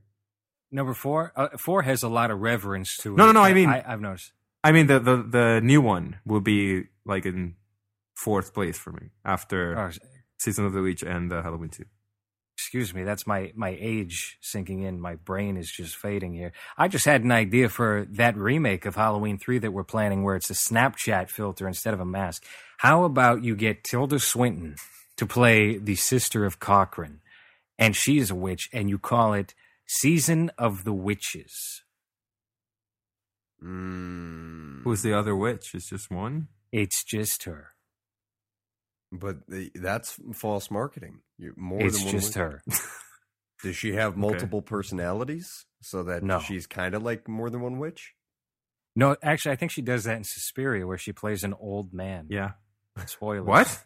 Number 0.71 0.93
four, 0.93 1.31
uh, 1.35 1.49
four 1.57 1.81
has 1.81 2.03
a 2.03 2.09
lot 2.19 2.29
of 2.31 2.37
reverence 2.41 2.95
to 2.97 3.13
it. 3.13 3.17
No, 3.17 3.25
no, 3.25 3.31
no, 3.31 3.41
I 3.41 3.53
mean- 3.53 3.69
I, 3.69 3.83
I've 3.91 4.01
noticed. 4.01 4.33
I 4.63 4.71
mean 4.73 4.87
the 4.87 4.99
the 4.99 5.15
the 5.37 5.47
new 5.63 5.81
one 5.81 6.19
will 6.25 6.41
be 6.41 6.83
like 7.05 7.25
in 7.25 7.55
fourth 8.15 8.53
place 8.53 8.77
for 8.77 8.91
me 8.91 9.05
after 9.23 9.61
Oh, 9.79 9.89
Season 10.37 10.65
of 10.65 10.73
the 10.73 10.81
Witch 10.81 11.01
and 11.03 11.31
uh, 11.31 11.41
Halloween 11.43 11.69
two. 11.69 11.85
Excuse 12.61 12.93
me, 12.93 13.03
that's 13.03 13.25
my 13.25 13.53
my 13.55 13.77
age 13.79 14.37
sinking 14.41 14.81
in. 14.81 14.99
My 14.99 15.15
brain 15.15 15.55
is 15.55 15.71
just 15.71 15.95
fading 15.95 16.33
here. 16.33 16.51
I 16.77 16.89
just 16.89 17.05
had 17.05 17.23
an 17.23 17.31
idea 17.31 17.69
for 17.69 18.05
that 18.11 18.35
remake 18.35 18.85
of 18.85 18.95
Halloween 18.95 19.37
three 19.37 19.59
that 19.59 19.71
we're 19.71 19.85
planning, 19.85 20.23
where 20.23 20.35
it's 20.35 20.49
a 20.49 20.53
Snapchat 20.53 21.29
filter 21.29 21.67
instead 21.67 21.93
of 21.93 22.01
a 22.01 22.05
mask. 22.05 22.43
How 22.79 23.05
about 23.05 23.43
you 23.43 23.55
get 23.55 23.83
Tilda 23.85 24.19
Swinton 24.19 24.75
to 25.15 25.25
play 25.25 25.77
the 25.77 25.95
sister 25.95 26.43
of 26.45 26.59
Cochran, 26.59 27.21
and 27.77 27.95
she's 27.95 28.29
a 28.29 28.35
witch, 28.35 28.69
and 28.73 28.89
you 28.89 28.99
call 28.99 29.33
it 29.33 29.55
Season 29.87 30.51
of 30.57 30.83
the 30.83 30.93
Witches. 30.93 31.81
Mm, 33.63 34.83
Who's 34.83 35.01
the 35.01 35.13
other 35.13 35.35
witch? 35.35 35.71
It's 35.73 35.89
just 35.89 36.11
one. 36.11 36.47
It's 36.71 37.03
just 37.03 37.43
her. 37.43 37.69
but 39.11 39.47
the, 39.47 39.71
that's 39.75 40.19
false 40.33 40.69
marketing. 40.69 41.21
You, 41.39 41.53
more 41.57 41.81
It's 41.81 41.97
than 41.97 42.05
one 42.07 42.11
just 42.15 42.27
witch. 42.29 42.35
her. 42.35 42.63
Does 43.63 43.75
she 43.75 43.93
have 43.93 44.15
multiple 44.15 44.61
personalities 44.61 45.65
so 45.81 46.03
that 46.03 46.21
No. 46.23 46.39
she's 46.39 46.67
kind 46.67 46.93
of 46.95 47.01
like 47.03 47.27
more 47.27 47.49
than 47.49 47.61
one 47.61 47.79
witch? 47.79 48.13
No, 48.95 49.15
actually, 49.23 49.53
I 49.53 49.55
think 49.55 49.71
she 49.71 49.81
does 49.81 50.03
that 50.03 50.17
in 50.17 50.23
Suspiria, 50.23 50.85
where 50.85 50.97
she 50.97 51.11
plays 51.13 51.43
an 51.43 51.53
old 51.59 51.93
man. 51.93 52.27
Yeah. 52.29 52.51
Spoilers. 53.05 53.45
What? 53.45 53.83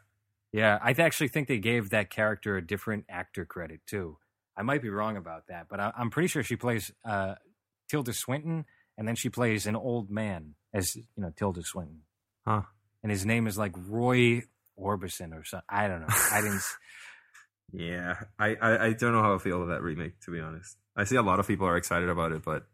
Yeah, 0.52 0.78
I 0.82 0.94
th- 0.94 1.06
actually 1.06 1.28
think 1.30 1.48
they 1.48 1.58
gave 1.60 1.90
that 1.92 2.10
character 2.10 2.58
a 2.58 2.66
different 2.66 3.06
actor 3.10 3.46
credit 3.46 3.82
too. 3.88 4.18
I 4.58 4.62
might 4.64 4.82
be 4.84 4.90
wrong 4.90 5.18
about 5.18 5.48
that, 5.48 5.68
but 5.70 5.80
I- 5.80 5.94
I'm 5.98 6.10
pretty 6.12 6.28
sure 6.28 6.44
she 6.44 6.56
plays 6.56 6.92
uh, 7.06 7.36
Tilda 7.90 8.14
Swinton, 8.14 8.66
and 8.98 9.08
then 9.08 9.16
she 9.16 9.30
plays 9.30 9.66
an 9.68 9.76
old 9.76 10.10
man 10.12 10.56
as 10.74 10.96
you 10.96 11.04
know 11.18 11.32
Tilda 11.36 11.64
Swinton, 11.64 12.02
Huh. 12.46 12.62
and 13.02 13.12
his 13.12 13.26
name 13.26 13.48
is 13.48 13.58
like 13.58 13.74
Roy 13.76 14.44
Orbison 14.80 15.34
or 15.34 15.44
something. 15.44 15.66
I 15.70 15.88
don't 15.88 16.02
know. 16.02 16.08
I 16.32 16.42
didn't. 16.42 16.62
S- 17.72 17.80
Yeah, 17.80 18.16
I, 18.40 18.56
I, 18.56 18.86
I 18.88 18.94
don't 18.94 19.14
know 19.14 19.22
how 19.22 19.36
I 19.36 19.38
feel 19.38 19.58
about 19.64 19.74
that 19.74 19.82
remake. 19.84 20.20
To 20.22 20.32
be 20.32 20.40
honest, 20.40 20.78
I 20.96 21.04
see 21.06 21.16
a 21.16 21.22
lot 21.22 21.40
of 21.40 21.48
people 21.48 21.68
are 21.68 21.78
excited 21.78 22.10
about 22.10 22.32
it, 22.32 22.44
but 22.44 22.66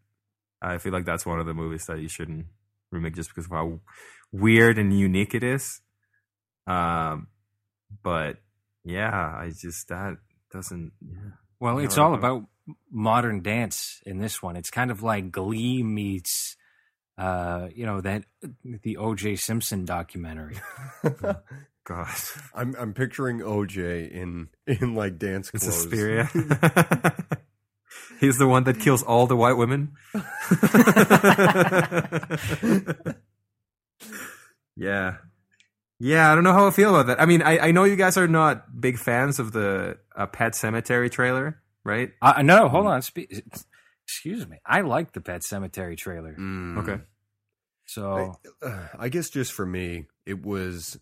I 0.61 0.77
feel 0.77 0.91
like 0.93 1.05
that's 1.05 1.25
one 1.25 1.39
of 1.39 1.45
the 1.45 1.53
movies 1.53 1.85
that 1.87 1.99
you 1.99 2.09
shouldn't 2.09 2.47
remake 2.91 3.15
just 3.15 3.29
because 3.29 3.45
of 3.45 3.51
how 3.51 3.79
weird 4.31 4.77
and 4.77 4.97
unique 4.97 5.33
it 5.35 5.43
is. 5.43 5.81
Um, 6.67 7.27
but 8.03 8.37
yeah, 8.83 9.09
I 9.11 9.51
just 9.57 9.87
that 9.89 10.17
doesn't. 10.51 10.91
Yeah. 11.01 11.31
well, 11.59 11.79
it's 11.79 11.97
all 11.97 12.09
don't- 12.11 12.19
about 12.19 12.43
modern 12.91 13.41
dance 13.41 14.01
in 14.05 14.19
this 14.19 14.41
one. 14.43 14.55
It's 14.55 14.69
kind 14.69 14.91
of 14.91 15.01
like 15.01 15.31
Glee 15.31 15.81
meets, 15.81 16.55
uh, 17.17 17.67
you 17.73 17.85
know 17.85 18.01
that 18.01 18.25
the 18.63 18.97
O.J. 18.97 19.35
Simpson 19.37 19.85
documentary. 19.85 20.57
God, 21.89 22.07
I'm 22.53 22.75
I'm 22.77 22.93
picturing 22.93 23.39
OJ 23.39 24.11
in 24.11 24.49
in 24.67 24.93
like 24.93 25.17
dance 25.17 25.49
it's 25.53 25.63
clothes. 25.63 25.81
Suspiria. 25.81 26.29
He's 28.19 28.37
the 28.37 28.47
one 28.47 28.65
that 28.65 28.79
kills 28.79 29.01
all 29.01 29.27
the 29.27 29.35
white 29.35 29.53
women. 29.53 29.93
yeah. 34.75 35.15
Yeah, 36.01 36.31
I 36.31 36.35
don't 36.35 36.43
know 36.43 36.53
how 36.53 36.67
I 36.67 36.71
feel 36.71 36.93
about 36.93 37.07
that. 37.07 37.21
I 37.21 37.25
mean, 37.25 37.41
I, 37.41 37.59
I 37.59 37.71
know 37.71 37.85
you 37.85 37.95
guys 37.95 38.17
are 38.17 38.27
not 38.27 38.79
big 38.79 38.97
fans 38.97 39.39
of 39.39 39.53
the 39.53 39.97
uh, 40.15 40.27
Pet 40.27 40.53
Sematary 40.53 41.09
trailer, 41.09 41.61
right? 41.85 42.11
Uh, 42.21 42.41
no, 42.41 42.67
hold 42.67 42.87
on. 42.87 43.01
Spe- 43.01 43.31
excuse 44.05 44.47
me. 44.47 44.57
I 44.65 44.81
like 44.81 45.13
the 45.13 45.21
Pet 45.21 45.41
Sematary 45.41 45.97
trailer. 45.97 46.35
Mm. 46.37 46.79
Okay. 46.79 47.01
So 47.85 48.35
I, 48.61 48.65
uh, 48.65 48.87
I 48.99 49.09
guess 49.09 49.29
just 49.29 49.53
for 49.53 49.65
me, 49.65 50.05
it 50.25 50.45
was 50.45 50.99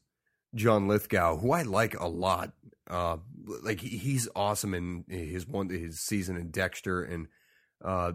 John 0.56 0.88
Lithgow, 0.88 1.38
who 1.38 1.52
I 1.52 1.64
like 1.64 2.00
a 2.00 2.08
lot. 2.08 2.54
Uh, 2.90 3.18
like 3.64 3.82
he, 3.82 3.98
he's 3.98 4.30
awesome 4.36 4.74
in 4.74 5.04
his 5.10 5.46
one 5.48 5.70
his 5.70 6.00
season 6.00 6.38
in 6.38 6.52
Dexter, 6.52 7.04
and 7.04 7.28
uh, 7.84 8.14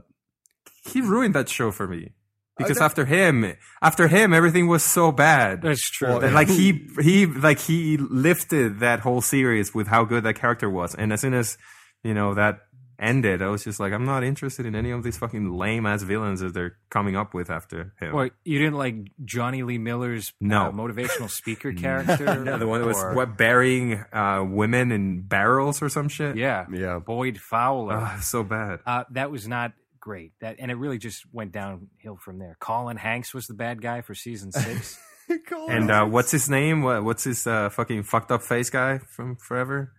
He 0.85 1.01
ruined 1.01 1.35
that 1.35 1.49
show 1.49 1.71
for 1.71 1.87
me. 1.87 2.13
Because 2.59 2.79
know. 2.79 2.85
after 2.85 3.05
him, 3.07 3.55
after 3.81 4.09
him, 4.09 4.35
everything 4.35 4.69
was 4.69 4.83
so 4.83 5.11
bad. 5.11 5.63
that's 5.63 5.89
true. 5.91 6.09
Well, 6.09 6.21
That, 6.21 6.33
like 6.33 6.49
he 6.49 6.87
he 7.01 7.27
like 7.27 7.59
he 7.59 7.97
lifted 7.97 8.81
that 8.81 9.01
whole 9.01 9.21
series 9.21 9.75
with 9.75 9.87
how 9.87 10.05
good 10.05 10.25
that 10.25 10.35
character 10.35 10.69
was, 10.69 10.95
and 10.95 11.13
as 11.13 11.21
soon 11.21 11.35
as 11.35 11.57
you 12.03 12.15
know 12.15 12.35
that 12.35 12.61
ended, 13.03 13.43
I 13.43 13.49
was 13.49 13.65
just 13.65 13.81
like, 13.81 13.93
I'm 13.93 14.05
not 14.07 14.23
interested 14.25 14.65
in 14.65 14.75
any 14.75 14.91
of 14.93 15.03
these 15.03 15.19
fucking 15.19 15.51
lame 15.53 15.85
ass 15.85 16.03
villains 16.03 16.41
that 16.41 16.55
they're 16.55 16.77
coming 16.91 17.17
up 17.17 17.35
with 17.35 17.51
after 17.51 17.93
him. 18.01 18.15
What 18.15 18.33
you 18.45 18.59
didn't 18.59 18.77
like 18.79 18.95
Jonny 19.25 19.63
Lee 19.63 19.77
Miller's 19.79 20.33
No. 20.41 20.67
uh, 20.67 20.71
motivational 20.73 21.29
speaker 21.29 21.73
character? 21.85 22.25
Yeah, 22.47 22.57
the 22.57 22.67
one 22.67 22.81
that 22.81 22.87
was 22.87 22.97
Or- 23.03 23.15
what 23.15 23.37
burying 23.37 24.03
uh, 24.13 24.45
women 24.49 24.93
in 24.93 25.23
barrels 25.23 25.83
or 25.83 25.89
some 25.89 26.09
shit. 26.09 26.37
Yeah, 26.37 26.67
yeah, 26.73 26.99
Boyd 26.99 27.39
Fowler. 27.39 27.97
Ah, 28.01 28.19
so 28.23 28.43
bad. 28.45 28.81
uh, 28.87 29.05
that 29.11 29.31
was 29.31 29.47
not 29.49 29.73
great. 30.01 30.33
That 30.41 30.57
and 30.59 30.71
it 30.71 30.75
really 30.75 30.99
just 30.99 31.25
went 31.33 31.53
downhill 31.53 32.17
from 32.21 32.39
there. 32.39 32.57
Colin 32.61 32.97
Hanks 32.97 33.35
was 33.35 33.47
the 33.47 33.55
bad 33.55 33.83
guy 33.83 34.01
for 34.01 34.15
season 34.15 34.53
six. 34.53 34.99
And 35.69 35.91
uh, 35.91 36.05
what's 36.07 36.31
his 36.31 36.51
name? 36.51 36.83
What, 36.83 37.05
what's 37.05 37.25
his 37.25 37.47
uh, 37.47 37.71
fucking 37.71 38.03
fucked 38.03 38.31
up 38.31 38.43
face 38.43 38.69
guy 38.71 38.99
from 38.99 39.37
Forever? 39.37 39.93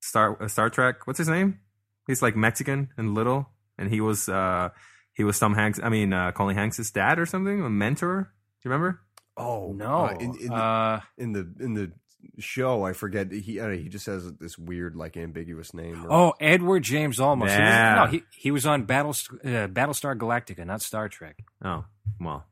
Star 0.00 0.40
uh, 0.42 0.48
Star 0.48 0.70
Trek. 0.70 1.06
What's 1.06 1.18
his 1.18 1.28
name? 1.28 1.58
He's 2.06 2.22
like 2.22 2.36
Mexican 2.36 2.90
and 2.96 3.14
little, 3.14 3.48
and 3.78 3.90
he 3.90 4.00
was 4.00 4.28
uh, 4.28 4.70
he 5.14 5.24
was 5.24 5.38
Tom 5.38 5.54
Hanks. 5.54 5.80
I 5.82 5.88
mean, 5.88 6.12
uh, 6.12 6.32
Colin 6.32 6.56
Hanks' 6.56 6.90
dad 6.90 7.18
or 7.18 7.26
something, 7.26 7.62
a 7.62 7.70
mentor. 7.70 8.32
Do 8.62 8.68
you 8.68 8.72
remember? 8.72 9.00
oh 9.38 9.72
no, 9.72 10.06
uh, 10.06 10.16
in, 10.18 10.34
in, 10.40 10.48
the, 10.48 10.54
uh, 10.54 11.00
in 11.18 11.32
the 11.32 11.52
in 11.60 11.74
the 11.74 11.92
show, 12.38 12.84
I 12.84 12.92
forget 12.94 13.30
he 13.30 13.60
uh, 13.60 13.68
he 13.70 13.88
just 13.88 14.06
has 14.06 14.32
this 14.34 14.56
weird 14.56 14.96
like 14.96 15.16
ambiguous 15.16 15.74
name. 15.74 16.06
Or, 16.06 16.12
oh, 16.12 16.34
Edward 16.40 16.82
James 16.82 17.18
Olmos. 17.18 17.50
He 17.54 17.60
was- 17.60 17.96
no, 17.96 18.06
he 18.06 18.22
he 18.34 18.50
was 18.50 18.64
on 18.66 18.84
Battle 18.84 19.10
uh, 19.10 19.68
Battlestar 19.68 20.16
Galactica, 20.16 20.64
not 20.66 20.80
Star 20.82 21.08
Trek. 21.08 21.36
Oh, 21.62 21.84
well, 22.20 22.44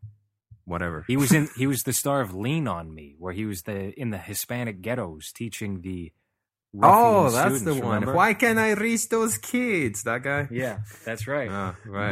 whatever. 0.65 1.05
He 1.07 1.17
was 1.17 1.33
in. 1.33 1.49
he 1.57 1.67
was 1.67 1.85
the 1.85 1.93
star 1.93 2.21
of 2.21 2.35
Lean 2.35 2.69
on 2.69 2.95
Me, 2.95 3.17
where 3.19 3.33
he 3.33 3.47
was 3.47 3.63
the 3.63 3.99
in 3.99 4.11
the 4.11 4.19
Hispanic 4.19 4.83
ghettos 4.83 5.33
teaching 5.33 5.81
the. 5.81 6.13
Oh, 6.83 7.25
ruffian 7.25 7.51
that's 7.51 7.63
the 7.63 7.75
one. 7.75 8.01
remember? 8.01 8.15
Why 8.15 8.35
can't 8.35 8.59
I 8.59 8.73
reach 8.73 9.09
those 9.09 9.39
kids? 9.39 10.03
That 10.03 10.23
guy. 10.23 10.49
Yeah, 10.51 10.79
that's 11.05 11.27
right. 11.27 11.49
Ah, 11.51 11.77
right. 11.87 12.11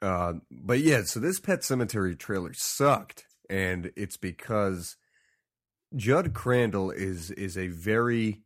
But 0.00 0.06
uh, 0.06 0.34
but 0.50 0.80
yeah, 0.80 1.02
so 1.02 1.20
this 1.20 1.40
Pet 1.40 1.60
Sematary 1.60 2.18
trailer 2.18 2.52
sucked, 2.54 3.26
and 3.50 3.90
it's 3.96 4.16
because 4.16 4.96
Judd 5.96 6.34
Crandall 6.34 6.90
is 6.90 7.30
is 7.32 7.58
a 7.58 7.68
very 7.68 8.42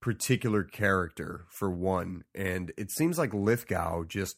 particular 0.00 0.64
character 0.64 1.46
for 1.48 1.70
one, 1.70 2.24
and 2.34 2.72
it 2.76 2.90
seems 2.90 3.18
like 3.18 3.32
Lithgow 3.32 4.04
just 4.04 4.36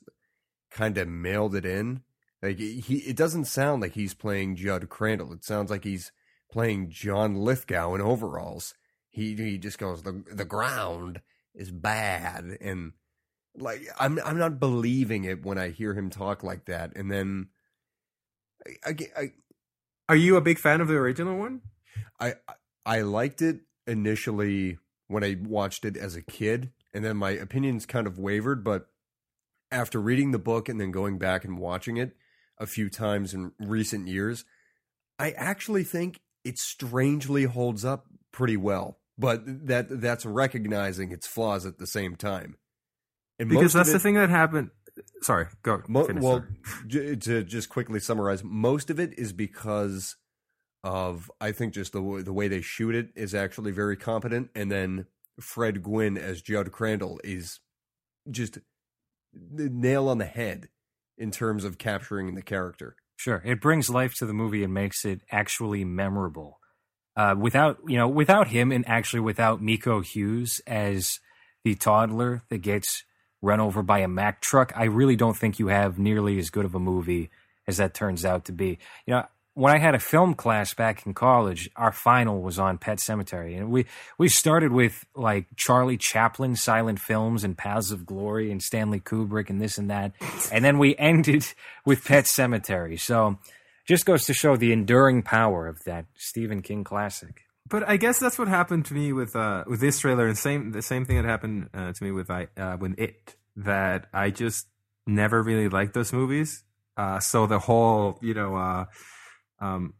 kind 0.70 0.98
of 0.98 1.08
mailed 1.08 1.54
it 1.54 1.64
in. 1.64 2.02
Like 2.42 2.58
he, 2.58 2.98
it 3.06 3.16
doesn't 3.16 3.46
sound 3.46 3.82
like 3.82 3.94
he's 3.94 4.14
playing 4.14 4.56
Judd 4.56 4.88
Crandall. 4.88 5.32
It 5.32 5.44
sounds 5.44 5.70
like 5.70 5.84
he's 5.84 6.12
playing 6.50 6.90
John 6.90 7.34
Lithgow 7.34 7.94
in 7.94 8.00
overalls. 8.00 8.74
He 9.10 9.34
he 9.34 9.58
just 9.58 9.78
goes 9.78 10.02
the 10.02 10.22
the 10.30 10.44
ground 10.44 11.20
is 11.54 11.70
bad 11.70 12.58
and 12.60 12.92
like 13.56 13.82
I'm 13.98 14.18
I'm 14.24 14.38
not 14.38 14.60
believing 14.60 15.24
it 15.24 15.44
when 15.44 15.58
I 15.58 15.70
hear 15.70 15.94
him 15.94 16.10
talk 16.10 16.42
like 16.42 16.66
that, 16.66 16.96
and 16.96 17.10
then 17.10 17.48
I 18.66 18.90
I 18.90 18.96
I 19.16 19.32
Are 20.08 20.16
you 20.16 20.36
a 20.36 20.40
big 20.40 20.58
fan 20.58 20.80
of 20.80 20.88
the 20.88 20.94
original 20.94 21.38
one? 21.38 21.62
I, 22.20 22.34
I 22.84 23.02
liked 23.02 23.42
it 23.42 23.60
initially 23.86 24.78
when 25.06 25.24
I 25.24 25.36
watched 25.40 25.84
it 25.84 25.96
as 25.96 26.16
a 26.16 26.22
kid, 26.22 26.72
and 26.92 27.04
then 27.04 27.16
my 27.16 27.30
opinions 27.30 27.86
kind 27.86 28.06
of 28.06 28.18
wavered. 28.18 28.64
But 28.64 28.88
after 29.70 30.00
reading 30.00 30.30
the 30.32 30.38
book 30.38 30.68
and 30.68 30.80
then 30.80 30.90
going 30.90 31.18
back 31.18 31.44
and 31.44 31.58
watching 31.58 31.96
it 31.96 32.16
a 32.58 32.66
few 32.66 32.88
times 32.88 33.34
in 33.34 33.52
recent 33.58 34.08
years, 34.08 34.44
I 35.18 35.32
actually 35.32 35.84
think 35.84 36.20
it 36.44 36.58
strangely 36.58 37.44
holds 37.44 37.84
up 37.84 38.06
pretty 38.38 38.56
well. 38.56 38.98
but 39.18 39.42
that 39.66 40.00
that's 40.00 40.24
recognizing 40.24 41.10
its 41.12 41.26
flaws 41.26 41.66
at 41.66 41.78
the 41.78 41.86
same 41.86 42.14
time. 42.16 42.56
And 43.40 43.48
because 43.48 43.62
most 43.62 43.74
of 43.74 43.78
that's 43.80 43.92
the 43.92 43.98
thing 43.98 44.14
that 44.14 44.30
happened. 44.30 44.70
Sorry, 45.22 45.46
go. 45.62 45.82
Mo- 45.88 46.04
finish, 46.04 46.22
well, 46.22 46.44
j- 46.86 47.14
to 47.16 47.44
just 47.44 47.68
quickly 47.68 48.00
summarize, 48.00 48.42
most 48.44 48.90
of 48.90 48.98
it 48.98 49.16
is 49.18 49.32
because 49.32 50.16
of 50.84 51.30
I 51.40 51.52
think 51.52 51.74
just 51.74 51.92
the 51.92 52.00
w- 52.00 52.22
the 52.22 52.32
way 52.32 52.48
they 52.48 52.60
shoot 52.60 52.94
it 52.94 53.08
is 53.16 53.34
actually 53.34 53.72
very 53.72 53.96
competent, 53.96 54.50
and 54.54 54.70
then 54.70 55.06
Fred 55.40 55.82
Gwynne 55.82 56.16
as 56.18 56.42
Judd 56.42 56.70
Crandall 56.72 57.20
is 57.24 57.60
just 58.30 58.58
the 59.32 59.68
nail 59.68 60.08
on 60.08 60.18
the 60.18 60.24
head 60.26 60.68
in 61.16 61.30
terms 61.30 61.64
of 61.64 61.78
capturing 61.78 62.34
the 62.34 62.42
character. 62.42 62.96
Sure, 63.16 63.42
it 63.44 63.60
brings 63.60 63.88
life 63.90 64.14
to 64.18 64.26
the 64.26 64.32
movie 64.34 64.62
and 64.64 64.72
makes 64.74 65.04
it 65.04 65.20
actually 65.30 65.84
memorable. 65.84 66.57
Uh, 67.18 67.34
without 67.36 67.78
you 67.84 67.96
know, 67.96 68.06
without 68.06 68.46
him, 68.46 68.70
and 68.70 68.88
actually 68.88 69.18
without 69.18 69.60
Miko 69.60 70.00
Hughes 70.00 70.60
as 70.68 71.18
the 71.64 71.74
toddler 71.74 72.42
that 72.48 72.58
gets 72.58 73.02
run 73.42 73.58
over 73.58 73.82
by 73.82 73.98
a 73.98 74.06
Mack 74.06 74.40
truck, 74.40 74.72
I 74.76 74.84
really 74.84 75.16
don't 75.16 75.36
think 75.36 75.58
you 75.58 75.66
have 75.66 75.98
nearly 75.98 76.38
as 76.38 76.48
good 76.48 76.64
of 76.64 76.76
a 76.76 76.78
movie 76.78 77.30
as 77.66 77.78
that 77.78 77.92
turns 77.92 78.24
out 78.24 78.44
to 78.44 78.52
be. 78.52 78.78
You 79.04 79.14
know, 79.14 79.24
when 79.54 79.74
I 79.74 79.78
had 79.78 79.96
a 79.96 79.98
film 79.98 80.34
class 80.34 80.74
back 80.74 81.04
in 81.06 81.14
college, 81.14 81.68
our 81.74 81.90
final 81.90 82.40
was 82.40 82.60
on 82.60 82.78
Pet 82.78 82.98
Sematary, 82.98 83.58
and 83.58 83.68
we 83.72 83.86
we 84.16 84.28
started 84.28 84.70
with 84.70 85.04
like 85.16 85.46
Charlie 85.56 85.96
Chaplin 85.96 86.54
silent 86.54 87.00
films 87.00 87.42
and 87.42 87.58
Paths 87.58 87.90
of 87.90 88.06
Glory 88.06 88.52
and 88.52 88.62
Stanley 88.62 89.00
Kubrick 89.00 89.50
and 89.50 89.60
this 89.60 89.76
and 89.76 89.90
that, 89.90 90.12
and 90.52 90.64
then 90.64 90.78
we 90.78 90.94
ended 90.96 91.44
with 91.84 92.04
Pet 92.04 92.26
Sematary. 92.26 93.00
So, 93.00 93.38
just 93.88 94.04
goes 94.04 94.26
to 94.26 94.34
show 94.34 94.56
the 94.56 94.70
enduring 94.70 95.22
power 95.22 95.66
of 95.66 95.82
that 95.84 96.04
Stephen 96.14 96.60
King 96.60 96.84
classic. 96.84 97.42
But 97.68 97.88
I 97.88 97.96
guess 97.96 98.20
that's 98.20 98.38
what 98.38 98.46
happened 98.48 98.84
to 98.86 98.94
me 98.94 99.12
with 99.12 99.34
uh 99.34 99.64
with 99.66 99.80
this 99.80 99.98
trailer, 99.98 100.26
and 100.26 100.38
same 100.38 100.72
the 100.72 100.82
same 100.82 101.04
thing 101.04 101.16
that 101.16 101.24
happened 101.24 101.70
uh, 101.74 101.92
to 101.92 102.04
me 102.04 102.12
with 102.12 102.30
I 102.30 102.48
uh, 102.56 102.76
with 102.78 102.98
it 102.98 103.36
that 103.56 104.06
I 104.12 104.30
just 104.30 104.66
never 105.06 105.42
really 105.42 105.68
liked 105.68 105.94
those 105.94 106.12
movies. 106.12 106.64
Uh, 106.96 107.18
so 107.18 107.46
the 107.46 107.58
whole 107.58 108.18
you 108.22 108.34
know 108.34 108.56
uh, 108.56 108.84
um 109.60 109.94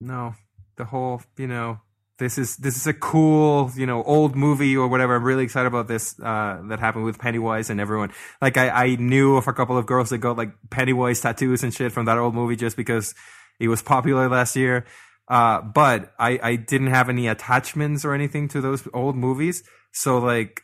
no 0.00 0.34
the 0.76 0.84
whole 0.84 1.22
you 1.36 1.46
know 1.46 1.80
this 2.18 2.38
is 2.38 2.56
this 2.56 2.76
is 2.76 2.86
a 2.86 2.92
cool 2.92 3.70
you 3.76 3.86
know 3.86 4.02
old 4.02 4.34
movie 4.34 4.76
or 4.76 4.88
whatever. 4.88 5.16
I'm 5.16 5.24
really 5.24 5.44
excited 5.44 5.66
about 5.66 5.88
this 5.88 6.18
uh, 6.20 6.60
that 6.68 6.80
happened 6.80 7.04
with 7.04 7.18
Pennywise 7.18 7.70
and 7.70 7.80
everyone. 7.80 8.12
Like 8.42 8.56
I 8.56 8.68
I 8.68 8.96
knew 8.96 9.36
of 9.36 9.48
a 9.48 9.52
couple 9.52 9.78
of 9.78 9.86
girls 9.86 10.10
that 10.10 10.18
got 10.18 10.36
like 10.36 10.50
Pennywise 10.70 11.20
tattoos 11.20 11.62
and 11.62 11.72
shit 11.72 11.92
from 11.92 12.06
that 12.06 12.18
old 12.18 12.34
movie 12.34 12.56
just 12.56 12.76
because 12.76 13.14
it 13.60 13.68
was 13.68 13.82
popular 13.82 14.28
last 14.28 14.56
year. 14.56 14.84
Uh, 15.28 15.60
but 15.60 16.14
I, 16.18 16.40
I 16.42 16.56
didn't 16.56 16.88
have 16.88 17.08
any 17.08 17.28
attachments 17.28 18.04
or 18.04 18.14
anything 18.14 18.48
to 18.48 18.60
those 18.60 18.88
old 18.94 19.14
movies. 19.14 19.62
So 19.92 20.18
like 20.18 20.62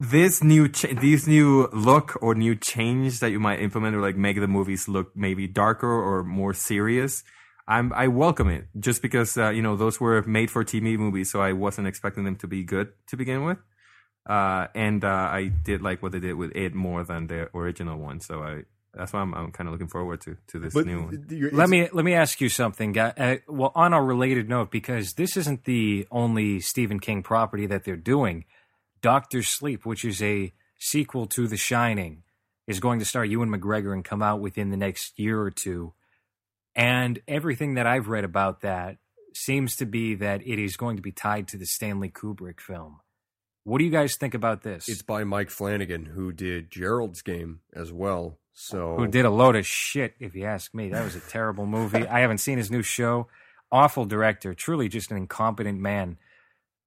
this 0.00 0.42
new, 0.42 0.68
these 0.68 1.28
new 1.28 1.68
look 1.72 2.20
or 2.20 2.34
new 2.34 2.56
change 2.56 3.20
that 3.20 3.30
you 3.30 3.38
might 3.38 3.60
implement 3.60 3.94
or 3.94 4.00
like 4.00 4.16
make 4.16 4.40
the 4.40 4.48
movies 4.48 4.88
look 4.88 5.16
maybe 5.16 5.46
darker 5.46 5.90
or 5.90 6.24
more 6.24 6.52
serious. 6.52 7.22
I'm, 7.68 7.92
I 7.92 8.08
welcome 8.08 8.48
it 8.48 8.66
just 8.78 9.02
because, 9.02 9.36
uh, 9.36 9.50
you 9.50 9.62
know, 9.62 9.76
those 9.76 10.00
were 10.00 10.22
made 10.22 10.50
for 10.50 10.64
TV 10.64 10.96
movies. 10.96 11.30
So 11.30 11.40
I 11.40 11.52
wasn't 11.52 11.88
expecting 11.88 12.24
them 12.24 12.36
to 12.36 12.46
be 12.46 12.62
good 12.62 12.92
to 13.08 13.16
begin 13.16 13.44
with. 13.44 13.58
Uh, 14.24 14.68
and, 14.74 15.04
uh, 15.04 15.08
I 15.08 15.48
did 15.48 15.82
like 15.82 16.02
what 16.02 16.12
they 16.12 16.20
did 16.20 16.34
with 16.34 16.54
it 16.54 16.74
more 16.74 17.04
than 17.04 17.26
the 17.26 17.48
original 17.56 17.98
one. 17.98 18.20
So 18.20 18.42
I, 18.42 18.62
that's 18.96 19.12
why 19.12 19.20
I'm, 19.20 19.34
I'm 19.34 19.52
kind 19.52 19.68
of 19.68 19.72
looking 19.72 19.88
forward 19.88 20.20
to, 20.22 20.36
to 20.48 20.58
this 20.58 20.74
But 20.74 20.86
new 20.86 21.02
one. 21.02 21.50
Let 21.52 21.68
me 21.68 21.88
let 21.92 22.04
me 22.04 22.14
ask 22.14 22.40
you 22.40 22.48
something, 22.48 22.92
guy. 22.92 23.12
Uh, 23.16 23.36
well, 23.46 23.72
on 23.74 23.92
a 23.92 24.02
related 24.02 24.48
note, 24.48 24.70
because 24.70 25.14
this 25.14 25.36
isn't 25.36 25.64
the 25.64 26.06
only 26.10 26.60
Stephen 26.60 26.98
King 26.98 27.22
property 27.22 27.66
that 27.66 27.84
they're 27.84 27.96
doing. 27.96 28.46
Doctor 29.02 29.42
Sleep, 29.42 29.84
which 29.84 30.04
is 30.04 30.22
a 30.22 30.52
sequel 30.78 31.26
to 31.26 31.46
The 31.46 31.58
Shining, 31.58 32.22
is 32.66 32.80
going 32.80 32.98
to 32.98 33.04
star 33.04 33.24
Ewan 33.24 33.50
McGregor 33.50 33.92
and 33.92 34.04
come 34.04 34.22
out 34.22 34.40
within 34.40 34.70
the 34.70 34.76
next 34.76 35.18
year 35.18 35.40
or 35.40 35.50
two. 35.50 35.92
And 36.76 37.20
everything 37.26 37.74
that 37.74 37.86
I've 37.86 38.08
read 38.08 38.24
about 38.24 38.60
that 38.60 38.98
seems 39.32 39.76
to 39.76 39.86
be 39.86 40.14
that 40.16 40.46
it 40.46 40.62
is 40.62 40.76
going 40.76 40.96
to 40.96 41.02
be 41.02 41.10
tied 41.10 41.48
to 41.48 41.56
the 41.56 41.66
Stanley 41.66 42.10
Kubrick 42.10 42.60
film. 42.60 43.00
What 43.64 43.78
do 43.78 43.84
you 43.84 43.90
guys 43.90 44.16
think 44.16 44.34
about 44.34 44.62
this? 44.62 44.88
It's 44.88 45.02
by 45.02 45.24
Mike 45.24 45.50
Flanagan, 45.50 46.04
who 46.04 46.32
did 46.32 46.70
Gerald's 46.70 47.22
Game 47.22 47.60
as 47.74 47.92
well. 47.92 48.38
So 48.52 48.96
who 48.96 49.06
did 49.06 49.24
a 49.24 49.30
load 49.30 49.56
of 49.56 49.66
shit, 49.66 50.14
if 50.20 50.34
you 50.36 50.44
ask 50.44 50.74
me. 50.74 50.90
That 50.90 51.02
was 51.02 51.16
a 51.16 51.20
terrible 51.20 51.66
movie. 51.66 52.06
I 52.06 52.20
haven't 52.20 52.38
seen 52.38 52.58
his 52.58 52.70
new 52.70 52.82
show. 52.82 53.26
Awful 53.72 54.04
director, 54.04 54.54
truly 54.54 54.88
just 54.88 55.10
an 55.10 55.16
incompetent 55.16 55.80
man. 55.80 56.18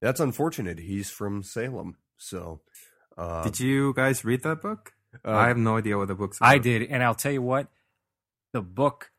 That's 0.00 0.20
unfortunate. 0.20 0.78
He's 0.78 1.10
from 1.10 1.42
Salem, 1.42 1.96
so. 2.16 2.60
Uh, 3.18 3.44
Did 3.44 3.60
you 3.60 3.92
guys 3.94 4.24
read 4.24 4.42
that 4.44 4.62
book? 4.62 4.94
uh, 5.24 5.32
I 5.32 5.48
have 5.48 5.58
no 5.58 5.76
idea 5.76 5.98
what 5.98 6.08
the 6.08 6.14
book's 6.14 6.38
about. 6.38 6.48
I 6.48 6.58
did, 6.58 6.82
and 6.90 7.02
I'll 7.02 7.14
tell 7.14 7.32
you 7.32 7.42
what, 7.42 7.68
the 8.52 8.62
book 8.62 9.10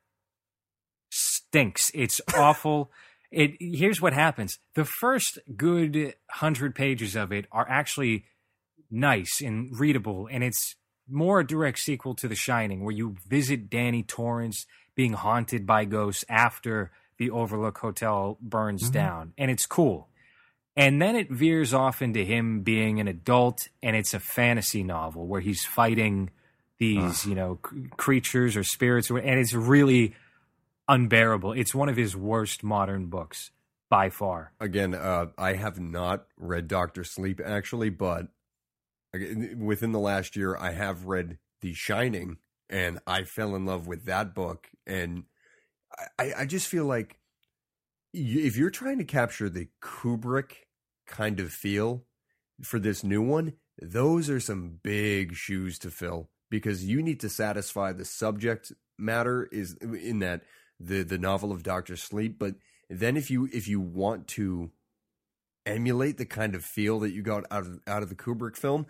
stinks. 1.52 1.92
It's 1.94 2.22
awful. 2.36 2.92
It 3.34 3.52
here's 3.62 4.02
what 4.02 4.12
happens. 4.12 4.60
The 4.76 4.84
first 4.84 5.40
good 5.56 6.16
hundred 6.32 6.76
pages 6.76 7.16
of 7.16 7.32
it 7.32 7.46
are 7.50 7.66
actually 7.70 8.26
nice 8.90 9.40
and 9.40 9.72
readable, 9.80 10.28
and 10.30 10.44
it's 10.44 10.76
more 11.10 11.40
a 11.40 11.48
direct 11.48 11.80
sequel 11.80 12.14
to 12.16 12.28
The 12.28 12.36
Shining, 12.36 12.84
where 12.84 12.94
you 12.94 13.16
visit 13.30 13.70
Danny 13.70 14.04
Torrance 14.04 14.66
being 14.96 15.14
haunted 15.14 15.66
by 15.66 15.86
ghosts 15.86 16.26
after 16.28 16.92
the 17.18 17.30
Overlook 17.30 17.78
Hotel 17.78 18.38
burns 18.42 18.84
mm-hmm. 18.84 18.92
down, 18.92 19.34
and 19.38 19.50
it's 19.50 19.66
cool. 19.66 20.10
And 20.76 21.02
then 21.02 21.16
it 21.16 21.32
veers 21.32 21.74
off 21.74 22.02
into 22.02 22.26
him 22.26 22.64
being 22.64 23.00
an 23.00 23.08
adult, 23.08 23.70
and 23.82 23.96
it's 23.96 24.14
a 24.14 24.20
fantasy 24.20 24.84
novel 24.84 25.26
where 25.26 25.40
he's 25.40 25.64
fighting 25.64 26.32
these, 26.80 27.26
you 27.26 27.36
know, 27.36 27.60
c- 27.66 27.88
creatures 27.96 28.58
or 28.58 28.66
spirits, 28.66 29.10
or- 29.10 29.20
and 29.20 29.40
it's 29.40 29.54
really 29.54 30.16
unbearable. 30.92 31.54
It's 31.54 31.74
one 31.74 31.90
of 31.90 31.96
his 31.96 32.16
worst 32.16 32.64
modern 32.64 33.06
books 33.08 33.52
by 33.90 34.10
far. 34.10 34.54
again, 34.60 34.94
uh, 34.94 35.28
I 35.38 35.54
have 35.54 35.80
not 35.80 36.28
read 36.38 36.68
Doctor 36.68 37.04
Sleep 37.04 37.42
actually, 37.44 37.90
but 37.90 38.28
within 39.58 39.92
the 39.92 40.00
last 40.00 40.36
year, 40.36 40.56
I 40.56 40.72
have 40.72 41.06
read 41.06 41.38
The 41.62 41.74
Shining, 41.74 42.38
and 42.70 43.00
I 43.06 43.24
fell 43.24 43.56
in 43.56 43.66
love 43.66 43.88
with 43.88 44.06
that 44.06 44.34
book. 44.34 44.70
And 44.88 45.26
I- 46.18 46.34
I, 46.38 46.46
just 46.46 46.68
feel 46.68 46.86
like 46.86 47.20
if 48.14 48.56
you're 48.56 48.70
trying 48.70 48.98
to 49.00 49.04
capture 49.04 49.50
the 49.50 49.68
Kubrick 49.82 50.68
kind 51.06 51.42
of 51.42 51.52
feel 51.52 52.06
for 52.64 52.80
this 52.80 53.04
new 53.04 53.22
one, 53.22 53.54
those 53.82 54.30
are 54.30 54.40
some 54.40 54.80
big 54.82 55.36
shoes 55.36 55.78
to 55.80 55.92
fill 55.92 56.30
because 56.50 56.86
you 56.86 57.02
need 57.02 57.20
to 57.22 57.30
satisfy 57.30 57.92
the 57.92 58.06
subject 58.06 58.72
matter 58.98 59.50
is 59.52 59.74
in 59.74 60.20
that 60.20 60.44
the 60.84 61.04
the 61.04 61.18
novel 61.18 61.52
of 61.52 61.64
Doctor 61.64 61.96
Sleep, 61.96 62.38
but 62.40 62.56
then 62.90 63.18
if 63.18 63.30
you 63.32 63.48
if 63.54 63.68
you 63.68 63.80
want 63.80 64.28
to 64.30 64.72
emulate 65.66 66.18
the 66.18 66.26
kind 66.26 66.56
of 66.56 66.64
feel 66.66 67.00
that 67.00 67.12
you 67.12 67.22
got 67.22 67.46
out 67.52 67.66
of 67.66 67.80
out 67.88 68.04
of 68.04 68.10
the 68.10 68.16
Kubrick 68.16 68.56
film, 68.56 68.86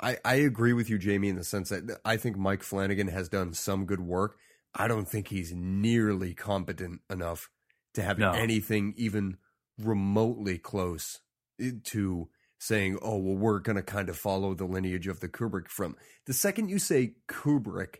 I 0.00 0.18
I 0.24 0.34
agree 0.36 0.72
with 0.72 0.88
you, 0.90 0.98
Jamie, 0.98 1.28
in 1.28 1.36
the 1.36 1.44
sense 1.44 1.70
that 1.70 2.00
I 2.04 2.16
think 2.16 2.36
Mike 2.36 2.62
Flanagan 2.62 3.08
has 3.08 3.28
done 3.28 3.54
some 3.54 3.86
good 3.86 4.00
work. 4.00 4.36
I 4.74 4.86
don't 4.86 5.08
think 5.08 5.28
he's 5.28 5.52
nearly 5.52 6.34
competent 6.34 7.00
enough 7.10 7.50
to 7.94 8.02
have 8.02 8.18
No. 8.18 8.32
anything 8.32 8.94
even 8.96 9.38
remotely 9.78 10.58
close 10.58 11.20
eh, 11.60 11.72
to 11.84 12.28
saying, 12.58 12.98
"Oh, 13.02 13.16
well, 13.18 13.36
we're 13.36 13.58
going 13.58 13.76
to 13.76 13.82
kind 13.82 14.08
of 14.08 14.16
follow 14.16 14.54
the 14.54 14.66
lineage 14.66 15.08
of 15.08 15.20
the 15.20 15.28
Kubrick 15.28 15.68
from." 15.68 15.96
The 16.26 16.34
second 16.34 16.68
you 16.68 16.78
say 16.78 17.14
Kubrick, 17.26 17.96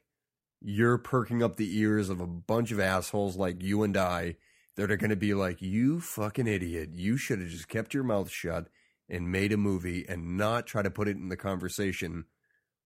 you're 0.61 0.99
perking 0.99 1.43
up 1.43 1.57
the 1.57 1.79
ears 1.79 2.09
of 2.11 2.21
a 2.21 2.27
bunch 2.27 2.71
of 2.71 2.81
assholes 2.81 3.37
like 3.37 3.63
you 3.63 3.83
and 3.83 3.97
I 3.97 4.37
that 4.77 4.91
are 4.91 4.97
going 4.97 5.11
to 5.11 5.17
be 5.17 5.35
like, 5.35 5.61
"You 5.61 6.01
fucking 6.01 6.47
idiot! 6.47 6.91
You 6.93 7.17
should 7.17 7.41
have 7.41 7.49
just 7.49 7.69
kept 7.69 7.95
your 7.95 8.05
mouth 8.05 8.31
shut 8.31 8.69
and 9.09 9.33
made 9.33 9.53
a 9.53 9.57
movie 9.57 10.07
and 10.09 10.37
not 10.37 10.67
try 10.67 10.83
to 10.83 10.91
put 10.91 11.09
it 11.09 11.17
in 11.17 11.29
the 11.29 11.37
conversation 11.37 12.27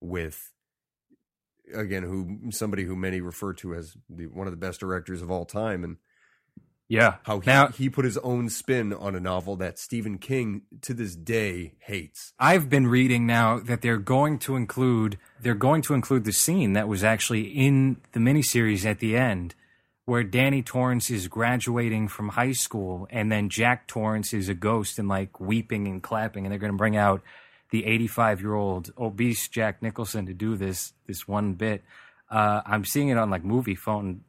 with." 0.00 0.52
Again, 1.72 2.02
who 2.02 2.50
somebody 2.50 2.84
who 2.84 2.94
many 2.94 3.20
refer 3.20 3.54
to 3.54 3.74
as 3.74 3.96
the, 4.08 4.26
one 4.26 4.46
of 4.46 4.52
the 4.52 4.58
best 4.58 4.80
directors 4.80 5.22
of 5.22 5.30
all 5.30 5.46
time, 5.46 5.82
and 5.82 5.96
Yeah. 6.88 7.16
how 7.22 7.40
he, 7.40 7.46
now 7.50 7.68
he 7.68 7.88
put 7.88 8.04
his 8.04 8.18
own 8.18 8.48
spin 8.50 8.92
on 8.92 9.14
a 9.14 9.20
novel 9.20 9.56
that 9.56 9.78
Stephen 9.78 10.18
King 10.18 10.62
to 10.82 10.92
this 10.92 11.16
day 11.16 11.74
hates. 11.78 12.32
I've 12.38 12.68
been 12.68 12.86
reading 12.86 13.26
now 13.26 13.58
that 13.58 13.82
they're 13.82 13.96
going 13.96 14.38
to 14.40 14.56
include 14.56 15.18
they're 15.40 15.54
going 15.54 15.82
to 15.82 15.94
include 15.94 16.24
the 16.24 16.32
scene 16.32 16.74
that 16.74 16.88
was 16.88 17.02
actually 17.02 17.42
in 17.42 17.98
the 18.12 18.20
miniseries 18.20 18.84
at 18.84 18.98
the 18.98 19.16
end 19.16 19.54
where 20.04 20.22
Danny 20.22 20.62
Torrance 20.62 21.10
is 21.10 21.28
graduating 21.28 22.08
from 22.08 22.30
high 22.30 22.52
school 22.52 23.06
and 23.10 23.32
then 23.32 23.48
Jack 23.48 23.86
Torrance 23.86 24.34
is 24.34 24.50
a 24.50 24.54
ghost 24.54 24.98
and 24.98 25.08
like 25.08 25.40
weeping 25.40 25.88
and 25.88 26.02
clapping 26.02 26.44
and 26.44 26.52
they're 26.52 26.58
going 26.58 26.72
to 26.72 26.78
bring 26.78 26.96
out 26.96 27.22
the 27.70 27.86
85 27.86 28.40
year 28.40 28.54
old 28.54 28.92
obese 28.98 29.48
Jack 29.48 29.82
Nicholson 29.82 30.26
to 30.26 30.34
do 30.34 30.56
this 30.56 30.92
this 31.06 31.26
one 31.26 31.54
bit. 31.54 31.82
Uh, 32.30 32.60
I'm 32.66 32.84
seeing 32.84 33.08
it 33.08 33.16
on 33.16 33.30
like 33.30 33.42
Moviefone 33.42 34.20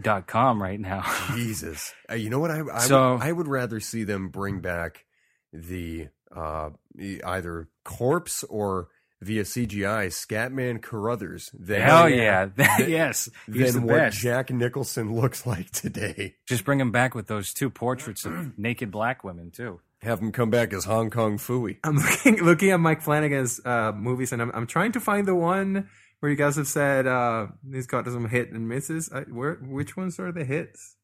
dot 0.00 0.26
com 0.26 0.62
right 0.62 0.80
now. 0.80 1.02
Jesus. 1.34 1.92
Uh, 2.10 2.14
you 2.14 2.30
know 2.30 2.38
what? 2.38 2.50
I 2.50 2.62
I, 2.72 2.78
So- 2.80 3.14
would, 3.14 3.22
I 3.22 3.32
would 3.32 3.48
rather 3.48 3.80
see 3.80 4.04
them 4.04 4.28
bring 4.28 4.60
back 4.60 5.04
the 5.52 6.08
uh, 6.34 6.70
either 6.98 7.68
corpse 7.84 8.44
or 8.44 8.88
via 9.22 9.42
CGI 9.42 10.06
Scatman 10.06 10.80
Crothers 10.80 11.50
than, 11.52 11.82
Hell 11.82 12.08
yeah! 12.08 12.48
yes, 12.78 13.28
he's 13.52 13.74
the 13.74 13.80
than 13.80 13.86
what 13.88 13.96
best. 13.96 14.18
Jack 14.18 14.50
Nicholson 14.50 15.14
looks 15.20 15.44
like 15.46 15.70
today. 15.72 16.36
Just 16.46 16.64
bring 16.64 16.80
him 16.80 16.90
back 16.92 17.14
with 17.14 17.26
those 17.26 17.52
two 17.52 17.68
portraits 17.68 18.24
of 18.24 18.52
naked 18.58 18.90
black 18.90 19.22
women 19.24 19.50
too. 19.50 19.80
Have 20.02 20.20
him 20.20 20.32
come 20.32 20.48
back 20.48 20.72
as 20.72 20.84
Hong 20.86 21.10
Kong 21.10 21.36
Phooey. 21.36 21.76
I'm 21.84 21.96
looking 21.96 22.36
looking 22.42 22.70
at 22.70 22.80
Mike 22.80 23.02
Flanagan's 23.02 23.60
uh, 23.66 23.92
movies, 23.92 24.32
and 24.32 24.40
I'm 24.40 24.50
I'm 24.54 24.66
trying 24.66 24.92
to 24.92 25.00
find 25.00 25.26
the 25.28 25.34
one 25.34 25.88
where 26.20 26.30
you 26.30 26.36
guys 26.36 26.56
have 26.56 26.68
said 26.68 27.06
uh, 27.06 27.48
he's 27.72 27.86
got 27.86 28.04
some 28.06 28.28
hit 28.28 28.50
and 28.52 28.68
misses. 28.68 29.10
I, 29.12 29.22
where 29.22 29.54
which 29.56 29.96
ones 29.96 30.18
are 30.18 30.32
the 30.32 30.44
hits? 30.44 30.96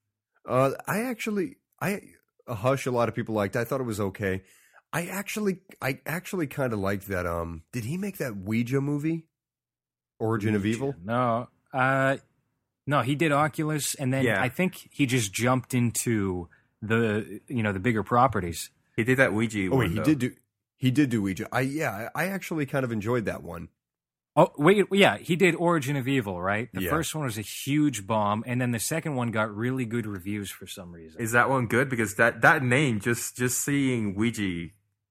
Uh, 0.49 0.71
I 0.87 1.01
actually, 1.03 1.57
I 1.81 2.01
a 2.47 2.55
hush. 2.55 2.87
A 2.87 2.91
lot 2.91 3.09
of 3.09 3.15
people 3.15 3.35
liked. 3.35 3.57
I 3.57 3.65
thought 3.65 3.81
it 3.81 3.85
was 3.85 4.01
okay. 4.01 4.43
I 4.93 5.07
actually, 5.07 5.59
I 5.83 5.99
actually 6.07 6.47
kind 6.47 6.73
of 6.73 6.79
liked 6.79 7.09
that. 7.09 7.27
Um, 7.27 7.63
did 7.73 7.85
he 7.85 7.97
make 7.99 8.19
that 8.19 8.37
Ouija 8.37 8.81
movie, 8.81 9.27
Origin 10.19 10.55
of 10.55 10.65
Evil? 10.65 10.95
No, 11.05 11.49
uh, 11.75 12.19
no, 12.87 13.03
he 13.03 13.15
did 13.17 13.33
Oculus, 13.33 13.95
and 13.97 14.13
then 14.15 14.25
Yeah. 14.25 14.41
I 14.41 14.49
think 14.49 14.89
he 14.93 15.07
just 15.07 15.33
jumped 15.33 15.75
into 15.75 16.49
the 16.81 17.41
you 17.49 17.63
know 17.63 17.73
the 17.73 17.81
bigger 17.81 18.03
properties. 18.03 18.71
He 18.97 19.03
did 19.05 19.19
that 19.19 19.33
Ouija. 19.33 19.69
Oh 19.73 19.77
wait, 19.79 19.91
he 19.91 19.97
though. 19.97 20.05
did 20.05 20.19
do. 20.21 20.31
He 20.77 20.91
did 20.91 21.11
do 21.11 21.23
Ouija. 21.23 21.49
I 21.51 21.61
yeah, 21.63 22.09
I 22.15 22.25
I 22.25 22.29
actually 22.29 22.67
kind 22.67 22.85
of 22.85 22.93
enjoyed 22.93 23.25
that 23.25 23.43
one. 23.43 23.69
Oh 24.37 24.53
wait, 24.59 24.85
yeah, 24.93 25.17
he 25.17 25.35
did 25.35 25.55
Origin 25.55 25.97
of 25.97 26.07
Evil, 26.07 26.41
right? 26.43 26.69
The 26.75 26.83
Yeah. 26.83 26.91
first 26.91 27.15
one 27.15 27.25
was 27.25 27.39
a 27.39 27.43
huge 27.43 28.07
bomb, 28.07 28.45
and 28.47 28.61
then 28.61 28.71
the 28.71 28.79
second 28.79 29.15
one 29.15 29.31
got 29.31 29.55
really 29.55 29.87
good 29.87 30.07
reviews 30.07 30.51
for 30.51 30.67
some 30.67 30.93
reason. 30.93 31.23
Is 31.23 31.33
that 31.33 31.49
one 31.49 31.67
good? 31.67 31.89
Because 31.89 32.17
that 32.17 32.43
that 32.43 32.63
name 32.63 33.01
just 33.01 33.37
just 33.37 33.65
seeing 33.65 34.15
Ouija 34.15 34.69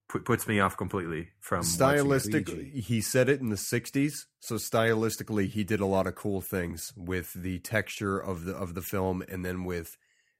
put, 0.08 0.26
puts 0.26 0.48
me 0.48 0.60
off 0.60 0.78
completely 0.78 1.30
from 1.40 1.60
watching 1.60 1.80
it. 1.80 1.80
Stylistically, 1.80 2.74
he 2.84 3.02
said 3.02 3.28
it 3.28 3.42
in 3.42 3.50
the 3.50 3.56
'60s, 3.56 4.26
so 4.40 4.56
stylistically, 4.56 5.50
he 5.50 5.64
did 5.64 5.80
a 5.80 5.88
lot 5.88 6.06
of 6.06 6.14
cool 6.14 6.42
things 6.42 6.94
with 6.96 7.34
the 7.34 7.58
texture 7.60 8.20
of 8.20 8.46
the 8.46 8.54
of 8.54 8.76
the 8.76 8.84
film, 8.84 9.24
and 9.28 9.44
then 9.44 9.64
with 9.64 9.98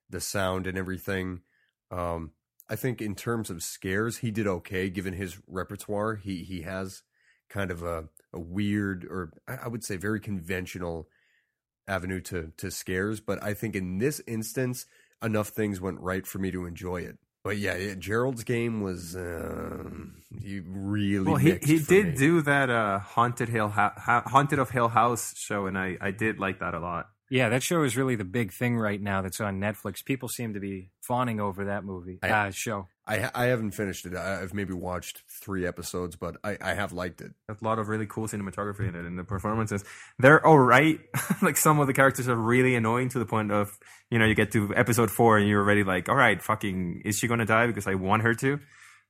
the 0.10 0.22
sound 0.22 0.68
and 0.68 0.78
everything. 0.78 1.42
Um, 1.90 2.32
I 2.70 2.76
think 2.76 3.02
in 3.02 3.16
terms 3.16 3.50
of 3.50 3.64
scares, 3.64 4.18
he 4.18 4.30
did 4.30 4.46
okay 4.46 4.92
given 4.92 5.14
his 5.14 5.40
repertoire. 5.48 6.16
He 6.16 6.44
he 6.44 6.62
has 6.62 7.02
kind 7.50 7.72
of 7.72 7.84
a, 7.84 8.06
a 8.36 8.40
weird, 8.40 9.06
or 9.06 9.32
I 9.48 9.68
would 9.68 9.84
say 9.84 9.96
very 9.96 10.20
conventional 10.20 11.08
avenue 11.88 12.22
to 12.22 12.52
to 12.58 12.70
scares. 12.70 13.20
But 13.20 13.42
I 13.42 13.54
think 13.54 13.76
in 13.76 13.98
this 13.98 14.22
instance, 14.28 14.86
enough 15.24 15.50
things 15.50 15.82
went 15.82 16.00
right 16.02 16.28
for 16.28 16.40
me 16.40 16.52
to 16.52 16.66
enjoy 16.66 17.02
it. 17.02 17.18
But 17.44 17.58
yeah, 17.58 17.76
yeah 17.76 17.94
Gerald's 17.96 18.44
game 18.44 18.82
was 18.82 19.16
um, 19.16 20.16
he 20.42 20.60
really 20.60 21.26
Well, 21.26 21.36
he 21.36 21.58
he 21.62 21.80
did 21.80 22.08
me. 22.08 22.16
do 22.16 22.42
that 22.42 22.70
uh, 22.70 23.00
haunted 23.00 23.50
Hill 23.50 23.70
ha- 23.70 24.24
haunted 24.26 24.60
of 24.60 24.72
Hill 24.72 24.90
House 24.90 25.34
show, 25.38 25.66
and 25.68 25.78
I 25.78 25.98
I 26.02 26.12
did 26.12 26.40
like 26.40 26.60
that 26.60 26.74
a 26.74 26.80
lot. 26.80 27.08
Yeah, 27.30 27.50
that 27.50 27.64
show 27.64 27.82
is 27.84 27.98
really 27.98 28.16
the 28.16 28.24
big 28.26 28.52
thing 28.52 28.78
right 28.78 29.02
now. 29.02 29.22
That's 29.22 29.42
on 29.42 29.60
Netflix. 29.60 30.06
People 30.06 30.30
seem 30.30 30.54
to 30.54 30.60
be 30.60 30.92
fawning 31.02 31.40
over 31.40 31.66
that 31.66 31.84
movie 31.84 32.20
I- 32.22 32.30
uh, 32.30 32.52
show. 32.52 32.88
I 33.08 33.30
I 33.36 33.46
haven't 33.46 33.72
finished 33.72 34.06
it. 34.08 34.16
I- 34.16 34.42
I've 34.42 34.54
maybe 34.54 34.74
watched 34.74 35.24
three 35.30 35.66
episodes, 35.68 36.16
but 36.16 36.38
I, 36.44 36.58
I 36.62 36.74
have 36.74 36.92
liked 36.92 37.22
it. 37.22 37.34
a 37.50 37.56
lot 37.62 37.78
of 37.80 37.88
really 37.88 38.06
cool 38.08 38.28
cinematography 38.28 38.88
in 38.90 38.96
it 38.96 39.06
and 39.06 39.18
the 39.18 39.24
performances 39.24 39.84
they're 40.20 40.44
all 40.46 40.58
right 40.60 41.00
like 41.42 41.58
some 41.58 41.80
of 41.80 41.86
the 41.88 41.94
characters 41.94 42.28
are 42.28 42.36
really 42.36 42.76
annoying 42.76 43.10
to 43.10 43.20
the 43.20 43.26
point 43.26 43.52
of 43.52 43.78
you 44.10 44.18
know 44.20 44.26
you 44.26 44.34
get 44.36 44.52
to 44.52 44.74
episode 44.76 45.12
four 45.12 45.38
and 45.38 45.48
you're 45.48 45.62
already 45.62 45.84
like 45.84 46.10
all 46.10 46.16
right 46.16 46.42
fucking 46.42 47.02
is 47.06 47.18
she 47.20 47.28
gonna 47.28 47.46
die 47.46 47.68
because 47.68 47.86
i 47.88 47.94
want 47.96 48.24
her 48.24 48.34
to 48.34 48.60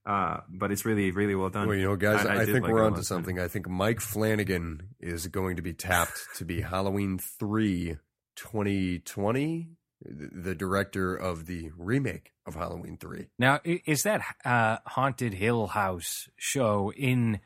uh 0.06 0.38
but 0.48 0.72
it's 0.72 0.86
really 0.86 1.12
really 1.12 1.36
well 1.36 1.50
done 1.50 1.68
Well, 1.68 1.78
you 1.78 1.86
know, 1.86 1.96
guys, 1.96 2.26
I, 2.26 2.46
did 2.46 2.54
think 2.54 2.64
like 2.66 2.74
we're 2.74 2.86
onto 2.86 2.98
lot. 2.98 3.06
something. 3.06 3.40
I 3.40 3.48
think 3.48 3.68
Mike 3.68 4.00
Flanagan 4.02 4.90
is 5.00 5.28
going 5.28 5.56
to 5.56 5.62
be 5.62 5.74
tapped 5.74 6.20
to 6.36 6.46
be 6.46 6.62
Halloween 6.62 7.18
3 7.18 7.98
2020, 8.36 9.70
the 10.06 10.30
the 10.34 10.56
director 10.56 11.16
of 11.16 11.46
the 11.46 11.72
remake 11.78 12.34
of 12.46 12.56
Halloween 12.56 12.98
3. 12.98 13.28
Now, 13.40 13.60
is 13.64 14.04
that 14.04 14.22
uh, 14.44 14.78
Haunted 14.86 15.34
Hill 15.34 15.68
House 15.68 16.30
show 16.38 16.92
in 16.96 17.40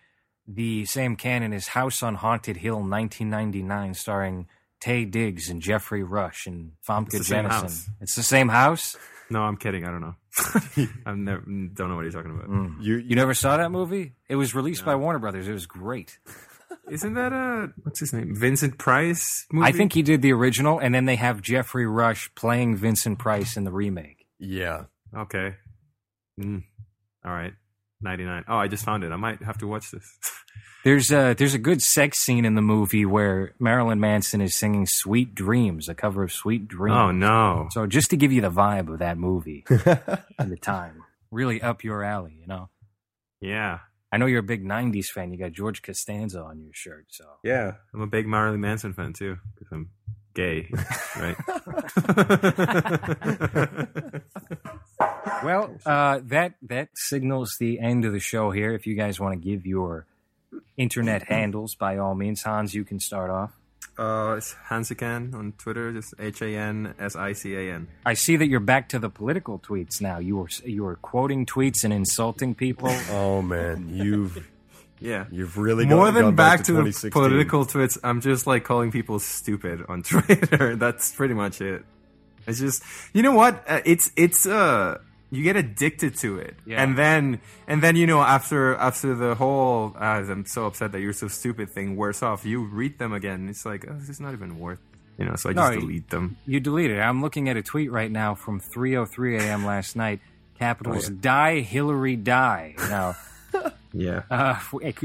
the 0.48 0.86
same 0.86 1.16
canon 1.16 1.54
as 1.54 1.68
House 1.70 2.02
on 2.04 2.16
Haunted 2.16 2.58
Hill 2.58 2.78
1999, 2.78 3.94
starring 3.94 4.48
Taye 4.82 5.10
Diggs 5.10 5.50
and 5.50 5.62
Geoffrey 5.62 6.04
Rush 6.04 6.48
and 6.48 6.72
Famke 6.88 7.12
the 7.12 7.24
same 7.24 7.46
Janssen? 7.46 7.50
house. 7.50 7.90
It's 8.02 8.16
the 8.16 8.24
same 8.24 8.50
house? 8.50 8.98
No 9.30 9.42
i'm 9.42 9.58
kidding 9.58 9.86
i 9.86 9.92
don't 9.92 10.02
know 10.02 10.16
i've 11.06 11.18
never 11.18 11.42
don't 11.42 11.90
know 11.90 11.96
what 11.96 12.02
you're 12.04 12.12
talking 12.12 12.32
about 12.32 12.82
You, 12.82 12.98
You 12.98 13.16
never 13.16 13.34
saw 13.34 13.58
that 13.58 13.72
movie? 13.72 14.14
It 14.28 14.36
was 14.36 14.56
released 14.56 14.86
by 14.86 14.96
Warner 14.96 15.20
Brothers. 15.20 15.48
It 15.48 15.54
was 15.54 15.66
great. 15.66 16.20
isn't 16.90 17.14
that 17.16 17.34
a 17.34 17.72
what's 17.84 18.00
his 18.00 18.14
name 18.14 18.36
vincent 18.36 18.78
price 18.78 19.46
movie? 19.52 19.68
I 19.68 19.72
think 19.72 19.94
he 19.94 20.02
did 20.02 20.22
the 20.22 20.32
original, 20.34 20.80
and 20.80 20.94
then 20.94 21.06
they 21.06 21.16
have 21.18 21.42
Geoffrey 21.42 21.86
Rush 21.88 22.34
playing 22.36 22.76
Vincent 22.78 23.20
Price 23.20 23.58
in 23.58 23.64
the 23.64 23.72
remake. 23.72 24.26
yeah. 24.40 24.86
okay 25.16 25.56
mm. 26.40 26.64
all 27.26 27.32
right 27.32 27.54
99 28.02 28.46
oh 28.48 28.58
i 28.58 28.68
just 28.68 28.86
found 28.86 29.04
it 29.04 29.12
i 29.12 29.16
might 29.18 29.42
have 29.42 29.58
to 29.58 29.68
watch 29.68 29.90
this 29.92 30.20
There's 30.84 31.12
a 31.12 31.36
there's 31.38 31.54
a 31.54 31.60
good 31.60 31.82
sex 31.82 32.20
scene 32.20 32.46
in 32.46 32.56
the 32.56 32.62
movie 32.62 33.06
where 33.06 33.54
Marilyn 33.60 34.00
Manson 34.00 34.42
is 34.42 34.56
singing 34.56 34.86
"Sweet 34.88 35.36
Dreams," 35.36 35.90
a 35.90 35.96
cover 35.96 36.24
of 36.24 36.32
"Sweet 36.32 36.68
Dreams." 36.68 36.98
oh 36.98 37.12
no 37.12 37.68
So 37.72 37.86
just 37.86 38.10
to 38.12 38.18
give 38.18 38.32
you 38.32 38.42
the 38.42 38.52
vibe 38.52 38.92
of 38.92 39.00
that 39.00 39.18
movie 39.18 39.66
and 39.70 40.52
the 40.52 40.58
time, 40.58 41.04
really 41.32 41.62
up 41.62 41.84
your 41.84 42.04
alley, 42.04 42.38
you 42.40 42.48
know. 42.48 42.70
yeah 43.42 43.80
I 44.12 44.18
know 44.18 44.26
you're 44.26 44.40
a 44.40 44.44
big 44.44 44.66
'90s 44.66 45.08
fan. 45.08 45.32
You 45.32 45.38
got 45.38 45.52
George 45.52 45.84
Costanza 45.84 46.42
on 46.42 46.60
your 46.60 46.72
shirt, 46.74 47.06
so 47.10 47.26
Yeah, 47.44 47.74
I'm 47.94 48.02
a 48.02 48.08
big 48.08 48.26
Marilyn 48.26 48.62
Manson 48.62 48.94
fan 48.94 49.14
too 49.14 49.38
because 49.54 49.68
I'm 49.72 49.90
gay, 50.34 50.70
right? 51.20 51.36
well, 55.44 55.76
uh, 55.86 56.20
that 56.26 56.54
that 56.64 56.90
signals 56.96 57.56
the 57.60 57.80
end 57.80 58.06
of 58.06 58.14
the 58.14 58.20
show 58.20 58.52
here. 58.52 58.74
If 58.74 58.88
you 58.88 58.96
guys 58.96 59.20
want 59.20 59.34
to 59.34 59.40
give 59.50 59.66
your 59.66 60.06
internet 60.78 61.24
handles, 61.24 61.76
by 61.76 61.98
all 61.98 62.16
means, 62.16 62.44
Hans, 62.44 62.74
you 62.74 62.84
can 62.84 63.00
start 63.00 63.30
off. 63.30 63.52
uh, 63.98 64.36
it's 64.38 64.56
Hansican 64.70 65.34
on 65.34 65.54
Twitter, 65.58 65.92
just 65.92 66.14
H 66.20 66.42
A 66.42 66.56
N 66.56 66.94
S 67.00 67.16
I 67.16 67.34
C 67.34 67.56
A 67.56 67.74
N. 67.74 67.88
I 68.06 68.14
see 68.14 68.38
that 68.38 68.48
you're 68.48 68.60
back 68.62 68.88
to 68.90 69.00
the 69.00 69.10
political 69.10 69.60
tweets 69.60 70.00
now. 70.02 70.20
You 70.20 70.38
were 70.38 70.50
you 70.66 70.84
were 70.84 70.96
quoting 70.96 71.46
tweets 71.46 71.84
and 71.84 71.92
insulting 71.94 72.56
people. 72.56 72.90
Oh 73.12 73.42
man, 73.42 73.90
you've 73.90 74.48
Yeah. 75.02 75.26
you've 75.32 75.58
really 75.58 75.86
More 75.86 76.06
gone, 76.06 76.14
than 76.14 76.24
gone 76.24 76.36
back, 76.36 76.58
back, 76.60 76.66
to, 76.68 76.74
the 76.84 77.10
political 77.12 77.66
tweets, 77.66 77.98
I'm 78.04 78.20
just 78.22 78.46
like 78.48 78.64
calling 78.66 78.92
people 78.92 79.18
stupid 79.20 79.86
on 79.88 80.04
Twitter. 80.12 80.76
That's 80.76 81.14
pretty 81.16 81.34
much 81.34 81.62
it. 81.62 81.86
It's 82.48 82.60
just, 82.60 82.84
you 83.14 83.22
know 83.22 83.34
what? 83.34 83.64
Uh, 83.68 83.80
it's 83.86 84.12
it's 84.18 84.46
uh, 84.46 84.98
you 85.32 85.44
get 85.44 85.56
addicted 85.56 86.16
to 86.20 86.38
it, 86.40 86.56
Yeah. 86.66 86.82
and 86.84 86.98
then 86.98 87.40
and 87.68 87.82
then 87.84 87.96
you 87.96 88.08
know 88.08 88.22
after 88.22 88.76
after 88.76 89.14
the 89.16 89.36
whole 89.36 89.96
uh, 89.96 90.24
I'm 90.30 90.46
so 90.46 90.66
upset 90.66 90.92
that 90.94 91.02
you're 91.02 91.14
so 91.14 91.28
stupid 91.28 91.70
thing 91.70 91.96
wears 91.96 92.22
off, 92.24 92.46
you 92.46 92.64
read 92.64 92.98
them 93.00 93.14
again. 93.14 93.48
It's 93.50 93.66
like 93.66 93.86
oh, 93.90 93.94
this 93.94 94.10
is 94.10 94.20
not 94.20 94.34
even 94.34 94.58
worth, 94.60 94.80
you 95.18 95.26
know. 95.26 95.36
So 95.36 95.50
I 95.50 95.54
just 95.54 95.74
No, 95.74 95.80
delete 95.80 96.10
them. 96.10 96.38
You 96.46 96.60
deleted 96.60 96.98
it. 96.98 97.02
I'm 97.02 97.22
looking 97.22 97.48
at 97.50 97.58
a 97.58 97.62
tweet 97.62 97.92
right 97.92 98.12
now 98.12 98.36
from 98.36 98.60
3:03 98.60 99.40
a.m. 99.42 99.66
last 99.66 99.96
night. 99.96 100.20
Capitals 100.58 101.08
die, 101.10 101.62
Hillary 101.62 102.18
die. 102.18 102.76
Now, 102.90 103.16
Yeah. 103.94 104.24
uh, 104.30 104.60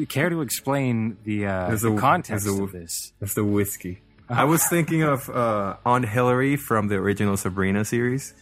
care 0.09 0.28
to 0.28 0.40
explain 0.42 1.16
the, 1.24 1.46
uh, 1.46 1.74
the 1.76 1.94
a- 1.94 1.98
context 1.98 2.46
a- 2.48 2.62
of 2.62 2.72
this? 2.72 3.12
That's 3.20 3.34
the 3.34 3.44
whiskey. 3.44 4.01
I 4.28 4.44
was 4.44 4.66
thinking 4.66 5.02
of 5.05 5.30
uh, 5.30 5.76
Aunt 5.86 6.09
Hillary 6.09 6.56
from 6.56 6.88
the 6.88 6.96
original 6.96 7.36
Sabrina 7.36 7.84
series. 7.84 8.34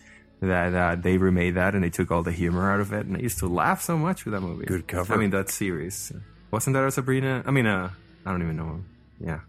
That 0.43 0.74
uh, 0.74 0.97
they 0.97 1.19
remade 1.19 1.55
that 1.55 1.74
and 1.77 1.85
they 1.85 1.90
took 1.90 2.10
all 2.10 2.24
the 2.24 2.32
humor 2.32 2.70
out 2.73 2.81
of 2.81 2.93
it, 2.93 3.06
and 3.06 3.16
I 3.16 3.20
used 3.20 3.39
to 3.39 3.47
laugh 3.47 3.81
so 3.81 3.97
much 3.97 4.24
with 4.24 4.35
that 4.35 4.40
movie. 4.40 4.64
Good 4.66 4.89
cover. 4.89 5.14
I 5.14 5.16
mean, 5.16 5.31
that 5.31 5.48
series 5.48 6.12
wasn't 6.52 6.74
that 6.74 6.85
a 6.85 6.90
Sabrina? 6.93 7.43
I 7.44 7.51
mean, 7.51 7.66
uh, 7.66 7.90
I 8.24 8.31
don't 8.31 8.43
even 8.43 8.56
know. 8.56 8.85
Yeah, 9.19 9.40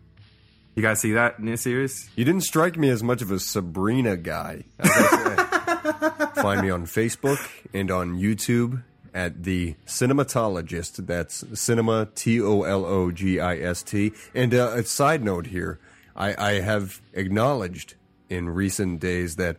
you 0.73 0.81
guys 0.81 0.99
see 0.99 1.11
that 1.11 1.39
new 1.39 1.57
series? 1.57 2.09
You 2.15 2.25
didn't 2.25 2.41
strike 2.41 2.77
me 2.77 2.89
as 2.89 3.03
much 3.03 3.21
of 3.21 3.29
a 3.29 3.39
Sabrina 3.39 4.17
guy. 4.17 4.63
I 4.79 4.87
gotta 4.87 6.27
say. 6.35 6.41
Find 6.41 6.61
me 6.61 6.69
on 6.69 6.85
Facebook 6.85 7.39
and 7.73 7.91
on 7.91 8.17
YouTube 8.17 8.83
at 9.13 9.43
the 9.43 9.75
Cinematologist. 9.85 11.05
That's 11.05 11.43
cinema 11.59 12.07
T 12.15 12.41
O 12.41 12.63
L 12.63 12.85
O 12.85 13.11
G 13.11 13.39
I 13.39 13.57
S 13.57 13.83
T. 13.83 14.13
And 14.33 14.53
uh, 14.53 14.71
a 14.75 14.83
side 14.83 15.23
note 15.23 15.47
here, 15.47 15.79
I, 16.15 16.51
I 16.51 16.51
have 16.61 17.01
acknowledged 17.13 17.95
in 18.29 18.49
recent 18.49 18.99
days 18.99 19.35
that 19.35 19.57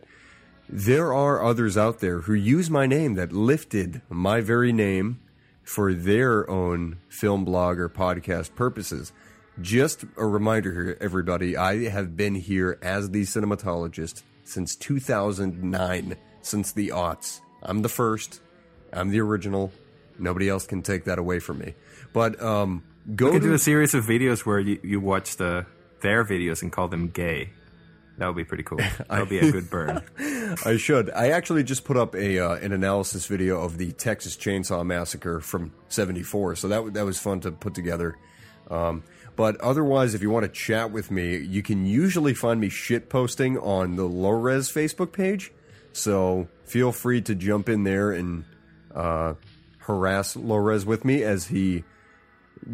there 0.67 1.13
are 1.13 1.43
others 1.43 1.77
out 1.77 1.99
there 1.99 2.21
who 2.21 2.33
use 2.33 2.69
my 2.69 2.85
name 2.85 3.15
that 3.15 3.31
lifted 3.31 4.01
my 4.09 4.41
very 4.41 4.73
name 4.73 5.19
for 5.63 5.93
their 5.93 6.49
own 6.49 6.97
film 7.09 7.45
blog 7.45 7.79
or 7.79 7.89
podcast 7.89 8.55
purposes. 8.55 9.11
just 9.61 10.03
a 10.17 10.25
reminder 10.25 10.73
here, 10.73 10.97
everybody. 10.99 11.55
I 11.55 11.87
have 11.89 12.17
been 12.17 12.35
here 12.35 12.77
as 12.81 13.11
the 13.11 13.23
cinematologist 13.23 14.23
since 14.43 14.75
2009, 14.75 16.17
since 16.41 16.71
the 16.71 16.89
aughts. 16.89 17.39
I'm 17.63 17.81
the 17.81 17.89
first. 17.89 18.41
I'm 18.91 19.09
the 19.09 19.21
original. 19.21 19.71
Nobody 20.19 20.49
else 20.49 20.65
can 20.67 20.81
take 20.81 21.05
that 21.05 21.19
away 21.19 21.39
from 21.39 21.59
me. 21.59 21.73
But 22.13 22.41
um, 22.41 22.83
go 23.15 23.27
We 23.27 23.31
could 23.33 23.41
to 23.43 23.47
do 23.49 23.53
a 23.53 23.59
series 23.59 23.93
of 23.93 24.05
videos 24.05 24.45
where 24.45 24.59
you, 24.59 24.79
you 24.83 24.99
watch 24.99 25.37
the 25.37 25.65
their 26.01 26.23
videos 26.23 26.61
and 26.61 26.71
call 26.71 26.87
them 26.87 27.09
gay. 27.09 27.49
That 28.17 28.27
would 28.27 28.35
be 28.35 28.45
pretty 28.45 28.63
cool. 28.63 28.79
That 29.09 29.19
would 29.19 29.29
be 29.29 29.39
a 29.39 29.51
good 29.51 29.69
burn. 29.69 30.01
I 30.65 30.77
should. 30.77 31.11
I 31.11 31.29
actually 31.29 31.63
just 31.63 31.83
put 31.83 31.97
up 31.97 32.15
a 32.15 32.39
uh, 32.39 32.55
an 32.55 32.71
analysis 32.71 33.25
video 33.25 33.61
of 33.61 33.77
the 33.77 33.91
Texas 33.91 34.37
Chainsaw 34.37 34.85
Massacre 34.85 35.41
from 35.41 35.73
'74, 35.89 36.55
so 36.55 36.67
that 36.67 36.75
w- 36.77 36.93
that 36.93 37.05
was 37.05 37.19
fun 37.19 37.41
to 37.41 37.51
put 37.51 37.73
together. 37.73 38.17
Um, 38.69 39.03
but 39.35 39.59
otherwise, 39.59 40.13
if 40.13 40.21
you 40.21 40.29
want 40.29 40.43
to 40.45 40.51
chat 40.51 40.91
with 40.91 41.11
me, 41.11 41.37
you 41.37 41.61
can 41.61 41.85
usually 41.85 42.33
find 42.33 42.59
me 42.59 42.69
shit 42.69 43.09
posting 43.09 43.57
on 43.57 43.95
the 43.95 44.05
Low 44.05 44.29
Res 44.29 44.69
Facebook 44.69 45.11
page. 45.11 45.51
So 45.91 46.47
feel 46.63 46.91
free 46.91 47.21
to 47.21 47.35
jump 47.35 47.69
in 47.69 47.83
there 47.83 48.11
and 48.11 48.45
uh, 48.93 49.33
harass 49.79 50.35
Low 50.35 50.57
Res 50.57 50.85
with 50.85 51.03
me 51.03 51.23
as 51.23 51.47
he 51.47 51.83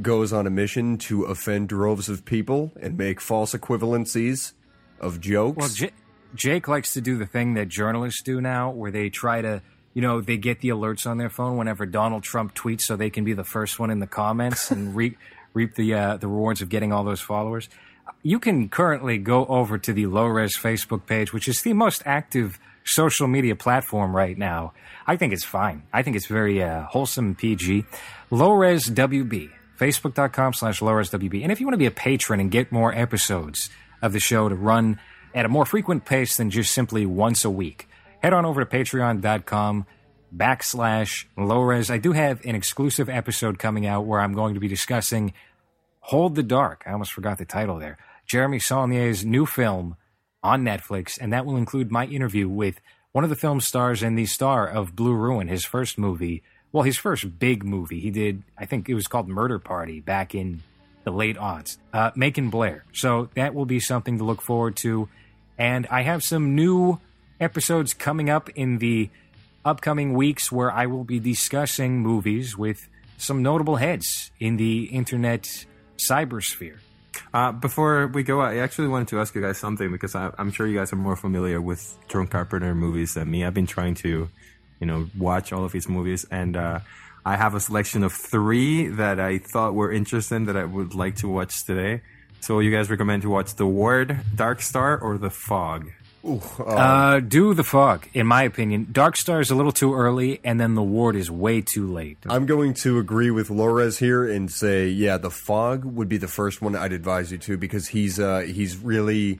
goes 0.01 0.31
on 0.31 0.47
a 0.47 0.49
mission 0.49 0.97
to 0.97 1.25
offend 1.25 1.67
droves 1.67 2.09
of 2.09 2.25
people 2.25 2.71
and 2.79 2.97
make 2.97 3.19
false 3.19 3.53
equivalencies 3.53 4.53
of 5.01 5.19
jokes. 5.19 5.57
Well, 5.57 5.69
J- 5.69 5.91
Jake 6.33 6.67
likes 6.67 6.93
to 6.93 7.01
do 7.01 7.17
the 7.17 7.25
thing 7.25 7.55
that 7.55 7.67
journalists 7.67 8.21
do 8.21 8.39
now, 8.39 8.69
where 8.69 8.91
they 8.91 9.09
try 9.09 9.41
to, 9.41 9.61
you 9.93 10.01
know, 10.01 10.21
they 10.21 10.37
get 10.37 10.61
the 10.61 10.69
alerts 10.69 11.05
on 11.05 11.17
their 11.17 11.29
phone 11.29 11.57
whenever 11.57 11.85
Donald 11.85 12.23
Trump 12.23 12.55
tweets, 12.55 12.81
so 12.81 12.95
they 12.95 13.09
can 13.09 13.25
be 13.25 13.33
the 13.33 13.43
first 13.43 13.79
one 13.79 13.89
in 13.89 13.99
the 13.99 14.07
comments 14.07 14.71
and 14.71 14.95
reap 14.95 15.17
reap 15.53 15.75
the 15.75 15.93
uh, 15.93 16.17
the 16.17 16.27
rewards 16.27 16.61
of 16.61 16.69
getting 16.69 16.93
all 16.93 17.03
those 17.03 17.19
followers. 17.19 17.67
You 18.23 18.39
can 18.39 18.69
currently 18.69 19.17
go 19.17 19.45
over 19.45 19.77
to 19.79 19.93
the 19.93 20.05
Low 20.05 20.25
Res 20.25 20.55
Facebook 20.55 21.05
page, 21.05 21.33
which 21.33 21.47
is 21.47 21.61
the 21.61 21.73
most 21.73 22.03
active 22.05 22.59
social 22.83 23.27
media 23.27 23.55
platform 23.55 24.15
right 24.15 24.37
now. 24.37 24.73
I 25.07 25.17
think 25.17 25.33
it's 25.33 25.45
fine. 25.45 25.83
I 25.91 26.03
think 26.03 26.15
it's 26.15 26.27
very 26.27 26.61
uh, 26.61 26.83
wholesome 26.83 27.35
PG. 27.35 27.85
Low 28.29 28.51
Res 28.51 28.89
WB, 28.89 29.49
facebook.com 29.79 30.53
slash 30.53 30.81
low 30.81 30.93
res 30.93 31.09
WB. 31.09 31.43
And 31.43 31.51
if 31.51 31.59
you 31.59 31.65
want 31.65 31.73
to 31.73 31.79
be 31.79 31.85
a 31.85 31.91
patron 31.91 32.39
and 32.39 32.49
get 32.49 32.71
more 32.71 32.93
episodes 32.93 33.69
of 34.01 34.13
the 34.13 34.19
show 34.19 34.49
to 34.49 34.55
run 34.55 34.99
at 35.33 35.45
a 35.45 35.49
more 35.49 35.65
frequent 35.65 36.05
pace 36.05 36.37
than 36.37 36.49
just 36.49 36.73
simply 36.73 37.05
once 37.05 37.45
a 37.45 37.49
week, 37.49 37.87
head 38.21 38.33
on 38.33 38.45
over 38.45 38.63
to 38.63 38.69
patreon.com 38.69 39.85
backslash 40.35 41.25
low 41.37 41.61
res. 41.61 41.89
I 41.89 41.97
do 41.97 42.13
have 42.13 42.43
an 42.45 42.55
exclusive 42.55 43.09
episode 43.09 43.59
coming 43.59 43.85
out 43.85 44.05
where 44.05 44.19
I'm 44.19 44.33
going 44.33 44.53
to 44.53 44.59
be 44.59 44.67
discussing 44.67 45.33
Hold 46.01 46.35
the 46.35 46.43
Dark. 46.43 46.83
I 46.85 46.91
almost 46.91 47.13
forgot 47.13 47.37
the 47.37 47.45
title 47.45 47.77
there. 47.77 47.97
Jeremy 48.25 48.59
Saulnier's 48.59 49.25
new 49.25 49.45
film 49.45 49.97
on 50.43 50.63
Netflix, 50.63 51.17
and 51.19 51.31
that 51.33 51.45
will 51.45 51.57
include 51.57 51.91
my 51.91 52.05
interview 52.05 52.49
with 52.49 52.81
one 53.11 53.23
of 53.23 53.29
the 53.29 53.35
film 53.35 53.59
stars 53.59 54.01
and 54.01 54.17
the 54.17 54.25
star 54.25 54.67
of 54.67 54.95
Blue 54.95 55.13
Ruin, 55.13 55.47
his 55.47 55.65
first 55.65 55.97
movie. 55.97 56.43
Well, 56.71 56.83
his 56.83 56.97
first 56.97 57.37
big 57.37 57.65
movie. 57.65 57.99
He 57.99 58.09
did, 58.09 58.43
I 58.57 58.65
think 58.65 58.87
it 58.87 58.93
was 58.93 59.07
called 59.07 59.27
Murder 59.27 59.59
Party 59.59 59.99
back 59.99 60.33
in 60.33 60.63
the 61.03 61.11
late 61.11 61.37
odds. 61.37 61.77
Uh, 61.93 62.11
Macon 62.15 62.49
Blair. 62.49 62.83
So 62.93 63.29
that 63.35 63.53
will 63.53 63.65
be 63.65 63.79
something 63.79 64.17
to 64.17 64.23
look 64.23 64.41
forward 64.41 64.75
to. 64.77 65.09
And 65.57 65.87
I 65.89 66.03
have 66.03 66.23
some 66.23 66.55
new 66.55 66.99
episodes 67.39 67.93
coming 67.93 68.29
up 68.29 68.49
in 68.49 68.77
the 68.77 69.09
upcoming 69.63 70.13
weeks 70.13 70.51
where 70.51 70.71
I 70.71 70.85
will 70.85 71.03
be 71.03 71.19
discussing 71.19 71.99
movies 71.99 72.57
with 72.57 72.87
some 73.17 73.43
notable 73.43 73.75
heads 73.75 74.31
in 74.39 74.57
the 74.57 74.85
internet 74.85 75.65
cybersphere. 75.97 76.77
Uh, 77.33 77.51
before 77.51 78.07
we 78.07 78.23
go, 78.23 78.41
I 78.41 78.57
actually 78.57 78.87
wanted 78.87 79.09
to 79.09 79.19
ask 79.19 79.35
you 79.35 79.41
guys 79.41 79.57
something 79.57 79.91
because 79.91 80.15
I, 80.15 80.31
I'm 80.37 80.51
sure 80.51 80.67
you 80.67 80.77
guys 80.77 80.91
are 80.91 80.97
more 80.97 81.15
familiar 81.15 81.61
with 81.61 81.97
John 82.09 82.27
Carpenter 82.27 82.73
movies 82.73 83.13
than 83.13 83.29
me. 83.29 83.45
I've 83.45 83.53
been 83.53 83.67
trying 83.67 83.95
to, 83.95 84.29
you 84.79 84.87
know, 84.87 85.07
watch 85.17 85.53
all 85.53 85.63
of 85.63 85.71
his 85.71 85.87
movies, 85.87 86.25
and 86.31 86.57
uh, 86.57 86.79
I 87.25 87.35
have 87.37 87.53
a 87.53 87.59
selection 87.59 88.03
of 88.03 88.13
three 88.13 88.87
that 88.87 89.19
I 89.19 89.37
thought 89.37 89.73
were 89.73 89.91
interesting 89.91 90.45
that 90.45 90.57
I 90.57 90.65
would 90.65 90.95
like 90.95 91.17
to 91.17 91.27
watch 91.27 91.65
today. 91.65 92.01
So, 92.39 92.59
you 92.59 92.71
guys 92.71 92.89
recommend 92.89 93.21
to 93.21 93.29
watch 93.29 93.53
The 93.55 93.67
Ward, 93.67 94.19
Dark 94.35 94.61
Star, 94.61 94.97
or 94.97 95.19
The 95.19 95.29
Fog? 95.29 95.91
Uh, 96.23 97.19
do 97.19 97.53
the 97.53 97.63
fog, 97.63 98.07
in 98.13 98.27
my 98.27 98.43
opinion. 98.43 98.87
Dark 98.91 99.17
Star 99.17 99.41
is 99.41 99.49
a 99.49 99.55
little 99.55 99.71
too 99.71 99.95
early, 99.95 100.39
and 100.43 100.59
then 100.59 100.75
the 100.75 100.83
Ward 100.83 101.15
is 101.15 101.31
way 101.31 101.61
too 101.61 101.91
late. 101.91 102.19
I'm 102.29 102.45
going 102.45 102.75
to 102.75 102.99
agree 102.99 103.31
with 103.31 103.49
Low 103.49 103.65
Res 103.65 103.97
here 103.97 104.29
and 104.29 104.51
say, 104.51 104.87
yeah, 104.87 105.17
the 105.17 105.31
fog 105.31 105.83
would 105.83 106.07
be 106.07 106.17
the 106.17 106.27
first 106.27 106.61
one 106.61 106.75
I'd 106.75 106.93
advise 106.93 107.31
you 107.31 107.39
to 107.39 107.57
because 107.57 107.87
he's 107.87 108.19
uh, 108.19 108.41
he's 108.41 108.77
really 108.77 109.39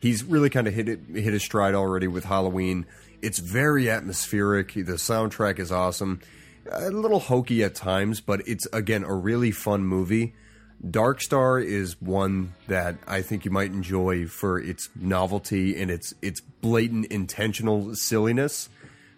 he's 0.00 0.24
really 0.24 0.48
kind 0.48 0.66
of 0.66 0.74
hit 0.74 0.88
it, 0.88 1.00
hit 1.12 1.34
his 1.34 1.42
stride 1.42 1.74
already 1.74 2.08
with 2.08 2.24
Halloween. 2.24 2.86
It's 3.20 3.38
very 3.38 3.90
atmospheric. 3.90 4.72
The 4.72 4.94
soundtrack 4.94 5.58
is 5.58 5.70
awesome. 5.70 6.20
A 6.70 6.90
little 6.90 7.20
hokey 7.20 7.62
at 7.62 7.74
times, 7.74 8.20
but 8.20 8.40
it's 8.46 8.66
again 8.72 9.04
a 9.04 9.14
really 9.14 9.50
fun 9.50 9.84
movie. 9.84 10.34
Dark 10.90 11.22
Star 11.22 11.58
is 11.58 12.00
one 12.00 12.52
that 12.68 12.96
I 13.06 13.22
think 13.22 13.44
you 13.44 13.50
might 13.50 13.72
enjoy 13.72 14.26
for 14.26 14.58
its 14.58 14.90
novelty 14.94 15.80
and 15.80 15.90
its 15.90 16.14
its 16.22 16.40
blatant 16.40 17.06
intentional 17.06 17.94
silliness. 17.94 18.68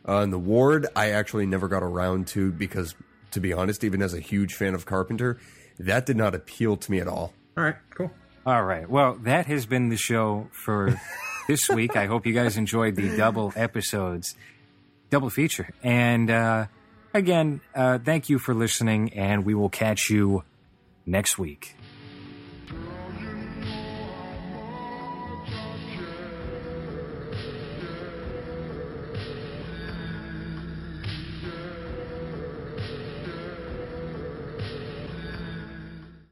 Uh, 0.07 0.21
and 0.21 0.33
the 0.33 0.39
Ward, 0.39 0.87
I 0.97 1.11
actually 1.11 1.47
never 1.47 1.69
got 1.69 1.83
around 1.83 2.29
to 2.29 2.53
because, 2.53 2.95
to 3.33 3.41
be 3.41 3.53
honest, 3.53 3.85
even 3.85 4.01
as 4.01 4.15
a 4.15 4.21
huge 4.21 4.55
fan 4.55 4.75
of 4.75 4.87
Carpenter, 4.87 5.39
that 5.79 6.07
did 6.07 6.17
not 6.17 6.35
appeal 6.35 6.77
to 6.77 6.91
me 6.91 7.01
at 7.01 7.09
all. 7.09 7.35
All 7.57 7.65
right, 7.65 7.77
cool. 7.91 8.11
All 8.47 8.63
right. 8.63 8.89
Well, 8.89 9.17
that 9.25 9.47
has 9.47 9.67
been 9.67 9.91
the 9.91 9.97
show 9.97 10.49
for 10.53 10.99
this 11.49 11.69
week. 11.69 11.97
I 11.97 12.07
hope 12.07 12.25
you 12.25 12.33
guys 12.33 12.57
enjoyed 12.57 12.97
the 12.97 13.17
double 13.17 13.53
episodes, 13.57 14.35
double 15.11 15.29
feature. 15.29 15.69
And 15.83 16.31
uh, 16.31 16.67
again, 17.15 17.61
uh, 17.75 17.99
thank 17.99 18.29
you 18.29 18.39
for 18.39 18.55
listening, 18.55 19.13
and 19.15 19.45
we 19.45 19.55
will 19.55 19.71
catch 19.71 20.11
you 20.11 20.45
next 21.07 21.39
week. 21.39 21.75